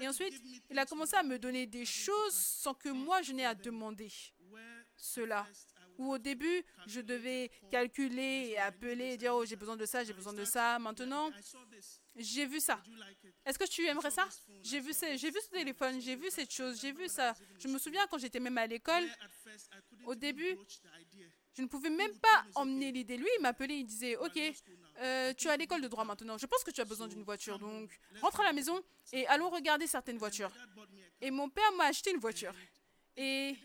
Et 0.00 0.08
ensuite, 0.08 0.34
il 0.70 0.78
a 0.78 0.86
commencé 0.86 1.16
à 1.16 1.22
me 1.22 1.38
donner 1.38 1.66
des 1.66 1.84
choses 1.84 2.34
sans 2.34 2.74
que 2.74 2.88
moi 2.88 3.22
je 3.22 3.32
n'ai 3.32 3.44
à 3.44 3.54
demander 3.54 4.10
cela. 4.96 5.46
Ou 5.98 6.12
au 6.12 6.18
début, 6.18 6.62
je 6.86 7.00
devais 7.00 7.50
calculer 7.70 8.50
et 8.50 8.58
appeler 8.58 9.14
et 9.14 9.16
dire, 9.16 9.34
oh, 9.34 9.44
j'ai 9.44 9.56
besoin 9.56 9.76
de 9.76 9.86
ça, 9.86 10.04
j'ai 10.04 10.12
besoin 10.12 10.32
de 10.32 10.44
ça. 10.44 10.78
Maintenant, 10.78 11.30
j'ai 12.16 12.46
vu 12.46 12.60
ça. 12.60 12.82
Est-ce 13.44 13.58
que 13.58 13.68
tu 13.68 13.86
aimerais 13.86 14.10
ça? 14.10 14.28
J'ai 14.62 14.80
vu, 14.80 14.92
j'ai 15.16 15.30
vu 15.30 15.38
ce 15.42 15.50
téléphone, 15.50 16.00
j'ai 16.00 16.16
vu 16.16 16.30
cette 16.30 16.52
chose, 16.52 16.80
j'ai 16.80 16.92
vu 16.92 17.08
ça. 17.08 17.34
Je 17.58 17.68
me 17.68 17.78
souviens 17.78 18.06
quand 18.10 18.18
j'étais 18.18 18.40
même 18.40 18.58
à 18.58 18.66
l'école, 18.66 19.04
au 20.04 20.14
début, 20.14 20.56
je 21.54 21.62
ne 21.62 21.66
pouvais 21.68 21.90
même 21.90 22.14
pas 22.18 22.44
emmener 22.54 22.92
l'idée. 22.92 23.16
Lui, 23.16 23.28
il 23.38 23.42
m'appelait, 23.42 23.78
il 23.78 23.86
disait, 23.86 24.16
ok, 24.16 24.38
euh, 24.98 25.32
tu 25.34 25.48
es 25.48 25.50
à 25.50 25.56
l'école 25.56 25.80
de 25.80 25.88
droit 25.88 26.04
maintenant. 26.04 26.36
Je 26.36 26.46
pense 26.46 26.62
que 26.62 26.70
tu 26.70 26.80
as 26.80 26.84
besoin 26.84 27.08
d'une 27.08 27.22
voiture, 27.22 27.58
donc 27.58 27.98
rentre 28.20 28.40
à 28.40 28.44
la 28.44 28.52
maison 28.52 28.82
et 29.12 29.26
allons 29.28 29.48
regarder 29.48 29.86
certaines 29.86 30.18
voitures. 30.18 30.52
Et 31.20 31.30
mon 31.30 31.48
père 31.48 31.72
m'a 31.76 31.84
acheté 31.84 32.10
une 32.10 32.20
voiture. 32.20 32.52
Et 33.16 33.56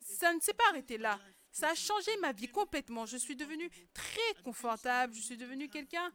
ça 0.00 0.32
ne 0.34 0.40
s'est 0.40 0.54
pas 0.54 0.64
arrêté 0.70 0.98
là. 0.98 1.20
Ça 1.56 1.70
a 1.70 1.74
changé 1.74 2.10
ma 2.20 2.32
vie 2.32 2.48
complètement. 2.48 3.06
Je 3.06 3.16
suis 3.16 3.34
devenue 3.34 3.70
très 3.94 4.42
confortable. 4.44 5.14
Je 5.14 5.22
suis 5.22 5.38
devenue 5.38 5.70
quelqu'un 5.70 6.12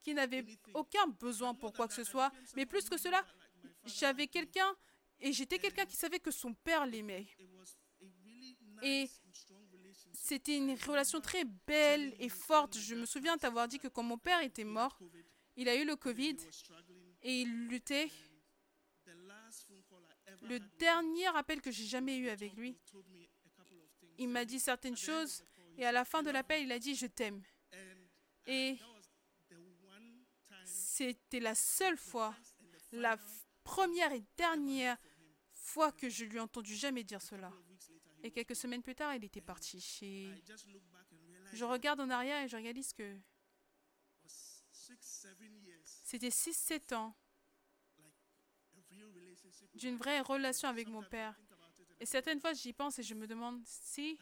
qui 0.00 0.14
n'avait 0.14 0.42
aucun 0.72 1.06
besoin 1.06 1.52
pour 1.52 1.74
quoi 1.74 1.86
que 1.86 1.92
ce 1.92 2.02
soit. 2.02 2.32
Mais 2.56 2.64
plus 2.64 2.88
que 2.88 2.96
cela, 2.96 3.22
j'avais 3.84 4.26
quelqu'un 4.26 4.74
et 5.20 5.34
j'étais 5.34 5.58
quelqu'un 5.58 5.84
qui 5.84 5.96
savait 5.96 6.18
que 6.18 6.30
son 6.30 6.54
père 6.54 6.86
l'aimait. 6.86 7.26
Et 8.82 9.10
c'était 10.14 10.56
une 10.56 10.72
relation 10.72 11.20
très 11.20 11.44
belle 11.66 12.14
et 12.18 12.30
forte. 12.30 12.78
Je 12.78 12.94
me 12.94 13.04
souviens 13.04 13.36
t'avoir 13.36 13.68
dit 13.68 13.78
que 13.78 13.88
quand 13.88 14.02
mon 14.02 14.16
père 14.16 14.40
était 14.40 14.64
mort, 14.64 14.98
il 15.56 15.68
a 15.68 15.76
eu 15.76 15.84
le 15.84 15.96
Covid 15.96 16.38
et 17.22 17.42
il 17.42 17.66
luttait. 17.68 18.10
Le 20.44 20.58
dernier 20.78 21.26
appel 21.36 21.60
que 21.60 21.70
j'ai 21.70 21.84
jamais 21.84 22.16
eu 22.16 22.30
avec 22.30 22.54
lui, 22.54 22.70
him 22.70 22.76
told 22.90 23.06
me 23.10 23.24
a 23.44 23.50
couple 23.54 23.74
of 23.74 23.90
things. 24.00 24.09
Il 24.20 24.28
m'a 24.28 24.44
dit 24.44 24.60
certaines 24.60 24.96
choses 24.96 25.42
et 25.76 25.84
à 25.84 25.92
la 25.92 26.04
fin 26.04 26.22
de 26.22 26.30
l'appel, 26.30 26.62
il 26.62 26.72
a 26.72 26.78
dit 26.78 26.94
je 26.94 27.06
t'aime. 27.06 27.42
Et 28.46 28.76
time 28.76 30.56
c'était 30.64 31.40
la 31.40 31.54
seule 31.54 31.96
fois, 31.96 32.34
la 32.92 33.18
première 33.64 34.12
et 34.12 34.22
dernière 34.36 34.98
fois 35.52 35.90
que 35.92 36.08
je 36.08 36.24
lui 36.24 36.36
ai 36.36 36.40
entendu 36.40 36.74
jamais 36.74 37.02
dire 37.02 37.22
cela. 37.22 37.50
Et 38.22 38.30
quelques 38.30 38.56
semaines 38.56 38.82
plus 38.82 38.94
tard, 38.94 39.14
il 39.14 39.24
était 39.24 39.40
parti. 39.40 39.78
Et 40.02 40.30
je 41.54 41.64
regarde 41.64 42.00
en 42.00 42.10
arrière 42.10 42.42
et 42.44 42.48
je 42.48 42.56
réalise 42.56 42.92
que 42.92 43.16
c'était 46.04 46.28
6-7 46.28 46.94
ans 46.94 47.16
d'une 49.74 49.96
vraie 49.96 50.20
relation 50.20 50.68
avec 50.68 50.88
mon 50.88 51.02
père. 51.02 51.40
Et 52.00 52.06
certaines 52.06 52.40
fois, 52.40 52.52
j'y 52.54 52.72
pense 52.72 52.98
et 52.98 53.02
je 53.02 53.14
me 53.14 53.26
demande 53.26 53.60
si 53.64 54.18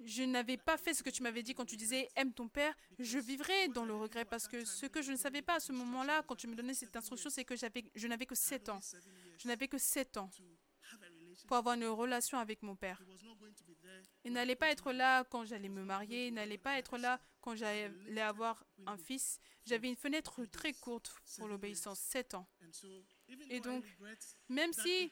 je 0.00 0.22
n'avais 0.22 0.56
pas 0.56 0.76
fait 0.76 0.94
ce 0.94 1.02
que 1.02 1.10
tu 1.10 1.22
m'avais 1.22 1.42
dit 1.42 1.54
quand 1.54 1.64
tu 1.64 1.76
disais 1.76 2.08
aime 2.16 2.32
ton 2.32 2.48
père, 2.48 2.74
je 2.98 3.18
vivrais 3.18 3.68
dans 3.68 3.84
le 3.84 3.94
regret 3.94 4.24
parce 4.24 4.46
que 4.48 4.64
ce 4.64 4.86
que 4.86 5.02
je 5.02 5.12
ne 5.12 5.16
savais 5.16 5.42
pas 5.42 5.56
à 5.56 5.60
ce 5.60 5.72
moment-là, 5.72 6.22
quand 6.22 6.36
tu 6.36 6.46
me 6.46 6.54
donnais 6.54 6.74
cette 6.74 6.94
instruction, 6.96 7.30
c'est 7.30 7.44
que 7.44 7.54
je 7.56 8.06
n'avais 8.06 8.26
que 8.26 8.34
7 8.34 8.68
ans. 8.68 8.80
Je 9.38 9.48
n'avais 9.48 9.68
que 9.68 9.78
7 9.78 10.16
ans 10.18 10.30
pour 11.46 11.56
avoir 11.56 11.74
une 11.74 11.86
relation 11.86 12.38
avec 12.38 12.62
mon 12.62 12.76
père. 12.76 13.02
Il 14.24 14.32
n'allait 14.32 14.56
pas 14.56 14.70
être 14.70 14.92
là 14.92 15.24
quand 15.24 15.44
j'allais 15.44 15.68
me 15.68 15.82
marier, 15.82 16.28
il 16.28 16.34
n'allait 16.34 16.58
pas 16.58 16.78
être 16.78 16.98
là 16.98 17.18
quand 17.40 17.56
j'allais 17.56 18.20
avoir 18.20 18.64
un 18.86 18.96
fils. 18.96 19.38
J'avais 19.64 19.88
une 19.88 19.96
fenêtre 19.96 20.44
très 20.46 20.72
courte 20.74 21.14
pour 21.36 21.48
l'obéissance, 21.48 21.98
7 22.00 22.34
ans. 22.34 22.46
Et 23.50 23.60
donc, 23.60 23.84
Même 24.48 24.72
si 24.72 25.10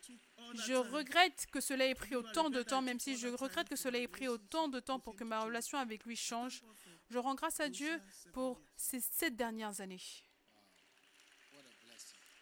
je 0.67 0.75
regrette 0.75 1.47
que 1.51 1.61
cela 1.61 1.87
ait 1.87 1.95
pris 1.95 2.15
autant 2.15 2.51
de 2.51 2.63
temps, 2.63 2.83
même 2.83 3.01
si 3.01 3.17
je 3.17 3.29
regrette 3.29 3.69
que 3.69 3.77
cela 3.77 3.99
ait 3.99 4.09
pris 4.09 4.29
autant 4.29 4.69
de 4.69 4.81
temps 4.81 5.01
pour 5.01 5.17
que 5.17 5.25
ma 5.25 5.41
relation 5.43 5.79
avec 5.79 6.05
lui 6.05 6.17
change, 6.17 6.63
je 7.11 7.19
rends 7.19 7.35
grâce 7.35 7.61
à 7.61 7.69
Dieu 7.69 8.01
pour 8.33 8.61
ces 8.77 9.01
sept 9.01 9.37
dernières 9.37 9.81
années. 9.81 10.03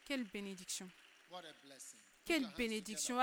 Quelle 0.06 0.24
bénédiction. 0.24 0.88
Quelle 2.24 2.46
bénédiction. 2.56 3.18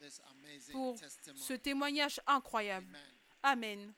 This 0.00 0.20
amazing 0.30 0.72
pour 0.72 0.96
ce 1.34 1.54
témoignage 1.54 2.20
incroyable. 2.26 2.86
Amen. 3.42 3.78
Amen. 3.78 3.94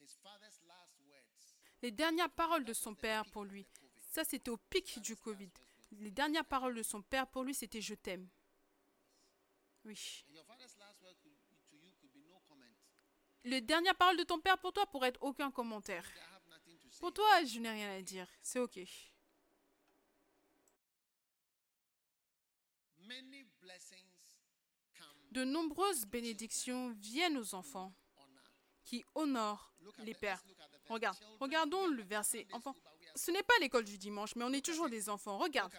His 0.00 0.16
father's 0.22 0.60
last 0.66 0.98
words. 1.06 1.54
Les 1.86 1.92
dernières 1.92 2.32
paroles 2.32 2.64
de 2.64 2.72
son 2.72 2.96
père 2.96 3.24
pour 3.26 3.44
lui, 3.44 3.64
ça 4.00 4.24
c'était 4.24 4.50
au 4.50 4.56
pic 4.56 4.98
du 5.02 5.14
Covid. 5.14 5.52
Les 5.92 6.10
dernières 6.10 6.44
paroles 6.44 6.74
de 6.74 6.82
son 6.82 7.00
père 7.00 7.28
pour 7.28 7.44
lui, 7.44 7.54
c'était 7.54 7.80
je 7.80 7.94
t'aime. 7.94 8.28
Oui. 9.84 10.26
Les 13.44 13.60
dernières 13.60 13.94
paroles 13.94 14.16
de 14.16 14.24
ton 14.24 14.40
père 14.40 14.58
pour 14.58 14.72
toi 14.72 14.84
pourraient 14.86 15.10
être 15.10 15.22
aucun 15.22 15.52
commentaire. 15.52 16.04
Pour 16.98 17.12
toi, 17.12 17.44
je 17.44 17.60
n'ai 17.60 17.70
rien 17.70 17.96
à 17.96 18.02
dire. 18.02 18.26
C'est 18.42 18.58
ok. 18.58 18.80
De 25.30 25.44
nombreuses 25.44 26.04
bénédictions 26.04 26.90
viennent 26.94 27.38
aux 27.38 27.54
enfants 27.54 27.94
qui 28.82 29.04
honorent 29.14 29.72
les 29.98 30.14
pères. 30.14 30.42
Regarde, 30.88 31.18
regardons 31.40 31.86
le 31.86 32.02
verset. 32.02 32.46
Enfants, 32.52 32.74
ce 33.14 33.30
n'est 33.30 33.42
pas 33.42 33.54
l'école 33.60 33.84
du 33.84 33.98
dimanche, 33.98 34.34
mais 34.36 34.44
on 34.44 34.52
est 34.52 34.64
toujours 34.64 34.88
des 34.88 35.08
enfants. 35.08 35.38
Regarde, 35.38 35.72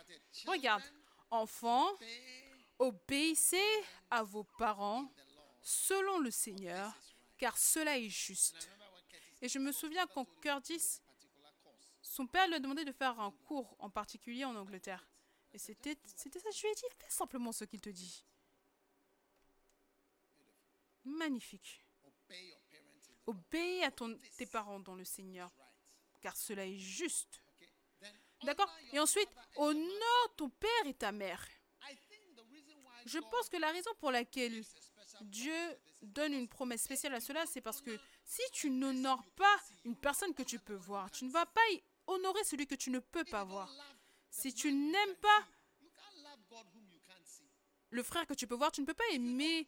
regarde. 0.46 0.84
Enfants, 1.30 1.90
obéissez 2.80 3.84
à 4.10 4.24
vos 4.24 4.46
parents 4.58 5.12
selon 5.62 6.20
le 6.20 6.32
Seigneur, 6.32 6.94
car 7.38 7.58
cela 7.58 7.98
est 7.98 8.10
juste. 8.10 8.70
Et 9.42 9.50
je 9.50 9.60
me 9.60 9.72
souviens 9.72 10.08
quand 10.08 10.26
Curtis, 10.42 11.02
son 12.02 12.26
père 12.26 12.48
lui 12.48 12.56
a 12.56 12.60
demandé 12.60 12.86
de 12.86 12.92
faire 12.92 13.20
un 13.20 13.32
cours 13.46 13.76
en 13.80 13.90
particulier 13.90 14.46
en 14.46 14.56
Angleterre. 14.56 15.06
Et 15.54 15.58
c'était 15.60 15.98
c'était 16.16 16.40
ça, 16.40 16.50
je 16.52 16.62
lui 16.62 16.70
ai 16.70 16.76
dit, 16.76 16.82
fais 16.98 17.10
simplement 17.10 17.52
ce 17.52 17.66
qu'il 17.66 17.82
te 17.82 17.90
dit. 17.90 18.24
Magnifique. 21.04 21.86
Obey 22.04 22.50
your 22.50 22.60
parents 22.70 23.08
in 23.10 23.14
the 23.14 23.17
Obéis 23.28 23.84
à 23.84 23.92
tes 23.92 24.46
parents 24.46 24.80
dans 24.80 24.96
le 24.96 25.04
Seigneur, 25.04 25.52
car 26.22 26.36
cela 26.36 26.66
est 26.66 26.78
juste. 26.78 27.42
D'accord? 28.44 28.74
Et 28.94 29.00
ensuite, 29.00 29.30
honore 29.58 30.36
ton 30.36 30.50
père 30.50 30.86
et 30.86 30.94
ta 30.94 31.12
mère. 31.12 31.46
Je 33.06 33.20
pense 33.20 33.50
que 33.50 33.58
la 33.58 33.72
raison 33.72 33.92
pour 34.00 34.12
laquelle 34.12 34.64
Dieu 35.22 35.80
donne 36.02 36.34
une 36.34 36.48
promesse 36.48 36.84
spéciale 36.84 37.14
à 37.16 37.20
cela, 37.20 37.46
c'est 37.46 37.62
parce 37.62 37.82
que 37.82 37.98
si 38.24 38.42
tu 38.52 38.70
n'honores 38.70 39.26
pas 39.36 39.58
une 39.86 39.96
personne 39.96 40.34
que 40.34 40.44
tu 40.44 40.60
peux 40.60 40.76
voir, 40.76 41.10
tu 41.12 41.26
ne 41.26 41.32
vas 41.32 41.46
pas 41.46 41.62
honorer 42.06 42.44
celui 42.44 42.68
que 42.68 42.76
tu 42.76 42.90
ne 42.90 43.00
peux 43.00 43.26
pas 43.26 43.44
voir. 43.44 43.70
Si 44.30 44.54
tu 44.54 44.72
n'aimes 44.72 45.16
pas 45.16 45.48
le 47.90 48.04
frère 48.04 48.28
que 48.28 48.34
tu 48.34 48.48
peux 48.48 48.56
voir, 48.56 48.72
tu 48.72 48.82
ne 48.82 48.86
peux 48.86 48.94
pas 48.94 49.08
aimer 49.12 49.68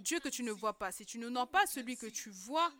Dieu 0.00 0.18
que 0.20 0.28
tu 0.28 0.42
ne 0.42 0.50
vois 0.50 0.72
pas. 0.78 0.90
Si 0.92 1.06
tu 1.06 1.18
n'honores 1.18 1.50
pas 1.50 1.66
celui 1.66 1.96
que 1.96 2.06
tu 2.06 2.30
vois 2.30 2.72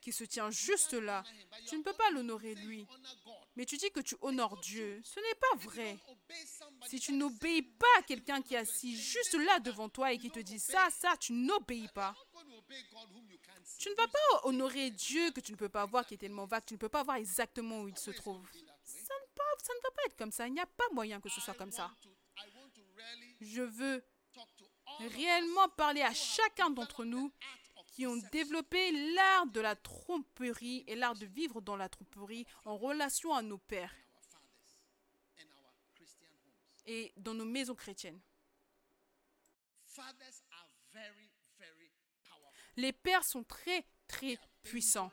qui 0.00 0.12
se 0.12 0.24
tient 0.24 0.50
juste 0.50 0.92
là, 0.94 1.22
tu 1.68 1.76
ne 1.76 1.82
peux 1.82 1.92
pas 1.92 2.10
l'honorer 2.10 2.54
lui. 2.54 2.86
Mais 3.56 3.64
tu 3.66 3.76
dis 3.76 3.90
que 3.90 4.00
tu 4.00 4.16
honores 4.20 4.58
Dieu. 4.60 5.00
Ce 5.04 5.18
n'est 5.20 5.34
pas 5.34 5.56
vrai. 5.68 5.98
Si 6.86 6.98
tu 7.00 7.12
n'obéis 7.12 7.62
pas 7.62 7.86
à 7.98 8.02
quelqu'un 8.02 8.40
qui 8.42 8.54
est 8.54 8.58
assis 8.58 8.96
juste 8.96 9.34
là 9.34 9.58
devant 9.60 9.88
toi 9.88 10.12
et 10.12 10.18
qui 10.18 10.30
te 10.30 10.38
dit 10.40 10.58
ça, 10.58 10.88
ça, 10.90 11.16
tu 11.18 11.32
n'obéis 11.32 11.88
pas. 11.88 12.14
Tu 13.78 13.88
ne 13.90 13.94
vas 13.94 14.08
pas 14.08 14.40
honorer 14.48 14.90
Dieu 14.90 15.30
que 15.32 15.40
tu 15.40 15.52
ne 15.52 15.56
peux 15.56 15.68
pas 15.68 15.84
voir, 15.86 16.06
qui 16.06 16.14
est 16.14 16.18
tellement 16.18 16.46
vague, 16.46 16.64
tu 16.64 16.74
ne 16.74 16.78
peux 16.78 16.88
pas 16.88 17.02
voir 17.02 17.16
exactement 17.16 17.82
où 17.82 17.88
il 17.88 17.96
se 17.98 18.10
trouve. 18.12 18.46
Ça 18.84 19.14
ne, 19.14 19.34
pas- 19.34 19.64
ça 19.64 19.72
ne 19.74 19.82
va 19.82 19.90
pas 19.90 20.02
être 20.06 20.16
comme 20.16 20.32
ça. 20.32 20.46
Il 20.46 20.52
n'y 20.54 20.60
a 20.60 20.66
pas 20.66 20.84
moyen 20.92 21.20
que 21.20 21.28
ce 21.28 21.40
soit 21.40 21.54
comme 21.54 21.72
ça. 21.72 21.90
Je 23.40 23.62
veux 23.62 24.04
réellement 25.00 25.68
parler 25.70 26.02
à 26.02 26.12
chacun 26.14 26.70
d'entre 26.70 27.04
nous 27.04 27.32
qui 27.92 28.06
ont 28.06 28.16
développé 28.32 28.92
l'art 29.14 29.46
de 29.46 29.60
la 29.60 29.76
tromperie 29.76 30.84
et 30.86 30.94
l'art 30.94 31.14
de 31.14 31.26
vivre 31.26 31.60
dans 31.60 31.76
la 31.76 31.88
tromperie 31.88 32.46
en 32.64 32.76
relation 32.76 33.34
à 33.34 33.42
nos 33.42 33.58
pères 33.58 33.94
et 36.86 37.12
dans 37.16 37.34
nos 37.34 37.44
maisons 37.44 37.74
chrétiennes. 37.74 38.20
Les 42.76 42.92
pères 42.92 43.24
sont 43.24 43.44
très, 43.44 43.86
très 44.06 44.38
puissants. 44.62 45.10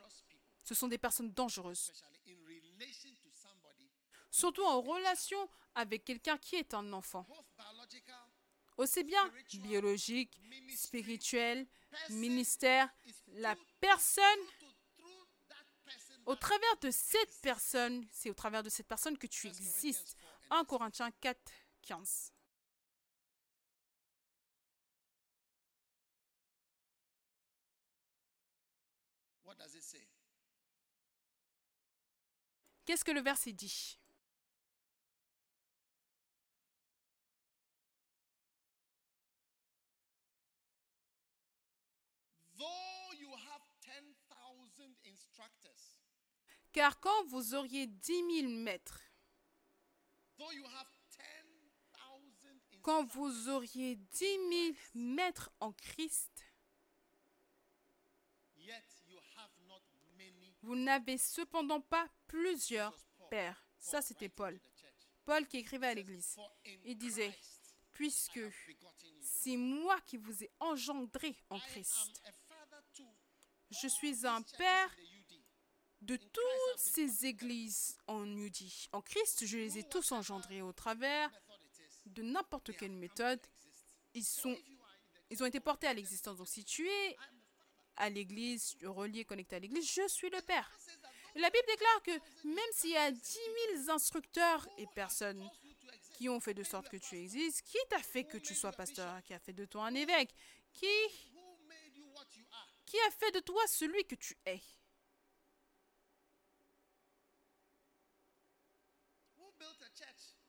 Ce 0.62 0.74
sont 0.74 0.88
des 0.88 0.98
personnes 0.98 1.32
dangereuses. 1.32 1.90
surtout 4.30 4.64
en 4.64 4.80
relation 4.82 5.48
avec 5.74 6.04
quelqu'un 6.04 6.36
qui 6.38 6.56
est 6.56 6.74
un 6.74 6.92
enfant. 6.92 7.26
Aussi 8.76 9.04
bien 9.04 9.30
biologique, 9.62 10.36
spirituel, 10.74 11.66
ministère, 12.10 12.92
la 13.28 13.54
personne, 13.80 14.24
au 16.26 16.34
travers 16.34 16.76
de 16.80 16.90
cette 16.90 17.40
personne, 17.40 18.06
c'est 18.10 18.30
au 18.30 18.34
travers 18.34 18.62
de 18.62 18.68
cette 18.68 18.88
personne 18.88 19.16
que 19.16 19.26
tu 19.28 19.46
existes. 19.46 20.16
1 20.50 20.64
Corinthiens 20.64 21.10
4, 21.20 21.38
15. 21.82 22.32
What 29.44 29.54
does 29.56 29.74
it 29.76 29.82
say? 29.82 30.08
Qu'est-ce 32.84 33.04
que 33.04 33.12
le 33.12 33.20
verset 33.20 33.52
dit? 33.52 33.98
Car 46.74 46.98
quand 46.98 47.24
vous 47.28 47.54
auriez 47.54 47.86
10 47.86 48.40
000 48.40 48.48
maîtres, 48.48 49.00
though 50.36 50.50
you 50.50 50.66
have 50.66 50.88
10,000 51.08 52.80
quand 52.82 53.04
vous 53.04 53.48
auriez 53.48 53.94
10 53.94 54.18
000 54.18 54.76
maîtres 54.92 55.52
en 55.60 55.72
Christ, 55.72 56.44
vous 60.62 60.74
n'avez 60.74 61.16
cependant 61.16 61.80
pas 61.80 62.08
plusieurs 62.26 62.98
pères. 63.30 63.64
Ça, 63.78 64.02
c'était 64.02 64.28
Paul. 64.28 64.58
Paul 65.24 65.46
qui 65.46 65.58
écrivait 65.58 65.86
à 65.86 65.94
l'Église. 65.94 66.36
Il 66.84 66.98
disait, 66.98 67.38
puisque 67.92 68.40
c'est 69.22 69.56
moi 69.56 70.00
qui 70.00 70.16
vous 70.16 70.42
ai 70.42 70.50
engendré 70.58 71.36
en 71.50 71.60
Christ. 71.60 72.20
Je 73.70 73.86
suis 73.86 74.26
un 74.26 74.42
père. 74.42 74.90
De 76.04 76.16
toutes 76.16 76.78
ces 76.78 77.26
églises 77.26 77.96
en 78.06 78.26
Udi. 78.36 78.88
En 78.92 79.00
Christ, 79.00 79.46
je 79.46 79.56
les 79.56 79.78
ai 79.78 79.84
tous 79.84 80.12
engendrés 80.12 80.60
au 80.60 80.72
travers 80.72 81.30
de 82.06 82.22
n'importe 82.22 82.76
quelle 82.76 82.92
méthode. 82.92 83.40
Ils, 84.12 84.24
sont, 84.24 84.56
ils 85.30 85.42
ont 85.42 85.46
été 85.46 85.60
portés 85.60 85.86
à 85.86 85.94
l'existence. 85.94 86.36
Donc 86.38 86.48
si 86.48 86.64
tu 86.64 86.86
es 86.86 87.16
à 87.96 88.10
l'église, 88.10 88.76
relié, 88.82 89.24
connecté 89.24 89.56
à 89.56 89.58
l'église, 89.58 89.90
je 89.90 90.06
suis 90.08 90.28
le 90.28 90.40
Père. 90.42 90.70
La 91.36 91.48
Bible 91.50 91.66
déclare 91.66 92.02
que 92.02 92.46
même 92.46 92.72
s'il 92.72 92.90
y 92.90 92.96
a 92.96 93.10
10 93.10 93.38
000 93.78 93.90
instructeurs 93.90 94.68
et 94.78 94.86
personnes 94.94 95.48
qui 96.16 96.28
ont 96.28 96.38
fait 96.38 96.54
de 96.54 96.62
sorte 96.62 96.88
que 96.88 96.96
tu 96.96 97.18
existes, 97.18 97.62
qui 97.62 97.78
t'a 97.88 97.98
fait 97.98 98.24
que 98.24 98.38
tu 98.38 98.54
sois 98.54 98.72
pasteur, 98.72 99.22
qui 99.22 99.34
a 99.34 99.38
fait 99.38 99.52
de 99.52 99.64
toi 99.64 99.86
un 99.86 99.94
évêque, 99.94 100.32
qui, 100.72 100.86
qui 102.86 102.96
a 103.08 103.10
fait 103.10 103.32
de 103.32 103.40
toi 103.40 103.60
celui 103.66 104.04
que 104.04 104.14
tu 104.14 104.36
es, 104.46 104.60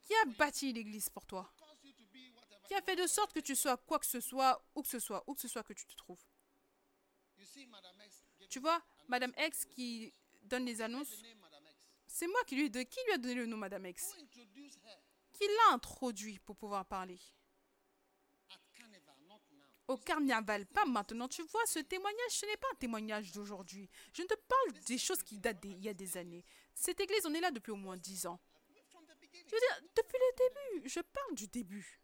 qui 0.06 0.14
a 0.14 0.26
bâti 0.38 0.72
l'église 0.72 1.10
pour 1.10 1.26
toi, 1.26 1.52
qui 2.68 2.74
a 2.76 2.82
fait 2.82 2.96
de 2.96 3.08
sorte 3.08 3.34
que 3.34 3.40
tu 3.40 3.56
sois 3.56 3.76
quoi 3.78 4.00
que 4.00 4.06
ce 4.06 4.20
soit, 4.22 4.64
où 4.76 4.82
que 4.82 4.88
ce 4.88 5.00
soit, 5.00 5.24
où 5.28 5.34
que 5.36 5.42
ce 5.42 5.48
soit 5.48 5.64
que 5.64 5.74
tu 5.74 5.86
te 5.86 5.96
trouves? 5.96 6.22
Tu 8.50 8.60
vois, 8.60 8.82
Madame. 9.08 9.34
X 9.38 9.66
qui 9.66 10.14
donne 10.44 10.66
les 10.66 10.82
annonces, 10.82 11.10
c'est 12.08 12.28
moi 12.28 12.44
qui 12.46 12.56
lui, 12.56 12.66
ai 12.66 12.70
don- 12.70 12.86
qui 12.86 13.00
lui 13.06 13.14
a 13.14 13.18
donné 13.18 13.34
le 13.36 13.46
nom 13.46 13.58
Madame 13.58 13.86
X, 13.88 14.14
qui 15.34 15.44
l'a 15.48 15.74
introduit 15.74 16.40
pour 16.40 16.56
pouvoir 16.56 16.86
parler? 16.86 17.20
Au 19.88 19.98
carnaval, 19.98 20.66
pas 20.68 20.86
maintenant. 20.86 21.28
Tu 21.28 21.44
vois, 21.44 21.66
ce 21.66 21.80
témoignage, 21.80 22.32
ce 22.32 22.46
n'est 22.46 22.58
pas 22.58 22.68
un 22.72 22.76
témoignage 22.76 23.32
d'aujourd'hui. 23.32 23.90
Je 24.14 24.22
ne 24.24 24.28
te 24.28 24.34
parle 24.36 24.84
des 24.86 24.98
choses 24.98 25.22
qui 25.22 25.38
datent 25.38 25.60
d'il 25.60 25.80
y 25.84 25.90
a 25.90 25.94
des 25.94 26.18
années. 26.18 26.44
Cette 26.74 27.00
église, 27.00 27.26
on 27.26 27.34
est 27.34 27.42
là 27.42 27.52
depuis 27.52 27.72
au 27.72 27.76
moins 27.76 27.98
dix 27.98 28.26
ans. 28.26 28.40
Je 29.48 29.56
veux 29.56 29.60
dire, 29.60 29.82
depuis 29.96 30.18
le 30.18 30.38
début, 30.38 30.90
je 30.90 31.00
parle 31.00 31.36
du 31.36 31.48
début. 31.48 32.00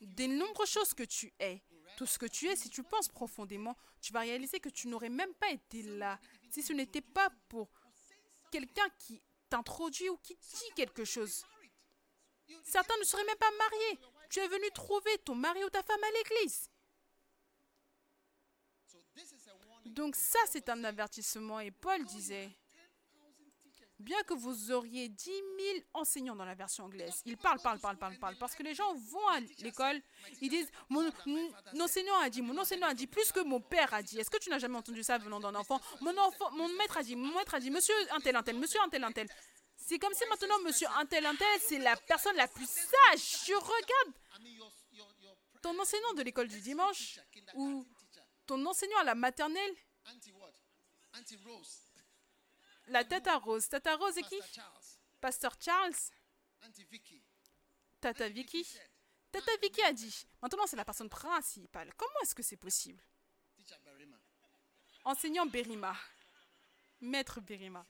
Des 0.00 0.28
nombreuses 0.28 0.70
choses 0.70 0.94
que 0.94 1.02
tu 1.02 1.32
es. 1.38 1.62
Tout 1.96 2.06
ce 2.06 2.18
que 2.18 2.26
tu 2.26 2.48
es, 2.48 2.56
si 2.56 2.70
tu 2.70 2.82
penses 2.82 3.08
profondément, 3.08 3.76
tu 4.00 4.12
vas 4.12 4.20
réaliser 4.20 4.60
que 4.60 4.70
tu 4.70 4.88
n'aurais 4.88 5.10
même 5.10 5.34
pas 5.34 5.50
été 5.50 5.82
là 5.82 6.18
si 6.50 6.62
ce 6.62 6.72
n'était 6.72 7.02
pas 7.02 7.30
pour 7.48 7.68
quelqu'un 8.50 8.88
qui 8.98 9.22
t'introduit 9.48 10.08
ou 10.08 10.16
qui 10.18 10.34
dit 10.36 10.72
quelque 10.74 11.04
chose. 11.04 11.44
Certains 12.64 12.96
ne 12.98 13.04
seraient 13.04 13.24
même 13.24 13.36
pas 13.36 13.50
mariés. 13.50 13.98
Tu 14.30 14.40
es 14.40 14.48
venu 14.48 14.70
trouver 14.72 15.18
ton 15.18 15.34
mari 15.34 15.62
ou 15.64 15.70
ta 15.70 15.82
femme 15.82 16.02
à 16.02 16.10
l'église. 16.10 16.70
Donc 19.84 20.16
ça, 20.16 20.38
c'est 20.48 20.68
un 20.68 20.84
avertissement. 20.84 21.60
Et 21.60 21.70
Paul 21.70 22.04
disait, 22.06 22.50
10,000 22.50 22.50
teachers. 22.50 22.61
Bien 24.02 24.22
que 24.24 24.34
vous 24.34 24.70
auriez 24.72 25.08
10 25.08 25.24
000 25.24 25.40
enseignants 25.94 26.36
dans 26.36 26.44
la 26.44 26.54
version 26.54 26.84
anglaise, 26.84 27.22
ils 27.24 27.36
parlent, 27.36 27.60
parlent, 27.60 27.80
parlent, 27.80 27.96
parlent, 27.98 28.18
parlent, 28.18 28.36
parce 28.38 28.54
que 28.54 28.62
les 28.62 28.74
gens 28.74 28.92
vont 28.94 29.28
à 29.28 29.40
l'école, 29.60 30.00
ils 30.40 30.50
disent, 30.50 30.70
mon, 30.88 31.10
enseignant 31.80 32.16
a 32.20 32.28
dit, 32.30 32.42
mon 32.42 32.56
enseignant 32.58 32.88
a 32.88 32.94
dit, 32.94 33.06
plus 33.06 33.32
que 33.32 33.40
mon 33.40 33.60
père 33.60 33.92
a 33.94 34.02
dit. 34.02 34.18
Est-ce 34.18 34.30
que 34.30 34.38
tu 34.38 34.50
n'as 34.50 34.58
jamais 34.58 34.76
entendu 34.76 35.02
ça 35.02 35.18
venant 35.18 35.40
d'un 35.40 35.54
enfant? 35.54 35.80
Mon 36.00 36.16
enfant, 36.18 36.50
mon 36.52 36.68
maître 36.76 36.96
a 36.98 37.02
dit, 37.02 37.16
mon 37.16 37.34
maître 37.34 37.54
a 37.54 37.60
dit, 37.60 37.70
monsieur 37.70 37.94
un 38.12 38.20
tel, 38.20 38.36
un 38.36 38.42
tel, 38.42 38.58
monsieur 38.58 38.80
un 38.82 38.88
tel, 38.88 39.02
un 39.04 39.12
tel. 39.12 39.28
C'est 39.76 39.98
comme 39.98 40.12
si 40.14 40.24
maintenant, 40.28 40.58
monsieur 40.64 40.86
un 40.96 41.06
tel, 41.06 41.24
un 41.26 41.34
tel, 41.34 41.60
c'est 41.60 41.78
la 41.78 41.96
personne 41.96 42.36
la 42.36 42.46
plus 42.48 42.66
sage. 42.68 43.48
Your 43.48 43.62
pre- 43.62 44.12
ton 45.62 45.78
enseignant 45.80 46.12
de 46.14 46.22
l'école 46.22 46.48
du 46.48 46.60
dimanche 46.60 47.20
ou 47.54 47.86
ton 48.46 48.64
enseignant 48.66 48.98
à 48.98 49.04
la 49.04 49.14
maternelle, 49.14 49.74
Auntie 50.06 50.32
what? 50.32 50.50
Auntie 51.14 51.36
Rose, 51.44 51.82
la 52.92 53.04
tête 53.04 53.26
à 53.26 53.38
rose. 53.38 53.68
Tête 53.68 53.86
à 53.86 53.96
rose 53.96 54.16
et 54.18 54.22
qui? 54.22 54.40
Pasteur 55.20 55.56
Charles. 55.60 55.94
Tata 58.00 58.28
Vicky. 58.28 58.66
Tata 59.30 59.56
Vicky 59.56 59.82
a 59.82 59.92
dit, 59.92 60.26
maintenant 60.42 60.66
c'est 60.66 60.76
la 60.76 60.84
personne 60.84 61.08
principale. 61.08 61.92
Comment 61.96 62.20
est-ce 62.22 62.34
que 62.34 62.42
c'est 62.42 62.56
possible? 62.56 63.02
Enseignant 65.04 65.46
Berima. 65.46 65.96
Maître 67.00 67.40
Berima. 67.40 67.84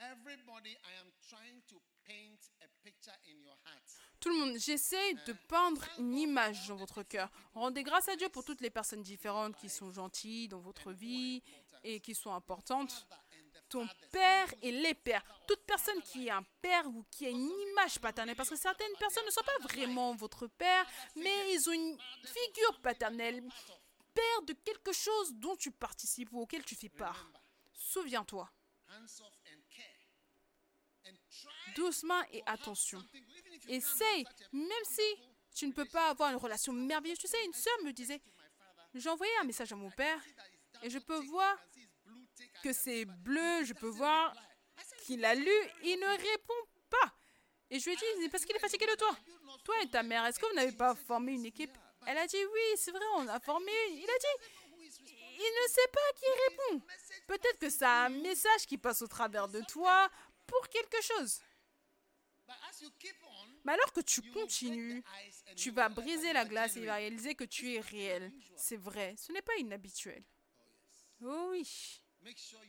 Everybody, 0.00 0.70
I 0.70 0.92
am 1.00 1.12
trying 1.28 1.62
to 1.68 1.80
paint 2.04 2.40
a 2.62 2.68
picture 2.82 3.14
in 3.28 3.42
your 3.42 3.56
heart. 3.64 4.09
Tout 4.20 4.28
le 4.28 4.36
monde, 4.36 4.58
j'essaie 4.58 5.14
de 5.26 5.32
peindre 5.48 5.82
une 5.98 6.18
image 6.18 6.68
dans 6.68 6.76
votre 6.76 7.02
cœur. 7.02 7.30
Rendez 7.54 7.82
grâce 7.82 8.08
à 8.08 8.16
Dieu 8.16 8.28
pour 8.28 8.44
toutes 8.44 8.60
les 8.60 8.68
personnes 8.68 9.02
différentes 9.02 9.56
qui 9.56 9.70
sont 9.70 9.90
gentilles 9.90 10.46
dans 10.46 10.60
votre 10.60 10.92
vie 10.92 11.42
et 11.84 12.00
qui 12.00 12.14
sont 12.14 12.32
importantes. 12.32 13.06
Ton 13.70 13.88
père 14.12 14.52
et 14.60 14.72
les 14.72 14.94
pères. 14.94 15.24
Toute 15.46 15.64
personne 15.64 16.02
qui 16.02 16.28
a 16.28 16.36
un 16.36 16.42
père 16.60 16.86
ou 16.88 17.04
qui 17.10 17.24
a 17.24 17.30
une 17.30 17.48
image 17.70 17.98
paternelle, 17.98 18.36
parce 18.36 18.50
que 18.50 18.56
certaines 18.56 18.92
personnes 18.98 19.24
ne 19.24 19.30
sont 19.30 19.42
pas 19.42 19.68
vraiment 19.68 20.14
votre 20.14 20.46
père, 20.48 20.84
mais 21.16 21.54
ils 21.54 21.70
ont 21.70 21.72
une 21.72 21.98
figure 22.24 22.80
paternelle, 22.82 23.42
père 24.12 24.42
de 24.46 24.52
quelque 24.52 24.92
chose 24.92 25.32
dont 25.34 25.56
tu 25.56 25.70
participes 25.70 26.30
ou 26.32 26.40
auquel 26.40 26.64
tu 26.64 26.74
fais 26.74 26.88
part. 26.90 27.30
Souviens-toi, 27.72 28.50
doucement 31.74 32.22
et 32.32 32.42
attention. 32.44 33.02
Essaye, 33.68 34.26
même 34.52 34.84
si 34.84 35.02
tu 35.54 35.66
ne 35.66 35.72
peux 35.72 35.84
pas 35.84 36.10
avoir 36.10 36.30
une 36.30 36.36
relation 36.36 36.72
merveilleuse. 36.72 37.18
Tu 37.18 37.28
sais, 37.28 37.44
une 37.44 37.52
sœur 37.52 37.74
me 37.84 37.92
disait, 37.92 38.20
envoyé 39.06 39.32
un 39.40 39.44
message 39.44 39.72
à 39.72 39.76
mon 39.76 39.90
père 39.90 40.20
et 40.82 40.90
je 40.90 40.98
peux 40.98 41.18
voir 41.26 41.56
que 42.62 42.72
c'est 42.72 43.04
bleu, 43.04 43.64
je 43.64 43.74
peux 43.74 43.88
voir 43.88 44.34
qu'il 45.04 45.24
a 45.24 45.34
lu, 45.34 45.52
il 45.82 45.98
ne 45.98 46.06
répond 46.06 46.68
pas. 46.88 47.14
Et 47.70 47.78
je 47.78 47.84
lui 47.84 47.92
ai 47.92 47.96
dit, 47.96 48.04
c'est 48.22 48.28
parce 48.28 48.44
qu'il 48.44 48.56
est 48.56 48.60
fatigué 48.60 48.86
de 48.86 48.96
toi. 48.96 49.16
Toi 49.64 49.74
et 49.82 49.88
ta 49.88 50.02
mère, 50.02 50.24
est-ce 50.26 50.40
que 50.40 50.46
vous 50.46 50.54
n'avez 50.54 50.72
pas 50.72 50.94
formé 50.94 51.32
une 51.32 51.46
équipe? 51.46 51.76
Elle 52.06 52.18
a 52.18 52.26
dit, 52.26 52.44
oui, 52.44 52.76
c'est 52.76 52.90
vrai, 52.90 53.04
on 53.16 53.28
a 53.28 53.38
formé 53.38 53.70
une. 53.90 53.98
Il 53.98 54.10
a 54.10 54.18
dit, 54.18 54.44
il 55.38 55.62
ne 55.62 55.68
sait 55.68 55.88
pas 55.92 56.00
qui 56.16 56.26
répond. 56.48 56.86
Peut-être 57.26 57.58
que 57.58 57.84
a 57.84 58.06
un 58.06 58.08
message 58.08 58.66
qui 58.66 58.76
passe 58.76 59.02
au 59.02 59.06
travers 59.06 59.48
de 59.48 59.60
toi 59.62 60.10
pour 60.46 60.68
quelque 60.68 61.00
chose. 61.02 61.40
Mais 63.64 63.72
alors 63.72 63.92
que 63.92 64.00
tu 64.00 64.22
continues, 64.22 65.02
tu 65.56 65.70
vas 65.70 65.88
briser 65.88 66.32
la 66.32 66.44
glace 66.44 66.76
et 66.76 66.80
il 66.80 66.86
va 66.86 66.94
réaliser 66.94 67.34
que 67.34 67.44
tu 67.44 67.74
es 67.74 67.80
réel. 67.80 68.32
C'est 68.56 68.76
vrai, 68.76 69.14
ce 69.16 69.32
n'est 69.32 69.42
pas 69.42 69.56
inhabituel. 69.58 70.22
Oh 71.22 71.48
oui. 71.50 72.02
Make 72.22 72.38
yourself 72.38 72.66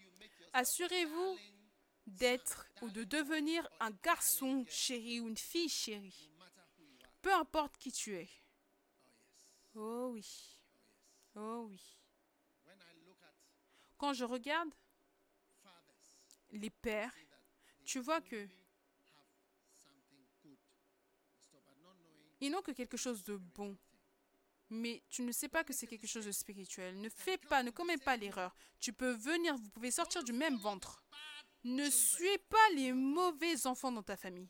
Assurez-vous 0.54 1.38
d'être 2.08 2.68
ou 2.82 2.90
de 2.90 3.04
devenir 3.04 3.68
un 3.80 3.92
garçon 3.92 4.66
chéri 4.68 5.20
ou 5.20 5.30
une 5.30 5.38
fille 5.38 5.70
chérie. 5.70 6.30
Peu 7.22 7.34
importe 7.34 7.78
qui 7.78 7.92
tu 7.92 8.16
es. 8.16 8.30
Oh. 9.76 9.80
Oh 9.80 10.10
oui. 10.14 10.60
Oh 11.36 11.68
oui. 11.70 11.82
When 12.66 12.78
I 12.82 13.06
look 13.06 13.18
at 13.24 13.34
Quand 13.98 14.14
je 14.14 14.26
regarde 14.26 14.74
les 16.52 16.70
pères, 16.70 17.14
tu 17.86 18.00
vois 18.00 18.20
que 18.20 18.36
only 18.36 18.50
have 19.16 19.32
something 19.72 20.26
good 20.44 20.52
in 20.52 20.58
store, 21.40 21.62
but 21.64 21.78
not 21.82 21.96
knowing 22.04 22.31
ils 22.42 22.52
n'ont 22.52 22.62
que 22.62 22.72
quelque 22.72 22.98
chose 22.98 23.24
de 23.24 23.38
bon. 23.38 23.78
Mais 24.70 25.04
tu 25.10 25.22
ne 25.22 25.32
sais 25.32 25.50
pas 25.50 25.64
que 25.64 25.74
c'est 25.74 25.88
quelque 25.88 26.08
chose 26.08 26.26
de 26.26 26.32
spirituel. 26.32 27.00
Ne 27.00 27.10
fais 27.10 27.38
pas, 27.38 27.62
ne 27.62 27.72
commets 27.72 27.98
pas 27.98 28.18
l'erreur. 28.18 28.56
Tu 28.80 28.94
peux 28.94 29.12
venir, 29.12 29.56
vous 29.56 29.70
pouvez 29.70 29.92
sortir 29.92 30.24
du 30.24 30.34
même 30.34 30.58
ventre. 30.58 31.04
Ne 31.64 31.90
suis 31.90 32.38
pas 32.50 32.70
les 32.76 32.94
mauvais 32.94 33.68
enfants 33.68 33.92
dans 33.92 34.02
ta 34.02 34.18
famille. 34.18 34.50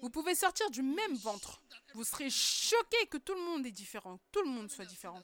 Vous 0.00 0.10
pouvez 0.10 0.34
sortir 0.34 0.70
du 0.70 0.82
même 0.82 1.14
ventre. 1.16 1.62
Vous 1.94 2.04
serez 2.04 2.30
choqué 2.30 3.06
que 3.06 3.18
tout 3.18 3.34
le 3.34 3.40
monde 3.40 3.66
est 3.66 3.72
différent, 3.72 4.18
tout 4.30 4.42
le 4.42 4.48
monde 4.48 4.70
soit 4.70 4.84
différent. 4.84 5.22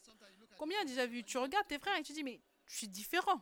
Combien 0.59 0.85
déjà 0.85 1.07
vu 1.07 1.25
Tu 1.25 1.39
regardes 1.39 1.67
tes 1.67 1.79
frères 1.79 1.97
et 1.97 2.03
tu 2.03 2.13
dis, 2.13 2.23
mais 2.23 2.41
je 2.67 2.77
suis 2.77 2.89
différent. 2.89 3.41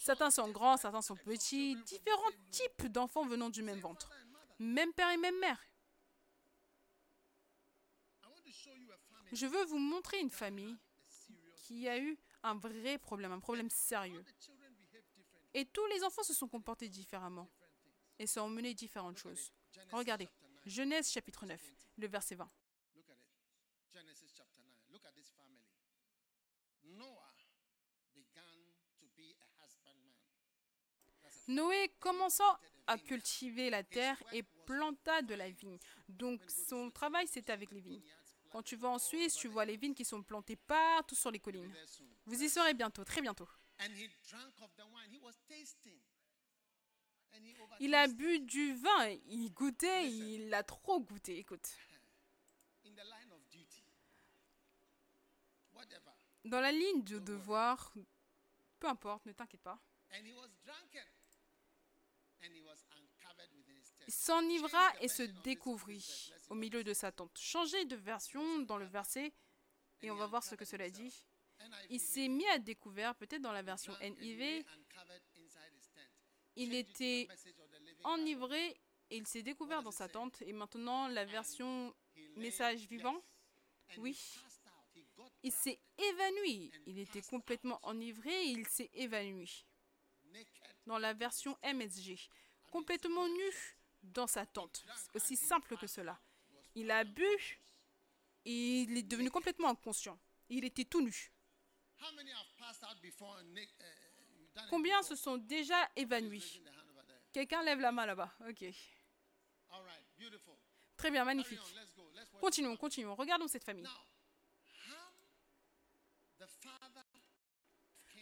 Certains 0.00 0.30
sont 0.30 0.48
grands, 0.48 0.78
certains 0.78 1.02
sont 1.02 1.16
petits. 1.16 1.76
Différents 1.84 2.32
types 2.50 2.86
d'enfants 2.86 3.26
venant 3.26 3.50
du 3.50 3.62
même 3.62 3.80
ventre. 3.80 4.10
Même 4.58 4.92
père 4.94 5.10
et 5.10 5.18
même 5.18 5.38
mère. 5.38 5.60
Je 9.32 9.46
veux 9.46 9.64
vous 9.66 9.78
montrer 9.78 10.18
une 10.18 10.30
famille 10.30 10.76
qui 11.54 11.86
a 11.86 11.98
eu 11.98 12.18
un 12.42 12.54
vrai 12.54 12.96
problème, 12.96 13.32
un 13.32 13.40
problème 13.40 13.68
sérieux. 13.68 14.24
Et 15.52 15.66
tous 15.66 15.86
les 15.86 16.02
enfants 16.02 16.22
se 16.22 16.32
sont 16.32 16.48
comportés 16.48 16.88
différemment 16.88 17.48
et 18.18 18.26
se 18.26 18.40
ont 18.40 18.48
mené 18.48 18.72
différentes 18.72 19.18
choses. 19.18 19.52
Regardez, 19.92 20.26
chapter 20.26 20.48
9. 20.48 20.60
Genèse 20.66 21.10
chapitre 21.10 21.44
9, 21.44 21.60
le 21.98 22.06
verset 22.06 22.36
20. 22.36 22.50
Look 22.96 23.10
at 23.10 23.12
it. 23.12 23.18
Genesis 23.92 24.32
chapter 24.34 24.60
9. 24.62 24.72
Look 24.92 25.04
at 25.04 25.12
this 25.14 25.30
family. 25.30 25.68
Noah 26.84 27.34
began 28.14 28.44
to 29.00 29.06
be 29.16 29.34
a 29.40 29.46
husbandman. 29.62 30.14
That's 31.22 31.36
a 31.36 31.39
Noé 31.50 31.92
commença 31.98 32.58
à 32.86 32.96
cultiver 32.98 33.70
la 33.70 33.82
terre 33.82 34.22
et 34.32 34.42
planta 34.42 35.22
de 35.22 35.34
la 35.34 35.50
vigne. 35.50 35.78
Donc 36.08 36.40
son 36.48 36.90
travail 36.90 37.26
c'était 37.26 37.52
avec 37.52 37.70
les 37.72 37.80
vignes. 37.80 38.02
Quand 38.50 38.62
tu 38.62 38.76
vas 38.76 38.88
en 38.88 38.98
Suisse, 38.98 39.34
tu 39.34 39.48
vois 39.48 39.64
les 39.64 39.76
vignes 39.76 39.94
qui 39.94 40.04
sont 40.04 40.22
plantées 40.22 40.56
partout 40.56 41.14
sur 41.14 41.30
les 41.30 41.38
collines. 41.38 41.72
Vous 42.26 42.42
y 42.42 42.48
serez 42.48 42.74
bientôt, 42.74 43.04
très 43.04 43.20
bientôt. 43.20 43.48
Il 47.78 47.94
a 47.94 48.08
bu 48.08 48.40
du 48.40 48.74
vin, 48.74 49.08
il 49.26 49.50
goûtait, 49.52 50.10
il 50.10 50.52
a 50.52 50.62
trop 50.62 51.00
goûté. 51.00 51.38
Écoute, 51.38 51.68
dans 56.44 56.60
la 56.60 56.72
ligne 56.72 57.02
de 57.04 57.18
devoir, 57.20 57.92
peu 58.78 58.88
importe, 58.88 59.26
ne 59.26 59.32
t'inquiète 59.32 59.62
pas, 59.62 59.78
il 64.10 64.12
s'enivra 64.12 64.92
et 65.00 65.06
se 65.06 65.22
découvrit 65.22 66.32
au 66.48 66.56
milieu 66.56 66.82
de 66.82 66.92
sa 66.92 67.12
tente. 67.12 67.38
Changez 67.38 67.84
de 67.84 67.94
version 67.94 68.58
dans 68.62 68.76
le 68.76 68.84
verset 68.84 69.32
et 70.02 70.10
on 70.10 70.16
va 70.16 70.26
voir 70.26 70.42
ce 70.42 70.56
que 70.56 70.64
cela 70.64 70.90
dit. 70.90 71.14
Il 71.90 72.00
s'est 72.00 72.26
mis 72.26 72.46
à 72.48 72.58
découvert, 72.58 73.14
peut-être 73.14 73.40
dans 73.40 73.52
la 73.52 73.62
version 73.62 73.92
NIV, 74.02 74.64
il 76.56 76.74
était 76.74 77.28
enivré 78.02 78.80
et 79.10 79.16
il 79.18 79.28
s'est 79.28 79.44
découvert 79.44 79.84
dans 79.84 79.92
sa 79.92 80.08
tente. 80.08 80.42
Et 80.42 80.52
maintenant, 80.52 81.06
la 81.06 81.24
version 81.24 81.94
message 82.34 82.80
vivant, 82.88 83.22
oui. 83.98 84.18
il 85.44 85.52
s'est 85.52 85.78
évanoui. 85.98 86.72
Il 86.86 86.98
était 86.98 87.22
complètement 87.22 87.78
enivré 87.84 88.32
et 88.32 88.48
il 88.48 88.66
s'est 88.66 88.90
évanoui. 88.92 89.64
Dans 90.86 90.98
la 90.98 91.14
version 91.14 91.56
MSG, 91.62 92.28
complètement 92.72 93.28
nu 93.28 93.79
dans 94.02 94.26
sa 94.26 94.46
tente. 94.46 94.84
Aussi 95.14 95.36
simple 95.36 95.76
que 95.76 95.86
cela. 95.86 96.18
Il 96.74 96.90
a 96.90 97.04
bu 97.04 97.26
et 98.44 98.82
il 98.82 98.96
est 98.96 99.02
devenu 99.02 99.30
complètement 99.30 99.68
inconscient. 99.68 100.18
Il 100.48 100.64
était 100.64 100.84
tout 100.84 101.00
nu. 101.00 101.32
Combien 104.68 105.02
se 105.02 105.14
sont 105.14 105.36
déjà 105.36 105.88
évanouis? 105.96 106.62
Quelqu'un 107.32 107.62
lève 107.62 107.80
la 107.80 107.92
main 107.92 108.06
là-bas. 108.06 108.32
Ok. 108.48 108.64
Très 110.96 111.10
bien, 111.10 111.24
magnifique. 111.24 111.60
Continuons, 112.40 112.76
continuons. 112.76 113.14
Regardons 113.14 113.48
cette 113.48 113.64
famille. 113.64 113.86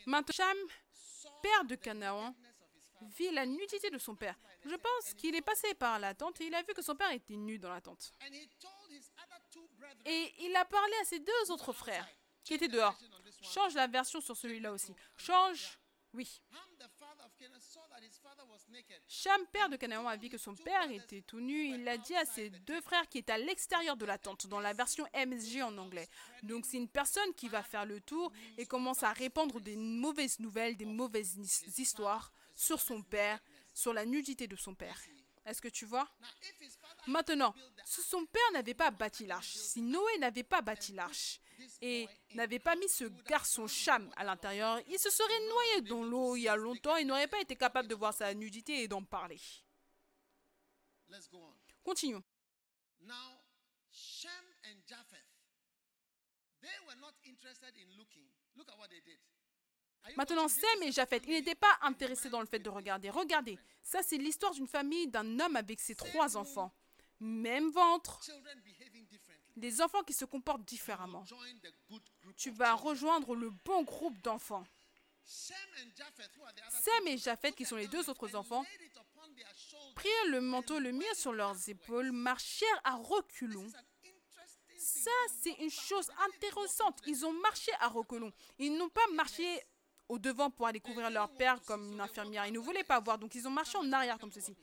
Maintenant, 0.07 0.35
Cham, 0.35 0.57
père 1.43 1.65
de 1.65 1.75
Canaan, 1.75 2.35
vit 3.17 3.31
la 3.31 3.47
nudité 3.47 3.91
de 3.91 3.99
son 3.99 4.15
père. 4.15 4.39
Je 4.69 4.75
pense 4.77 5.15
qu'il 5.15 5.35
est 5.35 5.43
passé 5.43 5.73
par 5.75 5.99
la 5.99 6.15
tente 6.15 6.41
et 6.41 6.47
il 6.47 6.55
a 6.55 6.63
vu 6.63 6.75
que 6.75 6.83
son 6.83 6.95
père 6.95 7.11
était 7.13 7.37
nu 7.37 7.59
dans 7.59 7.71
la 7.71 7.81
tente. 7.81 8.13
Et 10.05 10.35
il 10.41 10.55
a 10.57 10.65
parlé 10.65 10.93
à 11.01 11.05
ses 11.05 11.19
deux 11.21 11.51
autres 11.51 11.73
frères 11.73 12.07
qui 12.45 12.55
étaient 12.55 12.69
dehors. 12.69 12.97
Change 13.43 13.75
la 13.75 13.87
version 13.87 14.21
sur 14.21 14.37
celui-là 14.37 14.73
aussi. 14.73 14.93
Change. 15.17 15.79
Oui. 16.15 16.41
Cham, 19.09 19.47
père 19.53 19.69
de 19.69 19.77
Canaan, 19.77 20.07
a 20.09 20.17
vu 20.17 20.29
que 20.31 20.39
son 20.39 20.55
père 20.55 20.91
était 20.91 21.21
tout 21.23 21.39
nu. 21.41 21.67
Il 21.75 21.85
l'a 21.85 21.99
dit 21.99 22.15
à 22.17 22.25
ses 22.25 22.49
deux 22.51 22.81
frères 22.81 23.07
qui 23.09 23.19
étaient 23.19 23.33
à 23.33 23.39
l'extérieur 23.39 23.97
de 23.97 24.07
la 24.07 24.17
tente, 24.17 24.47
dans 24.47 24.61
la 24.61 24.73
version 24.73 25.07
MSG 25.15 25.63
en 25.63 25.77
anglais. 25.77 26.09
Donc 26.43 26.65
c'est 26.65 26.79
une 26.79 26.89
personne 26.89 27.35
qui 27.35 27.49
va 27.49 27.63
faire 27.63 27.85
le 27.85 28.01
tour 28.01 28.33
et 28.57 28.65
commence 28.67 29.03
à 29.03 29.13
répandre 29.13 29.61
des 29.61 29.77
mauvaises 29.77 30.39
nouvelles, 30.41 30.77
des 30.77 30.87
mauvaises 30.87 31.37
his- 31.37 31.79
histoires 31.81 32.33
sur 32.55 32.81
son 32.81 33.03
père, 33.03 33.39
sur 33.79 33.93
la 33.93 34.05
nudité 34.05 34.49
de 34.49 34.57
son 34.57 34.75
père. 34.75 35.01
Est-ce 35.45 35.63
que 35.63 35.69
tu 35.69 35.87
vois? 35.87 36.11
Maintenant, 37.07 37.55
si 37.85 38.03
son 38.03 38.27
père 38.27 38.51
n'avait 38.53 38.75
pas 38.75 38.91
bâti 38.91 39.25
l'arche, 39.25 39.55
si 39.55 39.81
Noé 39.81 40.19
n'avait 40.19 40.43
pas 40.43 40.63
bâti 40.63 40.93
l'arche 40.93 41.41
et 41.81 42.09
n'avait 42.35 42.59
pas 42.59 42.75
mis 42.75 42.89
ce 42.89 43.05
garçon 43.05 43.69
Cham 43.69 44.13
à 44.17 44.25
l'intérieur, 44.25 44.81
il 44.89 44.99
se 44.99 45.11
serait 45.11 45.49
noyé 45.49 45.83
dans 45.83 46.03
l'eau 46.03 46.35
il 46.35 46.43
y 46.43 46.49
a 46.49 46.57
longtemps 46.57 46.97
et 46.97 47.05
n'aurait 47.05 47.29
pas 47.29 47.41
été 47.41 47.55
capable 47.55 47.89
de 47.89 47.95
voir 47.95 48.13
sa 48.13 48.35
nudité 48.35 48.83
et 48.83 48.89
d'en 48.89 49.05
parler. 49.05 49.41
Continuons. 51.85 52.25
Japheth. 54.87 55.25
Maintenant, 60.17 60.49
Sem 60.49 60.83
et 60.83 60.93
Japheth, 60.93 61.25
ils 61.27 61.33
n'étaient 61.33 61.55
pas 61.55 61.79
intéressés 61.83 62.31
dans 62.31 62.41
le 62.41 62.47
fait 62.47 62.59
de 62.59 62.71
regarder. 62.71 63.11
Regardez, 63.11 63.59
ça 63.83 64.03
c'est 64.03 64.17
l'histoire 64.17 64.53
d'une 64.53 64.67
famille 64.67 65.09
d'un 65.09 65.39
homme 65.41 65.57
avec 65.57 65.81
ses 65.81 65.95
trois 65.95 66.37
enfants. 66.37 66.73
Même 67.21 67.71
ventre, 67.71 68.21
des 69.57 69.83
enfants 69.83 70.03
qui 70.03 70.13
se 70.13 70.25
comportent 70.25 70.65
différemment. 70.65 71.25
Tu 72.37 72.51
vas 72.51 72.75
rejoindre 72.75 73.35
le 73.35 73.51
bon 73.65 73.83
groupe 73.83 74.21
d'enfants. 74.23 74.65
Sem 75.25 75.57
et 77.07 77.19
Japheth, 77.19 77.55
qui 77.55 77.67
sont 77.67 77.77
les 77.77 77.89
deux 77.89 78.09
autres 78.09 78.35
enfants, 78.35 78.65
prirent 79.95 80.31
le 80.31 80.41
manteau, 80.41 80.79
le 80.79 80.93
mirent 80.93 81.17
sur 81.17 81.33
leurs 81.33 81.69
épaules, 81.69 82.13
marchèrent 82.13 82.81
à 82.85 82.95
reculons. 82.95 83.69
Ça, 84.79 85.11
c'est 85.43 85.55
une 85.55 85.71
chose 85.71 86.09
intéressante. 86.35 87.01
Ils 87.07 87.27
ont 87.27 87.33
marché 87.33 87.73
à 87.81 87.89
reculons. 87.89 88.33
Ils 88.59 88.75
n'ont 88.77 88.89
pas 88.89 89.07
marché 89.13 89.45
au 90.09 90.19
devant 90.19 90.51
pour 90.51 90.67
aller 90.67 90.81
couvrir 90.81 91.11
leur 91.11 91.29
père 91.31 91.61
comme 91.63 91.93
une 91.93 92.01
infirmière. 92.01 92.47
Ils 92.47 92.53
ne 92.53 92.59
voulaient 92.59 92.85
pas 92.85 93.01
voir, 93.01 93.19
donc 93.19 93.35
ils 93.35 93.47
ont 93.47 93.51
marché 93.51 93.77
en 93.79 93.93
arrière 93.93 94.19
comme 94.19 94.33
ceci. 94.33 94.57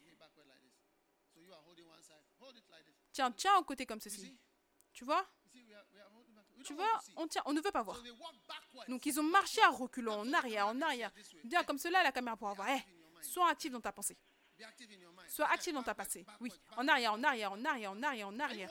Tiens, 3.11 3.31
tiens 3.31 3.57
au 3.57 3.63
côté 3.63 3.85
comme 3.85 4.01
ceci. 4.01 4.37
Tu 4.91 5.05
vois? 5.05 5.25
Tu 6.63 6.73
vois, 6.73 6.99
on 7.15 7.27
tient, 7.27 7.43
on 7.45 7.53
ne 7.53 7.61
veut 7.61 7.71
pas 7.71 7.83
voir. 7.83 8.01
Donc 8.87 9.05
ils 9.05 9.19
ont 9.19 9.23
marché 9.23 9.61
à 9.61 9.69
reculons, 9.69 10.19
en 10.21 10.33
arrière, 10.33 10.67
en 10.67 10.81
arrière. 10.81 11.11
Bien 11.43 11.63
comme 11.63 11.77
cela, 11.77 12.01
la 12.01 12.11
caméra 12.11 12.35
pourra 12.35 12.53
voir. 12.53 12.69
Eh, 12.69 12.81
sois 13.21 13.49
actif 13.49 13.71
dans 13.71 13.81
ta 13.81 13.91
pensée. 13.91 14.17
Sois 15.27 15.47
actif 15.51 15.73
dans 15.73 15.83
ta 15.83 15.93
pensée. 15.93 16.25
Oui, 16.39 16.51
en 16.77 16.87
arrière, 16.87 17.13
en 17.13 17.23
arrière, 17.23 17.51
en 17.51 17.63
arrière, 17.65 17.91
en 17.91 18.01
arrière, 18.01 18.27
en 18.27 18.39
arrière. 18.39 18.69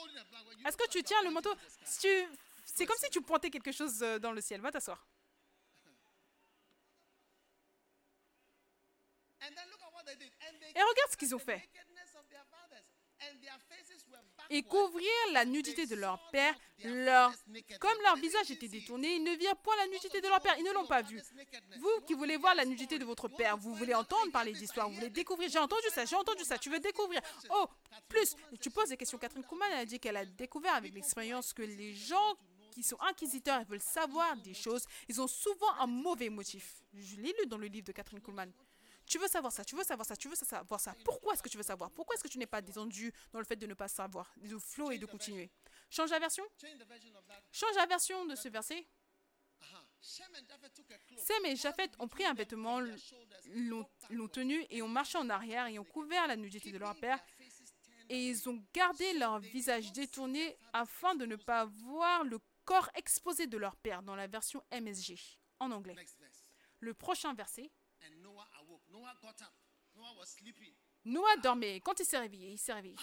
Est-ce 0.67 0.77
que 0.77 0.89
tu 0.89 1.03
tiens 1.03 1.23
le 1.23 1.31
manteau? 1.31 1.55
C'est 1.85 2.87
comme 2.87 2.97
si 2.97 3.11
tu 3.11 3.21
pointais 3.21 3.51
quelque 3.51 3.71
chose 3.71 4.03
euh, 4.03 4.19
dans 4.19 4.33
le 4.33 4.41
ciel. 4.41 4.61
Va 4.61 4.73
t'asseoir. 4.73 5.07
And 9.43 9.55
then 9.55 9.69
look 9.71 9.83
at 9.83 9.93
what 9.93 10.05
they 10.07 10.17
did. 10.17 10.33
And 10.41 10.59
they 10.59 10.64
Et 10.75 10.81
regarde 10.81 11.11
ce 11.11 11.17
qu'ils 11.17 11.35
ont 11.35 11.39
fait. 11.39 11.63
nakedness 11.75 12.17
of 12.17 12.29
their 12.29 12.45
fathers, 12.51 12.85
and 13.21 13.41
their 13.41 13.59
faces 13.69 14.07
were 14.11 14.21
et 14.51 14.63
couvrir 14.63 15.11
la 15.33 15.45
nudité 15.45 15.87
de 15.87 15.95
leur 15.97 16.19
père. 16.31 16.55
Leur, 16.85 17.33
comme 17.81 18.03
leur 18.03 18.17
visage 18.17 18.51
était 18.51 18.69
détourné, 18.69 19.17
ils 19.17 19.23
ne 19.23 19.33
virent 19.37 19.57
point 19.57 19.75
la 19.77 19.87
nudité 19.87 20.21
de 20.21 20.29
leur 20.29 20.41
père. 20.41 20.55
Ils 20.59 20.65
ne 20.65 20.73
l'ont 20.73 20.87
pas 20.87 21.03
vu. 21.03 21.21
Vous 21.79 22.01
qui 22.07 22.15
voulez 22.15 22.37
voir 22.37 22.55
la 22.55 22.65
nudité 22.65 22.99
de 22.99 23.05
votre 23.05 23.29
père, 23.29 23.57
vous 23.57 23.75
voulez 23.75 23.95
entendre 23.95 24.31
parler 24.33 24.53
d'histoire, 24.53 24.89
vous 24.89 24.97
voulez 24.97 25.11
découvrir. 25.11 25.49
J'ai 25.49 25.59
entendu 25.59 25.87
ça, 25.95 26.05
j'ai 26.05 26.17
entendu 26.17 26.45
ça. 26.45 26.59
Tu 26.59 26.69
veux 26.71 26.81
découvrir. 26.81 27.21
Oh, 27.51 27.67
plus, 28.09 28.37
tu 28.61 28.71
poses 28.71 28.91
des 28.91 28.97
questions. 28.97 29.19
Catherine 29.19 29.45
Kuhlman 29.45 29.73
a 29.73 29.85
dit 29.85 29.99
qu'elle 29.99 30.17
a 30.17 30.25
découvert 30.27 30.75
avec 30.75 30.93
l'expérience 30.95 31.53
que 31.53 31.63
les 31.63 31.95
gens 31.95 32.37
qui 32.71 32.83
sont 32.83 33.01
inquisiteurs 33.01 33.61
et 33.61 33.65
veulent 33.65 33.81
savoir 33.81 34.37
des 34.39 34.53
choses, 34.53 34.85
ils 35.09 35.21
ont 35.21 35.29
souvent 35.29 35.73
un 35.79 35.87
mauvais 35.87 36.29
motif. 36.29 36.83
Je 36.93 37.17
l'ai 37.17 37.33
lu 37.41 37.47
dans 37.47 37.59
le 37.59 37.69
livre 37.69 37.87
de 37.87 37.93
Catherine 37.93 38.21
Kuhlman. 38.21 38.53
Tu 39.07 39.19
veux 39.19 39.29
savoir 39.29 39.53
ça, 39.53 39.65
tu 39.65 39.77
veux 39.77 39.85
savoir 39.85 40.07
ça, 40.07 40.17
tu 40.17 40.29
veux 40.29 40.35
savoir 40.35 40.81
ça. 40.81 40.95
Pourquoi 41.05 41.35
est-ce 41.35 41.43
que 41.43 41.49
tu 41.49 41.57
veux 41.57 41.63
savoir? 41.63 41.91
Pourquoi 41.91 42.15
est-ce 42.15 42.23
que 42.23 42.29
tu 42.29 42.39
n'es 42.39 42.47
pas 42.47 42.63
détendu 42.63 43.13
dans 43.33 43.39
le 43.39 43.45
fait 43.45 43.57
de 43.57 43.67
ne 43.67 43.75
pas 43.75 43.89
savoir, 43.89 44.33
de 44.37 44.59
flow 44.59 44.91
et 44.91 44.99
de 44.99 45.07
continuer? 45.07 45.51
Change 45.91 46.11
la 46.11 46.19
version 46.19 46.45
Change 47.53 47.77
la 47.77 47.87
version 47.87 48.25
de 48.25 48.35
ce 48.35 48.49
verset. 48.49 48.87
Sem 50.01 51.45
et 51.47 51.57
Japhet 51.57 51.91
ont 51.99 52.09
pris 52.09 52.25
un 52.25 52.35
vêtement, 52.35 52.81
l'ont 52.81 54.29
tenu 54.29 54.67
et 54.71 54.83
ont 54.83 54.89
marché 54.89 55.17
en 55.19 55.29
arrière 55.31 55.67
et 55.67 55.79
ont 55.79 55.85
couvert 55.85 56.27
la 56.27 56.37
nudité 56.37 56.73
de 56.73 56.79
leur 56.79 56.95
père. 56.97 57.19
Et 58.11 58.29
ils 58.29 58.49
ont 58.49 58.63
gardé 58.75 59.15
leur 59.15 59.39
visage 59.39 59.93
détourné 59.93 60.59
afin 60.73 61.15
de 61.15 61.25
ne 61.25 61.37
pas 61.37 61.65
voir 61.65 62.25
le 62.25 62.39
corps 62.65 62.91
exposé 62.95 63.47
de 63.47 63.57
leur 63.57 63.77
père 63.77 64.03
dans 64.03 64.17
la 64.17 64.27
version 64.27 64.63
MSG 64.73 65.39
en 65.61 65.71
anglais. 65.71 65.97
Le 66.81 66.93
prochain 66.93 67.33
verset. 67.35 67.71
Noah 71.05 71.37
dormait. 71.37 71.81
Quand 71.81 71.99
il 72.01 72.07
s'est 72.07 72.19
réveillé, 72.19 72.51
il 72.51 72.59
s'est 72.59 72.73
réveillé. 72.73 72.97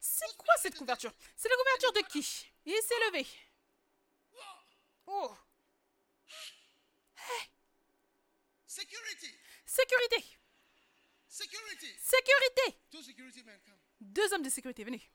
C'est 0.00 0.36
quoi 0.36 0.54
cette 0.56 0.76
couverture? 0.76 1.12
C'est 1.36 1.48
la 1.48 1.56
couverture 1.56 1.92
de 1.92 2.00
qui? 2.08 2.46
Il 2.64 2.82
s'est 2.82 3.06
levé. 3.06 3.26
Oh. 5.06 5.36
Sécurité. 8.66 9.40
Sécurité. 9.64 10.38
Deux 14.00 14.32
hommes 14.32 14.42
de 14.42 14.50
sécurité, 14.50 14.84
venez. 14.84 15.10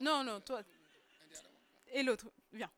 Non, 0.00 0.24
non, 0.24 0.40
toi. 0.40 0.62
Et 1.92 2.02
l'autre, 2.02 2.26
viens. 2.52 2.70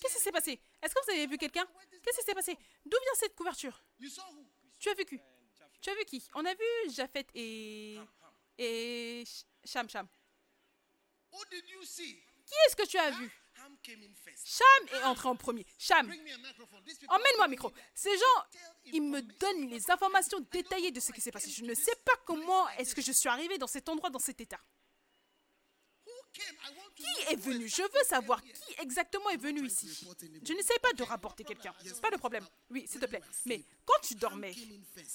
Qu'est-ce 0.00 0.16
qui 0.16 0.22
s'est 0.22 0.32
passé? 0.32 0.60
Est-ce 0.82 0.94
que 0.94 1.04
vous 1.04 1.10
avez 1.10 1.26
vu 1.26 1.38
quelqu'un? 1.38 1.66
Qu'est-ce 2.02 2.18
qui 2.18 2.24
s'est 2.24 2.34
passé? 2.34 2.56
D'où 2.84 2.96
vient 3.02 3.14
cette 3.14 3.34
couverture? 3.34 3.82
Tu 4.78 4.88
as 4.88 4.94
vu 4.94 5.04
qui 5.04 5.20
Tu 5.80 5.90
as 5.90 5.94
vu 5.94 6.04
qui? 6.04 6.28
On 6.34 6.44
a 6.44 6.54
vu 6.54 6.90
Jafet 6.90 7.26
et. 7.34 7.98
et. 8.58 9.24
Cham 9.64 9.88
Cham. 9.88 10.06
Qui 12.46 12.54
est-ce 12.66 12.76
que 12.76 12.86
tu 12.86 12.96
as 12.98 13.10
vu? 13.10 13.30
Cham 14.44 14.88
est 14.92 15.02
entré 15.04 15.28
en 15.28 15.36
premier. 15.36 15.66
Cham, 15.78 16.06
emmène-moi 17.08 17.44
un 17.44 17.48
micro. 17.48 17.72
Ces 17.94 18.16
gens, 18.16 18.44
ils 18.84 19.02
me 19.02 19.20
donnent 19.20 19.68
les 19.68 19.90
informations 19.90 20.38
détaillées 20.50 20.92
de 20.92 21.00
ce 21.00 21.12
qui 21.12 21.20
s'est 21.20 21.32
passé. 21.32 21.50
Je 21.50 21.64
ne 21.64 21.74
sais 21.74 21.96
pas 22.04 22.16
comment 22.24 22.68
est-ce 22.70 22.94
que 22.94 23.02
je 23.02 23.12
suis 23.12 23.28
arrivé 23.28 23.58
dans 23.58 23.66
cet 23.66 23.88
endroit, 23.88 24.10
dans 24.10 24.18
cet 24.20 24.40
état. 24.40 24.60
Qui 26.32 27.32
est 27.32 27.36
venu? 27.36 27.68
Je 27.68 27.82
veux 27.82 28.04
savoir 28.04 28.42
qui 28.42 28.52
exactement 28.80 29.28
est 29.30 29.36
venu 29.36 29.66
ici. 29.66 30.06
Je 30.44 30.52
n'essaie 30.52 30.78
pas 30.80 30.92
de 30.92 31.02
rapporter 31.02 31.44
quelqu'un. 31.44 31.74
Pas 32.02 32.10
le 32.10 32.18
problème. 32.18 32.46
Oui, 32.70 32.86
s'il 32.88 33.00
te 33.00 33.06
plaît. 33.06 33.22
Mais 33.46 33.64
quand 33.84 34.00
tu 34.02 34.14
dormais, 34.14 34.54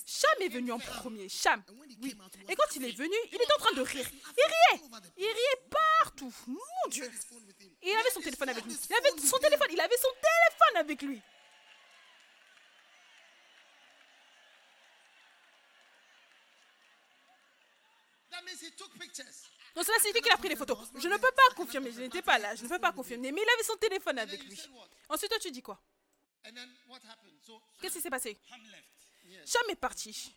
Cham 0.06 0.42
est 0.42 0.50
venu 0.50 0.72
en 0.72 0.80
premier. 0.80 1.30
Cham. 1.30 1.64
Oui. 2.02 2.16
Et 2.50 2.56
quand 2.56 2.76
il 2.76 2.86
est 2.86 2.98
venu, 2.98 3.16
il 3.32 3.36
était 3.36 3.54
en 3.54 3.64
train 3.64 3.74
de 3.74 3.82
rire. 3.82 4.10
Il 4.12 4.78
riait. 4.78 4.84
Il 5.18 5.26
riait 5.26 5.70
partout. 6.02 6.34
Mon 6.48 6.90
Dieu. 6.90 7.10
Et 7.82 7.90
il 7.90 7.96
avait 7.96 8.12
son 8.12 8.22
téléphone 8.22 8.50
avec 8.50 8.66
lui. 8.66 8.78
Il 8.90 8.96
avait 8.96 9.22
son 9.22 9.38
téléphone. 9.38 9.68
Il 9.72 9.82
avait 9.82 9.98
son 9.98 10.10
téléphone 10.22 10.78
avec 10.78 11.02
lui. 11.02 11.22
Donc 19.76 19.86
cela 19.86 19.98
signifie 20.00 20.22
qu'il 20.22 20.32
a 20.32 20.38
pris 20.38 20.50
des 20.50 20.56
photos. 20.56 20.78
Je 21.00 21.08
ne 21.08 21.18
peux 21.18 21.32
pas 21.32 21.56
confirmer, 21.56 21.92
je 21.92 22.02
n'étais 22.02 22.22
pas 22.22 22.38
là, 22.38 22.56
je 22.56 22.64
ne 22.64 22.70
peux 22.70 22.80
pas 22.80 22.92
confirmer, 22.92 23.32
mais 23.32 23.42
il 23.42 23.50
avait 23.50 23.64
son 23.64 23.76
téléphone 23.78 24.20
avec 24.20 24.44
lui. 24.44 24.62
Ensuite, 25.10 25.30
toi, 25.30 25.40
tu 25.40 25.52
dis 25.52 25.62
quoi? 25.62 25.82
Qu'est-ce 27.82 27.96
qui 27.96 28.02
s'est 28.02 28.10
passé? 28.10 28.38
Cham 29.46 29.64
est 29.70 29.76
parti. 29.76 30.36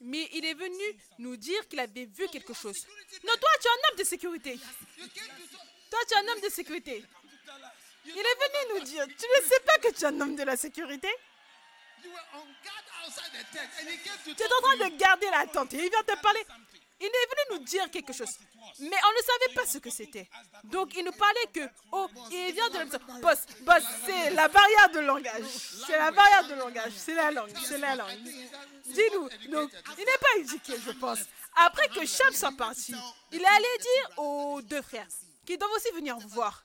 Mais 0.00 0.28
il 0.32 0.44
est 0.46 0.54
venu 0.54 0.82
nous 1.18 1.36
dire 1.36 1.68
qu'il 1.68 1.78
avait 1.78 2.06
vu 2.06 2.26
quelque 2.28 2.54
chose. 2.54 2.86
Non, 3.22 3.34
toi, 3.36 3.50
tu 3.60 3.66
es 3.66 3.70
un 3.70 3.90
homme 3.90 3.98
de 3.98 4.04
sécurité. 4.04 4.58
Toi, 5.90 5.98
tu 6.08 6.14
es 6.14 6.16
un 6.16 6.28
homme 6.32 6.40
de 6.40 6.48
sécurité. 6.48 7.04
Il 8.06 8.10
est 8.10 8.14
venu 8.14 8.78
nous 8.78 8.84
dire, 8.84 9.06
tu 9.06 9.12
ne 9.12 9.46
sais 9.46 9.60
pas 9.60 9.78
que 9.78 9.92
tu 9.94 10.00
es 10.00 10.06
un 10.06 10.20
homme 10.20 10.34
de 10.36 10.42
la 10.42 10.56
sécurité? 10.56 11.10
Tu 12.02 12.08
es 14.42 14.52
en 14.52 14.60
train 14.62 14.76
de 14.88 14.96
garder 14.96 15.30
la 15.30 15.46
tente 15.46 15.74
et 15.74 15.84
il 15.84 15.90
vient 15.90 16.02
te 16.02 16.18
parler. 16.22 16.46
Il 17.00 17.06
est 17.06 17.08
venu 17.08 17.58
nous 17.58 17.64
dire 17.64 17.90
quelque 17.90 18.12
chose. 18.12 18.28
Mais 18.78 18.86
on 18.86 19.12
ne 19.12 19.22
savait 19.24 19.54
pas 19.54 19.66
ce 19.66 19.78
que 19.78 19.90
c'était. 19.90 20.28
Donc 20.64 20.94
il 20.94 21.04
nous 21.04 21.12
parlait 21.12 21.46
que, 21.52 21.60
oh, 21.92 22.06
il 22.30 22.52
vient 22.52 22.68
de 22.68 22.78
la 22.78 23.20
Boss, 23.20 23.38
boss, 23.62 23.82
c'est 24.04 24.30
la 24.30 24.48
barrière 24.48 24.90
de 24.92 25.00
langage. 25.00 25.44
C'est 25.86 25.96
la 25.96 26.10
barrière 26.10 26.46
de 26.46 26.54
langage. 26.54 26.92
C'est 26.96 27.14
la 27.14 27.30
langue. 27.30 27.52
C'est 27.64 27.78
la 27.78 27.96
langue. 27.96 28.18
Dis-nous. 28.86 29.28
Donc, 29.50 29.70
il 29.98 30.04
n'est 30.04 30.18
pas 30.20 30.36
éduqué, 30.38 30.74
je 30.84 30.92
pense. 30.92 31.20
Après 31.56 31.88
que 31.88 32.04
Cham 32.06 32.32
soit 32.32 32.52
parti, 32.52 32.94
il 33.32 33.40
est 33.40 33.46
allé 33.46 33.78
dire 33.80 34.18
aux 34.18 34.60
deux 34.62 34.82
frères 34.82 35.06
qu'ils 35.46 35.58
doivent 35.58 35.72
aussi 35.72 35.90
venir 35.94 36.18
voir. 36.18 36.64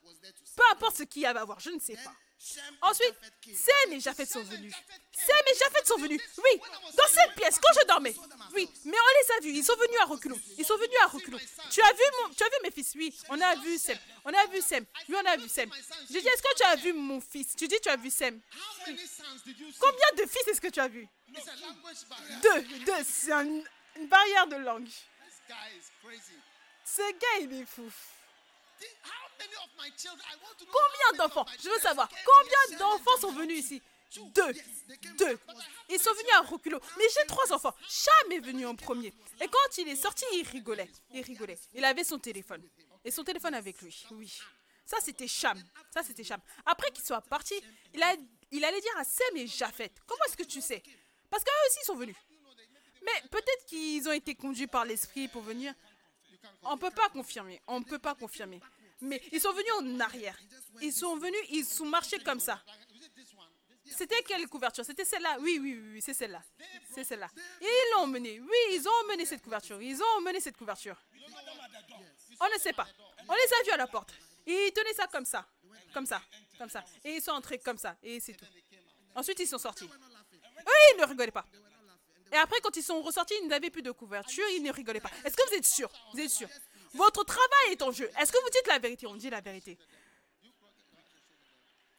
Peu 0.56 0.62
importe 0.72 0.96
ce 0.96 1.02
qu'il 1.04 1.22
y 1.22 1.26
a 1.26 1.30
à 1.30 1.44
voir, 1.44 1.60
je 1.60 1.70
ne 1.70 1.80
sais 1.80 1.96
pas. 1.96 2.12
Ensuite, 2.82 3.14
Sem 3.54 3.92
et 3.92 4.00
Japheth 4.00 4.30
sont 4.30 4.42
venus. 4.42 4.72
Sem 5.12 5.36
et 5.50 5.58
Japheth 5.58 5.86
sont 5.86 5.96
venus. 5.96 6.20
Oui, 6.38 6.60
dans 6.96 7.08
cette 7.08 7.34
pièce, 7.34 7.58
quand 7.58 7.80
je 7.80 7.86
dormais. 7.86 8.14
Oui, 8.54 8.70
mais 8.84 8.96
on 8.96 9.32
les 9.32 9.36
a 9.36 9.40
vus. 9.40 9.58
Ils 9.58 9.64
sont 9.64 9.76
venus 9.76 9.98
à 10.00 10.04
reculons. 10.04 10.40
Ils 10.56 10.64
sont 10.64 10.76
venus 10.76 10.96
à 11.02 11.06
reculons. 11.06 11.38
Tu 11.70 11.80
as 11.82 11.92
vu, 11.92 12.02
mon, 12.20 12.34
tu 12.34 12.42
as 12.44 12.48
vu 12.48 12.54
mes 12.62 12.70
fils? 12.70 12.92
Oui, 12.94 13.18
on 13.30 13.40
a 13.40 13.56
vu 13.56 13.78
Sem. 13.78 13.98
On 14.24 14.32
a 14.32 14.46
vu 14.46 14.60
Sem. 14.60 14.84
Oui, 15.08 15.16
on 15.18 15.26
a 15.26 15.36
vu 15.36 15.48
Sem. 15.48 15.70
J'ai 16.10 16.20
dit, 16.20 16.28
est-ce 16.28 16.42
que 16.42 16.56
tu 16.56 16.62
as 16.64 16.76
vu 16.76 16.92
mon 16.92 17.20
fils? 17.20 17.56
Tu 17.56 17.66
dis, 17.66 17.80
tu 17.80 17.88
as 17.88 17.96
vu 17.96 18.10
Sem. 18.10 18.40
Combien 18.84 20.24
de 20.24 20.26
fils 20.28 20.46
est-ce 20.48 20.60
que 20.60 20.68
tu 20.68 20.80
as 20.80 20.88
vu? 20.88 21.08
Deux. 22.42 22.62
Deux. 22.84 23.04
C'est 23.04 23.32
une 23.32 23.64
barrière 24.08 24.46
de 24.46 24.56
langue. 24.56 24.88
Ce 26.84 27.02
gars, 27.12 27.38
il 27.40 27.60
est 27.60 27.66
fou. 27.66 27.90
Combien 30.72 31.18
d'enfants? 31.18 31.46
Je 31.62 31.68
veux 31.68 31.78
savoir. 31.78 32.08
Combien 32.08 32.78
d'enfants 32.78 33.20
sont 33.20 33.32
venus 33.32 33.58
ici? 33.64 33.82
Deux. 34.16 34.52
Deux. 35.18 35.38
Ils 35.88 36.00
sont 36.00 36.12
venus 36.12 36.32
à 36.34 36.40
reculons. 36.42 36.80
Mais 36.96 37.04
j'ai 37.14 37.26
trois 37.26 37.52
enfants. 37.52 37.74
Cham 37.88 38.32
est 38.32 38.40
venu 38.40 38.66
en 38.66 38.74
premier. 38.74 39.12
Et 39.40 39.48
quand 39.48 39.78
il 39.78 39.88
est 39.88 39.96
sorti, 39.96 40.24
il 40.32 40.46
rigolait. 40.48 40.90
Il 41.12 41.22
rigolait. 41.22 41.58
Il 41.74 41.84
avait 41.84 42.04
son 42.04 42.18
téléphone. 42.18 42.62
Et 43.04 43.10
son 43.10 43.24
téléphone 43.24 43.54
avec 43.54 43.80
lui. 43.82 44.06
Oui. 44.12 44.38
Ça, 44.84 44.98
c'était 45.02 45.28
Cham. 45.28 45.60
Ça, 45.92 46.02
c'était 46.02 46.24
Cham. 46.24 46.40
Après 46.64 46.90
qu'il 46.92 47.04
soit 47.04 47.20
parti, 47.20 47.54
il, 47.92 48.02
a, 48.02 48.14
il 48.52 48.64
allait 48.64 48.80
dire 48.80 48.96
à 48.96 49.04
Sem 49.04 49.36
et 49.36 49.46
Jafet. 49.46 49.92
Comment 50.06 50.24
est-ce 50.26 50.36
que 50.36 50.44
tu 50.44 50.60
sais? 50.60 50.82
Parce 51.28 51.42
qu'eux 51.42 51.68
aussi 51.68 51.84
sont 51.84 51.96
venus. 51.96 52.16
Mais 53.02 53.28
peut-être 53.30 53.66
qu'ils 53.66 54.08
ont 54.08 54.12
été 54.12 54.34
conduits 54.34 54.66
par 54.66 54.84
l'esprit 54.84 55.28
pour 55.28 55.42
venir. 55.42 55.74
On 56.62 56.74
ne 56.76 56.80
peut 56.80 56.90
pas 56.90 57.08
confirmer. 57.08 57.60
On 57.66 57.80
ne 57.80 57.84
peut 57.84 57.98
pas 57.98 58.14
confirmer. 58.14 58.60
Mais 59.00 59.20
ils 59.32 59.40
sont 59.40 59.52
venus 59.52 59.72
en 59.80 60.00
arrière. 60.00 60.38
Ils 60.80 60.92
sont 60.92 61.16
venus, 61.16 61.40
ils 61.50 61.64
sont 61.64 61.86
marchés 61.86 62.18
comme 62.20 62.40
ça. 62.40 62.62
C'était 63.84 64.22
quelle 64.22 64.46
couverture? 64.48 64.84
C'était 64.84 65.04
celle-là 65.04 65.36
Oui, 65.40 65.58
oui, 65.60 65.80
oui, 65.92 66.02
c'est 66.02 66.14
celle-là. 66.14 66.42
C'est 66.92 67.04
celle-là. 67.04 67.28
Et 67.60 67.64
ils 67.64 67.90
l'ont 67.94 68.02
emmené. 68.02 68.40
Oui, 68.40 68.56
ils 68.72 68.88
ont 68.88 69.04
emmené 69.04 69.24
cette 69.24 69.42
couverture. 69.42 69.80
Ils 69.80 70.00
ont 70.02 70.18
emmené 70.18 70.40
cette 70.40 70.56
couverture. 70.56 70.96
On 72.40 72.46
ne 72.52 72.58
sait 72.58 72.72
pas. 72.72 72.86
On 73.28 73.34
les 73.34 73.52
a 73.60 73.62
vus 73.64 73.70
à 73.70 73.76
la 73.76 73.86
porte. 73.86 74.12
Ils 74.46 74.72
tenaient 74.74 74.94
ça 74.94 75.06
comme 75.06 75.24
ça. 75.24 75.46
Comme 75.92 76.06
ça. 76.06 76.20
Comme 76.58 76.68
ça. 76.68 76.84
Et 77.04 77.16
ils 77.16 77.22
sont 77.22 77.32
entrés 77.32 77.58
comme 77.58 77.78
ça. 77.78 77.96
Et 78.02 78.18
c'est 78.20 78.34
tout. 78.34 78.44
Ensuite, 79.14 79.38
ils 79.40 79.46
sont 79.46 79.58
sortis. 79.58 79.88
Oui, 79.88 80.72
ils 80.94 81.00
ne 81.00 81.06
rigolaient 81.06 81.30
pas. 81.30 81.46
Et 82.32 82.36
après, 82.36 82.60
quand 82.60 82.76
ils 82.76 82.82
sont 82.82 83.00
ressortis, 83.02 83.34
ils 83.42 83.48
n'avaient 83.48 83.70
plus 83.70 83.82
de 83.82 83.90
couverture. 83.92 84.44
Ils 84.56 84.62
ne 84.62 84.72
rigolaient 84.72 85.00
pas. 85.00 85.10
Est-ce 85.24 85.36
que 85.36 85.48
vous 85.48 85.54
êtes 85.54 85.66
sûr? 85.66 85.90
Vous 86.12 86.20
êtes 86.20 86.30
sûr? 86.30 86.48
Votre 86.94 87.24
travail 87.24 87.72
est 87.72 87.82
en 87.82 87.92
jeu. 87.92 88.10
Est-ce 88.18 88.32
que 88.32 88.42
vous 88.42 88.50
dites 88.50 88.66
la 88.66 88.78
vérité? 88.78 89.06
On 89.06 89.14
dit 89.14 89.30
la 89.30 89.40
vérité. 89.40 89.78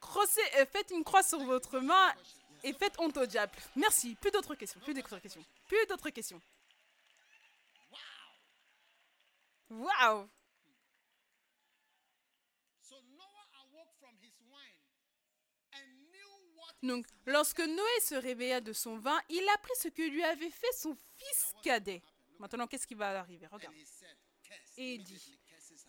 Crossez, 0.00 0.40
euh, 0.56 0.66
faites 0.72 0.90
une 0.90 1.04
croix 1.04 1.22
sur 1.22 1.40
votre 1.40 1.80
main 1.80 2.14
et 2.62 2.72
faites 2.72 2.94
honte 2.98 3.16
au 3.16 3.26
diable. 3.26 3.52
Merci. 3.76 4.14
Plus 4.16 4.30
d'autres 4.30 4.54
questions. 4.54 4.80
Plus 4.80 4.94
d'autres 4.94 5.18
questions. 5.18 5.44
Plus 5.66 5.86
d'autres 5.86 6.10
questions. 6.10 6.40
Wow. 9.70 10.28
Donc, 16.82 17.06
lorsque 17.26 17.60
Noé 17.60 18.00
se 18.00 18.14
réveilla 18.14 18.60
de 18.60 18.72
son 18.72 18.98
vin, 18.98 19.20
il 19.28 19.46
apprit 19.54 19.74
ce 19.80 19.88
que 19.88 20.02
lui 20.02 20.22
avait 20.22 20.50
fait 20.50 20.72
son 20.72 20.96
fils 21.16 21.54
cadet. 21.62 22.02
Maintenant, 22.38 22.66
qu'est-ce 22.66 22.86
qui 22.86 22.94
va 22.94 23.18
arriver? 23.18 23.46
Regarde. 23.48 23.74
Et 24.76 24.94
il 24.94 25.02
dit, 25.02 25.38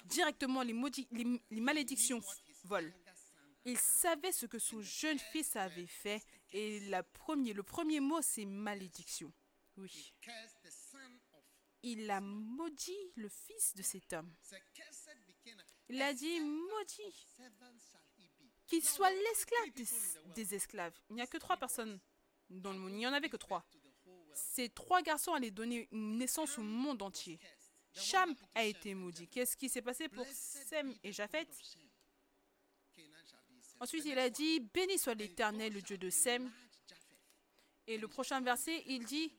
directement, 0.06 0.64
les, 0.64 0.74
malédictions 1.62 2.22
volent. 2.64 2.92
Il 3.66 3.78
savait 3.78 4.32
ce 4.32 4.46
que 4.46 4.58
son 4.58 4.82
jeune 4.82 5.20
fils 5.20 5.56
avait 5.56 5.86
fait 5.86 6.24
et 6.52 6.80
la 6.90 7.04
premier, 7.04 7.54
le 7.54 7.64
premier 7.64 8.00
mot, 8.00 8.22
c'est 8.22 8.46
malédiction. 8.46 9.32
Oui. 9.78 10.14
Il 11.84 12.10
a 12.10 12.20
maudit 12.20 13.12
le 13.16 13.30
fils 13.30 13.76
de 13.76 13.84
cet 13.84 14.12
homme. 14.14 14.34
Il 15.88 16.02
a 16.02 16.14
dit 16.14 16.40
maudit, 16.42 17.28
qu'il 18.70 18.84
soit 18.84 19.12
l'esclave 19.12 19.70
des, 20.36 20.56
esclaves. 20.56 20.94
Il 21.10 21.16
n'y 21.16 21.22
a 21.22 21.28
que 21.28 21.38
trois 21.38 21.58
personnes 21.58 22.00
dans 22.50 22.72
le 22.72 22.80
monde. 22.80 22.92
Il 22.92 22.98
n'y 22.98 23.08
en 23.08 23.14
avait 23.14 23.30
que 23.30 23.38
trois. 23.38 23.66
Ces 24.34 24.70
trois 24.70 25.02
garçons 25.02 25.34
allaient 25.34 25.52
donner 25.52 25.88
une 25.92 26.18
naissance 26.18 26.58
au 26.58 26.62
monde 26.62 27.02
entier. 27.02 27.40
Cham 27.94 28.34
a 28.54 28.64
été 28.64 28.94
maudit. 28.94 29.28
Qu'est-ce 29.28 29.58
qui 29.58 29.68
s'est 29.68 29.82
passé 29.82 30.08
pour 30.08 30.26
Sem 30.32 30.94
et 31.04 31.12
Japhet? 31.12 31.48
Ensuite, 33.80 34.06
il 34.06 34.20
a 34.20 34.30
dit 34.30 34.60
Béni 34.60 35.00
soit 35.00 35.16
l'Éternel, 35.16 35.74
le 35.74 35.82
Dieu 35.82 35.98
de 35.98 36.10
Sem. 36.10 36.50
Et 37.88 37.98
le 37.98 38.08
prochain 38.08 38.40
verset, 38.40 38.84
il 38.86 39.04
dit 39.06 39.34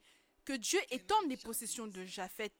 que 0.44 0.54
Dieu 0.54 0.80
étende 0.90 1.28
les 1.28 1.36
possessions 1.36 1.86
de 1.86 2.04
Japhet 2.04 2.52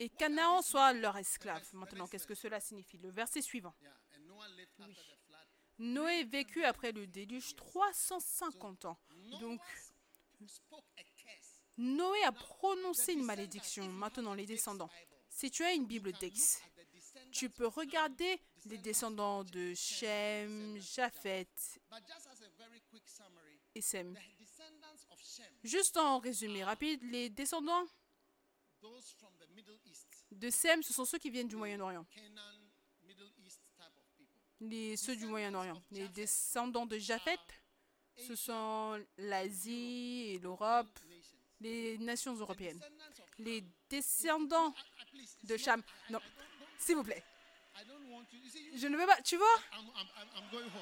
et 0.00 0.08
Canaan 0.08 0.62
soit 0.62 0.94
leur 0.94 1.16
esclave. 1.18 1.68
Maintenant, 1.74 2.08
qu'est-ce 2.08 2.26
que 2.26 2.34
cela 2.34 2.58
signifie? 2.58 2.98
Le 2.98 3.10
verset 3.10 3.42
suivant. 3.42 3.74
Noé 5.78 6.24
vécut 6.24 6.64
après 6.64 6.90
le 6.90 7.06
déluge 7.06 7.54
350 7.54 8.86
ans. 8.86 8.98
Donc. 9.40 9.60
Noé 11.76 12.22
a 12.24 12.32
prononcé 12.32 13.12
une 13.12 13.24
malédiction. 13.24 13.86
Maintenant, 13.88 14.34
les 14.34 14.46
descendants. 14.46 14.90
Si 15.28 15.50
tu 15.50 15.64
as 15.64 15.72
une 15.72 15.86
Bible 15.86 16.12
descendants, 16.12 16.62
tu 17.30 17.50
peux 17.50 17.66
regarder 17.66 18.40
les 18.66 18.78
descendants 18.78 19.44
de 19.44 19.74
Shem, 19.74 20.78
Japhet 20.78 21.48
et 23.74 23.80
Sem. 23.80 24.18
Juste 25.62 25.96
en 25.98 26.18
résumé 26.18 26.64
rapide, 26.64 27.02
les 27.10 27.28
descendants 27.28 27.86
de 30.32 30.50
Sem, 30.50 30.82
ce 30.82 30.92
sont 30.92 31.04
ceux 31.04 31.18
qui 31.18 31.30
viennent 31.30 31.48
du 31.48 31.56
Moyen-Orient. 31.56 32.06
Les, 34.60 34.96
ceux 34.96 35.16
du 35.16 35.26
Moyen-Orient. 35.26 35.80
Les 35.90 36.08
descendants 36.08 36.86
de 36.86 36.98
Japhet, 36.98 37.38
ce 38.16 38.34
sont 38.34 39.02
l'Asie 39.16 40.32
et 40.34 40.38
l'Europe, 40.38 40.98
les 41.60 41.98
nations 41.98 42.34
européennes. 42.34 42.80
Les 43.38 43.64
descendants 43.88 44.74
de 45.44 45.56
Cham. 45.56 45.82
Non, 46.10 46.20
s'il 46.78 46.96
vous 46.96 47.04
plaît. 47.04 47.22
Je 48.74 48.86
ne 48.86 48.96
veux 48.96 49.06
pas. 49.06 49.20
Tu 49.22 49.36
vois? 49.36 49.46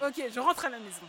Ok, 0.08 0.22
je 0.30 0.40
rentre 0.40 0.64
à 0.64 0.68
la 0.70 0.80
maison. 0.80 1.08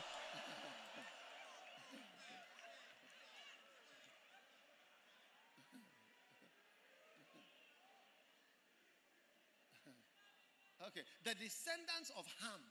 Okay, 10.90 11.04
the 11.24 11.36
descendants 11.36 12.12
of 12.18 12.26
Ham 12.42 12.62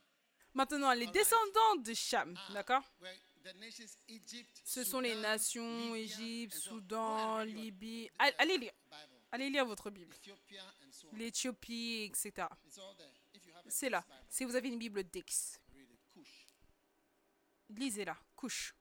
Maintenant, 0.54 0.92
les 0.92 1.06
descendants 1.06 1.76
de 1.84 1.94
Cham, 1.94 2.36
d'accord 2.52 2.82
nations 3.56 3.86
Egypt. 4.08 4.62
Ce 4.64 4.84
sont 4.84 5.00
les 5.00 5.14
nations 5.14 5.94
Égypte. 5.94 6.54
Soudan, 6.54 7.44
Libye. 7.44 8.10
Allez, 8.18 8.58
lire. 8.58 8.72
Allez 9.30 9.50
lire 9.50 9.64
votre 9.66 9.90
Bible. 9.90 10.14
L'Éthiopie, 11.12 12.10
etc. 12.10 12.46
C'est 13.68 13.90
là. 13.90 14.04
Si 14.28 14.44
vous 14.44 14.54
avez 14.54 14.68
une 14.68 14.78
Bible 14.78 15.04
d'Ex, 15.04 15.60
lisez-la. 17.70 18.16
Couche. 18.34 18.74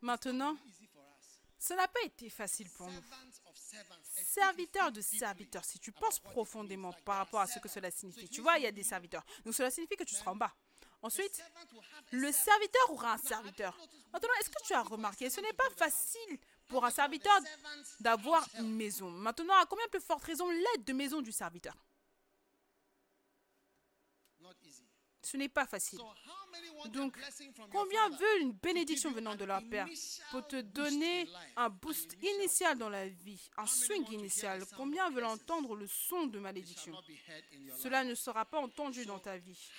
Maintenant. 0.00 0.56
Ça 1.58 1.74
n'a 1.74 1.88
pas 1.88 2.02
été 2.04 2.30
facile 2.30 2.68
pour 2.70 2.88
nous. 2.88 3.02
Serviteur 4.24 4.92
de 4.92 5.00
serviteur, 5.00 5.64
si 5.64 5.78
tu 5.78 5.92
penses 5.92 6.20
profondément 6.20 6.92
par 7.04 7.16
rapport 7.16 7.40
à 7.40 7.46
ce 7.46 7.58
que 7.58 7.68
cela 7.68 7.90
signifie, 7.90 8.28
tu 8.28 8.40
vois, 8.40 8.58
il 8.58 8.64
y 8.64 8.66
a 8.66 8.72
des 8.72 8.82
serviteurs. 8.82 9.24
Donc 9.44 9.54
cela 9.54 9.70
signifie 9.70 9.96
que 9.96 10.04
tu 10.04 10.14
seras 10.14 10.30
en 10.30 10.36
bas. 10.36 10.54
Ensuite, 11.02 11.42
le 12.12 12.32
serviteur 12.32 12.90
aura 12.90 13.12
un 13.14 13.18
serviteur. 13.18 13.76
Maintenant, 14.12 14.30
est-ce 14.40 14.50
que 14.50 14.62
tu 14.66 14.74
as 14.74 14.82
remarqué, 14.82 15.30
ce 15.30 15.40
n'est 15.40 15.52
pas 15.52 15.70
facile 15.76 16.38
pour 16.66 16.84
un 16.84 16.90
serviteur 16.90 17.38
d'avoir 18.00 18.46
une 18.58 18.74
maison. 18.74 19.10
Maintenant, 19.10 19.54
à 19.54 19.66
combien 19.66 19.86
plus 19.88 20.00
forte 20.00 20.24
raison 20.24 20.48
l'aide 20.50 20.84
de 20.84 20.92
maison 20.92 21.22
du 21.22 21.32
serviteur 21.32 21.74
Not 24.40 24.54
easy. 24.64 24.88
Ce 25.30 25.36
n'est 25.36 25.50
pas 25.50 25.66
facile. 25.66 25.98
Donc, 26.86 27.18
combien 27.70 28.08
veulent 28.08 28.40
une 28.40 28.52
bénédiction 28.52 29.10
venant 29.12 29.34
de 29.34 29.44
leur 29.44 29.62
Père 29.68 29.86
pour 30.30 30.46
te 30.46 30.60
donner 30.62 31.28
un 31.56 31.68
boost 31.68 32.16
initial 32.22 32.78
dans 32.78 32.88
la 32.88 33.08
vie, 33.08 33.50
un 33.58 33.66
swing 33.66 34.10
initial? 34.10 34.64
Combien 34.74 35.10
veulent 35.10 35.26
entendre 35.26 35.76
le 35.76 35.86
son 35.86 36.28
de 36.28 36.38
malédiction? 36.38 36.94
Cela 37.78 38.04
ne 38.04 38.14
sera 38.14 38.46
pas 38.46 38.58
entendu 38.58 39.04
dans 39.04 39.18
ta 39.18 39.36
vie. 39.36 39.70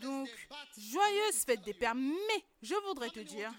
Donc, 0.00 0.28
joyeuse 0.76 1.44
fête 1.44 1.62
des 1.62 1.74
pères, 1.74 1.94
mais 1.94 2.44
je 2.62 2.74
voudrais 2.86 3.10
te 3.10 3.20
dire, 3.20 3.52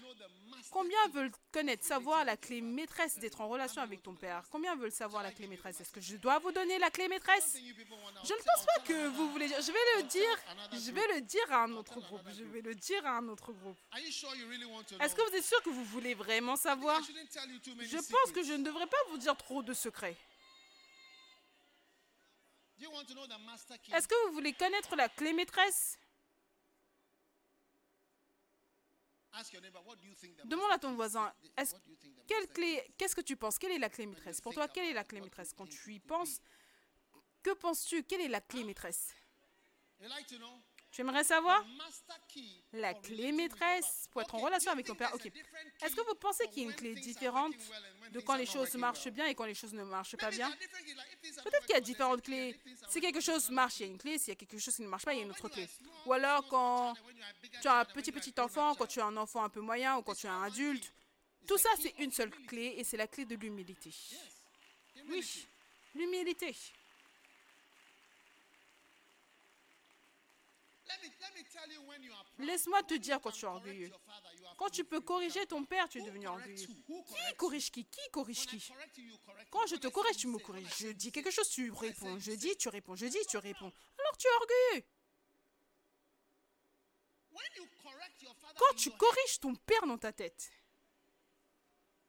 combien 0.70 1.08
veulent 1.08 1.32
connaître, 1.52 1.84
savoir 1.84 2.24
la 2.24 2.36
clé 2.36 2.60
maîtresse 2.60 3.18
d'être 3.18 3.40
en 3.40 3.48
relation 3.48 3.82
avec 3.82 4.02
ton 4.02 4.14
Père? 4.14 4.44
Combien 4.50 4.74
veulent 4.76 4.92
savoir 4.92 5.22
la 5.22 5.32
clé 5.32 5.46
maîtresse? 5.46 5.80
Est-ce 5.80 5.92
que 5.92 6.00
je 6.00 6.16
dois 6.16 6.38
vous 6.38 6.52
donner 6.52 6.78
la 6.78 6.90
clé 6.90 7.08
maîtresse? 7.08 7.56
Je 7.56 8.32
ne 8.32 8.38
pense 8.38 8.66
pas 8.66 8.80
que 8.86 9.08
vous 9.08 9.30
voulez. 9.30 9.48
Je 9.48 9.72
vais 9.72 10.02
le 10.02 10.02
dire. 10.04 10.38
Je 10.72 10.90
vais 10.90 11.14
le 11.14 11.20
dire 11.20 11.52
à 11.52 11.64
un 11.64 11.72
autre 11.72 12.00
groupe. 12.00 12.22
Je 12.36 12.44
vais 12.44 12.60
le 12.62 12.74
dire 12.74 13.04
à 13.06 13.18
un 13.18 13.28
autre 13.28 13.52
groupe. 13.52 13.78
Est-ce 13.94 15.14
que 15.14 15.30
vous 15.30 15.36
êtes 15.36 15.44
sûr 15.44 15.62
que 15.62 15.70
vous 15.70 15.84
voulez 15.84 16.14
vraiment 16.14 16.56
savoir? 16.56 17.00
Je 17.02 17.96
pense 17.96 18.32
que 18.32 18.42
je 18.42 18.52
ne 18.54 18.64
devrais 18.64 18.86
pas 18.86 18.96
vous 19.10 19.18
dire 19.18 19.36
trop 19.36 19.62
de 19.62 19.74
secrets. 19.74 20.16
Est-ce 23.92 24.08
que 24.08 24.26
vous 24.26 24.34
voulez 24.34 24.52
connaître 24.52 24.96
la 24.96 25.08
clé 25.08 25.32
maîtresse 25.32 25.96
Ask 25.96 26.02
your 26.02 26.02
neighbor, 26.02 26.02
what 26.04 28.02
do 28.06 28.10
you 28.10 28.72
think 28.72 29.06
the 29.06 29.22
Demande 30.44 30.70
à 30.72 30.78
ton 30.78 30.94
voisin. 30.94 31.32
is? 31.42 31.50
Est-ce 31.56 31.74
quelle 32.26 32.48
clé 32.48 32.94
Qu'est-ce 32.96 33.16
que 33.16 33.20
tu 33.20 33.36
penses? 33.36 33.58
Quelle 33.58 33.72
est 33.72 33.78
la 33.78 33.90
clé 33.90 34.06
maîtresse? 34.06 34.40
Pour 34.40 34.54
toi, 34.54 34.68
quelle 34.68 34.86
est 34.86 34.92
la 34.92 35.04
clé 35.04 35.20
maîtresse? 35.20 35.52
Quand 35.52 35.66
tu 35.66 35.94
y 35.94 36.00
penses, 36.00 36.40
que 37.42 37.50
penses-tu? 37.54 38.04
Quelle 38.04 38.22
est 38.22 38.28
la 38.28 38.40
clé 38.40 38.64
maîtresse? 38.64 39.12
Tu 40.94 41.00
aimerais 41.00 41.24
savoir? 41.24 41.66
La 42.72 42.94
clé 42.94 43.32
maîtresse 43.32 44.08
pour 44.12 44.22
être 44.22 44.32
en 44.36 44.38
relation 44.38 44.70
avec 44.70 44.86
ton 44.86 44.94
père. 44.94 45.12
Ok. 45.12 45.26
Est-ce 45.82 45.96
que 45.96 46.06
vous 46.06 46.14
pensez 46.14 46.46
qu'il 46.46 46.62
y 46.62 46.66
a 46.66 46.68
une 46.68 46.76
clé 46.76 46.94
différente 46.94 47.52
de 48.12 48.20
quand 48.20 48.36
les 48.36 48.46
choses 48.46 48.72
marchent 48.74 49.08
bien 49.08 49.26
et 49.26 49.34
quand 49.34 49.44
les 49.44 49.56
choses 49.56 49.72
ne 49.72 49.82
marchent 49.82 50.16
pas 50.16 50.30
bien? 50.30 50.48
Peut-être 51.42 51.66
qu'il 51.66 51.74
y 51.74 51.78
a 51.78 51.80
différentes 51.80 52.22
clés. 52.22 52.56
Si 52.88 53.00
quelque 53.00 53.20
chose 53.20 53.50
marche, 53.50 53.80
il 53.80 53.86
y 53.86 53.86
a 53.86 53.88
une 53.88 53.98
clé. 53.98 54.18
S'il 54.18 54.28
y 54.28 54.32
a 54.32 54.36
quelque 54.36 54.56
chose 54.56 54.76
qui 54.76 54.82
ne 54.82 54.86
marche 54.86 55.04
pas, 55.04 55.14
il 55.14 55.18
y 55.18 55.22
a 55.22 55.24
une 55.24 55.32
autre 55.32 55.48
clé. 55.48 55.68
Ou 56.06 56.12
alors 56.12 56.46
quand 56.46 56.94
tu 57.60 57.66
as 57.66 57.80
un 57.80 57.84
petit 57.86 58.12
petit 58.12 58.34
enfant, 58.38 58.76
quand 58.76 58.86
tu 58.86 59.00
as 59.00 59.06
un 59.06 59.16
enfant 59.16 59.42
un 59.42 59.48
peu 59.48 59.60
moyen 59.60 59.96
ou 59.96 60.02
quand 60.02 60.14
tu 60.14 60.26
es 60.26 60.30
un 60.30 60.44
adulte, 60.44 60.92
tout 61.48 61.58
ça 61.58 61.70
c'est 61.80 61.94
une 61.98 62.12
seule 62.12 62.30
clé 62.46 62.74
et 62.76 62.84
c'est 62.84 62.96
la 62.96 63.08
clé 63.08 63.24
de 63.24 63.34
l'humilité. 63.34 63.92
Oui, 65.08 65.48
l'humilité. 65.92 66.54
Let 70.86 71.00
me, 71.02 71.08
let 71.08 71.10
me 71.10 71.16
tell 71.18 71.34
you 71.34 71.34
when 71.34 71.40
you 71.40 71.40
are 71.40 71.40
proud. 71.40 71.42
Laisse-moi 72.38 72.82
te 72.82 72.94
dire 72.94 73.20
quand 73.20 73.30
tu 73.30 73.44
es 73.44 73.48
orgueilleux. 73.48 73.92
Quand 74.56 74.70
tu 74.70 74.84
peux 74.84 75.00
corriger 75.00 75.46
ton 75.46 75.64
père, 75.64 75.88
tu 75.88 75.98
es 75.98 76.02
devenu 76.02 76.26
orgueilleux. 76.26 76.66
Qui 76.66 77.34
corrige 77.36 77.70
qui? 77.70 77.84
Qui 77.84 78.10
corrige 78.10 78.46
qui? 78.46 78.72
Quand 79.50 79.66
je 79.66 79.76
te 79.76 79.88
corrige, 79.88 80.16
tu 80.16 80.28
me 80.28 80.38
corriges. 80.38 80.76
Je 80.78 80.88
dis 80.88 81.12
quelque 81.12 81.30
chose, 81.30 81.48
tu 81.48 81.70
réponds. 81.70 82.18
Je 82.18 82.32
dis, 82.32 82.56
tu 82.56 82.68
réponds. 82.68 82.96
Je 82.96 83.06
dis, 83.06 83.24
tu 83.28 83.36
réponds. 83.38 83.72
Alors 83.98 84.16
tu 84.16 84.26
es 84.26 84.30
orgueilleux. 84.30 84.84
Quand 88.56 88.74
tu 88.76 88.90
corriges 88.90 89.40
ton 89.40 89.54
père 89.54 89.86
dans 89.86 89.98
ta 89.98 90.12
tête, 90.12 90.50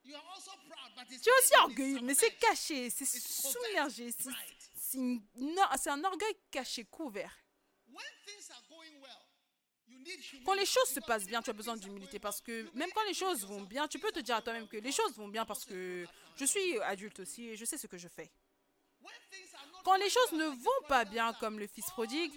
tu 0.03 0.11
es 0.11 1.37
aussi 1.39 1.55
orgueilleux, 1.57 2.01
mais 2.01 2.13
c'est 2.13 2.37
caché, 2.37 2.89
c'est 2.89 3.05
submergé. 3.05 4.11
c'est 4.11 5.89
un 5.89 6.03
orgueil 6.03 6.35
caché, 6.51 6.85
couvert. 6.85 7.44
Quand 10.45 10.53
les 10.53 10.65
choses 10.65 10.89
se 10.89 10.99
passent 10.99 11.25
bien, 11.25 11.41
tu 11.41 11.49
as 11.49 11.53
besoin 11.53 11.75
d'humilité 11.75 12.19
parce 12.19 12.41
que 12.41 12.69
même 12.73 12.89
quand 12.93 13.03
les 13.07 13.13
choses 13.13 13.45
vont 13.45 13.61
bien, 13.61 13.87
tu 13.87 13.99
peux 13.99 14.11
te 14.11 14.19
dire 14.19 14.35
à 14.35 14.41
toi-même 14.41 14.67
que 14.67 14.77
les 14.77 14.91
choses 14.91 15.13
vont 15.15 15.27
bien 15.27 15.45
parce 15.45 15.65
que 15.65 16.05
je 16.37 16.45
suis 16.45 16.79
adulte 16.81 17.19
aussi 17.21 17.47
et 17.49 17.55
je 17.57 17.65
sais 17.65 17.77
ce 17.77 17.87
que 17.87 17.97
je 17.97 18.07
fais. 18.07 18.29
Quand 19.83 19.95
les 19.95 20.09
choses 20.09 20.31
ne 20.33 20.45
vont 20.45 20.87
pas 20.87 21.05
bien 21.05 21.33
comme 21.33 21.59
le 21.59 21.67
fils 21.67 21.85
prodigue, 21.91 22.31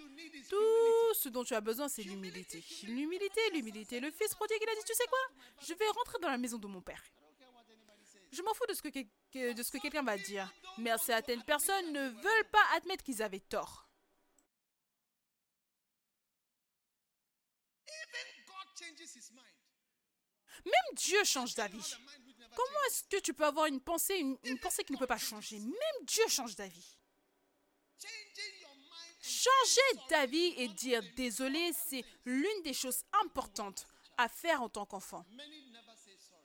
tout 0.50 1.14
ce 1.14 1.28
dont 1.30 1.44
tu 1.44 1.54
as 1.54 1.60
besoin, 1.62 1.88
c'est 1.88 2.02
l'humilité. 2.02 2.62
L'humilité, 2.84 3.40
l'humilité. 3.54 4.00
Le 4.00 4.10
fils 4.10 4.34
prodigue, 4.34 4.58
il 4.62 4.68
a 4.68 4.74
dit, 4.74 4.84
tu 4.86 4.94
sais 4.94 5.06
quoi? 5.08 5.18
Je 5.66 5.72
vais 5.74 5.88
rentrer 5.88 6.18
dans 6.20 6.28
la 6.28 6.36
maison 6.38 6.58
de 6.58 6.66
mon 6.66 6.80
père. 6.82 7.02
Je 8.30 8.42
m'en 8.42 8.52
fous 8.52 8.66
de 8.68 8.74
ce 8.74 8.82
que, 8.82 8.88
que- 8.90 9.52
de 9.54 9.62
ce 9.62 9.70
que 9.70 9.78
quelqu'un 9.78 10.02
va 10.02 10.18
dire. 10.18 10.52
Mais 10.76 10.90
certaines 10.98 11.42
personnes 11.42 11.90
ne 11.92 12.08
veulent 12.10 12.48
pas 12.52 12.62
admettre 12.76 13.02
qu'ils 13.02 13.22
avaient 13.22 13.40
tort. 13.40 13.87
Même 20.64 20.94
Dieu 20.96 21.22
change 21.24 21.54
d'avis. 21.54 21.96
Comment 22.54 22.84
est-ce 22.88 23.04
que 23.04 23.20
tu 23.20 23.34
peux 23.34 23.44
avoir 23.44 23.66
une 23.66 23.80
pensée, 23.80 24.16
une, 24.16 24.58
pensée 24.58 24.84
qui 24.84 24.92
ne 24.92 24.98
peut 24.98 25.06
pas 25.06 25.18
changer? 25.18 25.58
Même 25.58 26.04
Dieu 26.04 26.26
change 26.28 26.56
d'avis. 26.56 26.98
Changer 29.20 30.00
d'avis 30.08 30.54
et 30.56 30.68
dire 30.68 31.02
désolé, 31.14 31.72
c'est 31.72 32.04
l'une 32.24 32.62
des 32.62 32.72
choses 32.72 33.04
importantes 33.22 33.86
à 34.16 34.28
faire 34.28 34.62
en 34.62 34.68
tant 34.68 34.86
qu'enfant. 34.86 35.24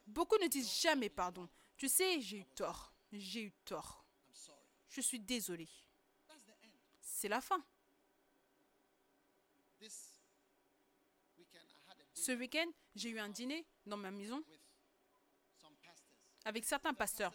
Beaucoup 0.05 0.37
ne 0.37 0.47
disent 0.47 0.81
jamais 0.81 1.09
pardon. 1.09 1.49
Tu 1.77 1.89
sais, 1.89 2.21
j'ai 2.21 2.37
eu 2.37 2.45
tort. 2.55 2.93
J'ai 3.11 3.41
eu 3.41 3.51
tort. 3.65 4.05
Je 4.89 5.01
suis 5.01 5.19
désolé. 5.19 5.67
C'est 7.01 7.29
la 7.29 7.41
fin. 7.41 7.63
Ce 12.13 12.31
week-end, 12.31 12.71
j'ai 12.95 13.09
eu 13.09 13.19
un 13.19 13.29
dîner 13.29 13.65
dans 13.85 13.97
ma 13.97 14.11
maison 14.11 14.43
avec 16.45 16.65
certains 16.65 16.93
pasteurs. 16.93 17.33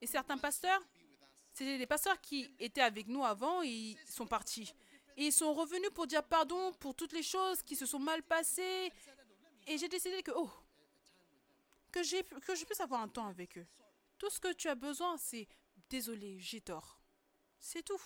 Et 0.00 0.06
certains 0.06 0.38
pasteurs, 0.38 0.80
c'était 1.52 1.78
des 1.78 1.86
pasteurs 1.86 2.20
qui 2.20 2.54
étaient 2.58 2.82
avec 2.82 3.08
nous 3.08 3.24
avant 3.24 3.62
et 3.62 3.68
ils 3.68 3.98
sont 4.06 4.26
partis. 4.26 4.72
Et 5.16 5.26
ils 5.26 5.32
sont 5.32 5.52
revenus 5.52 5.90
pour 5.90 6.06
dire 6.06 6.22
pardon 6.22 6.72
pour 6.74 6.94
toutes 6.94 7.12
les 7.12 7.22
choses 7.22 7.62
qui 7.62 7.74
se 7.74 7.86
sont 7.86 7.98
mal 7.98 8.22
passées. 8.22 8.92
Et 9.66 9.76
j'ai 9.76 9.88
décidé 9.88 10.22
que, 10.22 10.30
oh, 10.34 10.50
que, 11.90 12.00
que 12.40 12.54
je 12.54 12.64
puisse 12.64 12.80
avoir 12.80 13.02
un 13.02 13.08
temps 13.08 13.26
avec 13.26 13.58
eux. 13.58 13.66
Tout 14.18 14.30
ce 14.30 14.38
que 14.40 14.52
tu 14.52 14.68
as 14.68 14.74
besoin, 14.74 15.16
c'est 15.16 15.48
désolé, 15.90 16.38
j'ai 16.38 16.60
tort. 16.60 17.00
C'est 17.58 17.82
tout. 17.82 18.00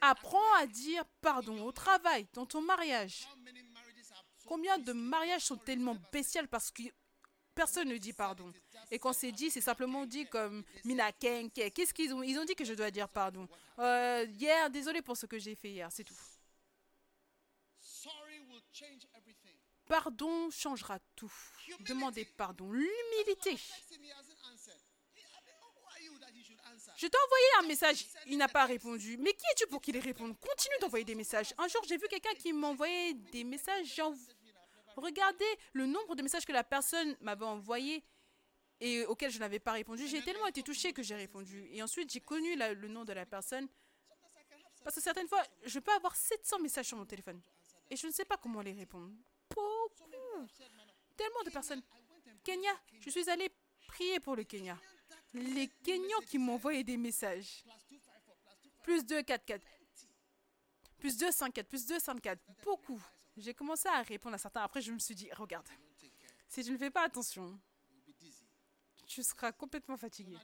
Apprends 0.00 0.54
à 0.58 0.66
dire 0.66 1.04
pardon 1.20 1.62
au 1.64 1.72
travail, 1.72 2.26
dans 2.32 2.46
ton 2.46 2.60
mariage. 2.60 3.26
Combien 4.46 4.78
de 4.78 4.92
mariages 4.92 5.44
sont 5.44 5.56
tellement 5.56 5.96
bestiales 6.12 6.48
parce 6.48 6.70
que 6.70 6.82
personne 7.54 7.88
ne 7.88 7.98
dit 7.98 8.12
pardon. 8.12 8.52
Et 8.90 8.98
quand 8.98 9.12
c'est 9.12 9.32
dit, 9.32 9.50
c'est 9.50 9.60
simplement 9.60 10.06
dit 10.06 10.26
comme 10.26 10.64
Mina 10.84 11.12
Kenke. 11.12 11.72
Qu'est-ce 11.74 11.92
qu'ils 11.92 12.14
ont 12.14 12.22
Ils 12.22 12.38
ont 12.38 12.44
dit 12.44 12.54
que 12.54 12.64
je 12.64 12.74
dois 12.74 12.90
dire 12.90 13.08
pardon? 13.08 13.48
Euh, 13.78 14.26
hier, 14.30 14.70
désolé 14.70 15.02
pour 15.02 15.16
ce 15.16 15.26
que 15.26 15.38
j'ai 15.38 15.54
fait 15.54 15.70
hier, 15.70 15.90
c'est 15.90 16.04
tout. 16.04 16.14
Pardon 19.86 20.50
changera 20.50 20.98
tout. 21.16 21.32
Demandez 21.80 22.24
pardon. 22.24 22.70
L'humilité. 22.70 23.58
Je 26.98 27.06
t'ai 27.06 27.16
envoyé 27.16 27.44
un 27.60 27.62
message, 27.68 28.06
il 28.26 28.36
n'a 28.38 28.48
pas 28.48 28.64
répondu. 28.64 29.16
Mais 29.18 29.32
qui 29.32 29.44
es-tu 29.52 29.68
pour 29.68 29.80
qu'il 29.80 29.96
réponde? 29.98 30.36
Continue 30.40 30.74
d'envoyer 30.80 31.04
des 31.04 31.14
messages. 31.14 31.54
Un 31.56 31.68
jour, 31.68 31.80
j'ai 31.88 31.96
vu 31.96 32.08
quelqu'un 32.08 32.34
qui 32.34 32.52
m'envoyait 32.52 33.14
des 33.14 33.44
messages. 33.44 34.02
Regardé 34.96 35.44
le 35.74 35.86
nombre 35.86 36.16
de 36.16 36.22
messages 36.22 36.44
que 36.44 36.50
la 36.50 36.64
personne 36.64 37.16
m'avait 37.20 37.44
envoyé 37.44 38.02
et 38.80 39.06
auxquels 39.06 39.30
je 39.30 39.38
n'avais 39.38 39.60
pas 39.60 39.70
répondu. 39.70 40.08
J'ai 40.08 40.22
tellement 40.22 40.48
été 40.48 40.64
touchée 40.64 40.92
que 40.92 41.04
j'ai 41.04 41.14
répondu. 41.14 41.68
Et 41.70 41.80
ensuite, 41.84 42.12
j'ai 42.12 42.20
connu 42.20 42.56
le 42.56 42.88
nom 42.88 43.04
de 43.04 43.12
la 43.12 43.24
personne. 43.24 43.68
Parce 44.82 44.96
que 44.96 45.00
certaines 45.00 45.28
fois, 45.28 45.44
je 45.66 45.78
peux 45.78 45.92
avoir 45.92 46.16
700 46.16 46.58
messages 46.58 46.86
sur 46.86 46.96
mon 46.96 47.06
téléphone. 47.06 47.40
Et 47.90 47.94
je 47.94 48.08
ne 48.08 48.12
sais 48.12 48.24
pas 48.24 48.38
comment 48.38 48.60
les 48.60 48.72
répondre. 48.72 49.12
Beaucoup. 49.48 50.48
Tellement 51.16 51.42
de 51.44 51.50
personnes. 51.50 51.82
Kenya, 52.42 52.72
je 52.98 53.08
suis 53.08 53.30
allée 53.30 53.50
prier 53.86 54.18
pour 54.18 54.34
le 54.34 54.42
Kenya. 54.42 54.76
Les 55.34 55.68
Kenyans 55.84 56.20
qui 56.26 56.38
m'envoyaient 56.38 56.84
des 56.84 56.96
messages. 56.96 57.64
Plus 58.82 59.04
2, 59.04 59.22
4, 59.22 59.44
4. 59.44 59.66
Plus 60.98 61.16
2, 61.16 61.30
5, 61.30 61.52
4. 61.52 61.68
Plus 61.68 61.86
2, 61.86 61.98
5, 61.98 62.20
4. 62.20 62.40
Beaucoup. 62.64 63.00
J'ai 63.36 63.54
commencé 63.54 63.88
à 63.88 64.02
répondre 64.02 64.34
à 64.34 64.38
certains. 64.38 64.62
Après, 64.62 64.80
je 64.80 64.90
me 64.90 64.98
suis 64.98 65.14
dit, 65.14 65.30
regarde, 65.32 65.68
si 66.48 66.64
tu 66.64 66.72
ne 66.72 66.78
fais 66.78 66.90
pas 66.90 67.04
attention, 67.04 67.60
tu 69.06 69.22
seras 69.22 69.52
complètement 69.52 69.96
fatigué. 69.96 70.36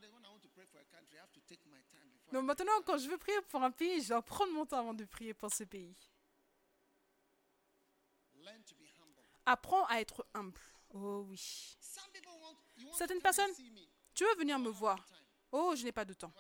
Donc 2.33 2.45
maintenant, 2.45 2.81
quand 2.85 2.99
je 2.99 3.09
veux 3.09 3.19
prier 3.19 3.41
pour 3.49 3.63
un 3.63 3.71
pays, 3.71 4.03
je 4.03 4.09
dois 4.09 4.23
prendre 4.23 4.53
mon 4.53 4.67
temps 4.67 4.79
avant 4.79 4.95
de 4.95 5.05
prier 5.05 5.35
pour 5.35 5.53
ce 5.53 5.65
pays. 5.65 5.95
Apprends 9.47 9.85
à 9.87 10.01
être 10.01 10.27
humble. 10.35 10.61
Oh 10.91 11.27
oui. 11.29 11.77
Certaines 12.93 13.21
personnes-. 13.21 13.53
Tu 14.15 14.25
veux 14.25 14.35
venir 14.37 14.59
me 14.59 14.71
voir? 14.71 15.05
Oh, 15.51 15.75
je 15.77 15.85
n'ai 15.85 15.93
pas 15.93 16.05
de 16.05 16.15
temps. 16.15 16.33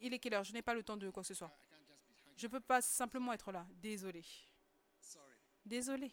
Il 0.00 0.12
est 0.12 0.18
quelle 0.18 0.34
heure? 0.34 0.44
Je 0.44 0.52
n'ai 0.52 0.62
pas 0.62 0.74
le 0.74 0.82
temps 0.82 0.96
de 0.96 1.08
quoi 1.10 1.22
que 1.22 1.28
ce 1.28 1.34
soit. 1.34 1.50
Je 2.36 2.46
peux 2.48 2.60
pas 2.60 2.82
simplement 2.82 3.32
être 3.32 3.50
là. 3.52 3.66
Désolé. 3.76 4.24
Désolé. 5.64 6.12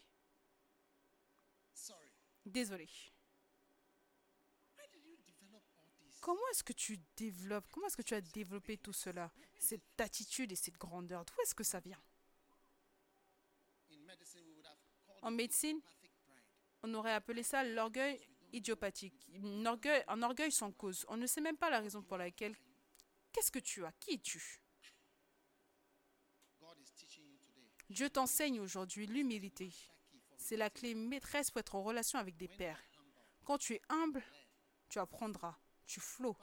Désolé. 2.46 2.88
Comment 6.20 6.48
est-ce 6.52 6.64
que 6.64 6.72
tu 6.72 6.98
développes 7.16 7.66
Comment 7.70 7.86
est-ce 7.86 7.96
que 7.98 8.02
tu 8.02 8.14
as 8.14 8.20
développé 8.20 8.78
tout 8.78 8.94
cela? 8.94 9.30
Cette 9.58 10.00
attitude 10.00 10.52
et 10.52 10.56
cette 10.56 10.78
grandeur, 10.78 11.24
d'où 11.24 11.34
est-ce 11.42 11.54
que 11.54 11.64
ça 11.64 11.80
vient? 11.80 12.00
En 15.20 15.30
médecine, 15.30 15.80
on 16.82 16.94
aurait 16.94 17.12
appelé 17.12 17.42
ça 17.42 17.62
l'orgueil 17.62 18.20
idiopathique. 18.54 19.28
Un 19.42 19.66
orgueil, 19.66 20.04
orgueil 20.08 20.52
sans 20.52 20.72
cause. 20.72 21.04
On 21.08 21.16
ne 21.16 21.26
sait 21.26 21.40
même 21.40 21.56
pas 21.56 21.70
la 21.70 21.80
raison 21.80 22.02
pour 22.02 22.16
laquelle. 22.16 22.56
Qu'est-ce 23.32 23.50
que 23.50 23.58
tu 23.58 23.84
as? 23.84 23.92
Qui 24.00 24.14
es-tu? 24.14 24.60
Dieu 27.90 28.08
t'enseigne 28.08 28.60
aujourd'hui 28.60 29.06
l'humilité. 29.06 29.72
C'est 30.36 30.56
la 30.56 30.70
clé 30.70 30.94
maîtresse 30.94 31.50
pour 31.50 31.60
être 31.60 31.74
en 31.74 31.82
relation 31.82 32.18
avec 32.18 32.36
des 32.36 32.48
pères. 32.48 32.80
Quand 33.44 33.58
tu 33.58 33.74
es 33.74 33.82
humble, 33.88 34.22
tu 34.88 34.98
apprendras. 34.98 35.56
Tu 35.86 36.00
flots. 36.00 36.36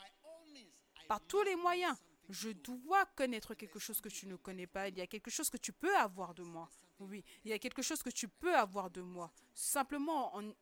Par 1.08 1.20
tous 1.22 1.42
les 1.44 1.56
moyens, 1.56 1.98
je 2.30 2.50
dois 2.50 3.06
connaître 3.08 3.54
quelque 3.56 3.80
chose 3.80 4.00
que 4.02 4.10
tu 4.10 4.28
ne 4.28 4.36
connais 4.36 4.68
pas. 4.68 4.88
Il 4.88 4.98
y 4.98 5.02
a 5.02 5.08
quelque 5.08 5.32
chose 5.32 5.50
que 5.50 5.58
tu 5.58 5.74
peux 5.74 5.96
avoir 5.98 6.34
de 6.34 6.44
moi. 6.44 6.70
Oui, 7.00 7.24
il 7.44 7.50
y 7.50 7.54
a 7.54 7.60
quelque 7.60 7.82
chose 7.82 8.04
que 8.04 8.12
tu 8.12 8.28
peux 8.28 8.56
avoir 8.56 8.92
de 8.92 9.02
moi. 9.02 9.32
Simplement 9.54 10.36
en 10.36 10.54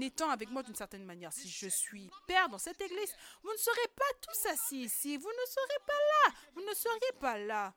étant 0.00 0.30
avec 0.30 0.50
moi 0.50 0.62
d'une 0.62 0.74
certaine 0.74 1.04
manière. 1.04 1.32
Si 1.32 1.48
je 1.48 1.68
suis 1.68 2.10
père 2.26 2.48
dans 2.48 2.58
cette 2.58 2.80
église, 2.80 3.14
vous 3.42 3.52
ne 3.52 3.58
serez 3.58 3.88
pas 3.96 4.04
tous 4.20 4.46
assis 4.50 4.82
ici. 4.82 5.16
Vous 5.16 5.28
ne 5.28 5.46
serez 5.50 5.78
pas 5.86 5.92
là. 5.92 6.34
Vous 6.54 6.62
ne 6.62 6.74
seriez 6.74 7.12
pas 7.20 7.38
là. 7.38 7.74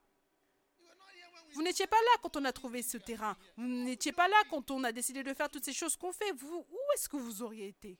Vous 1.53 1.61
n'étiez 1.63 1.87
pas 1.87 2.01
là 2.01 2.17
quand 2.21 2.35
on 2.37 2.45
a 2.45 2.51
trouvé 2.51 2.81
ce 2.81 2.97
terrain. 2.97 3.37
Vous 3.55 3.65
n'étiez 3.65 4.11
pas 4.11 4.27
là 4.27 4.43
quand 4.49 4.71
on 4.71 4.83
a 4.83 4.91
décidé 4.91 5.23
de 5.23 5.33
faire 5.33 5.49
toutes 5.49 5.63
ces 5.63 5.73
choses 5.73 5.95
qu'on 5.95 6.11
fait. 6.11 6.31
Vous, 6.33 6.65
où 6.69 6.79
est-ce 6.93 7.07
que 7.07 7.17
vous 7.17 7.41
auriez 7.41 7.69
été? 7.69 7.97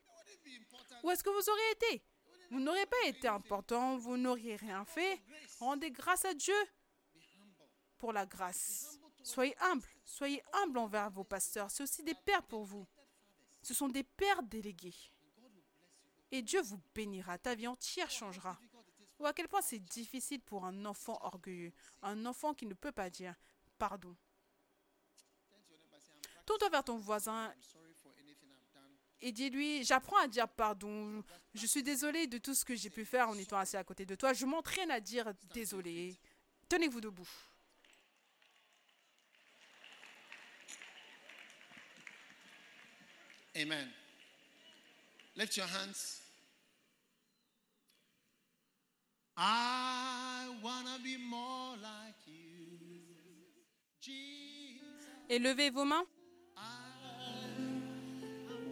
Où 1.04 1.10
est-ce 1.10 1.24
que 1.24 1.30
vous 1.30 1.50
auriez 1.50 1.72
été? 1.72 2.04
Vous 2.52 2.60
n'aurez 2.60 2.86
pas 2.86 3.08
été 3.08 3.28
important, 3.28 3.98
vous 3.98 4.18
n'auriez 4.18 4.56
rien 4.56 4.86
fait. 4.86 5.22
Rendez 5.60 5.90
grâce 5.90 6.26
à 6.26 6.34
Dieu 6.34 6.56
pour 7.98 8.14
la 8.14 8.26
grâce. 8.26 9.00
Soyez 9.24 9.56
humble, 9.62 9.88
soyez 10.04 10.44
humble 10.54 10.78
envers 10.78 11.10
vos 11.10 11.24
pasteurs. 11.24 11.72
C'est 11.72 11.84
aussi 11.84 12.04
des 12.04 12.14
pères 12.14 12.44
pour 12.44 12.64
vous. 12.64 12.86
Ce 13.66 13.74
sont 13.74 13.90
des 13.90 14.04
pères 14.04 14.44
délégués. 14.44 14.94
Et 16.30 16.44
Dieu 16.44 16.62
vous 16.62 16.80
bénira, 16.94 17.40
ta 17.40 17.56
vie 17.56 17.66
entière 17.66 18.12
changera. 18.12 18.60
Ou 19.18 19.26
à 19.26 19.34
quel 19.34 19.48
point 19.48 19.64
c'est 19.64 19.80
difficile 19.80 20.40
pour 20.40 20.66
un 20.66 20.86
enfant 20.86 21.18
orgueilleux, 21.22 21.74
un 22.04 22.28
enfant 22.28 22.54
qui 22.54 22.68
ne 22.68 22.76
peut 22.76 22.92
pas 22.92 23.10
dire 23.10 23.34
pardon. 23.80 24.16
Tourne-toi 26.46 26.70
vers 26.70 26.84
ton 26.84 26.98
voisin 26.98 27.52
et 29.22 29.32
dis-lui, 29.32 29.84
j'apprends 29.84 30.18
à 30.18 30.28
dire 30.28 30.48
pardon. 30.48 31.24
Je 31.56 31.66
suis 31.66 31.82
désolé 31.82 32.28
de 32.28 32.38
tout 32.38 32.54
ce 32.54 32.64
que 32.64 32.76
j'ai 32.76 32.92
pu 32.92 33.04
faire 33.04 33.30
en 33.30 33.36
étant 33.36 33.58
assis 33.58 33.78
à 33.78 33.84
côté 33.84 34.06
de 34.06 34.14
toi. 34.14 34.34
Je 34.34 34.46
m'entraîne 34.46 34.92
à 34.92 35.00
dire 35.00 35.34
désolé. 35.56 36.20
Tenez-vous 36.70 37.02
debout. 37.02 37.28
Amen. 43.58 43.88
Lift 45.36 45.56
your 45.56 45.68
hands. 45.68 46.22
I 49.38 50.50
want 50.62 50.88
to 50.88 51.02
be 51.04 51.18
more 51.18 51.76
like 51.82 52.16
you. 52.26 52.80
Jesus. 54.02 54.82
Et 55.30 55.40
levez 55.40 55.72
vos 55.72 55.86
mains. 55.86 56.06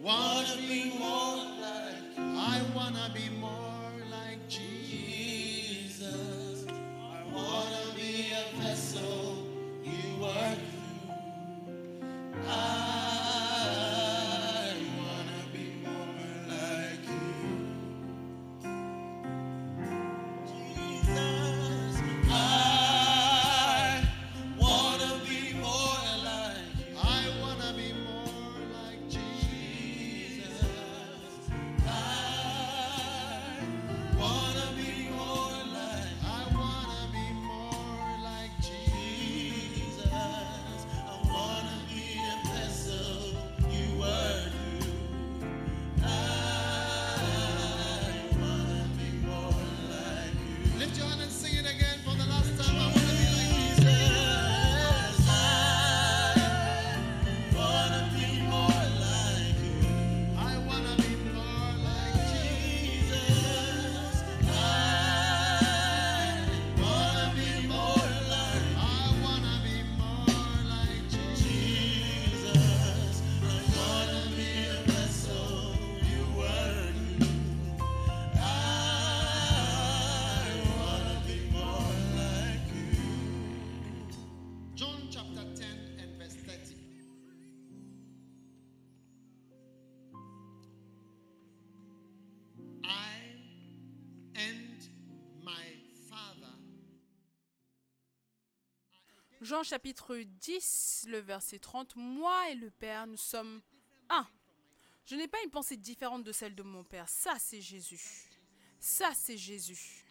Want 0.02 0.46
to 0.46 0.58
be 0.58 0.92
more 0.98 1.36
like 1.60 2.16
you. 2.16 2.22
I 2.36 2.60
want 2.74 2.94
to 2.94 3.10
be 3.14 3.30
more 3.30 3.43
Jean 99.44 99.62
chapitre 99.62 100.16
10, 100.16 101.04
le 101.08 101.18
verset 101.18 101.58
30, 101.58 101.96
Moi 101.96 102.48
et 102.48 102.54
le 102.54 102.70
Père, 102.70 103.06
nous 103.06 103.18
sommes 103.18 103.60
un. 104.08 104.26
Je 105.04 105.16
n'ai 105.16 105.28
pas 105.28 105.36
une 105.44 105.50
pensée 105.50 105.76
différente 105.76 106.24
de 106.24 106.32
celle 106.32 106.54
de 106.54 106.62
mon 106.62 106.82
Père. 106.82 107.06
Ça, 107.10 107.34
c'est 107.38 107.60
Jésus. 107.60 108.00
Ça, 108.80 109.12
c'est 109.12 109.36
Jésus. 109.36 110.06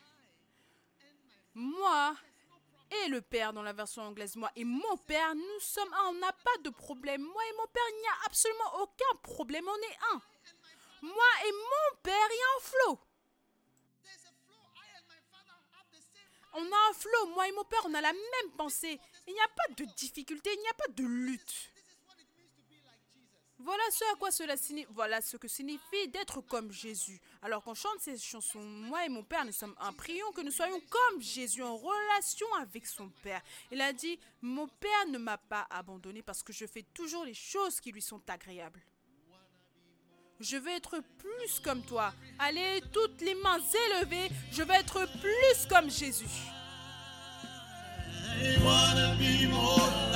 Moi 1.55 2.15
et 2.91 3.07
le 3.07 3.21
Père 3.21 3.53
dans 3.53 3.63
la 3.63 3.73
version 3.73 4.03
anglaise, 4.03 4.35
moi 4.35 4.51
et 4.55 4.65
mon 4.65 4.97
Père, 4.97 5.33
nous 5.33 5.59
sommes 5.59 5.91
un. 5.93 6.09
On 6.09 6.13
n'a 6.13 6.31
pas 6.31 6.57
de 6.63 6.69
problème. 6.69 7.23
Moi 7.23 7.43
et 7.49 7.57
mon 7.57 7.67
Père, 7.73 7.83
il 7.89 8.01
n'y 8.01 8.07
a 8.07 8.25
absolument 8.27 8.81
aucun 8.81 9.17
problème. 9.23 9.67
On 9.67 9.77
est 9.77 9.97
un. 10.13 10.21
Moi 11.01 11.31
et 11.47 11.51
mon 11.51 11.97
Père, 12.03 12.27
il 12.29 12.37
y 12.37 12.43
a 12.43 12.55
un 12.55 12.61
flot. 12.61 12.99
On 16.53 16.71
a 16.71 16.89
un 16.91 16.93
flot. 16.93 17.25
Moi 17.33 17.47
et 17.47 17.51
mon 17.53 17.63
Père, 17.63 17.81
on 17.85 17.93
a 17.95 18.01
la 18.01 18.13
même 18.13 18.51
pensée. 18.55 19.01
Il 19.27 19.33
n'y 19.33 19.39
a 19.39 19.47
pas 19.47 19.73
de 19.75 19.85
difficulté, 19.95 20.49
il 20.53 20.59
n'y 20.59 20.67
a 20.67 20.73
pas 20.73 20.91
de 20.93 21.03
lutte. 21.03 21.71
Voilà 23.63 23.83
ce 23.91 24.03
à 24.11 24.17
quoi 24.17 24.29
cela 24.29 24.57
signifie. 24.57 24.87
Voilà 24.91 25.21
ce 25.21 25.37
que 25.37 25.47
signifie 25.47 26.09
d'être 26.09 26.41
comme 26.41 26.69
Jésus. 26.73 27.21
Alors 27.41 27.63
qu'on 27.63 27.73
chante 27.73 27.99
ces 28.01 28.17
chansons, 28.17 28.59
moi 28.59 29.05
et 29.05 29.09
mon 29.09 29.23
Père, 29.23 29.45
nous 29.45 29.53
sommes 29.53 29.75
un. 29.79 29.93
Prions 29.93 30.31
que 30.33 30.41
nous 30.41 30.51
soyons 30.51 30.81
comme 30.89 31.21
Jésus 31.21 31.63
en 31.63 31.77
relation 31.77 32.53
avec 32.55 32.85
son 32.85 33.09
Père. 33.21 33.41
Il 33.71 33.79
a 33.79 33.93
dit 33.93 34.19
Mon 34.41 34.67
Père 34.67 35.07
ne 35.07 35.17
m'a 35.17 35.37
pas 35.37 35.65
abandonné 35.69 36.21
parce 36.21 36.43
que 36.43 36.51
je 36.51 36.65
fais 36.65 36.83
toujours 36.93 37.23
les 37.23 37.33
choses 37.33 37.79
qui 37.79 37.93
lui 37.93 38.01
sont 38.01 38.21
agréables. 38.27 38.81
Je 40.41 40.57
veux 40.57 40.71
être 40.71 41.01
plus 41.17 41.59
comme 41.61 41.85
toi. 41.85 42.13
Allez, 42.39 42.81
toutes 42.91 43.21
les 43.21 43.35
mains 43.35 43.61
élevées. 43.87 44.29
Je 44.51 44.63
veux 44.63 44.71
être 44.71 45.05
plus 45.21 45.67
comme 45.69 45.89
Jésus. 45.89 46.25
Wanna 48.63 49.15
be 49.19 49.47
more 49.47 50.12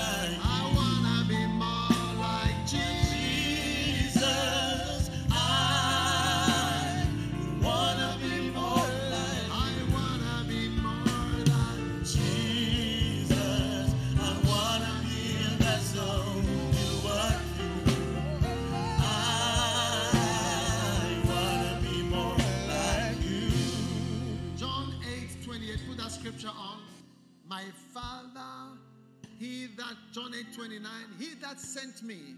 sent 31.56 32.04
me 32.04 32.36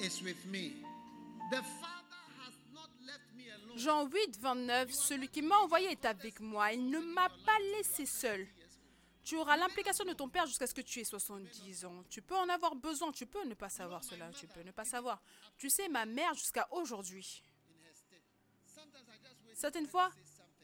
is 0.00 0.22
with 0.22 0.44
me. 0.46 0.72
The 1.50 1.62
Father 1.80 2.22
has. 2.38 2.54
Jean 3.76 4.06
8, 4.06 4.38
29, 4.40 4.92
celui 4.92 5.28
qui 5.28 5.42
m'a 5.42 5.56
envoyé 5.56 5.90
est 5.90 6.04
avec 6.04 6.40
moi, 6.40 6.72
il 6.72 6.88
ne 6.88 7.00
m'a 7.00 7.28
pas 7.28 7.58
laissé 7.76 8.06
seul. 8.06 8.46
Tu 9.24 9.36
auras 9.36 9.56
l'implication 9.56 10.04
de 10.04 10.12
ton 10.12 10.28
Père 10.28 10.46
jusqu'à 10.46 10.66
ce 10.66 10.74
que 10.74 10.82
tu 10.82 11.00
aies 11.00 11.04
70 11.04 11.84
ans. 11.86 12.04
Tu 12.10 12.22
peux 12.22 12.36
en 12.36 12.48
avoir 12.48 12.76
besoin, 12.76 13.10
tu 13.10 13.26
peux 13.26 13.44
ne 13.44 13.54
pas 13.54 13.70
savoir 13.70 14.04
cela, 14.04 14.30
tu 14.30 14.46
peux 14.46 14.62
ne 14.62 14.70
pas 14.70 14.84
savoir. 14.84 15.20
Tu 15.56 15.70
sais, 15.70 15.88
ma 15.88 16.04
mère 16.04 16.34
jusqu'à 16.34 16.68
aujourd'hui, 16.70 17.42
certaines 19.54 19.88
fois, 19.88 20.10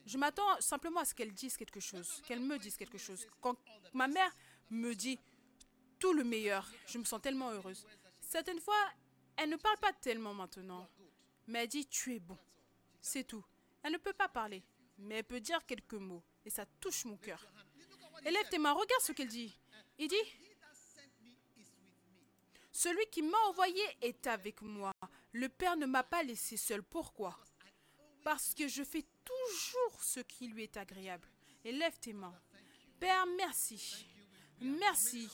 je 0.07 0.19
m'attends 0.19 0.61
simplement 0.61 1.01
à 1.01 1.05
ce 1.05 1.15
qu'elle 1.15 1.33
dise 1.33 1.57
quelque 1.57 1.81
chose, 1.81 2.23
qu'elle 2.27 2.41
me 2.41 2.59
dise 2.59 2.77
quelque 2.77 2.99
chose. 2.99 3.27
Quand 3.41 3.57
ma 3.95 4.09
mère 4.09 4.35
me 4.71 4.95
dit 4.95 5.19
tout 6.01 6.13
le 6.13 6.25
meilleur, 6.25 6.69
je 6.87 6.99
me 6.99 7.05
sens 7.05 7.21
tellement 7.23 7.51
heureuse. 7.51 7.87
Certaines 8.21 8.59
fois, 8.59 8.91
elle 9.37 9.51
ne 9.51 9.57
parle 9.57 9.79
pas 9.79 9.93
tellement 9.93 10.35
maintenant, 10.35 10.89
mais 11.47 11.63
elle 11.63 11.69
dit 11.69 11.87
tu 11.87 12.17
es 12.17 12.19
bon. 12.19 12.39
C'est 13.01 13.25
tout. 13.25 13.45
Elle 13.83 13.93
ne 13.93 13.99
peut 13.99 14.13
pas 14.13 14.29
parler, 14.29 14.65
mais 14.99 15.17
elle 15.17 15.25
peut 15.25 15.41
dire 15.41 15.65
quelques 15.67 15.95
mots 15.95 16.25
et 16.45 16.51
ça 16.51 16.67
touche 16.81 17.05
mon 17.05 17.17
cœur. 17.17 17.47
Élève 18.25 18.49
tes 18.49 18.59
mains, 18.59 18.73
regarde 18.73 19.03
ce 19.03 19.13
qu'elle 19.13 19.29
dit. 19.29 19.57
Il 19.99 20.09
dit. 20.09 20.17
Celui 22.73 23.05
qui 23.11 23.23
m'a 23.23 23.39
envoyé 23.49 23.83
est 24.01 24.27
avec 24.27 24.63
moi. 24.63 24.93
Le 25.33 25.49
Père 25.49 25.77
ne 25.77 25.87
m'a 25.87 26.03
pas 26.03 26.23
laissé 26.23 26.57
seul. 26.57 26.83
Pourquoi? 26.83 27.39
Parce 28.25 28.55
que 28.55 28.69
je 28.69 28.83
fais 28.83 29.05
toujours 29.25 30.03
ce 30.03 30.21
qui 30.21 30.49
lui 30.49 30.63
est 30.63 30.77
agréable. 30.77 31.29
Élève 31.65 31.99
tes 31.99 32.15
mains. 32.15 32.35
Père, 32.99 33.27
merci. 33.37 34.07
Merci. 34.61 35.29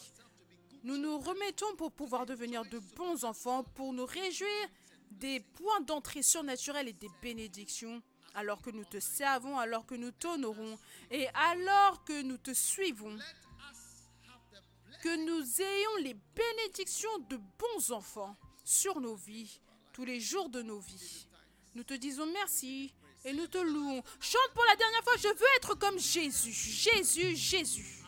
Nous 0.87 0.99
nous 0.99 1.19
remettons 1.19 1.75
pour 1.75 1.91
pouvoir 1.91 2.27
devenir 2.27 2.65
de 2.65 2.79
bons 2.95 3.25
enfants, 3.25 3.65
pour 3.65 3.93
nous 3.93 4.07
réjouir 4.07 4.69
des 5.11 5.41
points 5.41 5.81
d'entrée 5.81 6.23
surnaturels 6.23 6.87
et 6.87 6.93
des 6.93 7.11
bénédictions, 7.21 8.01
alors 8.37 8.63
que 8.63 8.71
nous 8.71 8.85
te 8.85 9.01
servons, 9.01 9.59
alors 9.59 9.85
que 9.85 9.97
nous 9.97 10.13
t'honorons 10.13 10.79
et 11.11 11.27
alors 11.35 12.05
que 12.05 12.23
nous 12.23 12.39
te 12.39 12.55
suivons. 12.55 13.19
Que 15.03 15.17
nous 15.27 15.61
ayons 15.61 15.97
les 16.05 16.15
bénédictions 16.15 17.19
de 17.31 17.37
bons 17.37 17.91
enfants 17.91 18.37
sur 18.63 19.01
nos 19.01 19.17
vies, 19.17 19.61
tous 19.93 20.05
les 20.05 20.21
jours 20.21 20.51
de 20.51 20.63
nos 20.63 20.79
vies. 20.79 21.27
Nous 21.75 21.83
te 21.83 21.95
disons 21.95 22.27
merci 22.27 22.95
et 23.25 23.33
nous 23.33 23.49
te 23.49 23.59
louons. 23.59 24.05
Chante 24.21 24.55
pour 24.55 24.65
la 24.67 24.77
dernière 24.77 25.03
fois, 25.03 25.17
je 25.17 25.37
veux 25.37 25.57
être 25.57 25.75
comme 25.75 25.99
Jésus. 25.99 26.53
Jésus, 26.53 27.35
Jésus. 27.35 28.05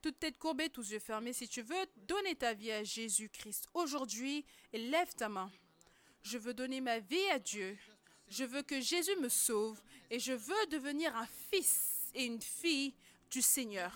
Toute 0.00 0.18
tête 0.20 0.38
courbée, 0.38 0.70
tous 0.70 0.90
yeux 0.90 0.98
fermés, 1.00 1.32
si 1.32 1.48
tu 1.48 1.62
veux 1.62 1.86
donner 1.96 2.36
ta 2.36 2.54
vie 2.54 2.70
à 2.70 2.84
Jésus-Christ 2.84 3.68
aujourd'hui, 3.74 4.44
lève 4.72 5.12
ta 5.14 5.28
main. 5.28 5.50
Je 6.22 6.38
veux 6.38 6.54
donner 6.54 6.80
ma 6.80 7.00
vie 7.00 7.28
à 7.32 7.38
Dieu. 7.38 7.76
Je 8.28 8.44
veux 8.44 8.62
que 8.62 8.80
Jésus 8.80 9.16
me 9.16 9.28
sauve 9.28 9.80
et 10.10 10.20
je 10.20 10.32
veux 10.32 10.66
devenir 10.70 11.16
un 11.16 11.26
fils 11.50 12.10
et 12.14 12.24
une 12.24 12.40
fille 12.40 12.94
du 13.30 13.42
Seigneur. 13.42 13.92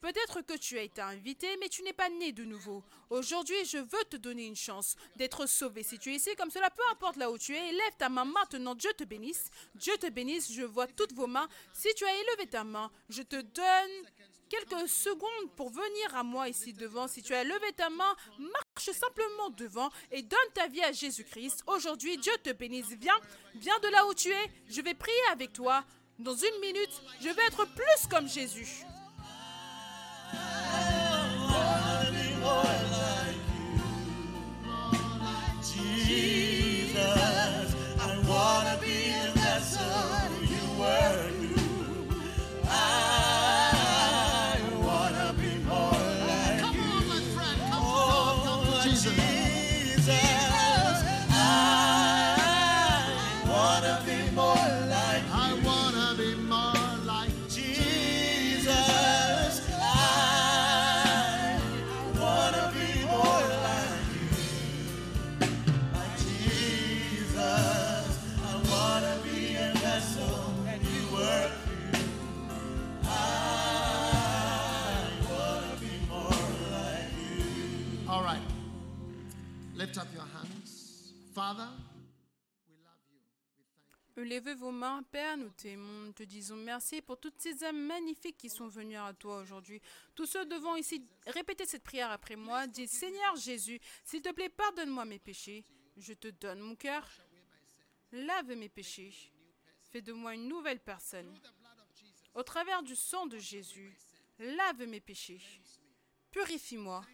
Peut-être 0.00 0.40
que 0.40 0.56
tu 0.56 0.78
as 0.78 0.82
été 0.82 1.02
invité, 1.02 1.46
mais 1.60 1.68
tu 1.68 1.82
n'es 1.82 1.92
pas 1.92 2.08
né 2.08 2.32
de 2.32 2.44
nouveau. 2.44 2.82
Aujourd'hui, 3.10 3.64
je 3.66 3.78
veux 3.78 4.04
te 4.08 4.16
donner 4.16 4.46
une 4.46 4.56
chance 4.56 4.96
d'être 5.16 5.46
sauvé. 5.46 5.82
Si 5.82 5.98
tu 5.98 6.10
es 6.10 6.16
ici 6.16 6.34
comme 6.36 6.50
cela, 6.50 6.70
peu 6.70 6.82
importe 6.90 7.16
là 7.16 7.30
où 7.30 7.36
tu 7.36 7.54
es, 7.54 7.72
lève 7.72 7.96
ta 7.98 8.08
main 8.08 8.24
maintenant. 8.24 8.74
Dieu 8.74 8.90
te 8.96 9.04
bénisse. 9.04 9.50
Dieu 9.74 9.92
te 9.98 10.08
bénisse. 10.08 10.50
Je 10.52 10.62
vois 10.62 10.86
toutes 10.86 11.12
vos 11.12 11.26
mains. 11.26 11.48
Si 11.74 11.92
tu 11.94 12.04
as 12.04 12.14
élevé 12.14 12.46
ta 12.48 12.64
main, 12.64 12.90
je 13.10 13.22
te 13.22 13.40
donne 13.40 14.06
quelques 14.48 14.88
secondes 14.88 15.54
pour 15.54 15.68
venir 15.70 16.14
à 16.14 16.22
moi 16.22 16.48
ici 16.48 16.72
devant. 16.72 17.06
Si 17.06 17.22
tu 17.22 17.34
as 17.34 17.44
levé 17.44 17.72
ta 17.76 17.90
main, 17.90 18.16
marche 18.38 18.90
simplement 18.96 19.50
devant 19.50 19.90
et 20.10 20.22
donne 20.22 20.38
ta 20.54 20.66
vie 20.66 20.82
à 20.82 20.92
Jésus-Christ. 20.92 21.62
Aujourd'hui, 21.66 22.16
Dieu 22.16 22.32
te 22.42 22.52
bénisse. 22.52 22.88
Viens, 22.98 23.20
viens 23.54 23.78
de 23.80 23.88
là 23.88 24.06
où 24.06 24.14
tu 24.14 24.30
es. 24.30 24.50
Je 24.68 24.80
vais 24.80 24.94
prier 24.94 25.26
avec 25.30 25.52
toi. 25.52 25.84
Dans 26.18 26.34
une 26.34 26.60
minute, 26.60 27.02
je 27.20 27.28
vais 27.28 27.46
être 27.46 27.66
plus 27.74 28.06
comme 28.10 28.28
Jésus. 28.28 28.84
Jesus, 30.32 30.69
Levez 84.30 84.54
vos 84.54 84.70
mains, 84.70 85.02
Père, 85.10 85.36
nous 85.36 85.50
t'aimons, 85.50 86.12
te 86.12 86.22
disons 86.22 86.54
merci 86.54 87.02
pour 87.02 87.18
toutes 87.18 87.40
ces 87.40 87.64
âmes 87.64 87.84
magnifiques 87.84 88.38
qui 88.38 88.48
sont 88.48 88.68
venues 88.68 88.96
à 88.96 89.12
toi 89.12 89.40
aujourd'hui. 89.40 89.82
Tous 90.14 90.24
ceux 90.24 90.46
devant 90.46 90.76
ici, 90.76 91.04
répétez 91.26 91.66
cette 91.66 91.82
prière 91.82 92.12
après 92.12 92.36
moi. 92.36 92.68
Dis, 92.68 92.86
Seigneur 92.86 93.34
Jésus, 93.34 93.80
s'il 94.04 94.22
te 94.22 94.30
plaît, 94.30 94.48
pardonne-moi 94.48 95.04
mes 95.04 95.18
péchés. 95.18 95.64
Je 95.96 96.12
te 96.12 96.28
donne 96.28 96.60
mon 96.60 96.76
cœur. 96.76 97.10
Lave 98.12 98.54
mes 98.54 98.68
péchés. 98.68 99.12
Fais 99.90 100.00
de 100.00 100.12
moi 100.12 100.32
une 100.34 100.46
nouvelle 100.46 100.78
personne. 100.78 101.36
Au 102.32 102.44
travers 102.44 102.84
du 102.84 102.94
sang 102.94 103.26
de 103.26 103.38
Jésus, 103.38 103.98
lave 104.38 104.86
mes 104.86 105.00
péchés. 105.00 105.42
Purifie-moi. 106.30 107.04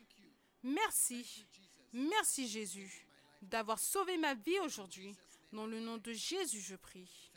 Merci. 0.62 1.46
Merci 1.94 2.46
Jésus 2.46 3.06
d'avoir 3.40 3.78
sauvé 3.78 4.18
ma 4.18 4.34
vie 4.34 4.58
aujourd'hui. 4.60 5.16
Dans 5.56 5.64
le 5.64 5.80
nom 5.80 5.96
de 5.96 6.12
Jésus, 6.12 6.60
je 6.60 6.76
prie. 6.76 7.32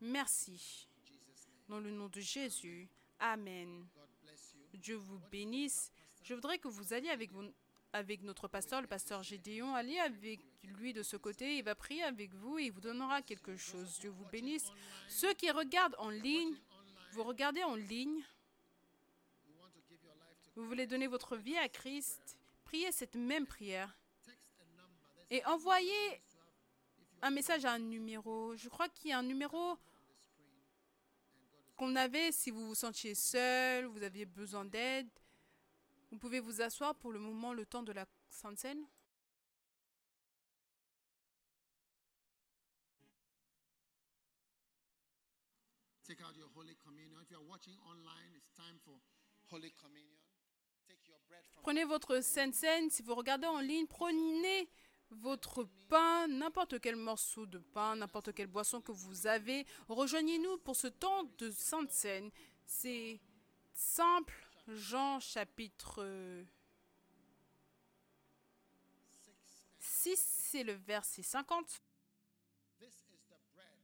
Merci. 0.00 0.86
Dans 1.68 1.80
le 1.80 1.90
nom 1.90 2.06
de 2.06 2.20
Jésus. 2.20 2.88
Amen. 3.18 3.84
Dieu 4.74 4.94
vous 4.94 5.18
bénisse. 5.32 5.90
Je 6.22 6.34
voudrais 6.34 6.60
que 6.60 6.68
vous 6.68 6.92
alliez 6.92 7.08
avec, 7.08 7.30
avec 7.92 8.22
notre 8.22 8.46
pasteur, 8.46 8.80
le 8.80 8.86
pasteur 8.86 9.24
Gédéon. 9.24 9.74
Allez 9.74 9.98
avec 9.98 10.38
lui 10.62 10.92
de 10.92 11.02
ce 11.02 11.16
côté. 11.16 11.58
Il 11.58 11.64
va 11.64 11.74
prier 11.74 12.04
avec 12.04 12.32
vous 12.32 12.60
et 12.60 12.66
il 12.66 12.70
vous 12.70 12.80
donnera 12.80 13.22
quelque 13.22 13.56
chose. 13.56 13.98
Dieu 13.98 14.10
vous 14.10 14.26
bénisse. 14.26 14.70
Ceux 15.08 15.34
qui 15.34 15.50
regardent 15.50 15.96
en 15.98 16.10
ligne, 16.10 16.54
vous 17.10 17.24
regardez 17.24 17.64
en 17.64 17.74
ligne. 17.74 18.22
Vous 20.54 20.64
voulez 20.64 20.86
donner 20.86 21.08
votre 21.08 21.36
vie 21.36 21.56
à 21.56 21.68
Christ? 21.68 22.38
Priez 22.62 22.92
cette 22.92 23.16
même 23.16 23.48
prière. 23.48 23.98
Et 25.30 25.44
envoyez 25.44 26.22
un 27.22 27.30
message 27.30 27.64
à 27.64 27.72
un 27.72 27.78
numéro. 27.78 28.56
Je 28.56 28.68
crois 28.68 28.88
qu'il 28.88 29.10
y 29.10 29.12
a 29.12 29.18
un 29.18 29.22
numéro 29.22 29.76
qu'on 31.76 31.94
avait 31.96 32.32
si 32.32 32.50
vous 32.50 32.66
vous 32.66 32.74
sentiez 32.74 33.14
seul, 33.14 33.86
vous 33.86 34.02
aviez 34.02 34.26
besoin 34.26 34.64
d'aide. 34.64 35.08
Vous 36.10 36.18
pouvez 36.18 36.40
vous 36.40 36.60
asseoir 36.60 36.94
pour 36.94 37.12
le 37.12 37.18
moment, 37.18 37.52
le 37.52 37.66
temps 37.66 37.82
de 37.82 37.92
la 37.92 38.06
Sainte 38.30 38.58
Seine. 38.58 38.84
Take 46.04 46.22
out 46.22 46.34
your 46.36 46.48
Holy 46.56 46.74
Communion. 46.76 47.20
If 47.22 47.30
you 47.30 47.36
are 47.36 47.46
watching 47.46 47.76
online, 47.80 48.34
it's 48.34 48.50
time 48.56 48.78
for 48.82 48.98
Holy 49.50 49.70
Communion. 49.72 50.16
Prenez 51.62 51.84
votre 51.84 52.20
Sainte 52.22 52.54
Seine. 52.54 52.88
Si 52.88 53.02
vous 53.02 53.14
regardez 53.14 53.46
en 53.46 53.60
ligne, 53.60 53.86
prenez 53.86 54.68
votre 55.10 55.64
pain, 55.88 56.26
n'importe 56.28 56.80
quel 56.80 56.96
morceau 56.96 57.46
de 57.46 57.58
pain, 57.58 57.96
n'importe 57.96 58.32
quelle 58.34 58.46
boisson 58.46 58.80
que 58.80 58.92
vous 58.92 59.26
avez. 59.26 59.66
Rejoignez-nous 59.88 60.58
pour 60.58 60.76
ce 60.76 60.86
temps 60.88 61.24
de 61.38 61.50
Sainte 61.50 61.90
Seine. 61.90 62.30
C'est 62.64 63.20
simple. 63.72 64.34
Jean 64.68 65.18
chapitre 65.18 66.04
6, 69.78 70.16
c'est 70.16 70.62
le 70.62 70.72
verset 70.74 71.22
50. 71.22 71.80
This 72.78 72.88
is 72.88 73.18
the 73.28 73.36
bread 73.54 73.78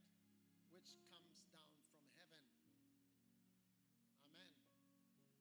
which 0.71 0.93
comes 0.93 1.17
down 1.17 1.33
from 1.97 2.07
heaven. 2.19 2.43
Amen. 4.27 4.47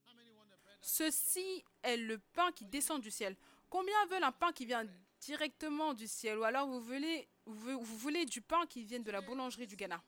How 0.06 0.14
many 0.16 0.30
want 0.32 0.46
the 0.48 0.56
bread? 0.64 0.78
that- 0.80 0.86
Ceci 0.86 1.62
est 1.82 1.96
le 1.98 2.18
pain 2.18 2.50
qui 2.52 2.64
descend 2.64 3.02
du 3.02 3.10
ciel. 3.10 3.36
Combien 3.68 4.06
veulent 4.06 4.24
un 4.24 4.32
pain 4.32 4.52
qui 4.52 4.64
vient 4.66 4.86
directement 5.24 5.94
du 5.94 6.06
ciel 6.06 6.38
Ou 6.38 6.44
alors 6.44 6.68
vous 6.68 6.80
voulez, 6.80 8.24
du 8.26 8.40
pain 8.40 8.66
qui 8.66 8.84
vient 8.84 9.00
de 9.00 9.10
la 9.10 9.20
boulangerie 9.20 9.66
du 9.66 9.76
Ghana 9.76 10.02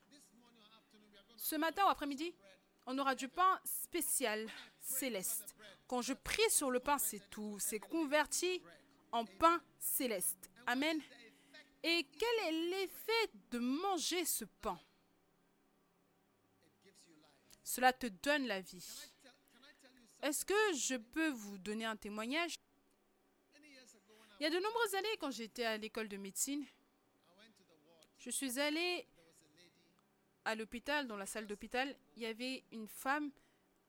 Ce 1.36 1.56
matin 1.56 1.84
ou 1.86 1.88
après-midi, 1.88 2.34
on 2.86 2.98
aura 2.98 3.14
du 3.14 3.28
pain 3.28 3.60
spécial, 3.64 4.46
céleste. 4.80 5.56
Quand 5.86 6.02
je 6.02 6.12
prie 6.12 6.50
sur 6.50 6.70
le 6.70 6.80
pain, 6.80 6.98
c'est 6.98 7.22
tout. 7.30 7.58
C'est 7.58 7.80
converti 7.80 8.62
en 9.12 9.24
pain 9.24 9.60
céleste. 9.78 10.50
Amen. 10.66 11.00
Et 11.82 12.06
quel 12.18 12.48
est 12.48 12.70
l'effet 12.70 13.30
de 13.50 13.58
manger 13.58 14.24
ce 14.24 14.44
pain? 14.44 14.78
Cela 17.62 17.92
te 17.92 18.06
donne 18.06 18.46
la 18.46 18.60
vie. 18.60 18.84
Est-ce 20.22 20.44
que 20.44 20.74
je 20.74 20.96
peux 20.96 21.28
vous 21.30 21.58
donner 21.58 21.84
un 21.84 21.96
témoignage? 21.96 22.56
Il 24.38 24.42
y 24.42 24.46
a 24.46 24.50
de 24.50 24.58
nombreuses 24.58 24.94
années, 24.94 25.16
quand 25.18 25.30
j'étais 25.30 25.64
à 25.64 25.76
l'école 25.78 26.08
de 26.08 26.18
médecine, 26.18 26.64
je 28.18 28.30
suis 28.30 28.60
allée 28.60 29.06
à 30.44 30.54
l'hôpital, 30.54 31.06
dans 31.06 31.16
la 31.16 31.26
salle 31.26 31.46
d'hôpital, 31.46 31.96
il 32.16 32.22
y 32.22 32.26
avait 32.26 32.62
une 32.70 32.86
femme, 32.86 33.30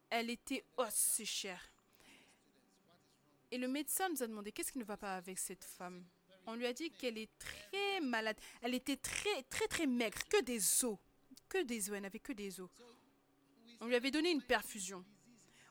elle 0.10 0.30
était 0.30 0.64
aussi 0.78 1.26
chère. 1.26 1.62
Et 3.52 3.58
le 3.58 3.68
médecin 3.68 4.10
nous 4.10 4.24
a 4.24 4.28
demandé 4.28 4.52
qu'est-ce 4.52 4.72
qui 4.72 4.80
ne 4.80 4.84
va 4.84 4.98
pas 4.98 5.16
avec 5.16 5.38
cette 5.38 5.64
femme? 5.64 6.04
On 6.46 6.56
lui 6.56 6.66
a 6.66 6.74
dit 6.74 6.92
qu'elle 6.92 7.18
est 7.18 7.30
très 7.38 8.00
malade. 8.02 8.38
Elle 8.62 8.74
était 8.74 8.96
très, 8.96 9.44
très, 9.44 9.68
très 9.68 9.86
maigre, 9.86 10.18
que 10.30 10.42
des 10.42 10.86
os. 10.86 10.98
Que 11.50 11.64
des 11.64 11.90
os, 11.90 11.96
elle 11.96 12.04
n'avait 12.04 12.20
que 12.20 12.34
des 12.34 12.60
os. 12.62 12.70
On 13.82 13.86
lui 13.86 13.96
avait 13.96 14.12
donné 14.12 14.32
une 14.32 14.42
perfusion. 14.42 15.04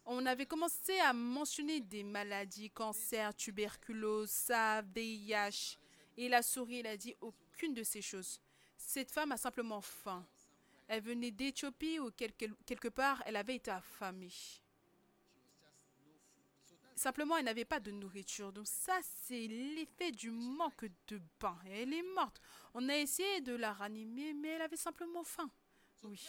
On 0.09 0.24
avait 0.24 0.47
commencé 0.47 0.99
à 1.01 1.12
mentionner 1.12 1.81
des 1.81 2.05
maladies, 2.05 2.70
cancer, 2.70 3.35
tuberculose, 3.35 4.31
ça, 4.31 4.83
VIH. 4.83 5.77
Et 6.16 6.28
la 6.28 6.43
souris, 6.43 6.78
elle 6.78 6.87
a 6.87 6.97
dit 6.97 7.16
aucune 7.20 7.74
de 7.74 7.83
ces 7.83 8.03
choses. 8.03 8.41
Cette 8.77 9.11
femme 9.11 9.33
a 9.33 9.37
simplement 9.37 9.81
faim. 9.81 10.24
Elle 10.87 11.03
venait 11.03 11.33
d'Éthiopie 11.33 11.99
ou 11.99 12.12
quelque, 12.12 12.47
quelque 12.65 12.87
part, 12.87 13.20
elle 13.27 13.35
avait 13.35 13.57
été 13.57 13.73
affamée. 13.73 14.33
Simplement, 16.95 17.37
elle 17.37 17.45
n'avait 17.45 17.65
pas 17.65 17.81
de 17.81 17.91
nourriture. 17.91 18.53
Donc 18.53 18.69
ça, 18.69 18.99
c'est 19.03 19.49
l'effet 19.49 20.12
du 20.12 20.31
manque 20.31 20.87
de 21.09 21.20
pain. 21.41 21.59
Elle 21.66 21.93
est 21.93 22.15
morte. 22.15 22.41
On 22.74 22.89
a 22.89 22.97
essayé 22.97 23.41
de 23.41 23.55
la 23.57 23.73
ranimer, 23.73 24.35
mais 24.35 24.51
elle 24.51 24.62
avait 24.62 24.77
simplement 24.77 25.24
faim. 25.24 25.51
Oui. 26.05 26.24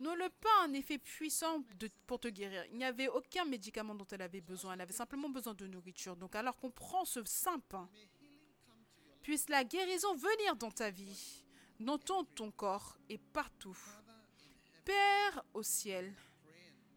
Non, 0.00 0.14
le 0.14 0.28
pain 0.28 0.50
a 0.60 0.64
un 0.64 0.72
effet 0.72 0.98
puissant 0.98 1.64
pour 2.06 2.18
te 2.18 2.28
guérir. 2.28 2.64
Il 2.70 2.78
n'y 2.78 2.84
avait 2.84 3.08
aucun 3.08 3.44
médicament 3.44 3.94
dont 3.94 4.06
elle 4.10 4.22
avait 4.22 4.40
besoin. 4.40 4.74
Elle 4.74 4.80
avait 4.80 4.92
simplement 4.92 5.28
besoin 5.28 5.54
de 5.54 5.66
nourriture. 5.66 6.16
Donc 6.16 6.34
alors 6.34 6.56
qu'on 6.56 6.70
prend 6.70 7.04
ce 7.04 7.24
saint 7.24 7.60
pain, 7.60 7.88
puisse 9.22 9.48
la 9.48 9.64
guérison 9.64 10.14
venir 10.14 10.56
dans 10.56 10.70
ta 10.70 10.90
vie, 10.90 11.44
dans 11.78 11.98
ton 11.98 12.50
corps 12.50 12.98
et 13.08 13.18
partout. 13.18 13.78
Père 14.84 15.44
au 15.54 15.62
ciel, 15.62 16.12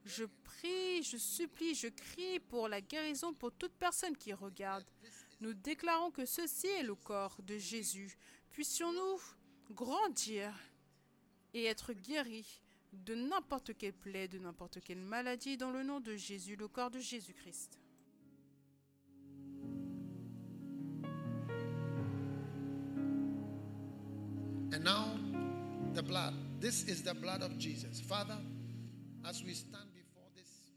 je 0.03 0.26
prie, 0.44 1.03
je 1.03 1.18
supplie, 1.18 1.76
je 1.76 1.88
crie 1.88 2.40
pour 2.40 2.68
la 2.68 2.82
guérison 2.82 3.34
pour 3.34 3.52
toute 3.52 3.74
personne 3.74 4.18
qui 4.18 4.34
regarde. 4.34 4.86
Nous 5.40 5.53
déclarons 5.53 6.11
que 6.11 6.26
ceci 6.26 6.68
est 6.68 6.84
le 6.84 6.95
corps 6.95 7.38
de 7.44 7.57
Jésus. 7.57 8.18
Puissions-nous 8.52 9.22
grandir 9.74 10.53
et 11.53 11.65
être 11.65 11.94
guéris 11.94 12.64
de 13.06 13.15
n'importe 13.15 13.78
quelle 13.78 13.94
plaie, 13.94 14.28
de 14.28 14.38
n'importe 14.38 14.80
quelle 14.82 14.99
maladie, 14.99 15.57
dans 15.57 15.72
le 15.72 15.84
nom 15.84 15.99
de 15.99 16.15
Jésus, 16.15 16.56
le 16.56 16.68
corps 16.68 16.91
de 16.91 16.99
Jésus-Christ. 16.99 17.80
And 24.74 24.84
now, 24.84 25.18
the 25.94 26.03
blood. 26.03 26.34
This 26.60 26.84
is 26.84 27.02
the 27.03 27.14
blood 27.14 27.41
of 27.41 27.57
Jesus. 27.57 28.02
Father, 28.02 28.38
as 29.26 29.44
we 29.44 29.56
stand 29.56 29.94
before 29.94 30.30
this, 30.36 30.72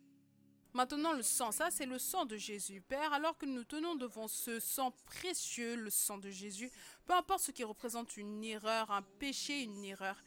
Maintenant, 0.73 1.13
le 1.13 1.23
sang, 1.23 1.51
ça 1.51 1.71
c'est 1.71 1.87
le 1.87 1.99
sang 1.99 2.25
de 2.25 2.37
Jésus. 2.37 2.81
Père, 2.81 3.13
alors 3.13 3.37
que 3.37 3.47
nous 3.47 3.65
tenons 3.65 3.97
devant 3.97 4.29
ce 4.29 4.61
sang 4.61 4.93
précieux, 5.07 5.75
le 5.75 5.91
sang 5.91 6.19
de 6.19 6.31
Jésus, 6.31 6.71
peu 7.05 7.15
importe 7.15 7.41
ce 7.41 7.51
qui 7.51 7.65
représente 7.65 8.17
une 8.17 8.45
erreur, 8.45 8.91
un 8.91 9.03
péché, 9.03 9.63
une 9.63 9.85
erreur. 9.85 10.23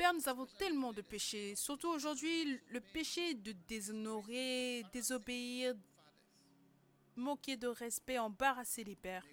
Père, 0.00 0.14
nous 0.14 0.30
avons 0.30 0.46
tellement 0.46 0.94
de 0.94 1.02
péchés, 1.02 1.54
surtout 1.54 1.88
aujourd'hui, 1.88 2.58
le 2.70 2.80
péché 2.80 3.34
de 3.34 3.52
déshonorer, 3.68 4.82
désobéir, 4.94 5.76
manquer 7.16 7.58
de 7.58 7.66
respect, 7.66 8.18
embarrasser 8.18 8.82
les 8.82 8.96
pères. 8.96 9.26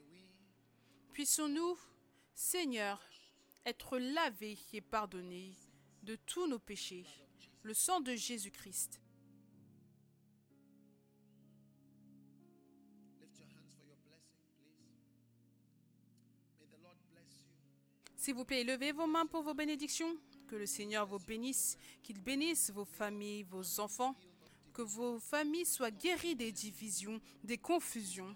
Puissions-nous, 1.13 1.77
Seigneur, 2.35 3.01
être 3.65 3.97
lavés 3.97 4.57
et 4.73 4.81
pardonnés 4.81 5.53
de 6.03 6.17
tous 6.25 6.47
nos 6.47 6.59
péchés. 6.59 7.05
Le 7.63 7.73
sang 7.73 8.01
de 8.01 8.13
Jésus-Christ. 8.13 8.99
S'il 18.17 18.35
vous 18.35 18.43
plaît, 18.43 18.65
levez 18.65 18.91
vos 18.91 19.07
mains 19.07 19.27
pour 19.27 19.43
vos 19.43 19.53
bénédictions. 19.53 20.17
Que 20.47 20.55
le 20.55 20.65
Seigneur 20.65 21.05
vous 21.05 21.19
bénisse, 21.19 21.77
qu'il 22.03 22.21
bénisse 22.21 22.71
vos 22.71 22.85
familles, 22.85 23.43
vos 23.43 23.79
enfants, 23.81 24.15
que 24.73 24.81
vos 24.81 25.19
familles 25.19 25.65
soient 25.65 25.91
guéries 25.91 26.35
des 26.35 26.51
divisions, 26.51 27.19
des 27.43 27.57
confusions. 27.57 28.35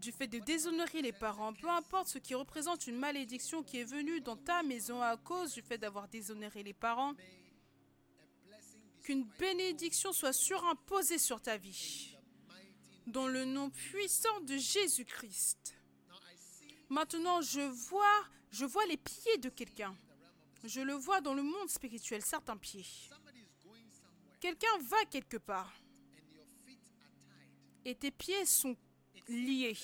du 0.00 0.12
fait 0.12 0.26
de 0.26 0.38
déshonorer 0.38 1.00
les 1.00 1.12
parents, 1.12 1.54
peu 1.54 1.70
importe 1.70 2.08
ce 2.08 2.18
qui 2.18 2.34
représente 2.34 2.86
une 2.86 2.96
malédiction 2.96 3.62
qui 3.62 3.78
est 3.78 3.84
venue 3.84 4.20
dans 4.20 4.36
ta 4.36 4.62
maison 4.62 5.00
à 5.00 5.16
cause 5.16 5.54
du 5.54 5.62
fait 5.62 5.78
d'avoir 5.78 6.06
déshonoré 6.06 6.62
les 6.62 6.74
parents, 6.74 7.14
qu'une 9.02 9.24
bénédiction 9.38 10.12
soit 10.12 10.34
surimposée 10.34 11.18
sur 11.18 11.40
ta 11.40 11.56
vie. 11.56 12.14
Dans 13.06 13.26
le 13.26 13.44
nom 13.44 13.70
puissant 13.70 14.40
de 14.42 14.56
Jésus-Christ. 14.56 15.76
Maintenant, 16.90 17.40
je 17.40 17.60
vois, 17.60 18.24
je 18.50 18.66
vois 18.66 18.84
les 18.86 18.96
pieds 18.96 19.38
de 19.38 19.48
quelqu'un. 19.48 19.96
Je 20.66 20.80
le 20.80 20.94
vois 20.94 21.20
dans 21.20 21.34
le 21.34 21.42
monde 21.42 21.70
spirituel, 21.70 22.22
certains 22.22 22.56
pieds. 22.56 22.86
Quelqu'un 24.40 24.78
va 24.82 25.04
quelque 25.06 25.36
part 25.36 25.72
et 27.86 27.94
tes 27.94 28.10
pieds 28.10 28.44
sont 28.44 28.76
liés. 29.28 29.78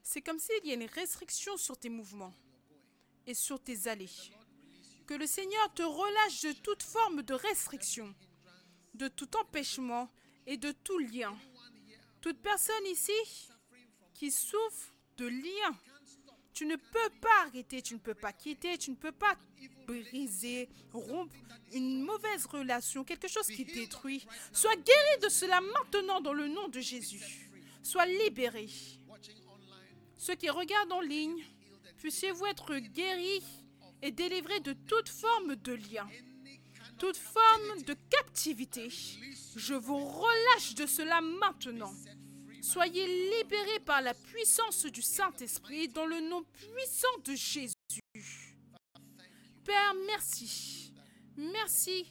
C'est 0.00 0.22
comme 0.22 0.38
s'il 0.38 0.64
y 0.64 0.70
a 0.70 0.74
une 0.74 0.84
restriction 0.84 1.56
sur 1.56 1.76
tes 1.76 1.88
mouvements 1.88 2.32
et 3.26 3.34
sur 3.34 3.60
tes 3.60 3.88
allées. 3.88 4.10
Que 5.06 5.14
le 5.14 5.26
Seigneur 5.26 5.74
te 5.74 5.82
relâche 5.82 6.42
de 6.42 6.52
toute 6.52 6.84
forme 6.84 7.22
de 7.22 7.34
restriction, 7.34 8.14
de 8.94 9.08
tout 9.08 9.36
empêchement 9.36 10.08
et 10.46 10.56
de 10.56 10.70
tout 10.70 10.98
lien. 10.98 11.36
Toute 12.20 12.40
personne 12.40 12.86
ici 12.86 13.50
qui 14.14 14.30
souffre 14.30 14.94
de 15.16 15.26
lien, 15.26 15.78
tu 16.54 16.66
ne 16.66 16.76
peux 16.76 17.10
pas 17.20 17.46
arrêter, 17.46 17.82
tu 17.82 17.94
ne 17.94 17.98
peux 17.98 18.14
pas 18.14 18.32
quitter, 18.32 18.78
tu 18.78 18.92
ne 18.92 18.96
peux 18.96 19.12
pas 19.12 19.36
briser, 19.86 20.68
rompre 20.92 21.34
une 21.72 22.02
mauvaise 22.02 22.46
relation, 22.46 23.02
quelque 23.02 23.28
chose 23.28 23.48
qui 23.48 23.64
détruit. 23.64 24.24
Sois 24.52 24.76
guéri 24.76 25.18
de 25.22 25.28
cela 25.28 25.60
maintenant 25.60 26.20
dans 26.20 26.32
le 26.32 26.46
nom 26.46 26.68
de 26.68 26.80
Jésus. 26.80 27.50
Sois 27.82 28.06
libéré. 28.06 28.68
Ceux 30.16 30.36
qui 30.36 30.48
regardent 30.48 30.92
en 30.92 31.00
ligne, 31.00 31.44
puissiez-vous 31.98 32.46
être 32.46 32.76
guéris 32.76 33.42
et 34.00 34.12
délivrés 34.12 34.60
de 34.60 34.72
toute 34.72 35.08
forme 35.08 35.56
de 35.56 35.72
lien, 35.72 36.08
toute 36.98 37.16
forme 37.16 37.82
de 37.82 37.96
captivité. 38.10 38.88
Je 39.56 39.74
vous 39.74 39.98
relâche 39.98 40.74
de 40.76 40.86
cela 40.86 41.20
maintenant. 41.20 41.92
Soyez 42.64 43.06
libérés 43.06 43.80
par 43.80 44.00
la 44.00 44.14
puissance 44.14 44.86
du 44.86 45.02
Saint-Esprit 45.02 45.86
dans 45.88 46.06
le 46.06 46.20
nom 46.20 46.42
puissant 46.44 47.18
de 47.22 47.34
Jésus. 47.34 47.74
Père, 49.62 49.94
merci. 50.06 50.90
Merci. 51.36 52.06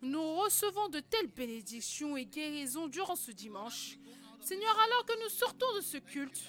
Nous 0.00 0.36
recevons 0.36 0.88
de 0.88 1.00
telles 1.00 1.26
bénédictions 1.26 2.16
et 2.16 2.24
guérisons 2.24 2.88
durant 2.88 3.16
ce 3.16 3.32
dimanche. 3.32 3.98
Seigneur, 4.40 4.74
alors 4.80 5.04
que 5.04 5.22
nous 5.22 5.28
sortons 5.28 5.76
de 5.76 5.82
ce 5.82 5.98
culte, 5.98 6.40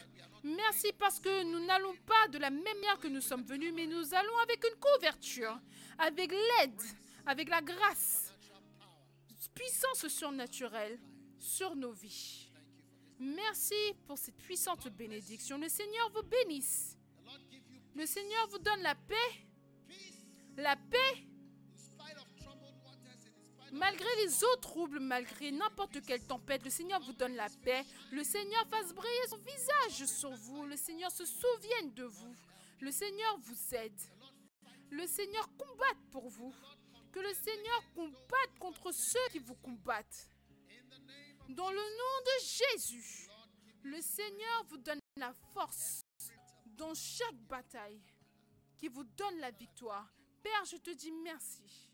merci 0.45 0.93
parce 0.97 1.19
que 1.19 1.43
nous 1.43 1.65
n'allons 1.65 1.95
pas 2.05 2.29
de 2.29 2.37
la 2.37 2.49
même 2.49 2.63
manière 2.63 2.97
que 2.97 3.09
nous 3.09 3.19
sommes 3.19 3.43
venus, 3.43 3.73
mais 3.75 3.87
nous 3.87 4.13
allons 4.13 4.37
avec 4.43 4.63
une 4.63 4.79
couverture, 4.79 5.59
avec 5.97 6.31
l'aide, 6.31 6.81
avec 7.25 7.49
la 7.49 7.61
grâce, 7.61 8.33
puissance 9.53 10.07
surnaturelle 10.07 10.97
sur 11.37 11.75
nos 11.75 11.91
vies. 11.91 12.40
Merci 13.21 13.75
pour 14.07 14.17
cette 14.17 14.37
puissante 14.37 14.87
bénédiction. 14.87 15.55
Le 15.59 15.69
Seigneur 15.69 16.09
vous 16.09 16.23
bénisse. 16.23 16.97
Le 17.93 18.07
Seigneur 18.07 18.47
vous 18.47 18.57
donne 18.57 18.81
la 18.81 18.95
paix. 18.95 19.15
La 20.57 20.75
paix. 20.75 21.27
Malgré 23.71 24.07
les 24.25 24.43
autres 24.43 24.61
troubles, 24.61 24.99
malgré 24.99 25.51
n'importe 25.51 26.01
quelle 26.01 26.25
tempête, 26.25 26.63
le 26.63 26.71
Seigneur 26.71 26.99
vous 26.99 27.13
donne 27.13 27.35
la 27.35 27.47
paix. 27.63 27.85
Le 28.11 28.23
Seigneur 28.23 28.67
fasse 28.67 28.91
briller 28.91 29.27
son 29.29 29.37
visage 29.37 30.07
sur 30.07 30.31
vous. 30.31 30.65
Le 30.65 30.75
Seigneur 30.75 31.11
se 31.11 31.23
souvienne 31.23 31.93
de 31.93 32.05
vous. 32.05 32.35
Le 32.79 32.89
Seigneur 32.89 33.37
vous 33.37 33.75
aide. 33.75 34.01
Le 34.89 35.05
Seigneur 35.05 35.47
combatte 35.55 36.09
pour 36.09 36.27
vous. 36.27 36.55
Que 37.11 37.19
le 37.19 37.33
Seigneur 37.35 37.83
combatte 37.93 38.57
contre 38.59 38.91
ceux 38.91 39.29
qui 39.31 39.37
vous 39.37 39.55
combattent. 39.55 40.30
Dans 41.49 41.69
le 41.69 41.75
nom 41.75 42.21
de 42.25 42.45
Jésus, 42.45 43.29
le 43.83 44.01
Seigneur 44.01 44.63
vous 44.65 44.77
donne 44.77 44.99
la 45.17 45.33
force 45.53 46.03
dans 46.65 46.93
chaque 46.93 47.35
bataille 47.47 48.01
qui 48.77 48.87
vous 48.87 49.03
donne 49.03 49.37
la 49.39 49.51
victoire. 49.51 50.11
Père, 50.41 50.65
je 50.65 50.77
te 50.77 50.91
dis 50.91 51.11
merci. 51.11 51.89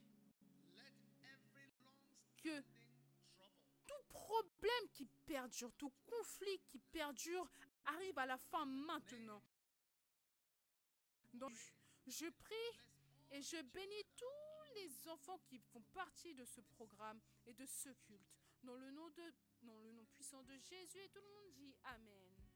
Que 2.43 2.61
tout 3.85 4.03
problème 4.09 4.89
qui 4.93 5.05
perdure, 5.25 5.73
tout 5.73 5.91
conflit 6.05 6.59
qui 6.67 6.79
perdure 6.79 7.49
arrive 7.85 8.17
à 8.19 8.25
la 8.25 8.37
fin 8.37 8.65
maintenant. 8.65 9.41
Donc, 11.33 11.51
je 12.05 12.25
prie 12.25 12.79
et 13.31 13.41
je 13.41 13.61
bénis 13.61 14.05
tous 14.15 14.73
les 14.75 15.09
enfants 15.09 15.39
qui 15.45 15.59
font 15.59 15.81
partie 15.93 16.33
de 16.33 16.45
ce 16.45 16.61
programme 16.61 17.19
et 17.45 17.53
de 17.53 17.65
ce 17.65 17.89
culte. 17.89 18.36
Dans 18.68 18.76
le 18.76 18.91
nom, 18.91 19.07
de, 19.11 19.34
dans 19.64 19.80
le 19.80 19.94
nom 19.94 20.03
puissant 20.11 20.44
de 20.44 20.57
Jésus, 20.57 20.99
et 20.99 21.07
tout 21.07 21.22
le 21.22 21.30
monde 21.30 21.53
dit 21.56 21.73
Amen. 21.85 22.46